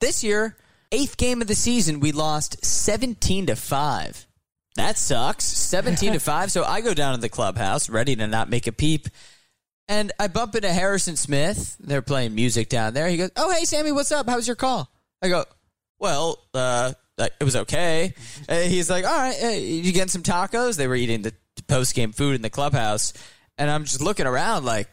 This 0.00 0.22
year, 0.24 0.56
eighth 0.92 1.16
game 1.16 1.40
of 1.40 1.48
the 1.48 1.54
season, 1.54 2.00
we 2.00 2.12
lost 2.12 2.64
17 2.64 3.46
to 3.46 3.56
5. 3.56 4.26
That 4.76 4.98
sucks. 4.98 5.44
17 5.44 6.12
to 6.14 6.18
5. 6.20 6.52
So 6.52 6.64
I 6.64 6.80
go 6.80 6.94
down 6.94 7.14
to 7.14 7.20
the 7.20 7.28
clubhouse, 7.28 7.88
ready 7.88 8.14
to 8.16 8.26
not 8.26 8.50
make 8.50 8.66
a 8.66 8.72
peep. 8.72 9.08
And 9.88 10.12
I 10.18 10.26
bump 10.28 10.54
into 10.56 10.72
Harrison 10.72 11.16
Smith. 11.16 11.76
They're 11.78 12.02
playing 12.02 12.34
music 12.34 12.68
down 12.68 12.92
there. 12.92 13.08
He 13.08 13.16
goes, 13.16 13.30
Oh, 13.36 13.50
hey, 13.52 13.64
Sammy, 13.64 13.92
what's 13.92 14.10
up? 14.12 14.28
How's 14.28 14.46
your 14.46 14.56
call? 14.56 14.90
I 15.22 15.28
go, 15.28 15.44
Well, 15.98 16.38
uh, 16.52 16.92
it 17.18 17.44
was 17.44 17.56
okay. 17.56 18.14
Uh, 18.48 18.60
he's 18.60 18.90
like, 18.90 19.04
All 19.04 19.16
right, 19.16 19.36
uh, 19.42 19.48
you 19.48 19.92
getting 19.92 20.08
some 20.08 20.22
tacos? 20.22 20.76
They 20.76 20.86
were 20.86 20.96
eating 20.96 21.22
the 21.22 21.32
post 21.68 21.94
game 21.94 22.12
food 22.12 22.34
in 22.34 22.42
the 22.42 22.50
clubhouse. 22.50 23.12
And 23.58 23.70
I'm 23.70 23.84
just 23.84 24.00
looking 24.00 24.26
around 24.26 24.64
like, 24.64 24.88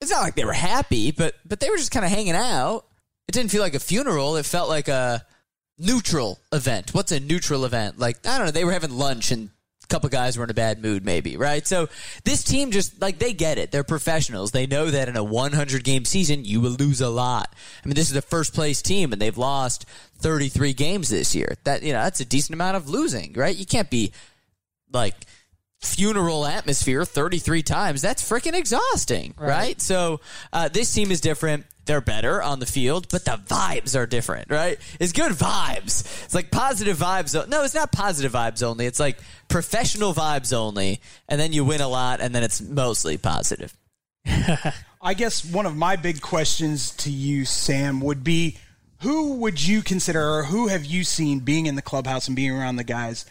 it's 0.00 0.10
not 0.10 0.22
like 0.22 0.34
they 0.34 0.46
were 0.46 0.52
happy, 0.52 1.10
but 1.10 1.34
but 1.44 1.60
they 1.60 1.68
were 1.68 1.76
just 1.76 1.90
kind 1.90 2.04
of 2.04 2.10
hanging 2.10 2.34
out. 2.34 2.86
It 3.28 3.32
didn't 3.32 3.50
feel 3.50 3.62
like 3.62 3.74
a 3.74 3.80
funeral. 3.80 4.36
It 4.36 4.46
felt 4.46 4.68
like 4.68 4.88
a 4.88 5.24
neutral 5.78 6.38
event. 6.52 6.94
What's 6.94 7.12
a 7.12 7.20
neutral 7.20 7.64
event? 7.64 7.98
Like 7.98 8.26
I 8.26 8.38
don't 8.38 8.46
know. 8.46 8.52
They 8.52 8.64
were 8.64 8.72
having 8.72 8.92
lunch 8.92 9.30
and 9.30 9.50
couple 9.90 10.08
guys 10.08 10.38
were 10.38 10.44
in 10.44 10.50
a 10.50 10.54
bad 10.54 10.80
mood, 10.82 11.04
maybe 11.04 11.36
right. 11.36 11.66
So 11.66 11.88
this 12.24 12.42
team 12.42 12.70
just 12.70 13.00
like 13.00 13.18
they 13.18 13.32
get 13.32 13.58
it. 13.58 13.70
They're 13.70 13.84
professionals. 13.84 14.52
They 14.52 14.66
know 14.66 14.90
that 14.90 15.08
in 15.08 15.16
a 15.16 15.24
100 15.24 15.84
game 15.84 16.04
season 16.04 16.44
you 16.44 16.60
will 16.60 16.72
lose 16.72 17.00
a 17.00 17.08
lot. 17.10 17.54
I 17.84 17.88
mean, 17.88 17.94
this 17.94 18.10
is 18.10 18.16
a 18.16 18.22
first 18.22 18.54
place 18.54 18.80
team 18.80 19.12
and 19.12 19.20
they've 19.20 19.36
lost 19.36 19.84
33 20.18 20.72
games 20.72 21.08
this 21.08 21.34
year. 21.34 21.56
That 21.64 21.82
you 21.82 21.92
know 21.92 22.02
that's 22.02 22.20
a 22.20 22.24
decent 22.24 22.54
amount 22.54 22.76
of 22.76 22.88
losing, 22.88 23.34
right? 23.34 23.54
You 23.54 23.66
can't 23.66 23.90
be 23.90 24.12
like 24.92 25.14
funeral 25.80 26.44
atmosphere 26.44 27.06
33 27.06 27.62
times 27.62 28.02
that's 28.02 28.22
freaking 28.28 28.52
exhausting 28.52 29.32
right, 29.38 29.80
so 29.80 30.20
uh, 30.52 30.68
this 30.68 30.92
team 30.92 31.10
is 31.10 31.22
different 31.22 31.64
they're 31.90 32.00
better 32.00 32.40
on 32.40 32.60
the 32.60 32.66
field 32.66 33.08
but 33.10 33.24
the 33.24 33.32
vibes 33.32 33.98
are 33.98 34.06
different 34.06 34.48
right 34.48 34.78
it's 35.00 35.10
good 35.10 35.32
vibes 35.32 36.24
it's 36.24 36.34
like 36.36 36.48
positive 36.52 36.96
vibes 36.96 37.48
no 37.48 37.64
it's 37.64 37.74
not 37.74 37.90
positive 37.90 38.30
vibes 38.30 38.62
only 38.62 38.86
it's 38.86 39.00
like 39.00 39.18
professional 39.48 40.14
vibes 40.14 40.52
only 40.52 41.00
and 41.28 41.40
then 41.40 41.52
you 41.52 41.64
win 41.64 41.80
a 41.80 41.88
lot 41.88 42.20
and 42.20 42.32
then 42.32 42.44
it's 42.44 42.60
mostly 42.60 43.18
positive 43.18 43.76
I 45.02 45.14
guess 45.14 45.44
one 45.44 45.66
of 45.66 45.76
my 45.76 45.96
big 45.96 46.20
questions 46.20 46.90
to 46.98 47.10
you, 47.10 47.44
Sam, 47.46 48.00
would 48.02 48.22
be 48.22 48.58
who 49.00 49.36
would 49.36 49.66
you 49.66 49.82
consider, 49.82 50.20
or 50.20 50.44
who 50.44 50.68
have 50.68 50.84
you 50.84 51.04
seen 51.04 51.40
being 51.40 51.64
in 51.64 51.74
the 51.74 51.82
clubhouse 51.82 52.26
and 52.26 52.36
being 52.36 52.50
around 52.50 52.76
the 52.76 52.84
guys? 52.84 53.24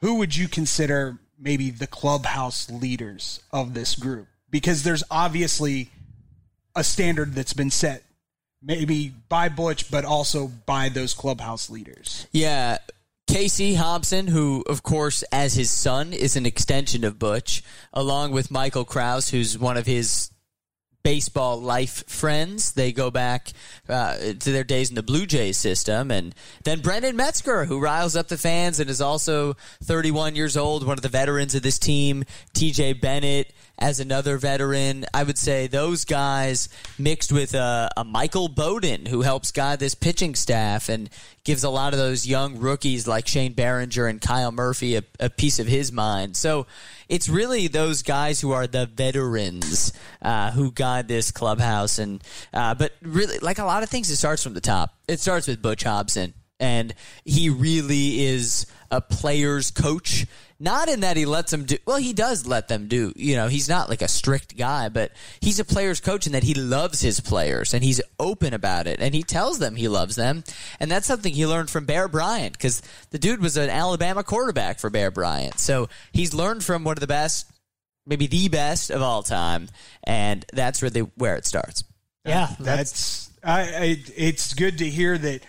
Who 0.00 0.16
would 0.16 0.34
you 0.34 0.48
consider 0.48 1.18
maybe 1.38 1.70
the 1.70 1.86
clubhouse 1.86 2.70
leaders 2.70 3.40
of 3.52 3.74
this 3.74 3.94
group? 3.94 4.26
Because 4.50 4.84
there's 4.84 5.04
obviously 5.10 5.90
a 6.74 6.84
standard 6.84 7.34
that's 7.34 7.52
been 7.52 7.70
set, 7.70 8.02
maybe 8.62 9.12
by 9.28 9.48
Butch, 9.48 9.90
but 9.90 10.04
also 10.04 10.48
by 10.48 10.88
those 10.88 11.14
clubhouse 11.14 11.70
leaders. 11.70 12.26
Yeah. 12.32 12.78
Casey 13.26 13.74
Hobson, 13.74 14.26
who, 14.26 14.62
of 14.68 14.82
course, 14.82 15.22
as 15.32 15.54
his 15.54 15.70
son, 15.70 16.12
is 16.12 16.36
an 16.36 16.44
extension 16.44 17.04
of 17.04 17.18
Butch, 17.18 17.62
along 17.92 18.32
with 18.32 18.50
Michael 18.50 18.84
Krause, 18.84 19.30
who's 19.30 19.58
one 19.58 19.76
of 19.76 19.86
his 19.86 20.32
baseball 21.02 21.60
life 21.60 22.04
friends. 22.08 22.72
They 22.72 22.92
go 22.92 23.10
back 23.10 23.52
uh, 23.88 24.16
to 24.16 24.52
their 24.52 24.64
days 24.64 24.90
in 24.90 24.94
the 24.94 25.02
Blue 25.02 25.26
Jays 25.26 25.56
system. 25.56 26.10
And 26.10 26.34
then 26.64 26.80
Brendan 26.80 27.16
Metzger, 27.16 27.64
who 27.64 27.80
riles 27.80 28.16
up 28.16 28.28
the 28.28 28.38
fans 28.38 28.80
and 28.80 28.88
is 28.88 29.00
also 29.00 29.54
31 29.82 30.36
years 30.36 30.56
old, 30.56 30.86
one 30.86 30.98
of 30.98 31.02
the 31.02 31.08
veterans 31.08 31.54
of 31.54 31.62
this 31.62 31.78
team. 31.78 32.24
TJ 32.54 33.00
Bennett 33.00 33.52
as 33.82 33.98
another 33.98 34.38
veteran. 34.38 35.04
I 35.12 35.24
would 35.24 35.36
say 35.36 35.66
those 35.66 36.04
guys 36.04 36.68
mixed 36.98 37.32
with 37.32 37.52
a, 37.54 37.90
a 37.96 38.04
Michael 38.04 38.48
Bowden, 38.48 39.06
who 39.06 39.22
helps 39.22 39.50
guide 39.50 39.80
this 39.80 39.96
pitching 39.96 40.36
staff 40.36 40.88
and 40.88 41.10
gives 41.42 41.64
a 41.64 41.68
lot 41.68 41.92
of 41.92 41.98
those 41.98 42.24
young 42.24 42.58
rookies 42.58 43.08
like 43.08 43.26
Shane 43.26 43.54
Barringer 43.54 44.06
and 44.06 44.20
Kyle 44.20 44.52
Murphy 44.52 44.94
a, 44.94 45.02
a 45.18 45.28
piece 45.28 45.58
of 45.58 45.66
his 45.66 45.90
mind. 45.90 46.36
So 46.36 46.68
it's 47.08 47.28
really 47.28 47.66
those 47.66 48.02
guys 48.02 48.40
who 48.40 48.52
are 48.52 48.68
the 48.68 48.86
veterans 48.86 49.92
uh, 50.22 50.52
who 50.52 50.70
guide 50.70 51.08
this 51.08 51.32
clubhouse. 51.32 51.98
And 51.98 52.22
uh, 52.54 52.74
but 52.76 52.92
really, 53.02 53.38
like 53.40 53.58
a 53.58 53.64
lot 53.64 53.82
of 53.82 53.88
things, 53.88 54.08
it 54.10 54.16
starts 54.16 54.44
from 54.44 54.54
the 54.54 54.60
top. 54.60 54.94
It 55.08 55.18
starts 55.18 55.48
with 55.48 55.60
Butch 55.60 55.82
Hobson, 55.82 56.34
and 56.60 56.94
he 57.24 57.50
really 57.50 58.24
is 58.26 58.66
a 58.92 59.00
player's 59.00 59.72
coach. 59.72 60.26
Not 60.60 60.88
in 60.88 61.00
that 61.00 61.16
he 61.16 61.26
lets 61.26 61.50
them 61.50 61.64
do. 61.64 61.76
Well, 61.84 61.96
he 61.96 62.12
does 62.12 62.46
let 62.46 62.68
them 62.68 62.86
do. 62.86 63.12
You 63.16 63.34
know, 63.34 63.48
he's 63.48 63.68
not 63.68 63.88
like 63.88 64.00
a 64.00 64.06
strict 64.06 64.56
guy, 64.56 64.88
but 64.90 65.10
he's 65.40 65.58
a 65.58 65.64
player's 65.64 65.98
coach 65.98 66.26
in 66.28 66.34
that 66.34 66.44
he 66.44 66.54
loves 66.54 67.00
his 67.00 67.18
players 67.18 67.74
and 67.74 67.82
he's 67.82 68.00
open 68.20 68.54
about 68.54 68.86
it 68.86 69.00
and 69.00 69.12
he 69.12 69.24
tells 69.24 69.58
them 69.58 69.74
he 69.74 69.88
loves 69.88 70.14
them. 70.14 70.44
And 70.78 70.88
that's 70.88 71.06
something 71.06 71.34
he 71.34 71.48
learned 71.48 71.68
from 71.68 71.84
Bear 71.84 72.06
Bryant 72.06 72.52
because 72.52 72.80
the 73.10 73.18
dude 73.18 73.40
was 73.40 73.56
an 73.56 73.70
Alabama 73.70 74.22
quarterback 74.22 74.78
for 74.78 74.88
Bear 74.88 75.10
Bryant. 75.10 75.58
So 75.58 75.88
he's 76.12 76.32
learned 76.32 76.62
from 76.62 76.84
one 76.84 76.96
of 76.96 77.00
the 77.00 77.08
best, 77.08 77.50
maybe 78.06 78.28
the 78.28 78.48
best 78.48 78.90
of 78.90 79.02
all 79.02 79.24
time, 79.24 79.68
and 80.04 80.46
that's 80.52 80.80
really 80.80 81.00
where 81.16 81.34
it 81.34 81.44
starts. 81.44 81.82
Yeah, 82.24 82.54
that's 82.60 83.30
I, 83.42 83.62
I 83.62 84.02
it's 84.16 84.54
good 84.54 84.78
to 84.78 84.88
hear 84.88 85.18
that 85.18 85.42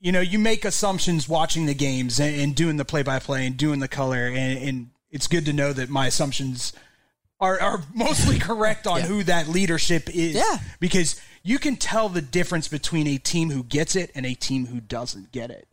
you 0.00 0.12
know 0.12 0.20
you 0.20 0.38
make 0.38 0.64
assumptions 0.64 1.28
watching 1.28 1.66
the 1.66 1.74
games 1.74 2.18
and, 2.20 2.34
and 2.40 2.54
doing 2.54 2.76
the 2.76 2.84
play 2.84 3.02
by 3.02 3.18
play 3.18 3.46
and 3.46 3.56
doing 3.56 3.80
the 3.80 3.88
color 3.88 4.26
and, 4.26 4.58
and 4.58 4.90
it's 5.10 5.26
good 5.26 5.44
to 5.46 5.52
know 5.52 5.72
that 5.72 5.88
my 5.90 6.06
assumptions 6.06 6.72
are 7.40 7.60
are 7.60 7.82
mostly 7.94 8.38
correct 8.48 8.86
on 8.86 9.00
who 9.02 9.22
that 9.24 9.48
leadership 9.48 10.08
is. 10.14 10.34
Yeah. 10.34 10.58
because 10.78 11.20
you 11.42 11.58
can 11.58 11.76
tell 11.76 12.08
the 12.08 12.20
difference 12.22 12.68
between 12.68 13.06
a 13.06 13.16
team 13.18 13.50
who 13.50 13.62
gets 13.64 13.96
it 13.96 14.10
and 14.14 14.26
a 14.26 14.34
team 14.34 14.66
who 14.66 14.80
doesn't 14.80 15.32
get 15.32 15.50
it, 15.50 15.66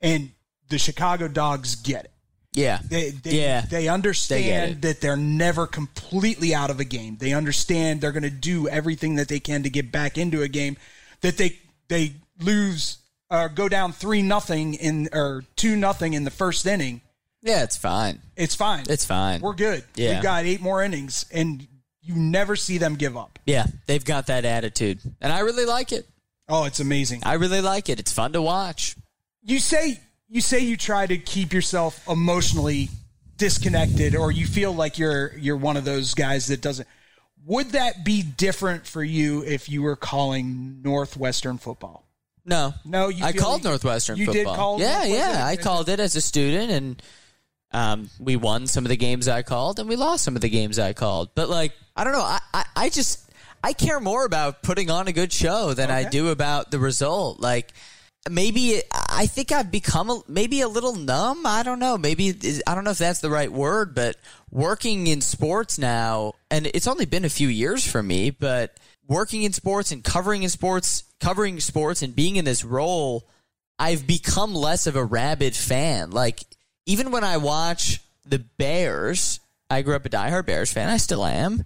and 0.00 0.30
the 0.68 0.78
Chicago 0.78 1.26
Dogs 1.28 1.74
get 1.74 2.04
it. 2.04 2.12
Yeah. 2.52 2.78
They, 2.88 3.10
they, 3.10 3.30
Yeah. 3.40 3.60
they 3.62 3.82
They 3.82 3.88
understand 3.88 4.72
it. 4.72 4.82
that 4.82 5.00
they're 5.00 5.16
never 5.16 5.66
completely 5.66 6.54
out 6.54 6.70
of 6.70 6.80
a 6.80 6.84
game. 6.84 7.16
They 7.18 7.32
understand 7.32 8.00
they're 8.00 8.12
going 8.12 8.22
to 8.22 8.30
do 8.30 8.68
everything 8.68 9.16
that 9.16 9.28
they 9.28 9.40
can 9.40 9.62
to 9.64 9.70
get 9.70 9.92
back 9.92 10.16
into 10.18 10.42
a 10.42 10.48
game. 10.48 10.76
That 11.20 11.36
they 11.36 11.58
they 11.88 12.12
lose 12.40 12.98
or 13.30 13.48
go 13.48 13.68
down 13.68 13.92
three 13.92 14.22
nothing 14.22 14.74
in 14.74 15.08
or 15.12 15.44
two 15.56 15.76
nothing 15.76 16.14
in 16.14 16.24
the 16.24 16.30
first 16.30 16.66
inning. 16.66 17.00
Yeah, 17.42 17.62
it's 17.62 17.76
fine. 17.76 18.20
It's 18.36 18.54
fine. 18.54 18.84
It's 18.88 19.04
fine. 19.04 19.40
We're 19.40 19.54
good. 19.54 19.84
Yeah. 19.94 20.14
We've 20.14 20.22
got 20.22 20.44
eight 20.44 20.60
more 20.60 20.82
innings, 20.82 21.24
and 21.32 21.66
you 22.02 22.14
never 22.14 22.56
see 22.56 22.78
them 22.78 22.96
give 22.96 23.16
up. 23.16 23.38
Yeah, 23.46 23.66
they've 23.86 24.04
got 24.04 24.26
that 24.26 24.44
attitude, 24.44 25.00
and 25.20 25.32
I 25.32 25.40
really 25.40 25.64
like 25.64 25.92
it. 25.92 26.08
Oh, 26.48 26.64
it's 26.64 26.80
amazing. 26.80 27.22
I 27.24 27.34
really 27.34 27.60
like 27.60 27.88
it. 27.88 28.00
It's 28.00 28.12
fun 28.12 28.32
to 28.32 28.42
watch. 28.42 28.96
You 29.42 29.58
say 29.58 30.00
you 30.28 30.40
say 30.40 30.60
you 30.60 30.76
try 30.76 31.06
to 31.06 31.16
keep 31.16 31.52
yourself 31.52 32.06
emotionally 32.08 32.88
disconnected 33.36 34.16
or 34.16 34.32
you 34.32 34.46
feel 34.46 34.72
like 34.72 34.98
you're 34.98 35.32
you're 35.38 35.56
one 35.56 35.76
of 35.76 35.84
those 35.84 36.14
guys 36.14 36.48
that 36.48 36.60
doesn't 36.60 36.88
would 37.46 37.70
that 37.70 38.04
be 38.04 38.22
different 38.22 38.86
for 38.86 39.02
you 39.02 39.42
if 39.44 39.68
you 39.68 39.80
were 39.80 39.96
calling 39.96 40.82
Northwestern 40.82 41.56
football? 41.56 42.04
No, 42.48 42.74
No, 42.84 43.08
you 43.08 43.24
I 43.24 43.32
called 43.32 43.62
Northwestern 43.62 44.16
you 44.16 44.26
football. 44.26 44.44
did 44.44 44.56
call 44.56 44.80
yeah, 44.80 45.04
yeah. 45.04 45.46
I 45.46 45.56
called 45.56 45.88
it 45.88 46.00
as 46.00 46.16
a 46.16 46.20
student, 46.20 46.70
and 46.72 47.02
um, 47.72 48.10
we 48.18 48.36
won 48.36 48.66
some 48.66 48.84
of 48.84 48.88
the 48.88 48.96
games 48.96 49.28
I 49.28 49.42
called, 49.42 49.78
and 49.78 49.88
we 49.88 49.96
lost 49.96 50.24
some 50.24 50.34
of 50.34 50.40
the 50.40 50.48
games 50.48 50.78
I 50.78 50.94
called. 50.94 51.30
But 51.34 51.50
like, 51.50 51.72
I 51.94 52.04
don't 52.04 52.14
know. 52.14 52.22
I, 52.22 52.40
I, 52.54 52.64
I 52.74 52.88
just 52.88 53.30
I 53.62 53.74
care 53.74 54.00
more 54.00 54.24
about 54.24 54.62
putting 54.62 54.90
on 54.90 55.08
a 55.08 55.12
good 55.12 55.32
show 55.32 55.74
than 55.74 55.90
I 55.90 56.08
do 56.08 56.28
about 56.28 56.70
the 56.70 56.78
result. 56.78 57.40
Like. 57.40 57.72
Maybe 58.28 58.82
I 58.92 59.26
think 59.26 59.52
I've 59.52 59.70
become 59.70 60.10
a, 60.10 60.20
maybe 60.28 60.60
a 60.60 60.68
little 60.68 60.94
numb. 60.94 61.46
I 61.46 61.62
don't 61.62 61.78
know. 61.78 61.96
Maybe 61.96 62.34
I 62.66 62.74
don't 62.74 62.84
know 62.84 62.90
if 62.90 62.98
that's 62.98 63.20
the 63.20 63.30
right 63.30 63.50
word, 63.50 63.94
but 63.94 64.16
working 64.50 65.06
in 65.06 65.22
sports 65.22 65.78
now, 65.78 66.34
and 66.50 66.66
it's 66.66 66.86
only 66.86 67.06
been 67.06 67.24
a 67.24 67.30
few 67.30 67.48
years 67.48 67.86
for 67.90 68.02
me, 68.02 68.28
but 68.30 68.76
working 69.08 69.42
in 69.42 69.52
sports 69.52 69.90
and 69.90 70.04
covering 70.04 70.42
in 70.42 70.48
sports, 70.50 71.04
covering 71.20 71.58
sports 71.60 72.02
and 72.02 72.14
being 72.14 72.36
in 72.36 72.44
this 72.44 72.64
role, 72.64 73.26
I've 73.78 74.06
become 74.06 74.54
less 74.54 74.86
of 74.86 74.94
a 74.96 75.04
rabid 75.04 75.56
fan. 75.56 76.10
Like 76.10 76.42
even 76.86 77.10
when 77.10 77.24
I 77.24 77.38
watch 77.38 78.00
the 78.24 78.38
Bears, 78.38 79.40
I 79.70 79.82
grew 79.82 79.96
up 79.96 80.06
a 80.06 80.10
diehard 80.10 80.46
Bears 80.46 80.72
fan. 80.72 80.88
I 80.88 80.98
still 80.98 81.24
am. 81.24 81.64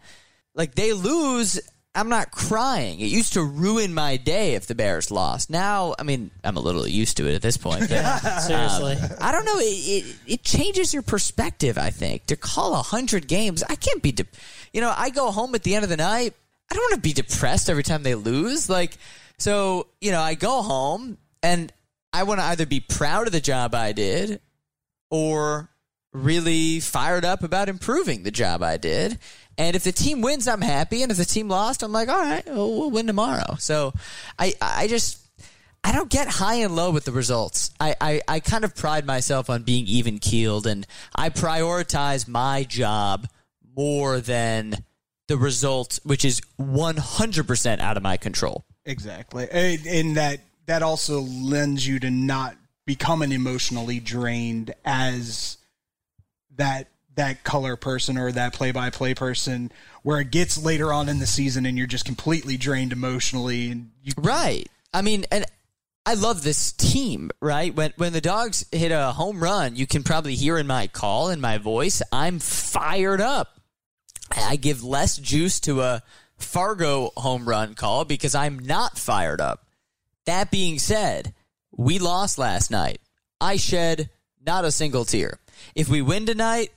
Like 0.55 0.75
they 0.75 0.93
lose, 0.93 1.59
I'm 1.95 2.09
not 2.09 2.31
crying. 2.31 3.01
It 3.01 3.07
used 3.07 3.33
to 3.35 3.43
ruin 3.43 3.93
my 3.95 4.17
day 4.17 4.55
if 4.55 4.67
the 4.67 4.75
Bears 4.75 5.11
lost. 5.11 5.51
Now, 5.51 5.95
I 5.99 6.03
mean, 6.05 6.31
I'm 6.45 6.57
a 6.57 6.61
little 6.61 6.87
used 6.87 7.17
to 7.19 7.29
it 7.29 7.35
at 7.35 7.43
this 7.43 7.57
point. 7.57 7.89
But, 7.89 8.19
Seriously. 8.41 8.95
um, 8.97 9.11
I 9.21 9.33
don't 9.33 9.45
know. 9.45 9.59
It, 9.59 9.63
it 9.65 10.17
it 10.27 10.43
changes 10.45 10.93
your 10.93 11.03
perspective. 11.03 11.79
I 11.79 11.91
think 11.91 12.27
to 12.27 12.37
call 12.37 12.75
a 12.75 12.83
hundred 12.83 13.27
games, 13.29 13.63
I 13.69 13.75
can't 13.75 14.03
be. 14.03 14.13
De- 14.13 14.27
you 14.73 14.81
know, 14.81 14.93
I 14.97 15.11
go 15.11 15.31
home 15.31 15.55
at 15.55 15.63
the 15.65 15.75
end 15.75 15.85
of 15.85 15.91
the 15.91 15.97
night. 15.97 16.35
I 16.73 16.75
don't 16.75 16.85
want 16.85 16.95
to 16.95 17.01
be 17.01 17.13
depressed 17.13 17.69
every 17.69 17.83
time 17.83 18.03
they 18.03 18.15
lose. 18.15 18.71
Like, 18.71 18.97
so 19.37 19.89
you 20.01 20.11
know, 20.11 20.23
I 20.23 20.33
go 20.33 20.63
home 20.63 21.19
and 21.43 21.71
I 22.15 22.23
want 22.23 22.41
to 22.41 22.45
either 22.47 22.65
be 22.65 22.81
proud 22.81 23.27
of 23.27 23.33
the 23.35 23.43
job 23.43 23.75
I 23.75 23.93
did 23.93 24.41
or 25.11 25.69
really 26.15 26.81
fired 26.81 27.27
up 27.27 27.43
about 27.43 27.69
improving 27.69 28.23
the 28.23 28.31
job 28.31 28.63
I 28.63 28.79
did. 28.79 29.19
And 29.59 29.77
if 29.77 29.85
the 29.85 29.93
team 29.93 30.23
wins, 30.23 30.49
I'm 30.49 30.63
happy. 30.63 31.03
And 31.03 31.13
if 31.13 31.19
the 31.19 31.27
team 31.27 31.47
lost, 31.51 31.83
I'm 31.83 31.93
like, 31.93 32.09
all 32.09 32.19
right, 32.19 32.47
well, 32.47 32.71
we'll 32.71 32.91
win 32.91 33.07
tomorrow. 33.07 33.57
So 33.59 33.93
I, 34.39 34.55
I 34.63 34.89
just, 34.89 35.19
I 35.85 35.93
don't 35.93 36.09
get 36.09 36.27
high 36.27 36.55
and 36.55 36.75
low 36.75 36.91
with 36.91 37.05
the 37.05 37.13
results. 37.13 37.71
I, 37.79 37.97
I, 38.01 38.21
I 38.27 38.41
kind 38.41 38.65
of 38.65 38.75
pride 38.75 39.05
myself 39.05 39.51
on 39.51 39.63
being 39.63 39.85
even 39.87 40.21
keeled 40.21 40.67
and 40.67 40.87
I 41.15 41.29
prioritize 41.29 42.27
my 42.27 42.65
job 42.65 43.29
more 43.77 44.21
than 44.21 44.83
the 45.33 45.39
result, 45.39 45.99
which 46.05 46.27
is 46.27 46.43
100% 46.61 47.81
out 47.81 47.97
of 47.97 48.03
my 48.03 48.19
control. 48.19 48.67
Exactly. 48.85 49.49
And, 49.51 50.19
that 50.19 50.41
that 50.67 50.83
also 50.83 51.21
lends 51.21 51.87
you 51.87 51.99
to 52.01 52.11
not 52.11 52.55
becoming 52.85 53.33
emotionally 53.33 53.99
drained 53.99 54.75
as 54.85 55.57
that 56.57 56.89
that 57.15 57.45
color 57.45 57.77
person 57.77 58.19
or 58.19 58.31
that 58.33 58.53
play 58.53 58.73
by 58.73 58.91
play 58.91 59.15
person 59.15 59.73
where 60.03 60.21
it 60.21 60.31
gets 60.31 60.63
later 60.63 60.93
on 60.93 61.09
in 61.09 61.19
the 61.19 61.27
season 61.27 61.65
and 61.65 61.79
you're 61.79 61.87
just 61.87 62.05
completely 62.05 62.59
drained 62.59 62.93
emotionally 62.93 63.71
and 63.71 63.91
you 64.03 64.13
Right. 64.19 64.69
I 64.93 65.01
mean, 65.01 65.25
and 65.31 65.47
I 66.05 66.15
love 66.15 66.43
this 66.43 66.73
team, 66.73 67.31
right? 67.41 67.75
When 67.75 67.95
when 67.97 68.13
the 68.13 68.21
dogs 68.21 68.67
hit 68.71 68.93
a 68.93 69.13
home 69.13 69.43
run, 69.43 69.77
you 69.77 69.87
can 69.87 70.03
probably 70.03 70.35
hear 70.35 70.59
in 70.59 70.67
my 70.67 70.89
call 70.89 71.31
in 71.31 71.41
my 71.41 71.57
voice, 71.57 72.03
I'm 72.13 72.39
fired 72.39 73.23
up. 73.23 73.62
I 74.37 74.57
give 74.57 74.83
less 74.83 75.17
juice 75.17 75.61
to 75.61 75.83
a 75.83 76.03
Fargo 76.37 77.13
home 77.17 77.49
run 77.49 77.75
call 77.75 78.05
because 78.05 78.35
I'm 78.35 78.59
not 78.59 78.99
fired 78.99 79.41
up. 79.41 79.65
That 80.27 80.51
being 80.51 80.79
said, 80.79 81.35
we 81.71 81.99
lost 81.99 82.39
last 82.39 82.71
night. 82.71 83.01
I 83.41 83.57
shed 83.57 84.11
not 84.45 84.65
a 84.65 84.71
single 84.71 85.05
tear. 85.05 85.39
If 85.75 85.89
we 85.89 86.03
win 86.03 86.27
tonight, 86.27 86.71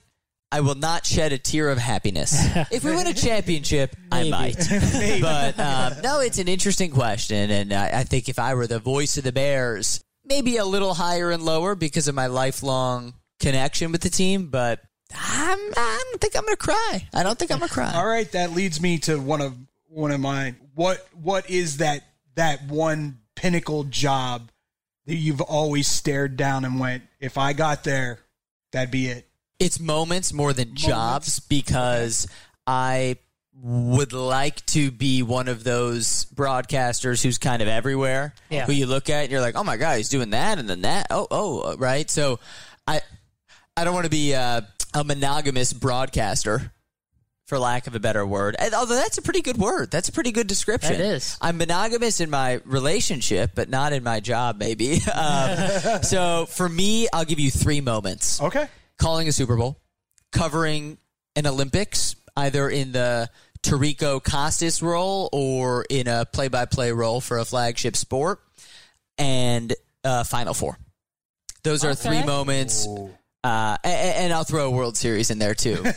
I 0.50 0.60
will 0.60 0.74
not 0.74 1.04
shed 1.04 1.32
a 1.32 1.38
tear 1.38 1.70
of 1.70 1.78
happiness. 1.78 2.34
if 2.70 2.84
we 2.84 2.94
win 2.94 3.06
a 3.06 3.14
championship, 3.14 3.94
I 4.10 4.28
might. 4.28 4.56
But 5.20 5.58
um, 5.58 5.94
no, 6.02 6.20
it's 6.20 6.38
an 6.38 6.48
interesting 6.48 6.90
question, 6.90 7.50
and 7.50 7.72
I, 7.72 8.00
I 8.00 8.04
think 8.04 8.28
if 8.28 8.38
I 8.38 8.54
were 8.54 8.66
the 8.66 8.78
voice 8.78 9.18
of 9.18 9.24
the 9.24 9.32
Bears, 9.32 10.04
maybe 10.24 10.56
a 10.56 10.64
little 10.64 10.94
higher 10.94 11.30
and 11.30 11.42
lower 11.42 11.74
because 11.74 12.08
of 12.08 12.14
my 12.14 12.26
lifelong 12.26 13.14
connection 13.40 13.92
with 13.92 14.02
the 14.02 14.10
team. 14.10 14.48
But 14.48 14.80
I'm, 15.14 15.58
I 15.76 16.04
don't 16.10 16.20
think 16.20 16.36
I'm 16.36 16.42
going 16.42 16.56
to 16.56 16.56
cry. 16.56 17.08
I 17.14 17.22
don't 17.22 17.38
think 17.38 17.50
I'm 17.50 17.58
going 17.58 17.68
to 17.68 17.74
cry. 17.74 17.92
All 17.94 18.06
right, 18.06 18.30
that 18.32 18.52
leads 18.52 18.80
me 18.80 18.98
to 19.00 19.18
one 19.18 19.40
of 19.40 19.54
one 19.88 20.10
of 20.10 20.20
my 20.20 20.54
What 20.74 21.06
what 21.14 21.48
is 21.48 21.78
that 21.78 22.02
that 22.34 22.66
one 22.66 23.18
pinnacle 23.34 23.84
job 23.84 24.50
that 25.06 25.14
you've 25.14 25.40
always 25.40 25.86
stared 25.86 26.36
down 26.36 26.64
and 26.64 26.80
went, 26.80 27.04
if 27.20 27.38
I 27.38 27.52
got 27.52 27.84
there, 27.84 28.18
that'd 28.72 28.90
be 28.90 29.06
it. 29.06 29.28
It's 29.58 29.80
moments 29.80 30.32
more 30.32 30.52
than 30.52 30.74
jobs 30.74 31.40
because 31.40 32.26
I 32.66 33.16
would 33.62 34.12
like 34.12 34.64
to 34.66 34.90
be 34.90 35.22
one 35.22 35.48
of 35.48 35.64
those 35.64 36.26
broadcasters 36.34 37.22
who's 37.22 37.38
kind 37.38 37.62
of 37.62 37.68
everywhere. 37.68 38.34
Yeah. 38.50 38.66
Who 38.66 38.72
you 38.72 38.86
look 38.86 39.08
at 39.08 39.22
and 39.22 39.32
you're 39.32 39.40
like, 39.40 39.54
oh 39.56 39.64
my 39.64 39.76
god, 39.78 39.96
he's 39.96 40.10
doing 40.10 40.30
that 40.30 40.58
and 40.58 40.68
then 40.68 40.82
that. 40.82 41.06
Oh, 41.10 41.26
oh, 41.30 41.76
right. 41.76 42.10
So 42.10 42.38
I, 42.86 43.00
I 43.76 43.84
don't 43.84 43.94
want 43.94 44.04
to 44.04 44.10
be 44.10 44.34
uh, 44.34 44.62
a 44.94 45.04
monogamous 45.04 45.72
broadcaster, 45.72 46.72
for 47.46 47.58
lack 47.60 47.86
of 47.86 47.94
a 47.94 48.00
better 48.00 48.26
word. 48.26 48.56
And, 48.58 48.74
although 48.74 48.96
that's 48.96 49.18
a 49.18 49.22
pretty 49.22 49.40
good 49.40 49.56
word. 49.56 49.90
That's 49.92 50.08
a 50.08 50.12
pretty 50.12 50.32
good 50.32 50.48
description. 50.48 50.94
That 50.94 51.00
is. 51.00 51.38
I'm 51.40 51.58
monogamous 51.58 52.20
in 52.20 52.28
my 52.28 52.60
relationship, 52.64 53.52
but 53.54 53.68
not 53.68 53.92
in 53.92 54.02
my 54.02 54.18
job. 54.18 54.58
Maybe. 54.58 54.98
um, 55.14 55.56
so 56.02 56.46
for 56.46 56.68
me, 56.68 57.06
I'll 57.12 57.24
give 57.24 57.38
you 57.38 57.50
three 57.52 57.80
moments 57.80 58.40
Okay. 58.42 58.66
calling 58.98 59.28
a 59.28 59.32
Super 59.32 59.56
Bowl, 59.56 59.80
covering 60.32 60.98
an 61.36 61.46
Olympics, 61.46 62.16
either 62.36 62.68
in 62.68 62.90
the 62.92 63.30
Tirico 63.62 64.22
Costas 64.22 64.82
role 64.82 65.28
or 65.32 65.84
in 65.88 66.08
a 66.08 66.24
play-by-play 66.24 66.90
role 66.92 67.20
for 67.20 67.38
a 67.38 67.44
flagship 67.44 67.94
sport, 67.96 68.40
and 69.18 69.72
uh, 70.02 70.24
Final 70.24 70.52
Four. 70.54 70.78
Those 71.62 71.84
are 71.84 71.94
three 71.94 72.18
Okay. 72.18 72.26
moments. 72.26 72.86
Uh, 73.46 73.76
a- 73.84 73.88
a- 73.88 74.16
and, 74.24 74.32
I'll 74.32 74.44
throw 74.44 74.66
a 74.66 74.70
World 74.70 74.96
Series 74.96 75.30
in 75.30 75.38
there 75.38 75.54
too. 75.54 75.82
Uh, 75.84 75.92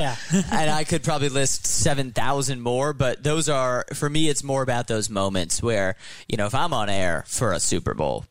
Yeah. 0.00 0.16
and 0.32 0.70
I 0.70 0.84
could 0.84 1.02
probably 1.02 1.28
list 1.30 1.66
7,000 1.66 2.60
more, 2.60 2.92
but 2.92 3.22
those 3.22 3.48
are, 3.48 3.84
for 3.94 4.08
me, 4.08 4.28
it's 4.28 4.44
more 4.44 4.62
about 4.62 4.86
those 4.86 5.08
moments 5.10 5.62
where, 5.62 5.96
you 6.28 6.36
know, 6.36 6.46
if 6.46 6.54
I'm 6.54 6.72
on 6.74 6.88
air 6.88 7.24
for 7.26 7.52
a 7.52 7.60
Super 7.60 7.94
Bowl, 7.94 8.24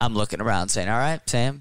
I'm 0.00 0.14
looking 0.14 0.40
around 0.40 0.68
saying, 0.68 0.88
all 0.88 0.98
right, 0.98 1.20
Sam, 1.28 1.60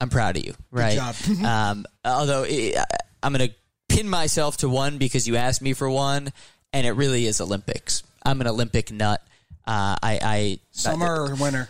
I'm 0.00 0.08
proud 0.10 0.36
of 0.36 0.44
you. 0.44 0.54
Right. 0.70 0.96
job. 0.96 1.14
um, 1.44 1.86
although 2.04 2.44
i 2.44 2.74
I'm 3.22 3.32
going 3.32 3.48
to 3.50 3.54
pin 3.88 4.08
myself 4.08 4.56
to 4.58 4.68
one 4.68 4.98
because 4.98 5.28
you 5.28 5.36
asked 5.36 5.62
me 5.62 5.74
for 5.74 5.88
one, 5.90 6.32
and 6.72 6.86
it 6.86 6.92
really 6.92 7.26
is 7.26 7.40
Olympics. 7.40 8.02
I'm 8.24 8.40
an 8.40 8.46
Olympic 8.48 8.90
nut. 8.90 9.20
Uh, 9.66 9.94
I, 10.02 10.18
I 10.22 10.58
Summer 10.72 11.26
or 11.26 11.34
winter? 11.36 11.68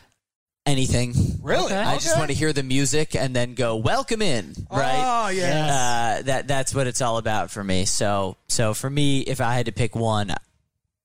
Anything. 0.67 1.15
Really? 1.43 1.73
I 1.73 1.95
just 1.99 2.17
want 2.17 2.31
to 2.31 2.37
hear 2.37 2.53
the 2.53 2.63
music 2.63 3.15
and 3.15 3.35
then 3.35 3.55
go 3.55 3.77
welcome 3.77 4.23
in. 4.23 4.55
Right. 4.71 5.25
Oh 5.27 5.29
yeah. 5.31 6.19
Uh, 6.21 6.23
that 6.23 6.49
that's 6.49 6.75
what 6.75 6.87
it's 6.87 7.01
all 7.01 7.19
about 7.19 7.51
for 7.51 7.63
me. 7.63 7.85
So 7.85 8.37
so 8.49 8.75
for 8.75 8.89
me, 8.89 9.21
if 9.21 9.41
I 9.41 9.55
had 9.55 9.67
to 9.67 9.73
pick 9.73 9.95
one, 9.97 10.35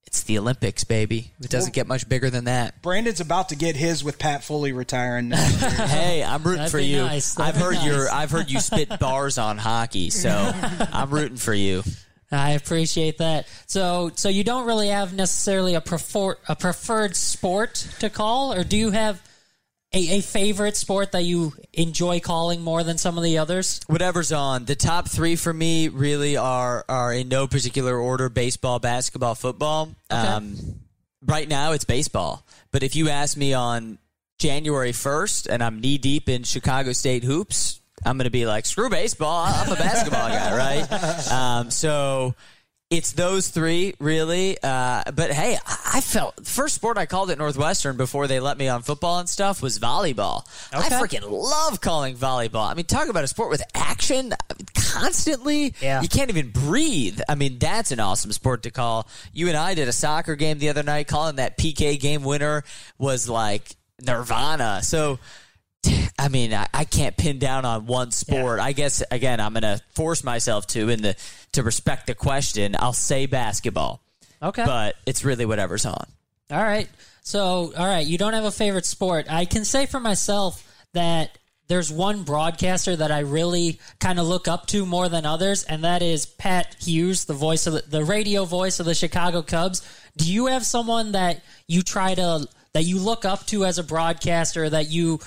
it's 0.05 0.23
the 0.23 0.37
Olympics, 0.37 0.83
baby. 0.83 1.31
It 1.41 1.49
doesn't 1.49 1.73
get 1.73 1.85
much 1.87 2.07
bigger 2.07 2.29
than 2.29 2.45
that. 2.45 2.81
Brandon's 2.81 3.19
about 3.19 3.49
to 3.49 3.55
get 3.55 3.75
his 3.75 4.03
with 4.03 4.17
Pat 4.19 4.43
Foley 4.43 4.71
retiring. 4.71 5.31
Hey, 5.87 6.23
I'm 6.23 6.43
rooting 6.43 6.59
That'd 6.59 6.71
for 6.71 6.77
be 6.77 6.85
you. 6.85 7.01
nice. 7.01 7.35
That'd 7.35 7.55
I've 7.55 7.59
be 7.59 7.63
heard 7.65 7.75
nice. 7.75 7.85
your 7.85 8.09
I've 8.09 8.31
heard 8.31 8.49
you 8.51 8.59
spit 8.59 8.99
bars 8.99 9.37
on 9.37 9.57
hockey, 9.57 10.09
so 10.09 10.29
I'm 10.29 11.09
rooting 11.09 11.37
for 11.37 11.53
you. 11.53 11.83
I 12.31 12.51
appreciate 12.51 13.19
that. 13.19 13.47
So, 13.67 14.11
so 14.15 14.27
you 14.27 14.43
don't 14.43 14.65
really 14.67 14.89
have 14.89 15.13
necessarily 15.13 15.75
a 15.75 15.81
prefer 15.81 16.37
a 16.47 16.55
preferred 16.55 17.15
sport 17.15 17.75
to 17.99 18.09
call, 18.09 18.53
or 18.53 18.63
do 18.63 18.75
you 18.77 18.91
have 18.91 19.21
a, 19.97 20.17
a 20.17 20.21
favorite 20.21 20.77
sport 20.77 21.11
that 21.13 21.23
you 21.23 21.53
enjoy 21.73 22.19
calling 22.19 22.61
more 22.61 22.83
than 22.83 22.97
some 22.97 23.17
of 23.17 23.23
the 23.23 23.39
others? 23.39 23.81
Whatever's 23.87 24.31
on. 24.31 24.65
The 24.65 24.75
top 24.75 25.07
three 25.09 25.35
for 25.35 25.53
me 25.53 25.87
really 25.87 26.37
are 26.37 26.85
are 26.87 27.13
in 27.13 27.27
no 27.29 27.47
particular 27.47 27.97
order: 27.97 28.29
baseball, 28.29 28.79
basketball, 28.79 29.35
football. 29.35 29.89
Um, 30.09 30.55
right 31.25 31.47
now, 31.47 31.71
it's 31.71 31.85
baseball. 31.85 32.45
But 32.71 32.83
if 32.83 32.95
you 32.95 33.09
ask 33.09 33.35
me 33.35 33.53
on 33.53 33.97
January 34.37 34.91
first, 34.91 35.47
and 35.47 35.63
I'm 35.63 35.81
knee 35.81 35.97
deep 35.97 36.29
in 36.29 36.43
Chicago 36.43 36.93
State 36.93 37.23
hoops, 37.23 37.81
I'm 38.05 38.17
going 38.17 38.25
to 38.25 38.31
be 38.31 38.45
like, 38.45 38.65
screw 38.65 38.89
baseball. 38.89 39.45
I'm 39.47 39.71
a 39.71 39.75
basketball 39.75 40.29
guy, 40.29 40.55
right? 40.55 40.87
Um, 41.31 41.71
so 41.71 42.35
it's 42.89 43.11
those 43.11 43.49
three 43.49 43.95
really. 43.99 44.57
Uh, 44.61 45.03
but 45.13 45.31
hey, 45.31 45.57
I 45.67 45.99
felt 46.01 46.45
first 46.45 46.75
sport 46.75 46.97
I 46.97 47.05
called 47.05 47.29
at 47.31 47.37
Northwestern 47.37 47.97
before 47.97 48.27
they 48.27 48.39
let 48.39 48.57
me 48.57 48.69
on 48.69 48.81
football 48.81 49.19
and 49.19 49.27
stuff 49.27 49.61
was 49.61 49.77
volleyball. 49.77 50.45
I 50.71 50.89
freaking 50.89 51.29
love 51.29 51.81
calling 51.81 52.15
volleyball. 52.15 52.69
I 52.69 52.73
mean, 52.75 52.85
talk 52.85 53.09
about 53.09 53.23
a 53.23 53.27
sport 53.27 53.49
with 53.49 53.61
action 53.73 54.33
constantly. 54.75 55.73
Yeah. 55.81 56.01
You 56.01 56.07
can't 56.07 56.29
even 56.29 56.51
breathe. 56.51 57.19
I 57.27 57.35
mean, 57.35 57.59
that's 57.59 57.91
an 57.91 57.99
awesome 57.99 58.31
sport 58.31 58.63
to 58.63 58.71
call. 58.71 59.07
You 59.33 59.49
and 59.49 59.57
I 59.57 59.73
did 59.73 59.89
a 59.89 59.93
soccer 59.93 60.35
game 60.35 60.59
the 60.59 60.69
other 60.69 60.83
night. 60.83 61.07
Calling 61.07 61.37
that 61.37 61.57
PK 61.57 61.99
game 61.99 62.23
winner 62.23 62.63
was 62.97 63.27
like 63.27 63.75
nirvana. 64.01 64.81
So. 64.83 65.19
I 66.19 66.29
mean, 66.29 66.53
I, 66.53 66.67
I 66.73 66.83
can't 66.83 67.15
pin 67.15 67.39
down 67.39 67.63
on 67.63 67.85
one 67.85 68.11
sport. 68.11 68.59
I 68.59 68.71
guess 68.73 69.03
again, 69.11 69.39
I'm 69.39 69.53
going 69.53 69.61
to 69.61 69.81
force 69.93 70.23
myself 70.23 70.67
to 70.67 70.89
in 70.89 71.01
the 71.01 71.15
to 71.53 71.63
respect 71.63 72.07
the 72.07 72.15
question. 72.15 72.75
I'll 72.79 72.93
say 72.93 73.25
basketball, 73.27 74.01
Okay. 74.41 74.65
but 74.65 74.95
it's 75.05 75.23
really 75.23 75.45
whatever's 75.45 75.85
on. 75.85 76.05
All 76.51 76.63
right. 76.63 76.89
So, 77.21 77.73
all 77.77 77.85
right, 77.85 78.05
you 78.05 78.17
don't 78.17 78.33
have 78.33 78.45
a 78.45 78.51
favorite 78.51 78.85
sport. 78.85 79.27
I 79.29 79.45
can 79.45 79.65
say 79.65 79.85
for 79.85 79.99
myself 79.99 80.63
that 80.93 81.37
there's 81.67 81.91
one 81.91 82.23
broadcaster 82.23 82.95
that 82.95 83.11
I 83.11 83.19
really 83.19 83.79
kind 83.99 84.19
of 84.19 84.25
look 84.27 84.47
up 84.47 84.67
to 84.67 84.85
more 84.85 85.09
than 85.09 85.25
others, 85.25 85.63
and 85.65 85.83
that 85.83 86.01
is 86.01 86.25
Pat 86.25 86.77
Hughes, 86.79 87.25
the 87.25 87.33
voice 87.33 87.67
of 87.67 87.73
the, 87.73 87.81
the 87.81 88.05
radio 88.05 88.45
voice 88.45 88.79
of 88.79 88.85
the 88.85 88.95
Chicago 88.95 89.41
Cubs. 89.41 89.81
Do 90.15 90.31
you 90.31 90.45
have 90.45 90.65
someone 90.65 91.11
that 91.11 91.41
you 91.67 91.81
try 91.81 92.15
to 92.15 92.47
that 92.77 92.83
you 92.83 92.99
look 92.99 93.25
up 93.25 93.43
to 93.47 93.65
as 93.65 93.79
a 93.79 93.83
broadcaster 93.83 94.69
that 94.69 94.87
you 94.87 95.19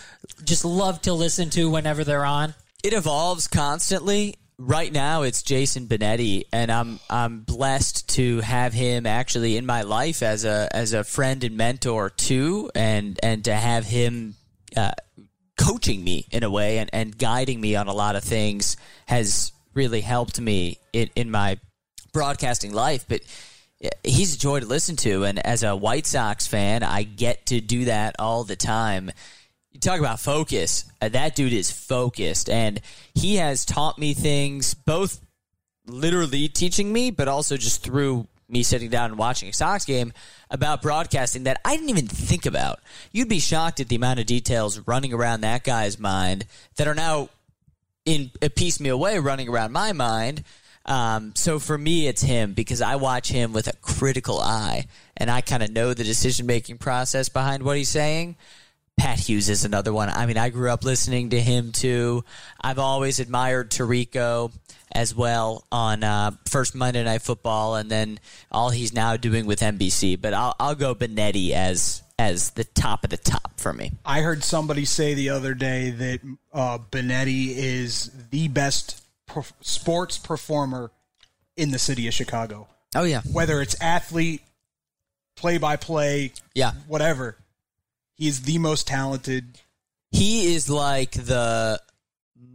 just 0.44 0.64
love 0.64 1.02
to 1.02 1.12
listen 1.12 1.51
to 1.51 1.68
whenever 1.68 2.05
they're 2.05 2.24
on? 2.24 2.55
It 2.85 2.93
evolves 2.93 3.48
constantly. 3.48 4.36
Right 4.56 4.93
now, 4.93 5.22
it's 5.22 5.43
Jason 5.43 5.89
Benetti, 5.89 6.44
and 6.52 6.70
I'm 6.70 7.01
I'm 7.10 7.40
blessed 7.40 8.09
to 8.10 8.39
have 8.39 8.72
him 8.72 9.05
actually 9.05 9.56
in 9.56 9.66
my 9.66 9.82
life 9.82 10.22
as 10.22 10.44
a 10.44 10.68
as 10.72 10.93
a 10.93 11.02
friend 11.02 11.43
and 11.43 11.56
mentor 11.56 12.09
too, 12.09 12.70
and 12.77 13.18
and 13.20 13.44
to 13.47 13.55
have 13.55 13.85
him 13.85 14.36
uh, 14.77 14.93
coaching 15.59 16.05
me 16.05 16.27
in 16.31 16.44
a 16.44 16.51
way 16.51 16.78
and, 16.78 16.89
and 16.93 17.18
guiding 17.18 17.60
me 17.60 17.74
on 17.74 17.89
a 17.89 17.93
lot 17.93 18.14
of 18.14 18.22
things 18.22 18.77
has 19.06 19.51
really 19.74 20.02
helped 20.02 20.40
me 20.40 20.78
in, 20.93 21.10
in 21.16 21.32
my 21.32 21.59
broadcasting 22.12 22.72
life. 22.72 23.06
But 23.09 23.22
he's 24.05 24.35
a 24.35 24.39
joy 24.39 24.61
to 24.61 24.66
listen 24.66 24.97
to, 24.97 25.24
and 25.24 25.44
as 25.44 25.62
a 25.62 25.74
White 25.74 26.07
Sox 26.07 26.47
fan, 26.47 26.82
I 26.82 27.02
get 27.02 27.47
to 27.47 27.61
do 27.61 27.86
that 27.86 28.16
all 28.19 28.44
the 28.44 28.57
time. 28.57 29.11
You 29.73 29.81
talk 29.81 30.01
about 30.01 30.20
focus. 30.20 30.85
Uh, 31.01 31.09
that 31.11 31.35
dude 31.35 31.52
is 31.52 31.70
focused, 31.70 32.51
and 32.51 32.81
he 33.15 33.36
has 33.36 33.65
taught 33.65 33.98
me 33.98 34.15
things 34.15 34.74
both 34.74 35.20
literally 35.86 36.48
teaching 36.48 36.93
me, 36.93 37.11
but 37.11 37.28
also 37.28 37.57
just 37.57 37.82
through 37.82 38.27
me 38.48 38.62
sitting 38.62 38.90
down 38.90 39.11
and 39.11 39.19
watching 39.19 39.48
a 39.48 39.52
Sox 39.52 39.85
game 39.85 40.12
about 40.51 40.82
broadcasting 40.82 41.44
that 41.44 41.61
I 41.65 41.77
didn't 41.77 41.90
even 41.90 42.09
think 42.09 42.47
about. 42.47 42.81
You'd 43.12 43.28
be 43.28 43.39
shocked 43.39 43.81
at 43.81 43.89
the 43.89 43.97
amount 43.97 44.20
of 44.20 44.27
details 44.27 44.81
running 44.81 45.12
around 45.12 45.43
that 45.43 45.62
guy's 45.62 45.98
mind 45.98 46.47
that 46.77 46.89
are 46.89 46.94
now 46.94 47.28
in 48.05 48.31
a 48.43 48.48
piecemeal 48.48 48.98
way 48.98 49.19
running 49.19 49.48
around 49.48 49.73
my 49.73 49.93
mind. 49.93 50.43
Um, 50.86 51.32
so 51.36 51.59
for 51.59 51.77
me, 51.77 52.07
it's 52.07 52.23
him 52.23 52.52
because 52.52 52.81
I 52.81 52.97
watch 52.97 53.28
him 53.28 53.52
with 53.52 53.69
a 53.69 53.77
critical 53.77 54.40
eye 54.40 54.86
and 55.16 55.31
I 55.31 55.40
kind 55.40 55.62
of 55.62 55.70
know 55.70 55.94
the 55.94 56.05
decision 56.05 56.47
making 56.47 56.78
process 56.78 57.28
behind 57.28 57.62
what 57.62 57.77
he's 57.77 57.89
saying. 57.89 58.36
Pat 58.97 59.19
Hughes 59.19 59.48
is 59.48 59.65
another 59.65 59.93
one. 59.93 60.11
I 60.11 60.27
mean, 60.27 60.36
I 60.36 60.51
grew 60.51 60.70
up 60.70 60.85
listening 60.85 61.31
to 61.31 61.40
him 61.40 61.73
too. 61.73 62.23
I've 62.61 62.78
always 62.78 63.19
admired 63.19 63.70
Tirico 63.70 64.52
as 64.93 65.15
well 65.15 65.65
on 65.73 66.05
uh, 66.05 66.32
first 66.47 66.74
Monday 66.74 67.02
Night 67.02 67.23
Football, 67.23 67.77
and 67.77 67.90
then 67.90 68.20
all 68.51 68.70
he's 68.70 68.93
now 68.93 69.16
doing 69.16 69.47
with 69.47 69.61
NBC. 69.61 70.20
But 70.20 70.35
I'll, 70.35 70.55
I'll 70.61 70.74
go 70.74 70.94
Benetti 70.94 71.52
as 71.52 72.02
as 72.19 72.51
the 72.51 72.65
top 72.65 73.02
of 73.02 73.09
the 73.09 73.16
top 73.16 73.59
for 73.59 73.73
me. 73.73 73.93
I 74.05 74.20
heard 74.20 74.44
somebody 74.44 74.85
say 74.85 75.15
the 75.15 75.31
other 75.31 75.55
day 75.55 75.90
that 75.90 76.20
uh, 76.52 76.78
Benetti 76.90 77.55
is 77.57 78.11
the 78.31 78.48
best 78.48 79.02
pro- 79.32 79.44
sports 79.61 80.19
performer 80.19 80.90
in 81.57 81.70
the 81.70 81.78
city 81.78 82.07
of 82.09 82.15
Chicago. 82.15 82.69
Oh 82.94 83.05
yeah, 83.05 83.23
Whether 83.32 83.61
it's 83.61 83.77
athlete, 83.81 84.43
play 85.36 85.59
by 85.59 85.77
play, 85.77 86.32
yeah. 86.55 86.73
whatever, 86.89 87.36
he 88.16 88.27
is 88.28 88.43
the 88.43 88.59
most 88.59 88.86
talented. 88.86 89.59
He 90.11 90.55
is 90.55 90.69
like 90.69 91.12
the 91.12 91.81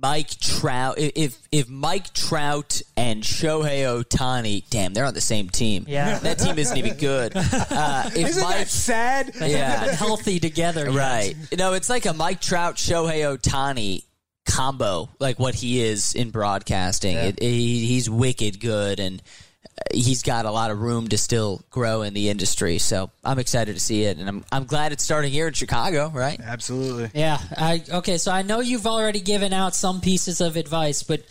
Mike 0.02 0.30
Trout. 0.39 0.95
If 0.97 1.38
if 1.53 1.69
Mike 1.69 2.11
Trout 2.14 2.81
and 2.97 3.23
Shohei 3.23 3.84
Ohtani, 3.85 4.64
damn, 4.69 4.93
they're 4.93 5.06
on 5.06 5.14
the 5.14 5.22
same 5.22 5.49
team. 5.49 5.85
Yeah. 5.88 6.19
that 6.19 6.39
team 6.39 6.57
isn't 6.60 6.76
even 6.77 6.97
good. 6.99 7.31
Uh, 7.35 8.10
if 8.14 8.27
Isn't 8.30 8.43
Mike, 8.43 8.56
that 8.57 8.68
sad? 8.68 9.31
yeah, 9.39 9.85
Healthy 9.95 10.41
together. 10.41 10.91
right. 10.91 11.34
You 11.49 11.56
know, 11.57 11.73
it's 11.73 11.89
like 11.89 12.06
a 12.06 12.14
Mike 12.14 12.41
Trout, 12.41 12.76
Shohei 12.76 13.22
Ohtani 13.38 14.03
combo, 14.45 15.09
like 15.19 15.39
what 15.39 15.55
he 15.55 15.81
is 15.81 16.13
in 16.13 16.30
broadcasting. 16.30 17.17
It, 17.17 17.41
he, 17.41 17.85
he's 17.85 18.09
wicked 18.09 18.59
good, 18.59 18.99
and 18.99 19.22
uh, 19.65 19.81
he's 19.93 20.23
got 20.23 20.45
a 20.45 20.51
lot 20.51 20.72
of 20.72 20.80
room 20.80 21.07
to 21.09 21.17
still 21.17 21.61
grow 21.69 22.03
in 22.03 22.13
the 22.13 22.30
industry. 22.30 22.77
So 22.77 23.11
I'm 23.23 23.39
excited 23.39 23.73
to 23.73 23.80
see 23.80 24.03
it, 24.03 24.17
and 24.17 24.27
I'm 24.27 24.45
I'm 24.51 24.65
glad 24.65 24.91
it's 24.91 25.03
starting 25.03 25.31
here 25.31 25.47
in 25.47 25.53
Chicago. 25.53 26.09
Right? 26.09 26.39
Absolutely. 26.39 27.11
Yeah. 27.13 27.39
I 27.57 27.84
okay. 27.89 28.17
So 28.17 28.31
I 28.31 28.43
know 28.43 28.59
you've 28.59 28.88
already 28.88 29.19
given 29.19 29.53
out 29.53 29.76
some 29.76 30.01
pieces 30.01 30.41
of 30.41 30.55
advice, 30.55 31.03
but 31.03 31.23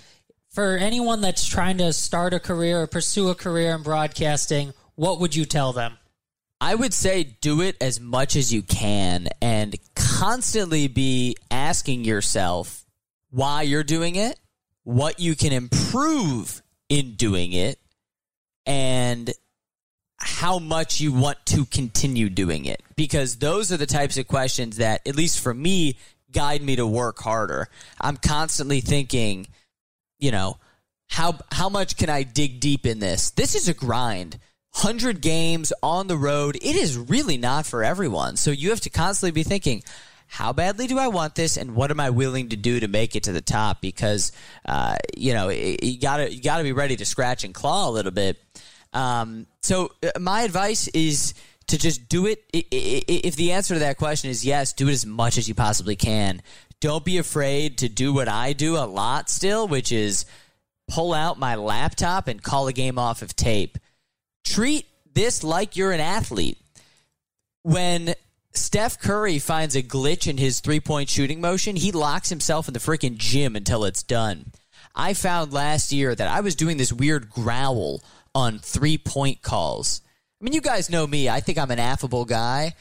for 0.50 0.76
anyone 0.76 1.20
that's 1.20 1.46
trying 1.46 1.78
to 1.78 1.92
start 1.92 2.32
a 2.32 2.40
career 2.40 2.82
or 2.82 2.86
pursue 2.86 3.28
a 3.28 3.34
career 3.34 3.74
in 3.74 3.82
broadcasting, 3.82 4.72
what 4.94 5.20
would 5.20 5.34
you 5.34 5.44
tell 5.44 5.72
them? 5.72 5.98
I 6.60 6.74
would 6.74 6.94
say 6.94 7.24
do 7.24 7.60
it 7.60 7.76
as 7.80 8.00
much 8.00 8.36
as 8.36 8.52
you 8.52 8.62
can 8.62 9.28
and 9.42 9.74
constantly 9.96 10.86
be 10.86 11.36
asking 11.50 12.04
yourself 12.04 12.83
why 13.34 13.62
you're 13.62 13.82
doing 13.82 14.14
it, 14.14 14.38
what 14.84 15.18
you 15.18 15.34
can 15.34 15.52
improve 15.52 16.62
in 16.88 17.14
doing 17.14 17.52
it, 17.52 17.80
and 18.64 19.32
how 20.18 20.60
much 20.60 21.00
you 21.00 21.12
want 21.12 21.44
to 21.46 21.64
continue 21.66 22.30
doing 22.30 22.64
it. 22.64 22.80
Because 22.94 23.36
those 23.36 23.72
are 23.72 23.76
the 23.76 23.86
types 23.86 24.16
of 24.18 24.28
questions 24.28 24.76
that, 24.76 25.06
at 25.06 25.16
least 25.16 25.40
for 25.40 25.52
me, 25.52 25.96
guide 26.30 26.62
me 26.62 26.76
to 26.76 26.86
work 26.86 27.18
harder. 27.18 27.68
I'm 28.00 28.16
constantly 28.16 28.80
thinking, 28.80 29.48
you 30.20 30.30
know, 30.30 30.58
how 31.08 31.38
how 31.50 31.68
much 31.68 31.96
can 31.96 32.08
I 32.08 32.22
dig 32.22 32.60
deep 32.60 32.86
in 32.86 33.00
this? 33.00 33.30
This 33.30 33.54
is 33.54 33.68
a 33.68 33.74
grind. 33.74 34.38
100 34.80 35.20
games 35.20 35.72
on 35.84 36.08
the 36.08 36.16
road, 36.16 36.56
it 36.56 36.74
is 36.74 36.98
really 36.98 37.36
not 37.36 37.64
for 37.64 37.84
everyone. 37.84 38.36
So 38.36 38.50
you 38.50 38.70
have 38.70 38.80
to 38.80 38.90
constantly 38.90 39.30
be 39.30 39.44
thinking, 39.44 39.84
how 40.34 40.52
badly 40.52 40.88
do 40.88 40.98
I 40.98 41.06
want 41.06 41.36
this, 41.36 41.56
and 41.56 41.76
what 41.76 41.92
am 41.92 42.00
I 42.00 42.10
willing 42.10 42.48
to 42.48 42.56
do 42.56 42.80
to 42.80 42.88
make 42.88 43.14
it 43.14 43.22
to 43.24 43.32
the 43.32 43.40
top? 43.40 43.80
Because 43.80 44.32
uh, 44.66 44.96
you 45.16 45.32
know 45.32 45.48
you 45.48 45.96
gotta 46.00 46.34
you 46.34 46.42
gotta 46.42 46.64
be 46.64 46.72
ready 46.72 46.96
to 46.96 47.04
scratch 47.04 47.44
and 47.44 47.54
claw 47.54 47.88
a 47.88 47.92
little 47.92 48.10
bit. 48.10 48.42
Um, 48.92 49.46
so 49.62 49.92
uh, 50.02 50.18
my 50.18 50.42
advice 50.42 50.88
is 50.88 51.34
to 51.68 51.78
just 51.78 52.08
do 52.08 52.26
it. 52.26 52.42
If 52.52 53.36
the 53.36 53.52
answer 53.52 53.74
to 53.74 53.80
that 53.80 53.96
question 53.96 54.28
is 54.28 54.44
yes, 54.44 54.72
do 54.72 54.88
it 54.88 54.92
as 54.92 55.06
much 55.06 55.38
as 55.38 55.48
you 55.48 55.54
possibly 55.54 55.94
can. 55.94 56.42
Don't 56.80 57.04
be 57.04 57.18
afraid 57.18 57.78
to 57.78 57.88
do 57.88 58.12
what 58.12 58.26
I 58.26 58.54
do 58.54 58.76
a 58.76 58.86
lot 58.86 59.30
still, 59.30 59.68
which 59.68 59.92
is 59.92 60.26
pull 60.88 61.14
out 61.14 61.38
my 61.38 61.54
laptop 61.54 62.26
and 62.26 62.42
call 62.42 62.66
a 62.66 62.72
game 62.72 62.98
off 62.98 63.22
of 63.22 63.36
tape. 63.36 63.78
Treat 64.44 64.86
this 65.14 65.44
like 65.44 65.76
you're 65.76 65.92
an 65.92 66.00
athlete. 66.00 66.58
When 67.62 68.16
Steph 68.54 69.00
Curry 69.00 69.38
finds 69.38 69.74
a 69.74 69.82
glitch 69.82 70.28
in 70.28 70.38
his 70.38 70.60
three 70.60 70.80
point 70.80 71.08
shooting 71.08 71.40
motion, 71.40 71.76
he 71.76 71.92
locks 71.92 72.28
himself 72.28 72.68
in 72.68 72.74
the 72.74 72.80
freaking 72.80 73.16
gym 73.16 73.56
until 73.56 73.84
it's 73.84 74.02
done. 74.02 74.52
I 74.94 75.14
found 75.14 75.52
last 75.52 75.92
year 75.92 76.14
that 76.14 76.28
I 76.28 76.40
was 76.40 76.54
doing 76.54 76.76
this 76.76 76.92
weird 76.92 77.30
growl 77.30 78.00
on 78.34 78.60
three 78.60 78.98
point 78.98 79.42
calls. 79.42 80.00
I 80.40 80.44
mean, 80.44 80.52
you 80.54 80.60
guys 80.60 80.90
know 80.90 81.06
me. 81.06 81.28
I 81.28 81.40
think 81.40 81.58
I'm 81.58 81.70
an 81.70 81.78
affable 81.78 82.24
guy. 82.24 82.74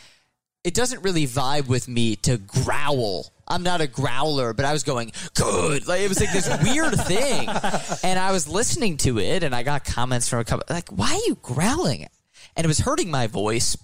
It 0.64 0.74
doesn't 0.74 1.04
really 1.04 1.26
vibe 1.26 1.68
with 1.68 1.88
me 1.88 2.16
to 2.18 2.38
growl. 2.38 3.28
I'm 3.48 3.64
not 3.64 3.82
a 3.82 3.88
growler, 3.88 4.54
but 4.54 4.66
I 4.66 4.72
was 4.72 4.84
going, 4.84 5.12
good. 5.34 5.88
Like, 5.88 6.02
it 6.02 6.08
was 6.08 6.20
like 6.20 6.32
this 6.32 6.50
weird 6.64 6.94
thing. 7.02 7.50
And 8.04 8.20
I 8.20 8.32
was 8.32 8.48
listening 8.48 8.98
to 8.98 9.20
it, 9.20 9.44
and 9.44 9.54
I 9.54 9.64
got 9.64 9.84
comments 9.86 10.30
from 10.30 10.40
a 10.40 10.44
couple, 10.46 10.66
like, 10.70 10.90
why 10.90 11.14
are 11.14 11.28
you 11.28 11.38
growling? 11.42 12.08
And 12.56 12.66
it 12.66 12.68
was 12.68 12.80
hurting 12.80 13.12
my 13.12 13.28
voice 13.28 13.78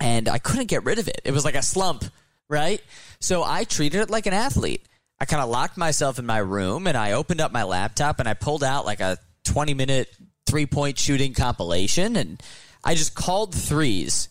and 0.00 0.28
I 0.28 0.38
couldn't 0.38 0.66
get 0.66 0.84
rid 0.84 0.98
of 0.98 1.08
it. 1.08 1.20
It 1.24 1.32
was 1.32 1.44
like 1.44 1.54
a 1.54 1.62
slump, 1.62 2.04
right? 2.48 2.82
So 3.20 3.42
I 3.42 3.64
treated 3.64 4.00
it 4.00 4.10
like 4.10 4.26
an 4.26 4.32
athlete. 4.32 4.86
I 5.18 5.24
kind 5.24 5.42
of 5.42 5.48
locked 5.48 5.76
myself 5.76 6.18
in 6.18 6.26
my 6.26 6.38
room 6.38 6.86
and 6.86 6.96
I 6.96 7.12
opened 7.12 7.40
up 7.40 7.52
my 7.52 7.62
laptop 7.62 8.20
and 8.20 8.28
I 8.28 8.34
pulled 8.34 8.62
out 8.62 8.84
like 8.84 9.00
a 9.00 9.18
20 9.44 9.74
minute 9.74 10.14
three 10.46 10.66
point 10.66 10.98
shooting 10.98 11.32
compilation 11.32 12.16
and 12.16 12.42
I 12.84 12.94
just 12.94 13.14
called 13.14 13.54
threes 13.54 14.28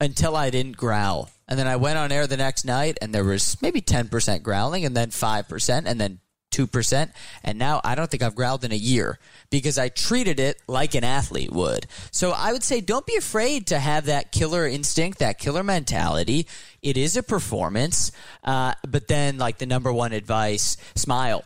until 0.00 0.36
I 0.36 0.50
didn't 0.50 0.76
growl. 0.76 1.30
And 1.48 1.58
then 1.58 1.66
I 1.66 1.76
went 1.76 1.98
on 1.98 2.12
air 2.12 2.26
the 2.26 2.36
next 2.36 2.64
night 2.64 2.98
and 3.00 3.14
there 3.14 3.24
was 3.24 3.60
maybe 3.62 3.80
10% 3.80 4.42
growling 4.42 4.84
and 4.84 4.96
then 4.96 5.08
5% 5.08 5.82
and 5.86 6.00
then 6.00 6.20
2%. 6.50 7.12
And 7.44 7.58
now 7.58 7.80
I 7.84 7.94
don't 7.94 8.10
think 8.10 8.22
I've 8.22 8.34
growled 8.34 8.64
in 8.64 8.72
a 8.72 8.76
year 8.76 9.18
because 9.50 9.78
I 9.78 9.88
treated 9.88 10.40
it 10.40 10.60
like 10.66 10.94
an 10.94 11.04
athlete 11.04 11.52
would. 11.52 11.86
So 12.10 12.32
I 12.32 12.52
would 12.52 12.62
say 12.62 12.80
don't 12.80 13.06
be 13.06 13.16
afraid 13.16 13.66
to 13.68 13.78
have 13.78 14.06
that 14.06 14.32
killer 14.32 14.66
instinct, 14.66 15.18
that 15.18 15.38
killer 15.38 15.62
mentality. 15.62 16.46
It 16.82 16.96
is 16.96 17.16
a 17.16 17.22
performance. 17.22 18.12
Uh, 18.44 18.74
but 18.86 19.08
then, 19.08 19.38
like 19.38 19.58
the 19.58 19.66
number 19.66 19.92
one 19.92 20.12
advice, 20.12 20.76
smile. 20.94 21.44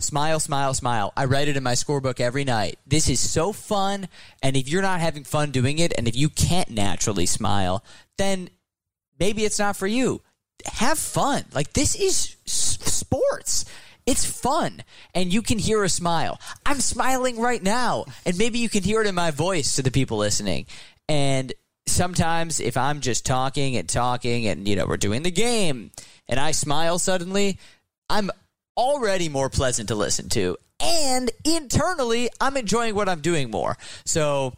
Smile, 0.00 0.40
smile, 0.40 0.74
smile. 0.74 1.12
I 1.16 1.26
write 1.26 1.48
it 1.48 1.56
in 1.56 1.62
my 1.62 1.72
scorebook 1.72 2.20
every 2.20 2.44
night. 2.44 2.78
This 2.86 3.08
is 3.08 3.20
so 3.20 3.52
fun. 3.52 4.08
And 4.42 4.56
if 4.56 4.68
you're 4.68 4.82
not 4.82 5.00
having 5.00 5.24
fun 5.24 5.50
doing 5.50 5.78
it, 5.78 5.92
and 5.96 6.08
if 6.08 6.16
you 6.16 6.28
can't 6.28 6.70
naturally 6.70 7.26
smile, 7.26 7.84
then 8.18 8.50
maybe 9.18 9.44
it's 9.44 9.58
not 9.58 9.76
for 9.76 9.86
you. 9.86 10.20
Have 10.66 10.98
fun. 10.98 11.44
Like, 11.54 11.72
this 11.72 11.94
is 11.94 12.36
sports. 12.44 13.64
It's 14.06 14.24
fun. 14.24 14.82
And 15.14 15.32
you 15.32 15.42
can 15.42 15.58
hear 15.58 15.82
a 15.82 15.88
smile. 15.88 16.40
I'm 16.66 16.80
smiling 16.80 17.40
right 17.40 17.62
now. 17.62 18.04
And 18.26 18.36
maybe 18.36 18.58
you 18.58 18.68
can 18.68 18.82
hear 18.82 19.00
it 19.00 19.06
in 19.06 19.14
my 19.14 19.30
voice 19.30 19.76
to 19.76 19.82
the 19.82 19.90
people 19.90 20.18
listening. 20.18 20.66
And 21.08 21.52
sometimes 21.86 22.60
if 22.60 22.76
I'm 22.76 23.00
just 23.00 23.24
talking 23.24 23.76
and 23.76 23.88
talking 23.88 24.46
and, 24.46 24.68
you 24.68 24.76
know, 24.76 24.86
we're 24.86 24.96
doing 24.96 25.22
the 25.22 25.30
game 25.30 25.90
and 26.28 26.38
I 26.38 26.52
smile 26.52 26.98
suddenly, 26.98 27.58
I'm 28.10 28.30
already 28.76 29.28
more 29.28 29.48
pleasant 29.48 29.88
to 29.88 29.94
listen 29.94 30.28
to. 30.30 30.56
And 30.80 31.30
internally, 31.44 32.28
I'm 32.40 32.56
enjoying 32.56 32.94
what 32.94 33.08
I'm 33.08 33.20
doing 33.20 33.50
more. 33.50 33.76
So 34.04 34.54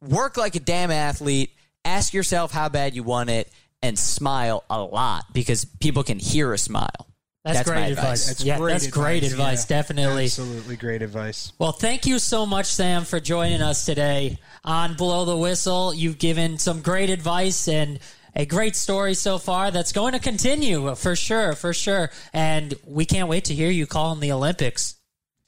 work 0.00 0.36
like 0.36 0.54
a 0.54 0.60
damn 0.60 0.90
athlete. 0.90 1.50
Ask 1.84 2.12
yourself 2.12 2.52
how 2.52 2.68
bad 2.68 2.94
you 2.94 3.02
want 3.02 3.30
it 3.30 3.50
and 3.82 3.98
smile 3.98 4.64
a 4.68 4.82
lot 4.82 5.24
because 5.32 5.64
people 5.64 6.02
can 6.02 6.18
hear 6.18 6.52
a 6.52 6.58
smile. 6.58 7.06
That's, 7.46 7.68
my 7.68 7.74
great 7.74 7.90
advice. 7.92 8.26
That's 8.26 8.44
yeah, 8.44 8.58
great 8.58 8.72
that's 8.72 8.86
great 8.88 9.22
advice, 9.22 9.32
advice. 9.32 9.70
yeah. 9.70 9.76
Definitely. 9.76 10.24
Absolutely 10.24 10.76
great 10.76 11.02
advice. 11.02 11.52
Well, 11.58 11.72
thank 11.72 12.04
you 12.04 12.18
so 12.18 12.44
much, 12.44 12.66
Sam, 12.66 13.04
for 13.04 13.20
joining 13.20 13.62
us 13.62 13.86
today 13.86 14.38
on 14.64 14.94
Blow 14.94 15.24
the 15.24 15.36
Whistle. 15.36 15.94
You've 15.94 16.18
given 16.18 16.58
some 16.58 16.82
great 16.82 17.08
advice 17.08 17.68
and 17.68 18.00
a 18.34 18.46
great 18.46 18.74
story 18.74 19.14
so 19.14 19.38
far 19.38 19.70
that's 19.70 19.92
going 19.92 20.12
to 20.14 20.18
continue 20.18 20.94
for 20.96 21.14
sure, 21.14 21.54
for 21.54 21.72
sure. 21.72 22.10
And 22.32 22.74
we 22.84 23.04
can't 23.04 23.28
wait 23.28 23.44
to 23.44 23.54
hear 23.54 23.70
you 23.70 23.86
call 23.86 24.12
in 24.12 24.20
the 24.20 24.32
Olympics. 24.32 24.96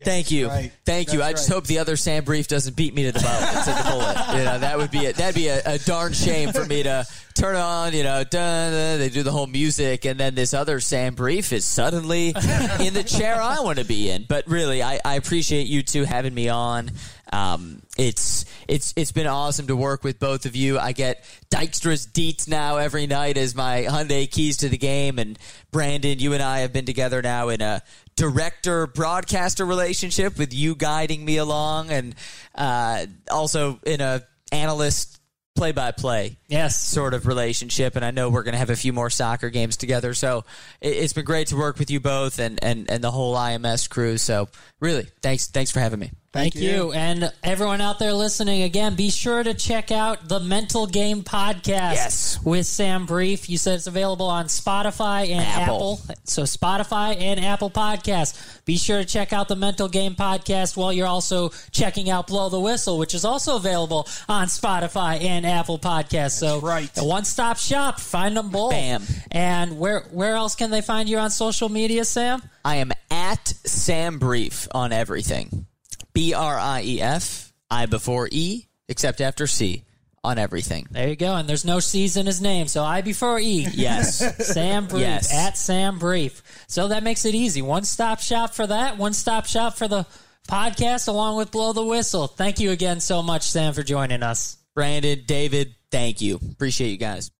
Thank 0.00 0.30
you, 0.30 0.46
right. 0.46 0.70
thank 0.84 1.12
you. 1.12 1.18
That's 1.18 1.28
I 1.28 1.32
just 1.32 1.50
right. 1.50 1.54
hope 1.56 1.66
the 1.66 1.80
other 1.80 1.96
Sam 1.96 2.22
Brief 2.22 2.46
doesn't 2.46 2.76
beat 2.76 2.94
me 2.94 3.04
to 3.04 3.12
the 3.12 3.18
boat 3.18 3.64
to 3.64 3.70
the 3.70 3.90
bullet. 3.90 4.16
You 4.38 4.44
know 4.44 4.58
that 4.58 4.78
would 4.78 4.92
be 4.92 5.06
a, 5.06 5.12
that'd 5.12 5.34
be 5.34 5.48
a, 5.48 5.60
a 5.64 5.78
darn 5.78 6.12
shame 6.12 6.52
for 6.52 6.64
me 6.64 6.84
to 6.84 7.04
turn 7.34 7.56
on. 7.56 7.92
You 7.92 8.04
know, 8.04 8.22
dun, 8.22 8.72
dun, 8.72 8.98
they 9.00 9.08
do 9.08 9.24
the 9.24 9.32
whole 9.32 9.48
music, 9.48 10.04
and 10.04 10.20
then 10.20 10.36
this 10.36 10.54
other 10.54 10.78
Sam 10.78 11.16
Brief 11.16 11.52
is 11.52 11.64
suddenly 11.64 12.28
in 12.28 12.94
the 12.94 13.04
chair 13.04 13.40
I 13.40 13.60
want 13.60 13.78
to 13.78 13.84
be 13.84 14.10
in. 14.10 14.24
But 14.28 14.46
really, 14.46 14.82
I, 14.82 15.00
I 15.04 15.16
appreciate 15.16 15.66
you 15.66 15.82
two 15.82 16.04
having 16.04 16.34
me 16.34 16.48
on. 16.48 16.90
Um, 17.32 17.82
it's 17.96 18.44
it's 18.68 18.94
it's 18.96 19.12
been 19.12 19.26
awesome 19.26 19.66
to 19.66 19.76
work 19.76 20.04
with 20.04 20.18
both 20.18 20.46
of 20.46 20.54
you. 20.54 20.78
I 20.78 20.92
get 20.92 21.24
Dykstra's 21.50 22.06
deets 22.06 22.48
now 22.48 22.76
every 22.76 23.06
night 23.06 23.36
as 23.36 23.54
my 23.54 23.86
Hyundai 23.88 24.30
keys 24.30 24.58
to 24.58 24.68
the 24.68 24.78
game. 24.78 25.18
And 25.18 25.38
Brandon, 25.70 26.18
you 26.18 26.32
and 26.34 26.42
I 26.42 26.60
have 26.60 26.72
been 26.72 26.86
together 26.86 27.20
now 27.20 27.48
in 27.48 27.60
a 27.60 27.82
director 28.18 28.86
broadcaster 28.86 29.64
relationship 29.64 30.38
with 30.38 30.52
you 30.52 30.74
guiding 30.74 31.24
me 31.24 31.36
along, 31.36 31.90
and 31.90 32.14
uh, 32.54 33.06
also 33.30 33.78
in 33.86 34.00
a 34.00 34.22
analyst 34.50 35.20
play 35.54 35.72
by 35.72 35.92
play 35.92 36.37
Yes. 36.48 36.80
sort 36.82 37.14
of 37.14 37.26
relationship. 37.26 37.94
And 37.96 38.04
I 38.04 38.10
know 38.10 38.30
we're 38.30 38.42
going 38.42 38.52
to 38.52 38.58
have 38.58 38.70
a 38.70 38.76
few 38.76 38.92
more 38.92 39.10
soccer 39.10 39.50
games 39.50 39.76
together. 39.76 40.14
So 40.14 40.44
it, 40.80 40.88
it's 40.88 41.12
been 41.12 41.24
great 41.24 41.48
to 41.48 41.56
work 41.56 41.78
with 41.78 41.90
you 41.90 42.00
both 42.00 42.38
and, 42.38 42.58
and, 42.62 42.90
and 42.90 43.04
the 43.04 43.10
whole 43.10 43.34
IMS 43.34 43.88
crew. 43.88 44.16
So 44.18 44.48
really, 44.80 45.06
thanks 45.22 45.46
thanks 45.48 45.70
for 45.70 45.80
having 45.80 45.98
me. 46.00 46.10
Thank, 46.30 46.56
you. 46.56 46.92
And 46.92 47.32
everyone 47.42 47.80
out 47.80 47.98
there 47.98 48.12
listening, 48.12 48.62
again, 48.62 48.94
be 48.94 49.08
sure 49.08 49.42
to 49.42 49.54
check 49.54 49.90
out 49.90 50.28
the 50.28 50.38
Mental 50.38 50.86
Game 50.86 51.22
Podcast 51.22 51.66
Yes. 51.94 52.38
with 52.44 52.66
Sam 52.66 53.06
Brief. 53.06 53.48
You 53.48 53.56
said 53.56 53.76
it's 53.76 53.86
available 53.86 54.26
on 54.26 54.44
Spotify 54.44 55.30
and 55.30 55.40
Apple. 55.40 56.00
Apple. 56.02 56.14
So, 56.24 56.42
Spotify 56.42 57.18
and 57.18 57.40
Apple 57.40 57.70
Podcasts. 57.70 58.62
Be 58.66 58.76
sure 58.76 58.98
to 58.98 59.06
check 59.06 59.32
out 59.32 59.48
the 59.48 59.56
Mental 59.56 59.88
Game 59.88 60.14
Podcast 60.14 60.76
while 60.76 60.92
you're 60.92 61.06
also 61.06 61.48
checking 61.70 62.10
out 62.10 62.26
Blow 62.26 62.50
the 62.50 62.60
Whistle, 62.60 62.98
which 62.98 63.14
is 63.14 63.24
also 63.24 63.56
available 63.56 64.06
on 64.28 64.48
Spotify 64.48 65.22
and 65.22 65.46
Apple 65.46 65.78
Podcasts. 65.78 66.37
So, 66.38 66.60
right. 66.60 66.90
a 66.96 67.04
one 67.04 67.24
stop 67.24 67.56
shop. 67.58 68.00
Find 68.00 68.36
them 68.36 68.50
both. 68.50 68.70
Bam. 68.70 69.02
And 69.30 69.78
where, 69.78 70.00
where 70.10 70.34
else 70.34 70.54
can 70.54 70.70
they 70.70 70.80
find 70.80 71.08
you 71.08 71.18
on 71.18 71.30
social 71.30 71.68
media, 71.68 72.04
Sam? 72.04 72.42
I 72.64 72.76
am 72.76 72.92
at 73.10 73.46
Sam 73.48 74.18
Brief 74.18 74.68
on 74.72 74.92
everything. 74.92 75.66
B 76.14 76.34
R 76.34 76.58
I 76.58 76.82
E 76.82 77.00
F, 77.00 77.52
I 77.70 77.86
before 77.86 78.28
E, 78.30 78.66
except 78.88 79.20
after 79.20 79.46
C 79.46 79.84
on 80.24 80.38
everything. 80.38 80.86
There 80.90 81.08
you 81.08 81.16
go. 81.16 81.34
And 81.34 81.48
there's 81.48 81.64
no 81.64 81.78
C's 81.80 82.16
in 82.16 82.26
his 82.26 82.40
name. 82.40 82.66
So 82.66 82.82
I 82.82 83.02
before 83.02 83.38
E. 83.38 83.66
Yes. 83.72 84.18
Sam 84.52 84.86
Brief 84.86 85.02
Yes. 85.02 85.32
at 85.32 85.56
Sam 85.56 85.98
Brief. 85.98 86.42
So 86.66 86.88
that 86.88 87.02
makes 87.04 87.24
it 87.24 87.34
easy. 87.34 87.62
One 87.62 87.84
stop 87.84 88.20
shop 88.20 88.52
for 88.54 88.66
that. 88.66 88.98
One 88.98 89.12
stop 89.12 89.46
shop 89.46 89.76
for 89.76 89.86
the 89.86 90.06
podcast 90.48 91.08
along 91.08 91.36
with 91.36 91.50
Blow 91.52 91.72
the 91.72 91.84
Whistle. 91.84 92.26
Thank 92.26 92.58
you 92.58 92.72
again 92.72 93.00
so 93.00 93.22
much, 93.22 93.42
Sam, 93.50 93.74
for 93.74 93.82
joining 93.82 94.22
us. 94.22 94.56
Brandon, 94.78 95.24
David, 95.26 95.74
thank 95.90 96.20
you. 96.20 96.38
Appreciate 96.52 96.90
you 96.90 96.98
guys. 96.98 97.32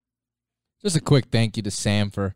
Just 0.81 0.97
a 0.97 0.99
quick 0.99 1.27
thank 1.31 1.55
you 1.55 1.63
to 1.63 1.71
Sam 1.71 2.09
for 2.09 2.35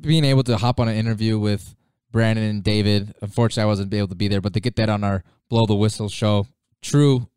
being 0.00 0.24
able 0.24 0.42
to 0.42 0.56
hop 0.56 0.80
on 0.80 0.88
an 0.88 0.96
interview 0.96 1.38
with 1.38 1.76
Brandon 2.10 2.44
and 2.44 2.64
David. 2.64 3.14
Unfortunately, 3.22 3.62
I 3.62 3.66
wasn't 3.66 3.94
able 3.94 4.08
to 4.08 4.16
be 4.16 4.26
there, 4.26 4.40
but 4.40 4.54
to 4.54 4.60
get 4.60 4.74
that 4.74 4.88
on 4.88 5.04
our 5.04 5.22
Blow 5.48 5.66
the 5.66 5.76
Whistle 5.76 6.08
show, 6.08 6.48
true, 6.82 7.28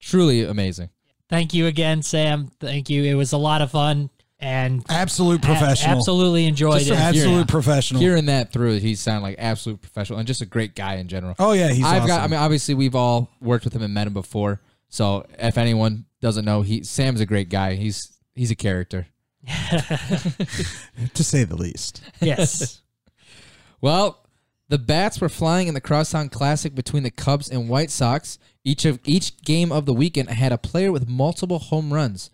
truly 0.00 0.44
amazing. 0.44 0.90
Thank 1.30 1.54
you 1.54 1.64
again, 1.66 2.02
Sam. 2.02 2.50
Thank 2.60 2.90
you. 2.90 3.04
It 3.04 3.14
was 3.14 3.32
a 3.32 3.38
lot 3.38 3.62
of 3.62 3.70
fun 3.70 4.10
and 4.38 4.84
Absolute 4.90 5.42
a- 5.42 5.46
professional. 5.46 5.96
absolutely 5.96 6.44
enjoyed 6.44 6.80
Just 6.80 6.90
it. 6.90 6.98
Absolute 6.98 7.30
hearing- 7.30 7.46
professional. 7.46 8.02
Hearing 8.02 8.26
that 8.26 8.52
through, 8.52 8.80
he 8.80 8.94
sounded 8.96 9.22
like 9.22 9.36
absolute 9.38 9.80
professional 9.80 10.18
and 10.18 10.28
just 10.28 10.42
a 10.42 10.46
great 10.46 10.74
guy 10.74 10.96
in 10.96 11.08
general. 11.08 11.34
oh 11.38 11.52
yeah, 11.52 11.72
he's 11.72 11.86
I've 11.86 12.06
got. 12.06 12.20
awesome. 12.20 12.24
I 12.24 12.26
mean, 12.36 12.40
obviously, 12.40 12.74
we've 12.74 12.94
all 12.94 13.30
worked 13.40 13.64
with 13.64 13.72
him 13.74 13.80
and 13.80 13.94
met 13.94 14.06
him 14.06 14.12
before. 14.12 14.60
So, 14.90 15.26
if 15.38 15.56
anyone 15.56 16.04
doesn't 16.20 16.44
know, 16.44 16.62
he 16.62 16.82
Sam's 16.82 17.20
a 17.20 17.26
great 17.26 17.48
guy. 17.48 17.74
He's 17.74 18.18
he's 18.34 18.50
a 18.50 18.56
character. 18.56 19.06
to 19.46 21.24
say 21.24 21.44
the 21.44 21.56
least. 21.56 22.02
yes. 22.20 22.82
Well, 23.80 24.26
the 24.68 24.76
bats 24.76 25.20
were 25.20 25.28
flying 25.28 25.68
in 25.68 25.74
the 25.74 25.80
Crosstown 25.80 26.30
Classic 26.30 26.74
between 26.74 27.04
the 27.04 27.12
Cubs 27.12 27.48
and 27.48 27.68
White 27.68 27.92
Sox. 27.92 28.40
Each 28.64 28.84
of 28.84 28.98
each 29.04 29.40
game 29.42 29.70
of 29.70 29.86
the 29.86 29.94
weekend 29.94 30.30
had 30.30 30.50
a 30.50 30.58
player 30.58 30.90
with 30.90 31.08
multiple 31.08 31.60
home 31.60 31.92
runs. 31.94 32.30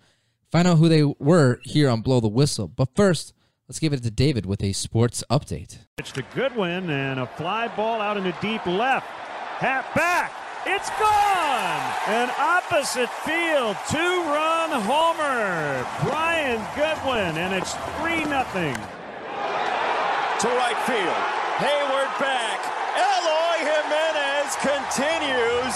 Find 0.51 0.67
out 0.67 0.79
who 0.79 0.89
they 0.89 1.03
were 1.05 1.61
here 1.65 1.91
on 1.91 2.01
Blow 2.01 2.21
the 2.21 2.29
Whistle. 2.29 2.67
But 2.67 2.97
first, 2.97 3.35
let's 3.69 3.79
give 3.79 3.93
it 3.93 4.03
to 4.05 4.11
David 4.11 4.47
with 4.47 4.63
a 4.63 4.73
sports 4.73 5.23
update. 5.31 5.79
It's 5.99 6.13
to 6.13 6.23
Goodwin 6.35 6.89
and 6.89 7.21
a 7.21 7.27
fly 7.27 7.69
ball 7.69 8.01
out 8.01 8.17
into 8.17 8.35
deep 8.41 8.65
left. 8.65 9.07
Hat 9.07 9.85
back. 9.95 10.33
It's 10.67 10.89
gone. 10.97 11.83
An 12.09 12.31
opposite 12.41 13.11
field 13.29 13.77
two-run 13.91 14.71
homer. 14.89 15.85
Brian 16.05 16.61
Goodwin, 16.75 17.37
and 17.37 17.53
it's 17.53 17.75
three 18.01 18.25
nothing. 18.25 18.75
to 20.41 20.49
right 20.57 20.81
field. 20.89 21.21
Heyward 21.61 22.13
back. 22.19 22.61
Eloy 22.97 23.57
Jimenez 23.61 24.57
continues 24.65 25.75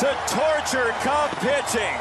to 0.00 0.08
torture 0.32 0.96
Cub 1.04 1.30
pitching. 1.44 1.96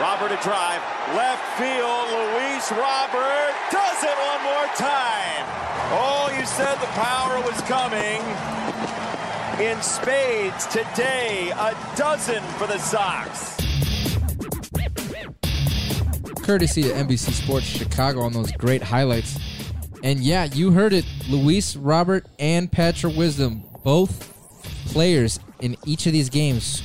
Robert 0.00 0.32
a 0.32 0.40
drive. 0.40 0.80
Left 1.12 1.44
field. 1.60 2.06
Luis 2.16 2.64
Robert 2.72 3.52
does 3.70 4.00
it 4.04 4.16
one 4.32 4.42
more 4.48 4.68
time. 4.80 5.44
Oh, 5.92 6.32
you 6.36 6.46
said 6.46 6.74
the 6.80 6.92
power 6.96 7.40
was 7.44 7.60
coming. 7.68 8.24
In 9.62 9.80
spades 9.80 10.66
today, 10.66 11.52
a 11.56 11.76
dozen 11.96 12.42
for 12.58 12.66
the 12.66 12.78
Sox. 12.78 13.56
Courtesy 16.42 16.90
of 16.90 16.96
NBC 16.96 17.30
Sports 17.30 17.66
Chicago 17.66 18.22
on 18.22 18.32
those 18.32 18.50
great 18.50 18.82
highlights. 18.82 19.38
And 20.02 20.18
yeah, 20.18 20.46
you 20.46 20.72
heard 20.72 20.92
it. 20.92 21.04
Luis 21.28 21.76
Robert 21.76 22.26
and 22.40 22.72
Patrick 22.72 23.16
Wisdom, 23.16 23.62
both 23.84 24.34
players 24.86 25.38
in 25.60 25.76
each 25.86 26.06
of 26.06 26.12
these 26.12 26.28
games, 26.28 26.82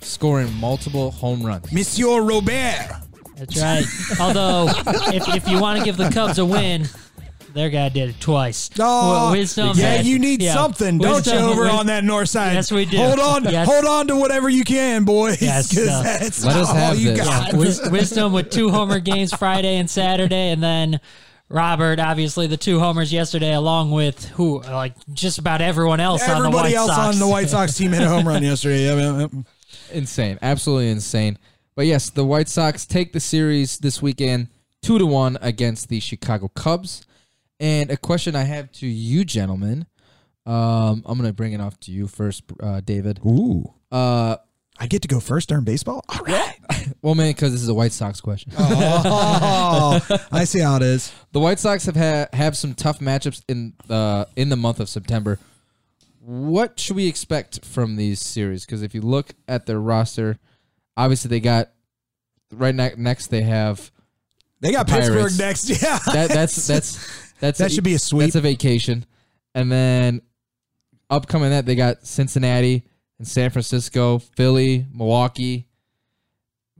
scoring 0.00 0.54
multiple 0.54 1.10
home 1.10 1.42
runs. 1.42 1.72
Monsieur 1.72 2.22
Robert. 2.22 3.00
That's 3.36 3.60
right. 3.60 3.84
Although, 4.20 4.68
if, 5.12 5.26
if 5.34 5.48
you 5.48 5.60
want 5.60 5.80
to 5.80 5.84
give 5.84 5.96
the 5.96 6.08
Cubs 6.10 6.38
a 6.38 6.44
win, 6.44 6.86
their 7.54 7.70
guy 7.70 7.88
did 7.88 8.10
it 8.10 8.20
twice. 8.20 8.68
Oh, 8.78 9.32
Wisdom 9.32 9.76
yeah, 9.78 9.94
had- 9.96 10.06
you 10.06 10.18
need 10.18 10.42
yeah, 10.42 10.54
something, 10.54 10.98
don't 10.98 11.24
you, 11.26 11.32
over 11.32 11.62
Wis- 11.62 11.70
on 11.72 11.86
that 11.86 12.04
north 12.04 12.28
side? 12.28 12.54
Yes, 12.54 12.70
we 12.72 12.84
do. 12.84 12.96
Hold 12.98 13.18
on, 13.20 13.44
Yes. 13.44 13.66
hold 13.68 13.84
on 13.84 14.06
to 14.08 14.16
whatever 14.16 14.48
you 14.48 14.64
can, 14.64 15.04
boys. 15.04 15.40
Yes, 15.40 15.68
'cause 15.74 15.86
no. 15.86 16.02
that's 16.02 16.44
Let 16.44 16.56
us 16.56 16.72
have 16.72 16.98
you 16.98 17.14
this. 17.14 17.26
got. 17.26 17.52
Yeah, 17.52 17.58
Wis- 17.58 17.88
Wisdom 17.90 18.32
with 18.32 18.50
two 18.50 18.70
homer 18.70 18.98
games 18.98 19.32
Friday 19.32 19.76
and 19.76 19.88
Saturday, 19.88 20.50
and 20.50 20.62
then 20.62 21.00
Robert, 21.48 22.00
obviously 22.00 22.46
the 22.46 22.56
two 22.56 22.80
homers 22.80 23.12
yesterday, 23.12 23.54
along 23.54 23.90
with 23.92 24.24
who, 24.30 24.60
like 24.62 24.94
just 25.12 25.38
about 25.38 25.60
everyone 25.60 26.00
else 26.00 26.22
on 26.22 26.28
the 26.30 26.34
Everybody 26.36 26.56
White 26.70 26.74
else 26.74 26.90
Sox. 26.90 27.14
on 27.14 27.18
the 27.20 27.28
White 27.28 27.48
Sox 27.50 27.76
team 27.76 27.92
hit 27.92 28.02
a 28.02 28.08
home 28.08 28.26
run 28.26 28.42
yesterday. 28.42 28.86
Yeah, 28.86 28.94
yeah, 28.96 29.18
yeah. 29.32 29.42
insane, 29.92 30.38
absolutely 30.42 30.90
insane. 30.90 31.38
But 31.76 31.86
yes, 31.86 32.10
the 32.10 32.24
White 32.24 32.48
Sox 32.48 32.86
take 32.86 33.12
the 33.12 33.20
series 33.20 33.78
this 33.78 34.00
weekend, 34.00 34.48
two 34.82 34.98
to 34.98 35.06
one 35.06 35.36
against 35.42 35.88
the 35.88 36.00
Chicago 36.00 36.48
Cubs. 36.54 37.02
And 37.64 37.90
a 37.90 37.96
question 37.96 38.36
I 38.36 38.42
have 38.42 38.70
to 38.72 38.86
you, 38.86 39.24
gentlemen. 39.24 39.86
Um, 40.44 41.02
I'm 41.06 41.16
gonna 41.16 41.32
bring 41.32 41.54
it 41.54 41.60
off 41.62 41.80
to 41.80 41.90
you 41.92 42.06
first, 42.06 42.42
uh, 42.60 42.80
David. 42.84 43.20
Ooh, 43.24 43.72
Uh, 43.90 44.36
I 44.78 44.86
get 44.86 45.00
to 45.02 45.08
go 45.08 45.18
first 45.20 45.48
during 45.48 45.64
baseball. 45.64 46.04
All 46.10 46.20
right. 46.26 46.58
well, 47.02 47.14
man, 47.14 47.30
because 47.30 47.52
this 47.52 47.62
is 47.62 47.68
a 47.68 47.74
White 47.74 47.92
Sox 47.92 48.20
question. 48.20 48.52
Oh, 48.58 50.00
I 50.32 50.44
see 50.44 50.58
how 50.60 50.76
it 50.76 50.82
is. 50.82 51.10
The 51.32 51.40
White 51.40 51.58
Sox 51.58 51.86
have 51.86 51.96
ha- 51.96 52.26
have 52.32 52.56
some 52.56 52.74
tough 52.74 52.98
matchups 53.00 53.42
in 53.48 53.72
the 53.86 54.28
in 54.36 54.50
the 54.50 54.56
month 54.56 54.78
of 54.78 54.88
September. 54.90 55.38
What 56.20 56.78
should 56.78 56.96
we 56.96 57.06
expect 57.08 57.64
from 57.64 57.96
these 57.96 58.20
series? 58.20 58.64
Because 58.66 58.82
if 58.82 58.94
you 58.94 59.00
look 59.00 59.32
at 59.48 59.64
their 59.66 59.80
roster, 59.80 60.38
obviously 60.96 61.28
they 61.30 61.40
got 61.40 61.70
right 62.52 62.74
ne- 62.74 62.94
next 62.98 63.28
they 63.28 63.42
have 63.42 63.90
They 64.60 64.70
got 64.72 64.86
Pittsburgh 64.86 65.16
Pirates. 65.34 65.38
next. 65.38 65.70
Yeah, 65.82 65.98
That 66.12 66.28
that's 66.30 66.66
that's 66.66 67.32
that's 67.46 67.58
That 67.58 67.72
should 67.72 67.84
be 67.84 67.94
a 67.94 67.98
sweep. 67.98 68.22
That's 68.24 68.36
a 68.36 68.40
vacation, 68.40 69.04
and 69.54 69.70
then 69.70 70.22
upcoming 71.10 71.50
that 71.50 71.66
they 71.66 71.74
got 71.74 72.06
Cincinnati 72.06 72.84
and 73.18 73.26
San 73.28 73.50
Francisco, 73.50 74.18
Philly, 74.18 74.86
Milwaukee. 74.92 75.68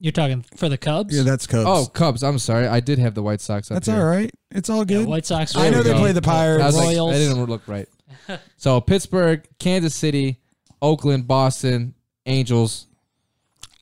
You're 0.00 0.12
talking 0.12 0.44
for 0.56 0.68
the 0.68 0.76
Cubs? 0.76 1.16
yeah, 1.16 1.22
that's 1.22 1.46
Cubs. 1.46 1.64
Oh, 1.66 1.86
Cubs! 1.92 2.22
I'm 2.22 2.38
sorry, 2.38 2.66
I 2.66 2.80
did 2.80 2.98
have 2.98 3.14
the 3.14 3.22
White 3.22 3.40
Sox. 3.40 3.70
Up 3.70 3.76
that's 3.76 3.86
here. 3.86 3.96
all 3.96 4.04
right. 4.04 4.30
It's 4.50 4.68
all 4.68 4.78
Yeah, 4.80 4.84
good. 4.98 5.06
White 5.06 5.24
Sox. 5.26 5.54
I 5.56 5.70
know 5.70 5.82
they 5.82 5.92
go. 5.92 5.98
play 5.98 6.12
the 6.12 6.20
Pirates. 6.22 6.62
I 6.62 6.66
was 6.66 6.76
like, 6.76 6.86
Royals. 6.96 7.14
I 7.14 7.18
didn't 7.18 7.44
look 7.44 7.66
right. 7.68 7.88
so 8.56 8.80
Pittsburgh, 8.80 9.46
Kansas 9.58 9.94
City, 9.94 10.40
Oakland, 10.82 11.26
Boston, 11.26 11.94
Angels. 12.26 12.86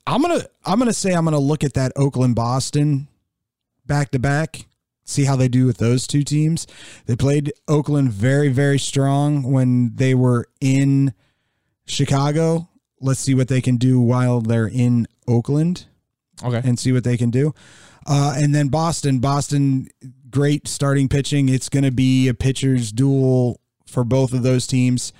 I'm 0.06 0.20
gonna 0.20 0.42
I'm 0.64 0.78
gonna 0.78 0.92
say 0.92 1.12
I'm 1.12 1.24
gonna 1.24 1.38
look 1.38 1.64
at 1.64 1.74
that 1.74 1.92
Oakland 1.96 2.34
Boston 2.34 3.08
back 3.86 4.10
to 4.12 4.18
back, 4.18 4.66
see 5.04 5.24
how 5.24 5.36
they 5.36 5.48
do 5.48 5.66
with 5.66 5.78
those 5.78 6.06
two 6.06 6.22
teams. 6.22 6.66
They 7.06 7.16
played 7.16 7.52
Oakland 7.68 8.10
very 8.12 8.48
very 8.48 8.78
strong 8.78 9.42
when 9.42 9.94
they 9.96 10.14
were 10.14 10.46
in 10.60 11.14
Chicago. 11.86 12.68
Let's 13.00 13.20
see 13.20 13.34
what 13.34 13.48
they 13.48 13.60
can 13.60 13.76
do 13.76 14.00
while 14.00 14.40
they're 14.40 14.68
in 14.68 15.06
Oakland 15.26 15.86
Okay. 16.42 16.60
and 16.64 16.78
see 16.78 16.92
what 16.92 17.04
they 17.04 17.16
can 17.16 17.30
do. 17.30 17.52
Uh, 18.06 18.34
and 18.36 18.54
then 18.54 18.68
Boston, 18.68 19.18
Boston, 19.18 19.88
great 20.30 20.66
starting 20.68 21.08
pitching. 21.08 21.48
It's 21.48 21.68
going 21.68 21.84
to 21.84 21.90
be 21.92 22.28
a 22.28 22.34
pitcher's 22.34 22.90
duel 22.92 23.60
for 23.86 24.04
both 24.04 24.32
of 24.32 24.42
those 24.42 24.66
teams. 24.66 25.12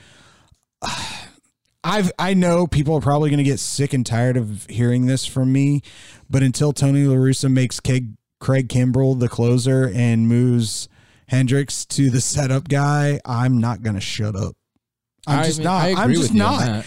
I've 1.85 2.13
I 2.19 2.35
know 2.35 2.67
people 2.67 2.95
are 2.97 3.01
probably 3.01 3.31
going 3.31 3.39
to 3.39 3.45
get 3.45 3.59
sick 3.59 3.93
and 3.93 4.07
tired 4.07 4.37
of 4.37 4.67
hearing 4.69 5.07
this 5.07 5.27
from 5.27 5.53
me, 5.53 5.83
but 6.31 6.43
until 6.43 6.73
Tony 6.73 7.05
La 7.05 7.17
Russa 7.17 7.51
makes 7.51 7.81
Craig, 7.81 8.11
Craig 8.43 8.69
Kimbrel 8.69 9.20
the 9.20 9.28
closer 9.28 9.89
and 9.94 10.27
moves 10.27 10.89
Hendriks 11.31 11.86
to 11.89 12.10
the 12.10 12.20
setup 12.20 12.69
guy, 12.69 13.20
I'm 13.24 13.59
not 13.59 13.82
going 13.82 13.94
to 13.94 14.01
shut 14.01 14.35
up. 14.35 14.56
I'm 15.28 15.39
I 15.39 15.44
just 15.44 15.59
mean, 15.60 15.64
not. 15.64 15.97
I'm 15.97 16.12
just 16.12 16.35
not. 16.35 16.85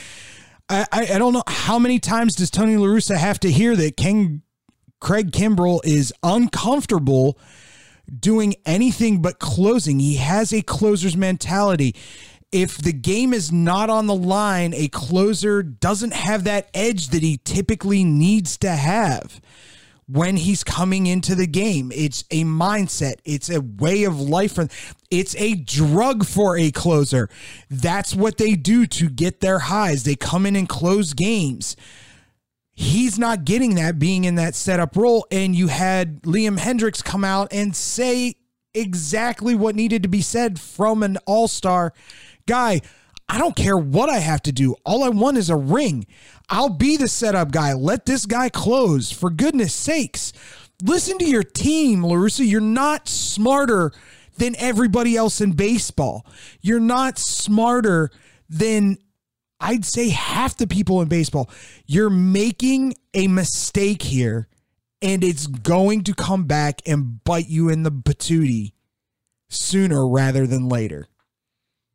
I, 0.67 0.85
I 0.91 1.17
don't 1.17 1.31
know 1.31 1.43
how 1.47 1.79
many 1.79 1.99
times 1.99 2.35
does 2.35 2.51
Tony 2.51 2.75
La 2.75 2.87
Russa 2.87 3.15
have 3.15 3.39
to 3.39 3.49
hear 3.49 3.73
that 3.77 3.95
King 3.95 4.41
Craig 4.99 5.31
Kimbrel 5.31 5.79
is 5.85 6.13
uncomfortable 6.23 7.39
doing 8.19 8.55
anything 8.65 9.21
but 9.21 9.39
closing. 9.39 9.99
He 9.99 10.15
has 10.15 10.51
a 10.51 10.61
closer's 10.61 11.15
mentality. 11.15 11.95
If 12.51 12.77
the 12.79 12.91
game 12.91 13.33
is 13.33 13.53
not 13.53 13.89
on 13.89 14.07
the 14.07 14.15
line, 14.15 14.73
a 14.73 14.89
closer 14.89 15.63
doesn't 15.63 16.13
have 16.13 16.43
that 16.43 16.69
edge 16.73 17.09
that 17.09 17.23
he 17.23 17.39
typically 17.45 18.03
needs 18.03 18.57
to 18.57 18.71
have 18.71 19.39
when 20.07 20.37
he's 20.37 20.63
coming 20.63 21.07
into 21.07 21.35
the 21.35 21.47
game. 21.47 21.91
It's 21.93 22.23
a 22.31 22.43
mindset, 22.43 23.15
it's 23.25 23.49
a 23.49 23.61
way 23.61 24.03
of 24.03 24.19
life. 24.19 24.59
It's 25.09 25.35
a 25.37 25.55
drug 25.55 26.25
for 26.25 26.57
a 26.57 26.71
closer. 26.71 27.29
That's 27.69 28.13
what 28.13 28.37
they 28.37 28.55
do 28.55 28.85
to 28.87 29.09
get 29.09 29.39
their 29.39 29.59
highs. 29.59 30.03
They 30.03 30.15
come 30.15 30.45
in 30.45 30.55
and 30.55 30.69
close 30.69 31.13
games. 31.13 31.75
He's 32.73 33.17
not 33.17 33.45
getting 33.45 33.75
that 33.75 33.99
being 33.99 34.25
in 34.25 34.35
that 34.35 34.53
setup 34.53 34.97
role. 34.97 35.25
And 35.31 35.55
you 35.55 35.67
had 35.67 36.21
Liam 36.23 36.59
Hendriks 36.59 37.03
come 37.03 37.23
out 37.23 37.47
and 37.51 37.73
say 37.75 38.35
exactly 38.73 39.55
what 39.55 39.75
needed 39.75 40.03
to 40.03 40.09
be 40.09 40.21
said 40.21 40.59
from 40.59 41.01
an 41.01 41.17
all 41.25 41.47
star 41.47 41.93
guy. 42.45 42.81
I 43.27 43.39
don't 43.39 43.55
care 43.55 43.77
what 43.77 44.09
I 44.09 44.19
have 44.19 44.41
to 44.43 44.51
do. 44.51 44.75
All 44.85 45.03
I 45.03 45.09
want 45.09 45.37
is 45.37 45.49
a 45.49 45.55
ring. 45.55 46.05
I'll 46.49 46.69
be 46.69 46.97
the 46.97 47.07
setup 47.07 47.51
guy. 47.51 47.73
Let 47.73 48.05
this 48.05 48.25
guy 48.25 48.49
close. 48.49 49.11
For 49.11 49.29
goodness 49.29 49.73
sakes, 49.73 50.33
listen 50.83 51.17
to 51.17 51.25
your 51.25 51.43
team, 51.43 52.03
La 52.03 52.15
Russa. 52.15 52.47
You're 52.47 52.61
not 52.61 53.07
smarter 53.07 53.91
than 54.37 54.55
everybody 54.57 55.15
else 55.15 55.41
in 55.41 55.53
baseball. 55.53 56.25
You're 56.61 56.79
not 56.79 57.17
smarter 57.17 58.11
than 58.49 58.97
I'd 59.59 59.85
say 59.85 60.09
half 60.09 60.57
the 60.57 60.67
people 60.67 61.01
in 61.01 61.07
baseball. 61.07 61.49
You're 61.85 62.09
making 62.09 62.95
a 63.13 63.27
mistake 63.27 64.01
here, 64.01 64.47
and 65.01 65.23
it's 65.23 65.47
going 65.47 66.03
to 66.03 66.13
come 66.13 66.45
back 66.45 66.81
and 66.85 67.23
bite 67.23 67.47
you 67.47 67.69
in 67.69 67.83
the 67.83 67.91
patootie 67.91 68.73
sooner 69.49 70.07
rather 70.07 70.45
than 70.45 70.67
later. 70.67 71.07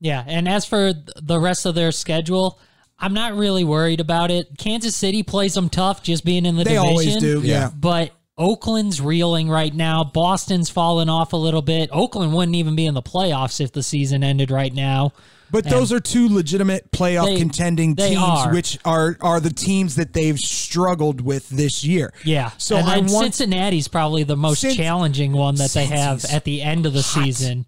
Yeah, 0.01 0.25
and 0.27 0.49
as 0.49 0.65
for 0.65 0.95
the 0.95 1.39
rest 1.39 1.67
of 1.67 1.75
their 1.75 1.93
schedule, 1.93 2.59
I'm 3.01 3.15
not 3.15 3.35
really 3.35 3.65
worried 3.65 4.01
about 4.01 4.31
it. 4.31 4.49
Kansas 4.59 4.95
City 4.95 5.23
plays 5.23 5.55
them 5.55 5.69
tough 5.69 6.03
just 6.03 6.25
being 6.25 6.45
in 6.45 6.57
the 6.57 6.65
They 6.65 6.75
division. 6.75 6.89
always 6.89 7.17
do, 7.17 7.41
yeah. 7.43 7.71
But 7.75 8.13
Oakland's 8.37 9.01
reeling 9.01 9.49
right 9.49 9.75
now. 9.75 10.05
Boston's 10.05 10.71
fallen 10.71 11.09
off 11.09 11.33
a 11.33 11.37
little 11.37 11.63
bit. 11.63 11.89
Oakland 11.93 12.33
wouldn't 12.35 12.57
even 12.57 12.77
be 12.77 12.87
in 12.87 12.95
the 12.95 13.03
playoffs 13.03 13.61
if 13.61 13.73
the 13.73 13.83
season 13.83 14.23
ended 14.23 14.51
right 14.51 14.73
now. 14.73 15.13
But 15.53 15.65
And 15.67 15.75
those 15.75 15.93
are 15.93 16.01
two 16.01 16.29
legitimate 16.29 16.93
playoff 16.93 17.27
They- 17.27 17.39
contending 17.39 17.95
they 17.97 18.11
teams, 18.11 18.21
are. 18.23 18.53
which 18.53 18.79
are 18.85 19.17
are 19.21 19.41
the 19.41 19.51
teams 19.53 19.97
that 19.97 20.13
they've 20.13 20.39
struggled 20.39 21.21
with 21.21 21.49
this 21.49 21.83
year. 21.85 22.13
Yeah. 22.25 22.51
So 22.59 22.77
and 22.77 22.89
I 22.89 22.97
then 23.01 23.07
want 23.13 23.35
Cincinnati's 23.35 23.89
probably 23.89 24.23
the 24.23 24.37
most 24.37 24.61
Cin- 24.61 24.75
challenging 24.77 25.33
one 25.33 25.57
that 25.57 25.73
they 25.73 25.87
have 25.87 26.25
at 26.27 26.45
the 26.45 26.63
end 26.63 26.87
of 26.87 26.93
the 26.93 27.03
season. 27.03 27.67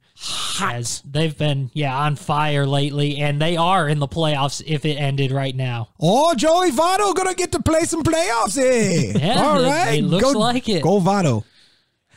As 0.60 1.02
they've 1.04 1.36
been, 1.36 1.70
yeah, 1.74 1.96
on 1.98 2.14
fire 2.14 2.64
lately, 2.64 3.16
and 3.18 3.42
they 3.42 3.56
are 3.56 3.88
in 3.88 3.98
the 3.98 4.06
playoffs 4.06 4.62
if 4.64 4.84
it 4.84 4.94
ended 4.94 5.32
right 5.32 5.56
now. 5.56 5.88
Oh, 5.98 6.32
Joey 6.36 6.70
Votto 6.70 7.12
gonna 7.14 7.34
get 7.34 7.50
to 7.52 7.60
play 7.60 7.82
some 7.82 8.04
playoffs. 8.04 8.56
Eh? 8.56 9.18
Yeah, 9.18 9.42
All 9.42 9.58
it- 9.60 9.66
right, 9.66 9.98
it 9.98 10.04
looks 10.04 10.32
go, 10.32 10.38
like 10.38 10.68
it. 10.68 10.82
Go 10.82 11.00
Votto. 11.00 11.42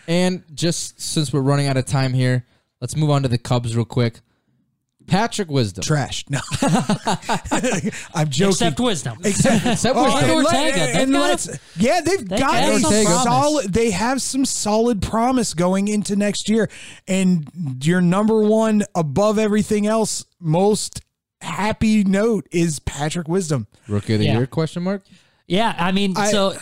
And 0.08 0.44
just 0.54 1.02
since 1.02 1.34
we're 1.34 1.42
running 1.42 1.66
out 1.66 1.78
of 1.78 1.86
time 1.88 2.14
here, 2.14 2.46
let's 2.80 2.96
move 2.96 3.10
on 3.10 3.24
to 3.24 3.28
the 3.28 3.40
Cubs 3.40 3.76
real 3.76 3.86
quick. 3.86 4.20
Patrick 5.07 5.49
Wisdom. 5.49 5.84
Trash. 5.84 6.26
No, 6.30 6.40
I'm 8.14 8.30
joking. 8.30 8.49
Except 8.52 8.80
wisdom. 8.80 9.18
Except, 9.23 9.65
Except 9.65 9.95
Wisdom. 9.95 10.23
and 10.23 10.32
Ortega. 10.45 10.76
They've 10.77 10.95
and 10.95 11.11
got 11.11 11.19
let's- 11.30 11.48
a- 11.49 11.60
yeah, 11.77 12.02
they've 12.02 12.27
they 12.27 12.38
got 12.38 12.52
got 12.53 12.73
a 12.73 12.80
some 12.80 13.23
solid. 13.23 13.73
They 13.73 13.91
have 13.91 14.22
some 14.22 14.45
solid 14.45 15.02
promise 15.02 15.53
going 15.53 15.88
into 15.88 16.15
next 16.15 16.49
year, 16.49 16.69
and 17.07 17.48
your 17.82 18.02
number 18.02 18.41
one 18.41 18.84
above 18.95 19.38
everything 19.40 19.88
else, 19.88 20.26
most 20.40 21.02
happy 21.41 22.03
note 22.03 22.48
is 22.52 22.80
Patrick 22.80 23.27
Wisdom. 23.27 23.68
Rookie 23.88 24.14
of 24.14 24.19
the 24.19 24.26
Yeah. 24.26 24.38
year? 24.38 24.48
Question 24.48 24.84
mark. 24.84 25.03
Yeah, 25.48 25.76
I 25.77 25.91
mean, 25.91 26.15
I- 26.18 26.32
so 26.32 26.56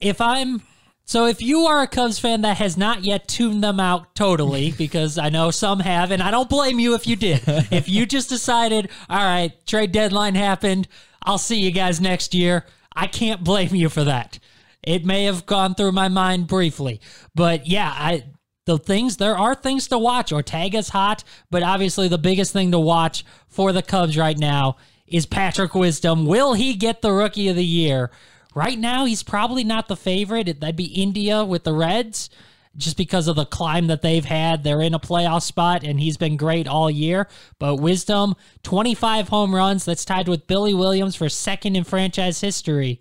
if 0.00 0.20
I'm 0.20 0.62
so 1.10 1.26
if 1.26 1.42
you 1.42 1.66
are 1.66 1.82
a 1.82 1.88
Cubs 1.88 2.20
fan 2.20 2.42
that 2.42 2.58
has 2.58 2.76
not 2.76 3.02
yet 3.02 3.26
tuned 3.26 3.64
them 3.64 3.80
out 3.80 4.14
totally, 4.14 4.70
because 4.78 5.18
I 5.18 5.28
know 5.28 5.50
some 5.50 5.80
have, 5.80 6.12
and 6.12 6.22
I 6.22 6.30
don't 6.30 6.48
blame 6.48 6.78
you 6.78 6.94
if 6.94 7.04
you 7.04 7.16
did. 7.16 7.42
if 7.72 7.88
you 7.88 8.06
just 8.06 8.28
decided, 8.28 8.88
all 9.08 9.18
right, 9.18 9.50
trade 9.66 9.90
deadline 9.90 10.36
happened, 10.36 10.86
I'll 11.24 11.36
see 11.36 11.58
you 11.58 11.72
guys 11.72 12.00
next 12.00 12.32
year. 12.32 12.64
I 12.94 13.08
can't 13.08 13.42
blame 13.42 13.74
you 13.74 13.88
for 13.88 14.04
that. 14.04 14.38
It 14.84 15.04
may 15.04 15.24
have 15.24 15.46
gone 15.46 15.74
through 15.74 15.90
my 15.90 16.06
mind 16.06 16.46
briefly, 16.46 17.00
but 17.34 17.66
yeah, 17.66 17.92
I 17.92 18.22
the 18.66 18.78
things 18.78 19.16
there 19.16 19.36
are 19.36 19.56
things 19.56 19.88
to 19.88 19.98
watch. 19.98 20.30
Ortega's 20.30 20.90
hot, 20.90 21.24
but 21.50 21.64
obviously 21.64 22.06
the 22.06 22.18
biggest 22.18 22.52
thing 22.52 22.70
to 22.70 22.78
watch 22.78 23.24
for 23.48 23.72
the 23.72 23.82
Cubs 23.82 24.16
right 24.16 24.38
now 24.38 24.76
is 25.08 25.26
Patrick 25.26 25.74
Wisdom. 25.74 26.24
Will 26.24 26.54
he 26.54 26.74
get 26.76 27.02
the 27.02 27.10
Rookie 27.10 27.48
of 27.48 27.56
the 27.56 27.64
Year? 27.64 28.12
Right 28.54 28.78
now, 28.78 29.04
he's 29.04 29.22
probably 29.22 29.64
not 29.64 29.88
the 29.88 29.96
favorite. 29.96 30.60
That'd 30.60 30.76
be 30.76 30.84
India 30.86 31.44
with 31.44 31.64
the 31.64 31.72
Reds, 31.72 32.30
just 32.76 32.96
because 32.96 33.28
of 33.28 33.36
the 33.36 33.44
climb 33.44 33.86
that 33.86 34.02
they've 34.02 34.24
had. 34.24 34.64
They're 34.64 34.82
in 34.82 34.94
a 34.94 34.98
playoff 34.98 35.42
spot, 35.42 35.84
and 35.84 36.00
he's 36.00 36.16
been 36.16 36.36
great 36.36 36.66
all 36.66 36.90
year. 36.90 37.28
But 37.58 37.76
Wisdom, 37.76 38.34
25 38.64 39.28
home 39.28 39.54
runs. 39.54 39.84
That's 39.84 40.04
tied 40.04 40.26
with 40.28 40.46
Billy 40.48 40.74
Williams 40.74 41.14
for 41.14 41.28
second 41.28 41.76
in 41.76 41.84
franchise 41.84 42.40
history. 42.40 42.98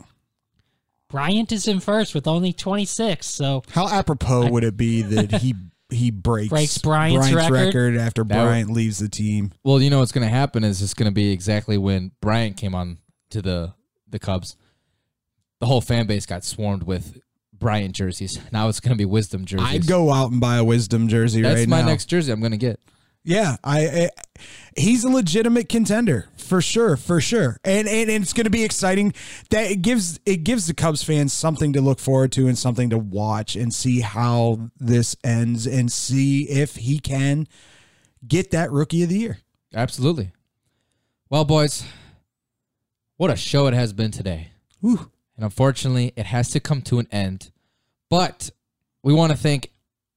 Bryant 1.09 1.51
is 1.51 1.67
in 1.67 1.79
first 1.79 2.13
with 2.13 2.27
only 2.27 2.53
26. 2.53 3.25
So 3.25 3.63
How 3.71 3.87
apropos 3.87 4.49
would 4.51 4.63
it 4.63 4.77
be 4.77 5.01
that 5.01 5.41
he 5.41 5.55
he 5.91 6.11
breaks 6.11 6.49
Breaks 6.49 6.77
Bryant's 6.77 7.31
record. 7.33 7.97
after 7.97 8.23
That 8.23 8.37
would- 8.37 8.45
Bryant 8.45 8.69
leaves 8.69 8.99
the 8.99 9.09
team. 9.09 9.51
Well, 9.63 9.81
you 9.81 9.89
know 9.89 9.99
what's 9.99 10.11
going 10.11 10.27
to 10.27 10.31
happen 10.31 10.63
is 10.63 10.83
it's 10.83 10.93
going 10.93 11.09
to 11.09 11.13
be 11.13 11.31
exactly 11.31 11.79
when 11.79 12.11
Bryant 12.21 12.57
came 12.57 12.75
on 12.75 12.99
to 13.31 13.41
the 13.41 13.73
the 14.07 14.19
Cubs. 14.19 14.55
The 15.59 15.65
whole 15.65 15.81
fan 15.81 16.07
base 16.07 16.25
got 16.25 16.43
swarmed 16.43 16.83
with 16.83 17.19
Bryant 17.53 17.95
jerseys. 17.95 18.39
Now 18.51 18.69
it's 18.69 18.79
going 18.79 18.91
to 18.91 18.97
be 18.97 19.05
Wisdom 19.05 19.45
jerseys. 19.45 19.67
I'd 19.67 19.87
go 19.87 20.11
out 20.11 20.31
and 20.31 20.39
buy 20.39 20.57
a 20.57 20.63
Wisdom 20.63 21.07
jersey 21.07 21.41
That's 21.41 21.59
right 21.59 21.67
my 21.67 21.81
next 21.81 22.05
jersey. 22.05 22.31
I'm 22.31 22.39
going 22.39 22.51
to 22.51 22.57
get. 22.57 22.79
Yeah, 23.23 23.57
I, 23.63 23.87
I 23.87 24.09
he's 24.77 25.03
a 25.03 25.09
legitimate 25.09 25.67
contender 25.67 26.29
for 26.37 26.61
sure, 26.61 26.95
for 26.95 27.19
sure, 27.19 27.59
and 27.65 27.87
and, 27.87 28.09
and 28.09 28.23
it's 28.23 28.31
going 28.31 28.45
to 28.45 28.49
be 28.49 28.63
exciting. 28.63 29.13
That 29.49 29.69
it 29.69 29.81
gives 29.81 30.21
it 30.25 30.45
gives 30.45 30.67
the 30.67 30.73
Cubs 30.73 31.03
fans 31.03 31.33
something 31.33 31.73
to 31.73 31.81
look 31.81 31.99
forward 31.99 32.31
to 32.33 32.47
and 32.47 32.57
something 32.57 32.89
to 32.91 32.97
watch 32.97 33.57
and 33.57 33.73
see 33.73 33.99
how 33.99 34.71
this 34.79 35.17
ends 35.21 35.67
and 35.67 35.91
see 35.91 36.43
if 36.43 36.77
he 36.77 36.97
can 36.97 37.47
get 38.25 38.51
that 38.51 38.71
Rookie 38.71 39.03
of 39.03 39.09
the 39.09 39.19
Year. 39.19 39.39
Absolutely. 39.75 40.31
Well, 41.29 41.45
boys, 41.45 41.83
what 43.17 43.29
a 43.29 43.35
show 43.35 43.67
it 43.67 43.73
has 43.73 43.91
been 43.91 44.11
today. 44.11 44.51
Whew. 44.79 45.11
And 45.39 45.45
unfortunately, 45.45 46.11
it 46.17 46.25
has 46.25 46.49
to 46.49 46.59
come 46.59 46.81
to 46.81 46.99
an 46.99 47.07
end. 47.13 47.49
But 48.09 48.49
we 49.03 49.13
want 49.13 49.31
to 49.31 49.37
thank 49.37 49.71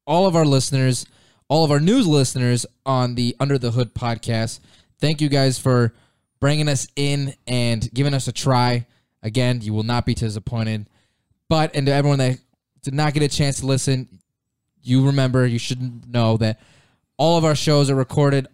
all 0.05 0.27
of 0.27 0.35
our 0.35 0.44
listeners, 0.44 1.07
all 1.47 1.65
of 1.65 1.70
our 1.70 1.78
news 1.78 2.09
listeners 2.09 2.66
on 2.85 3.15
the 3.15 3.36
Under 3.39 3.57
the 3.57 3.70
Hood 3.70 3.94
podcast. 3.94 4.59
Thank 4.99 5.20
you 5.20 5.28
guys 5.28 5.61
for 5.61 5.94
bringing 6.40 6.66
us 6.66 6.89
in 6.97 7.35
and 7.47 7.89
giving 7.94 8.15
us 8.15 8.27
a 8.27 8.32
try. 8.32 8.85
Again, 9.23 9.61
you 9.61 9.73
will 9.73 9.85
not 9.85 10.07
be 10.07 10.15
disappointed. 10.15 10.89
But, 11.49 11.77
and 11.77 11.86
to 11.86 11.93
everyone 11.93 12.19
that 12.19 12.40
did 12.82 12.93
not 12.93 13.15
get 13.15 13.23
a 13.23 13.28
chance 13.28 13.61
to 13.61 13.66
listen, 13.66 14.09
you 14.82 15.07
remember, 15.07 15.47
you 15.47 15.61
should 15.61 16.12
know 16.12 16.36
that 16.39 16.59
all 17.16 17.39
of 17.39 17.44
our 17.44 17.55
shows 17.55 17.90
are 17.90 17.94
recorded 17.94 18.49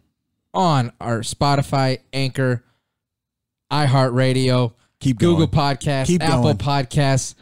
on 0.53 0.93
our 1.01 1.21
Spotify, 1.21 2.01
Anchor, 2.13 2.63
iHeartRadio, 3.73 4.75
Keep 5.01 5.19
going. 5.19 5.37
Google. 5.37 5.49
Podcasts, 5.49 6.07
Keep 6.07 6.23
Apple 6.23 6.43
going. 6.43 6.57
Podcasts, 6.59 7.35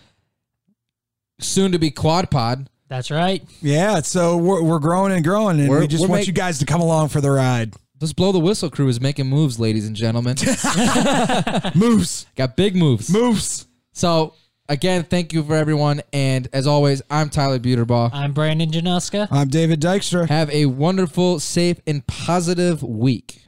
soon 1.41 1.73
to 1.73 1.79
be 1.79 1.91
Quad 1.91 2.31
Pod. 2.31 2.69
That's 2.89 3.11
right. 3.11 3.43
Yeah, 3.61 4.01
so 4.01 4.37
we're, 4.37 4.63
we're 4.63 4.79
growing 4.79 5.13
and 5.13 5.25
growing, 5.25 5.59
and 5.59 5.69
We're- 5.69 5.81
we 5.83 5.89
just 5.89 6.03
we're 6.03 6.09
want 6.09 6.21
make- 6.21 6.27
you 6.29 6.33
guys 6.33 6.59
to 6.61 6.67
come 6.67 6.81
along 6.81 7.09
for 7.09 7.21
the 7.21 7.31
ride. 7.31 7.75
This 7.99 8.13
blow 8.13 8.31
the 8.31 8.39
whistle 8.39 8.69
crew 8.71 8.89
is 8.89 9.01
making 9.01 9.27
moves, 9.27 9.59
ladies 9.59 9.87
and 9.87 9.97
gentlemen. 9.97 10.37
Moose, 11.75 12.27
Got 12.37 12.55
big 12.55 12.77
moves. 12.77 13.11
moose. 13.11 13.67
So 13.93 14.35
again, 14.69 15.05
thank 15.05 15.33
you 15.33 15.43
for 15.43 15.55
everyone, 15.57 16.03
and 16.13 16.47
as 16.53 16.67
always, 16.67 17.01
I'm 17.11 17.31
Tyler 17.31 17.59
Buterbaugh. 17.59 18.11
I'm 18.13 18.33
Brandon 18.35 18.71
Januska. 18.71 19.29
I'm 19.31 19.49
David 19.49 19.81
Dykstra. 19.81 20.29
Have 20.29 20.51
a 20.51 20.67
wonderful, 20.67 21.41
safe, 21.41 21.81
and 21.87 22.07
positive 22.07 22.83
week. 22.83 23.46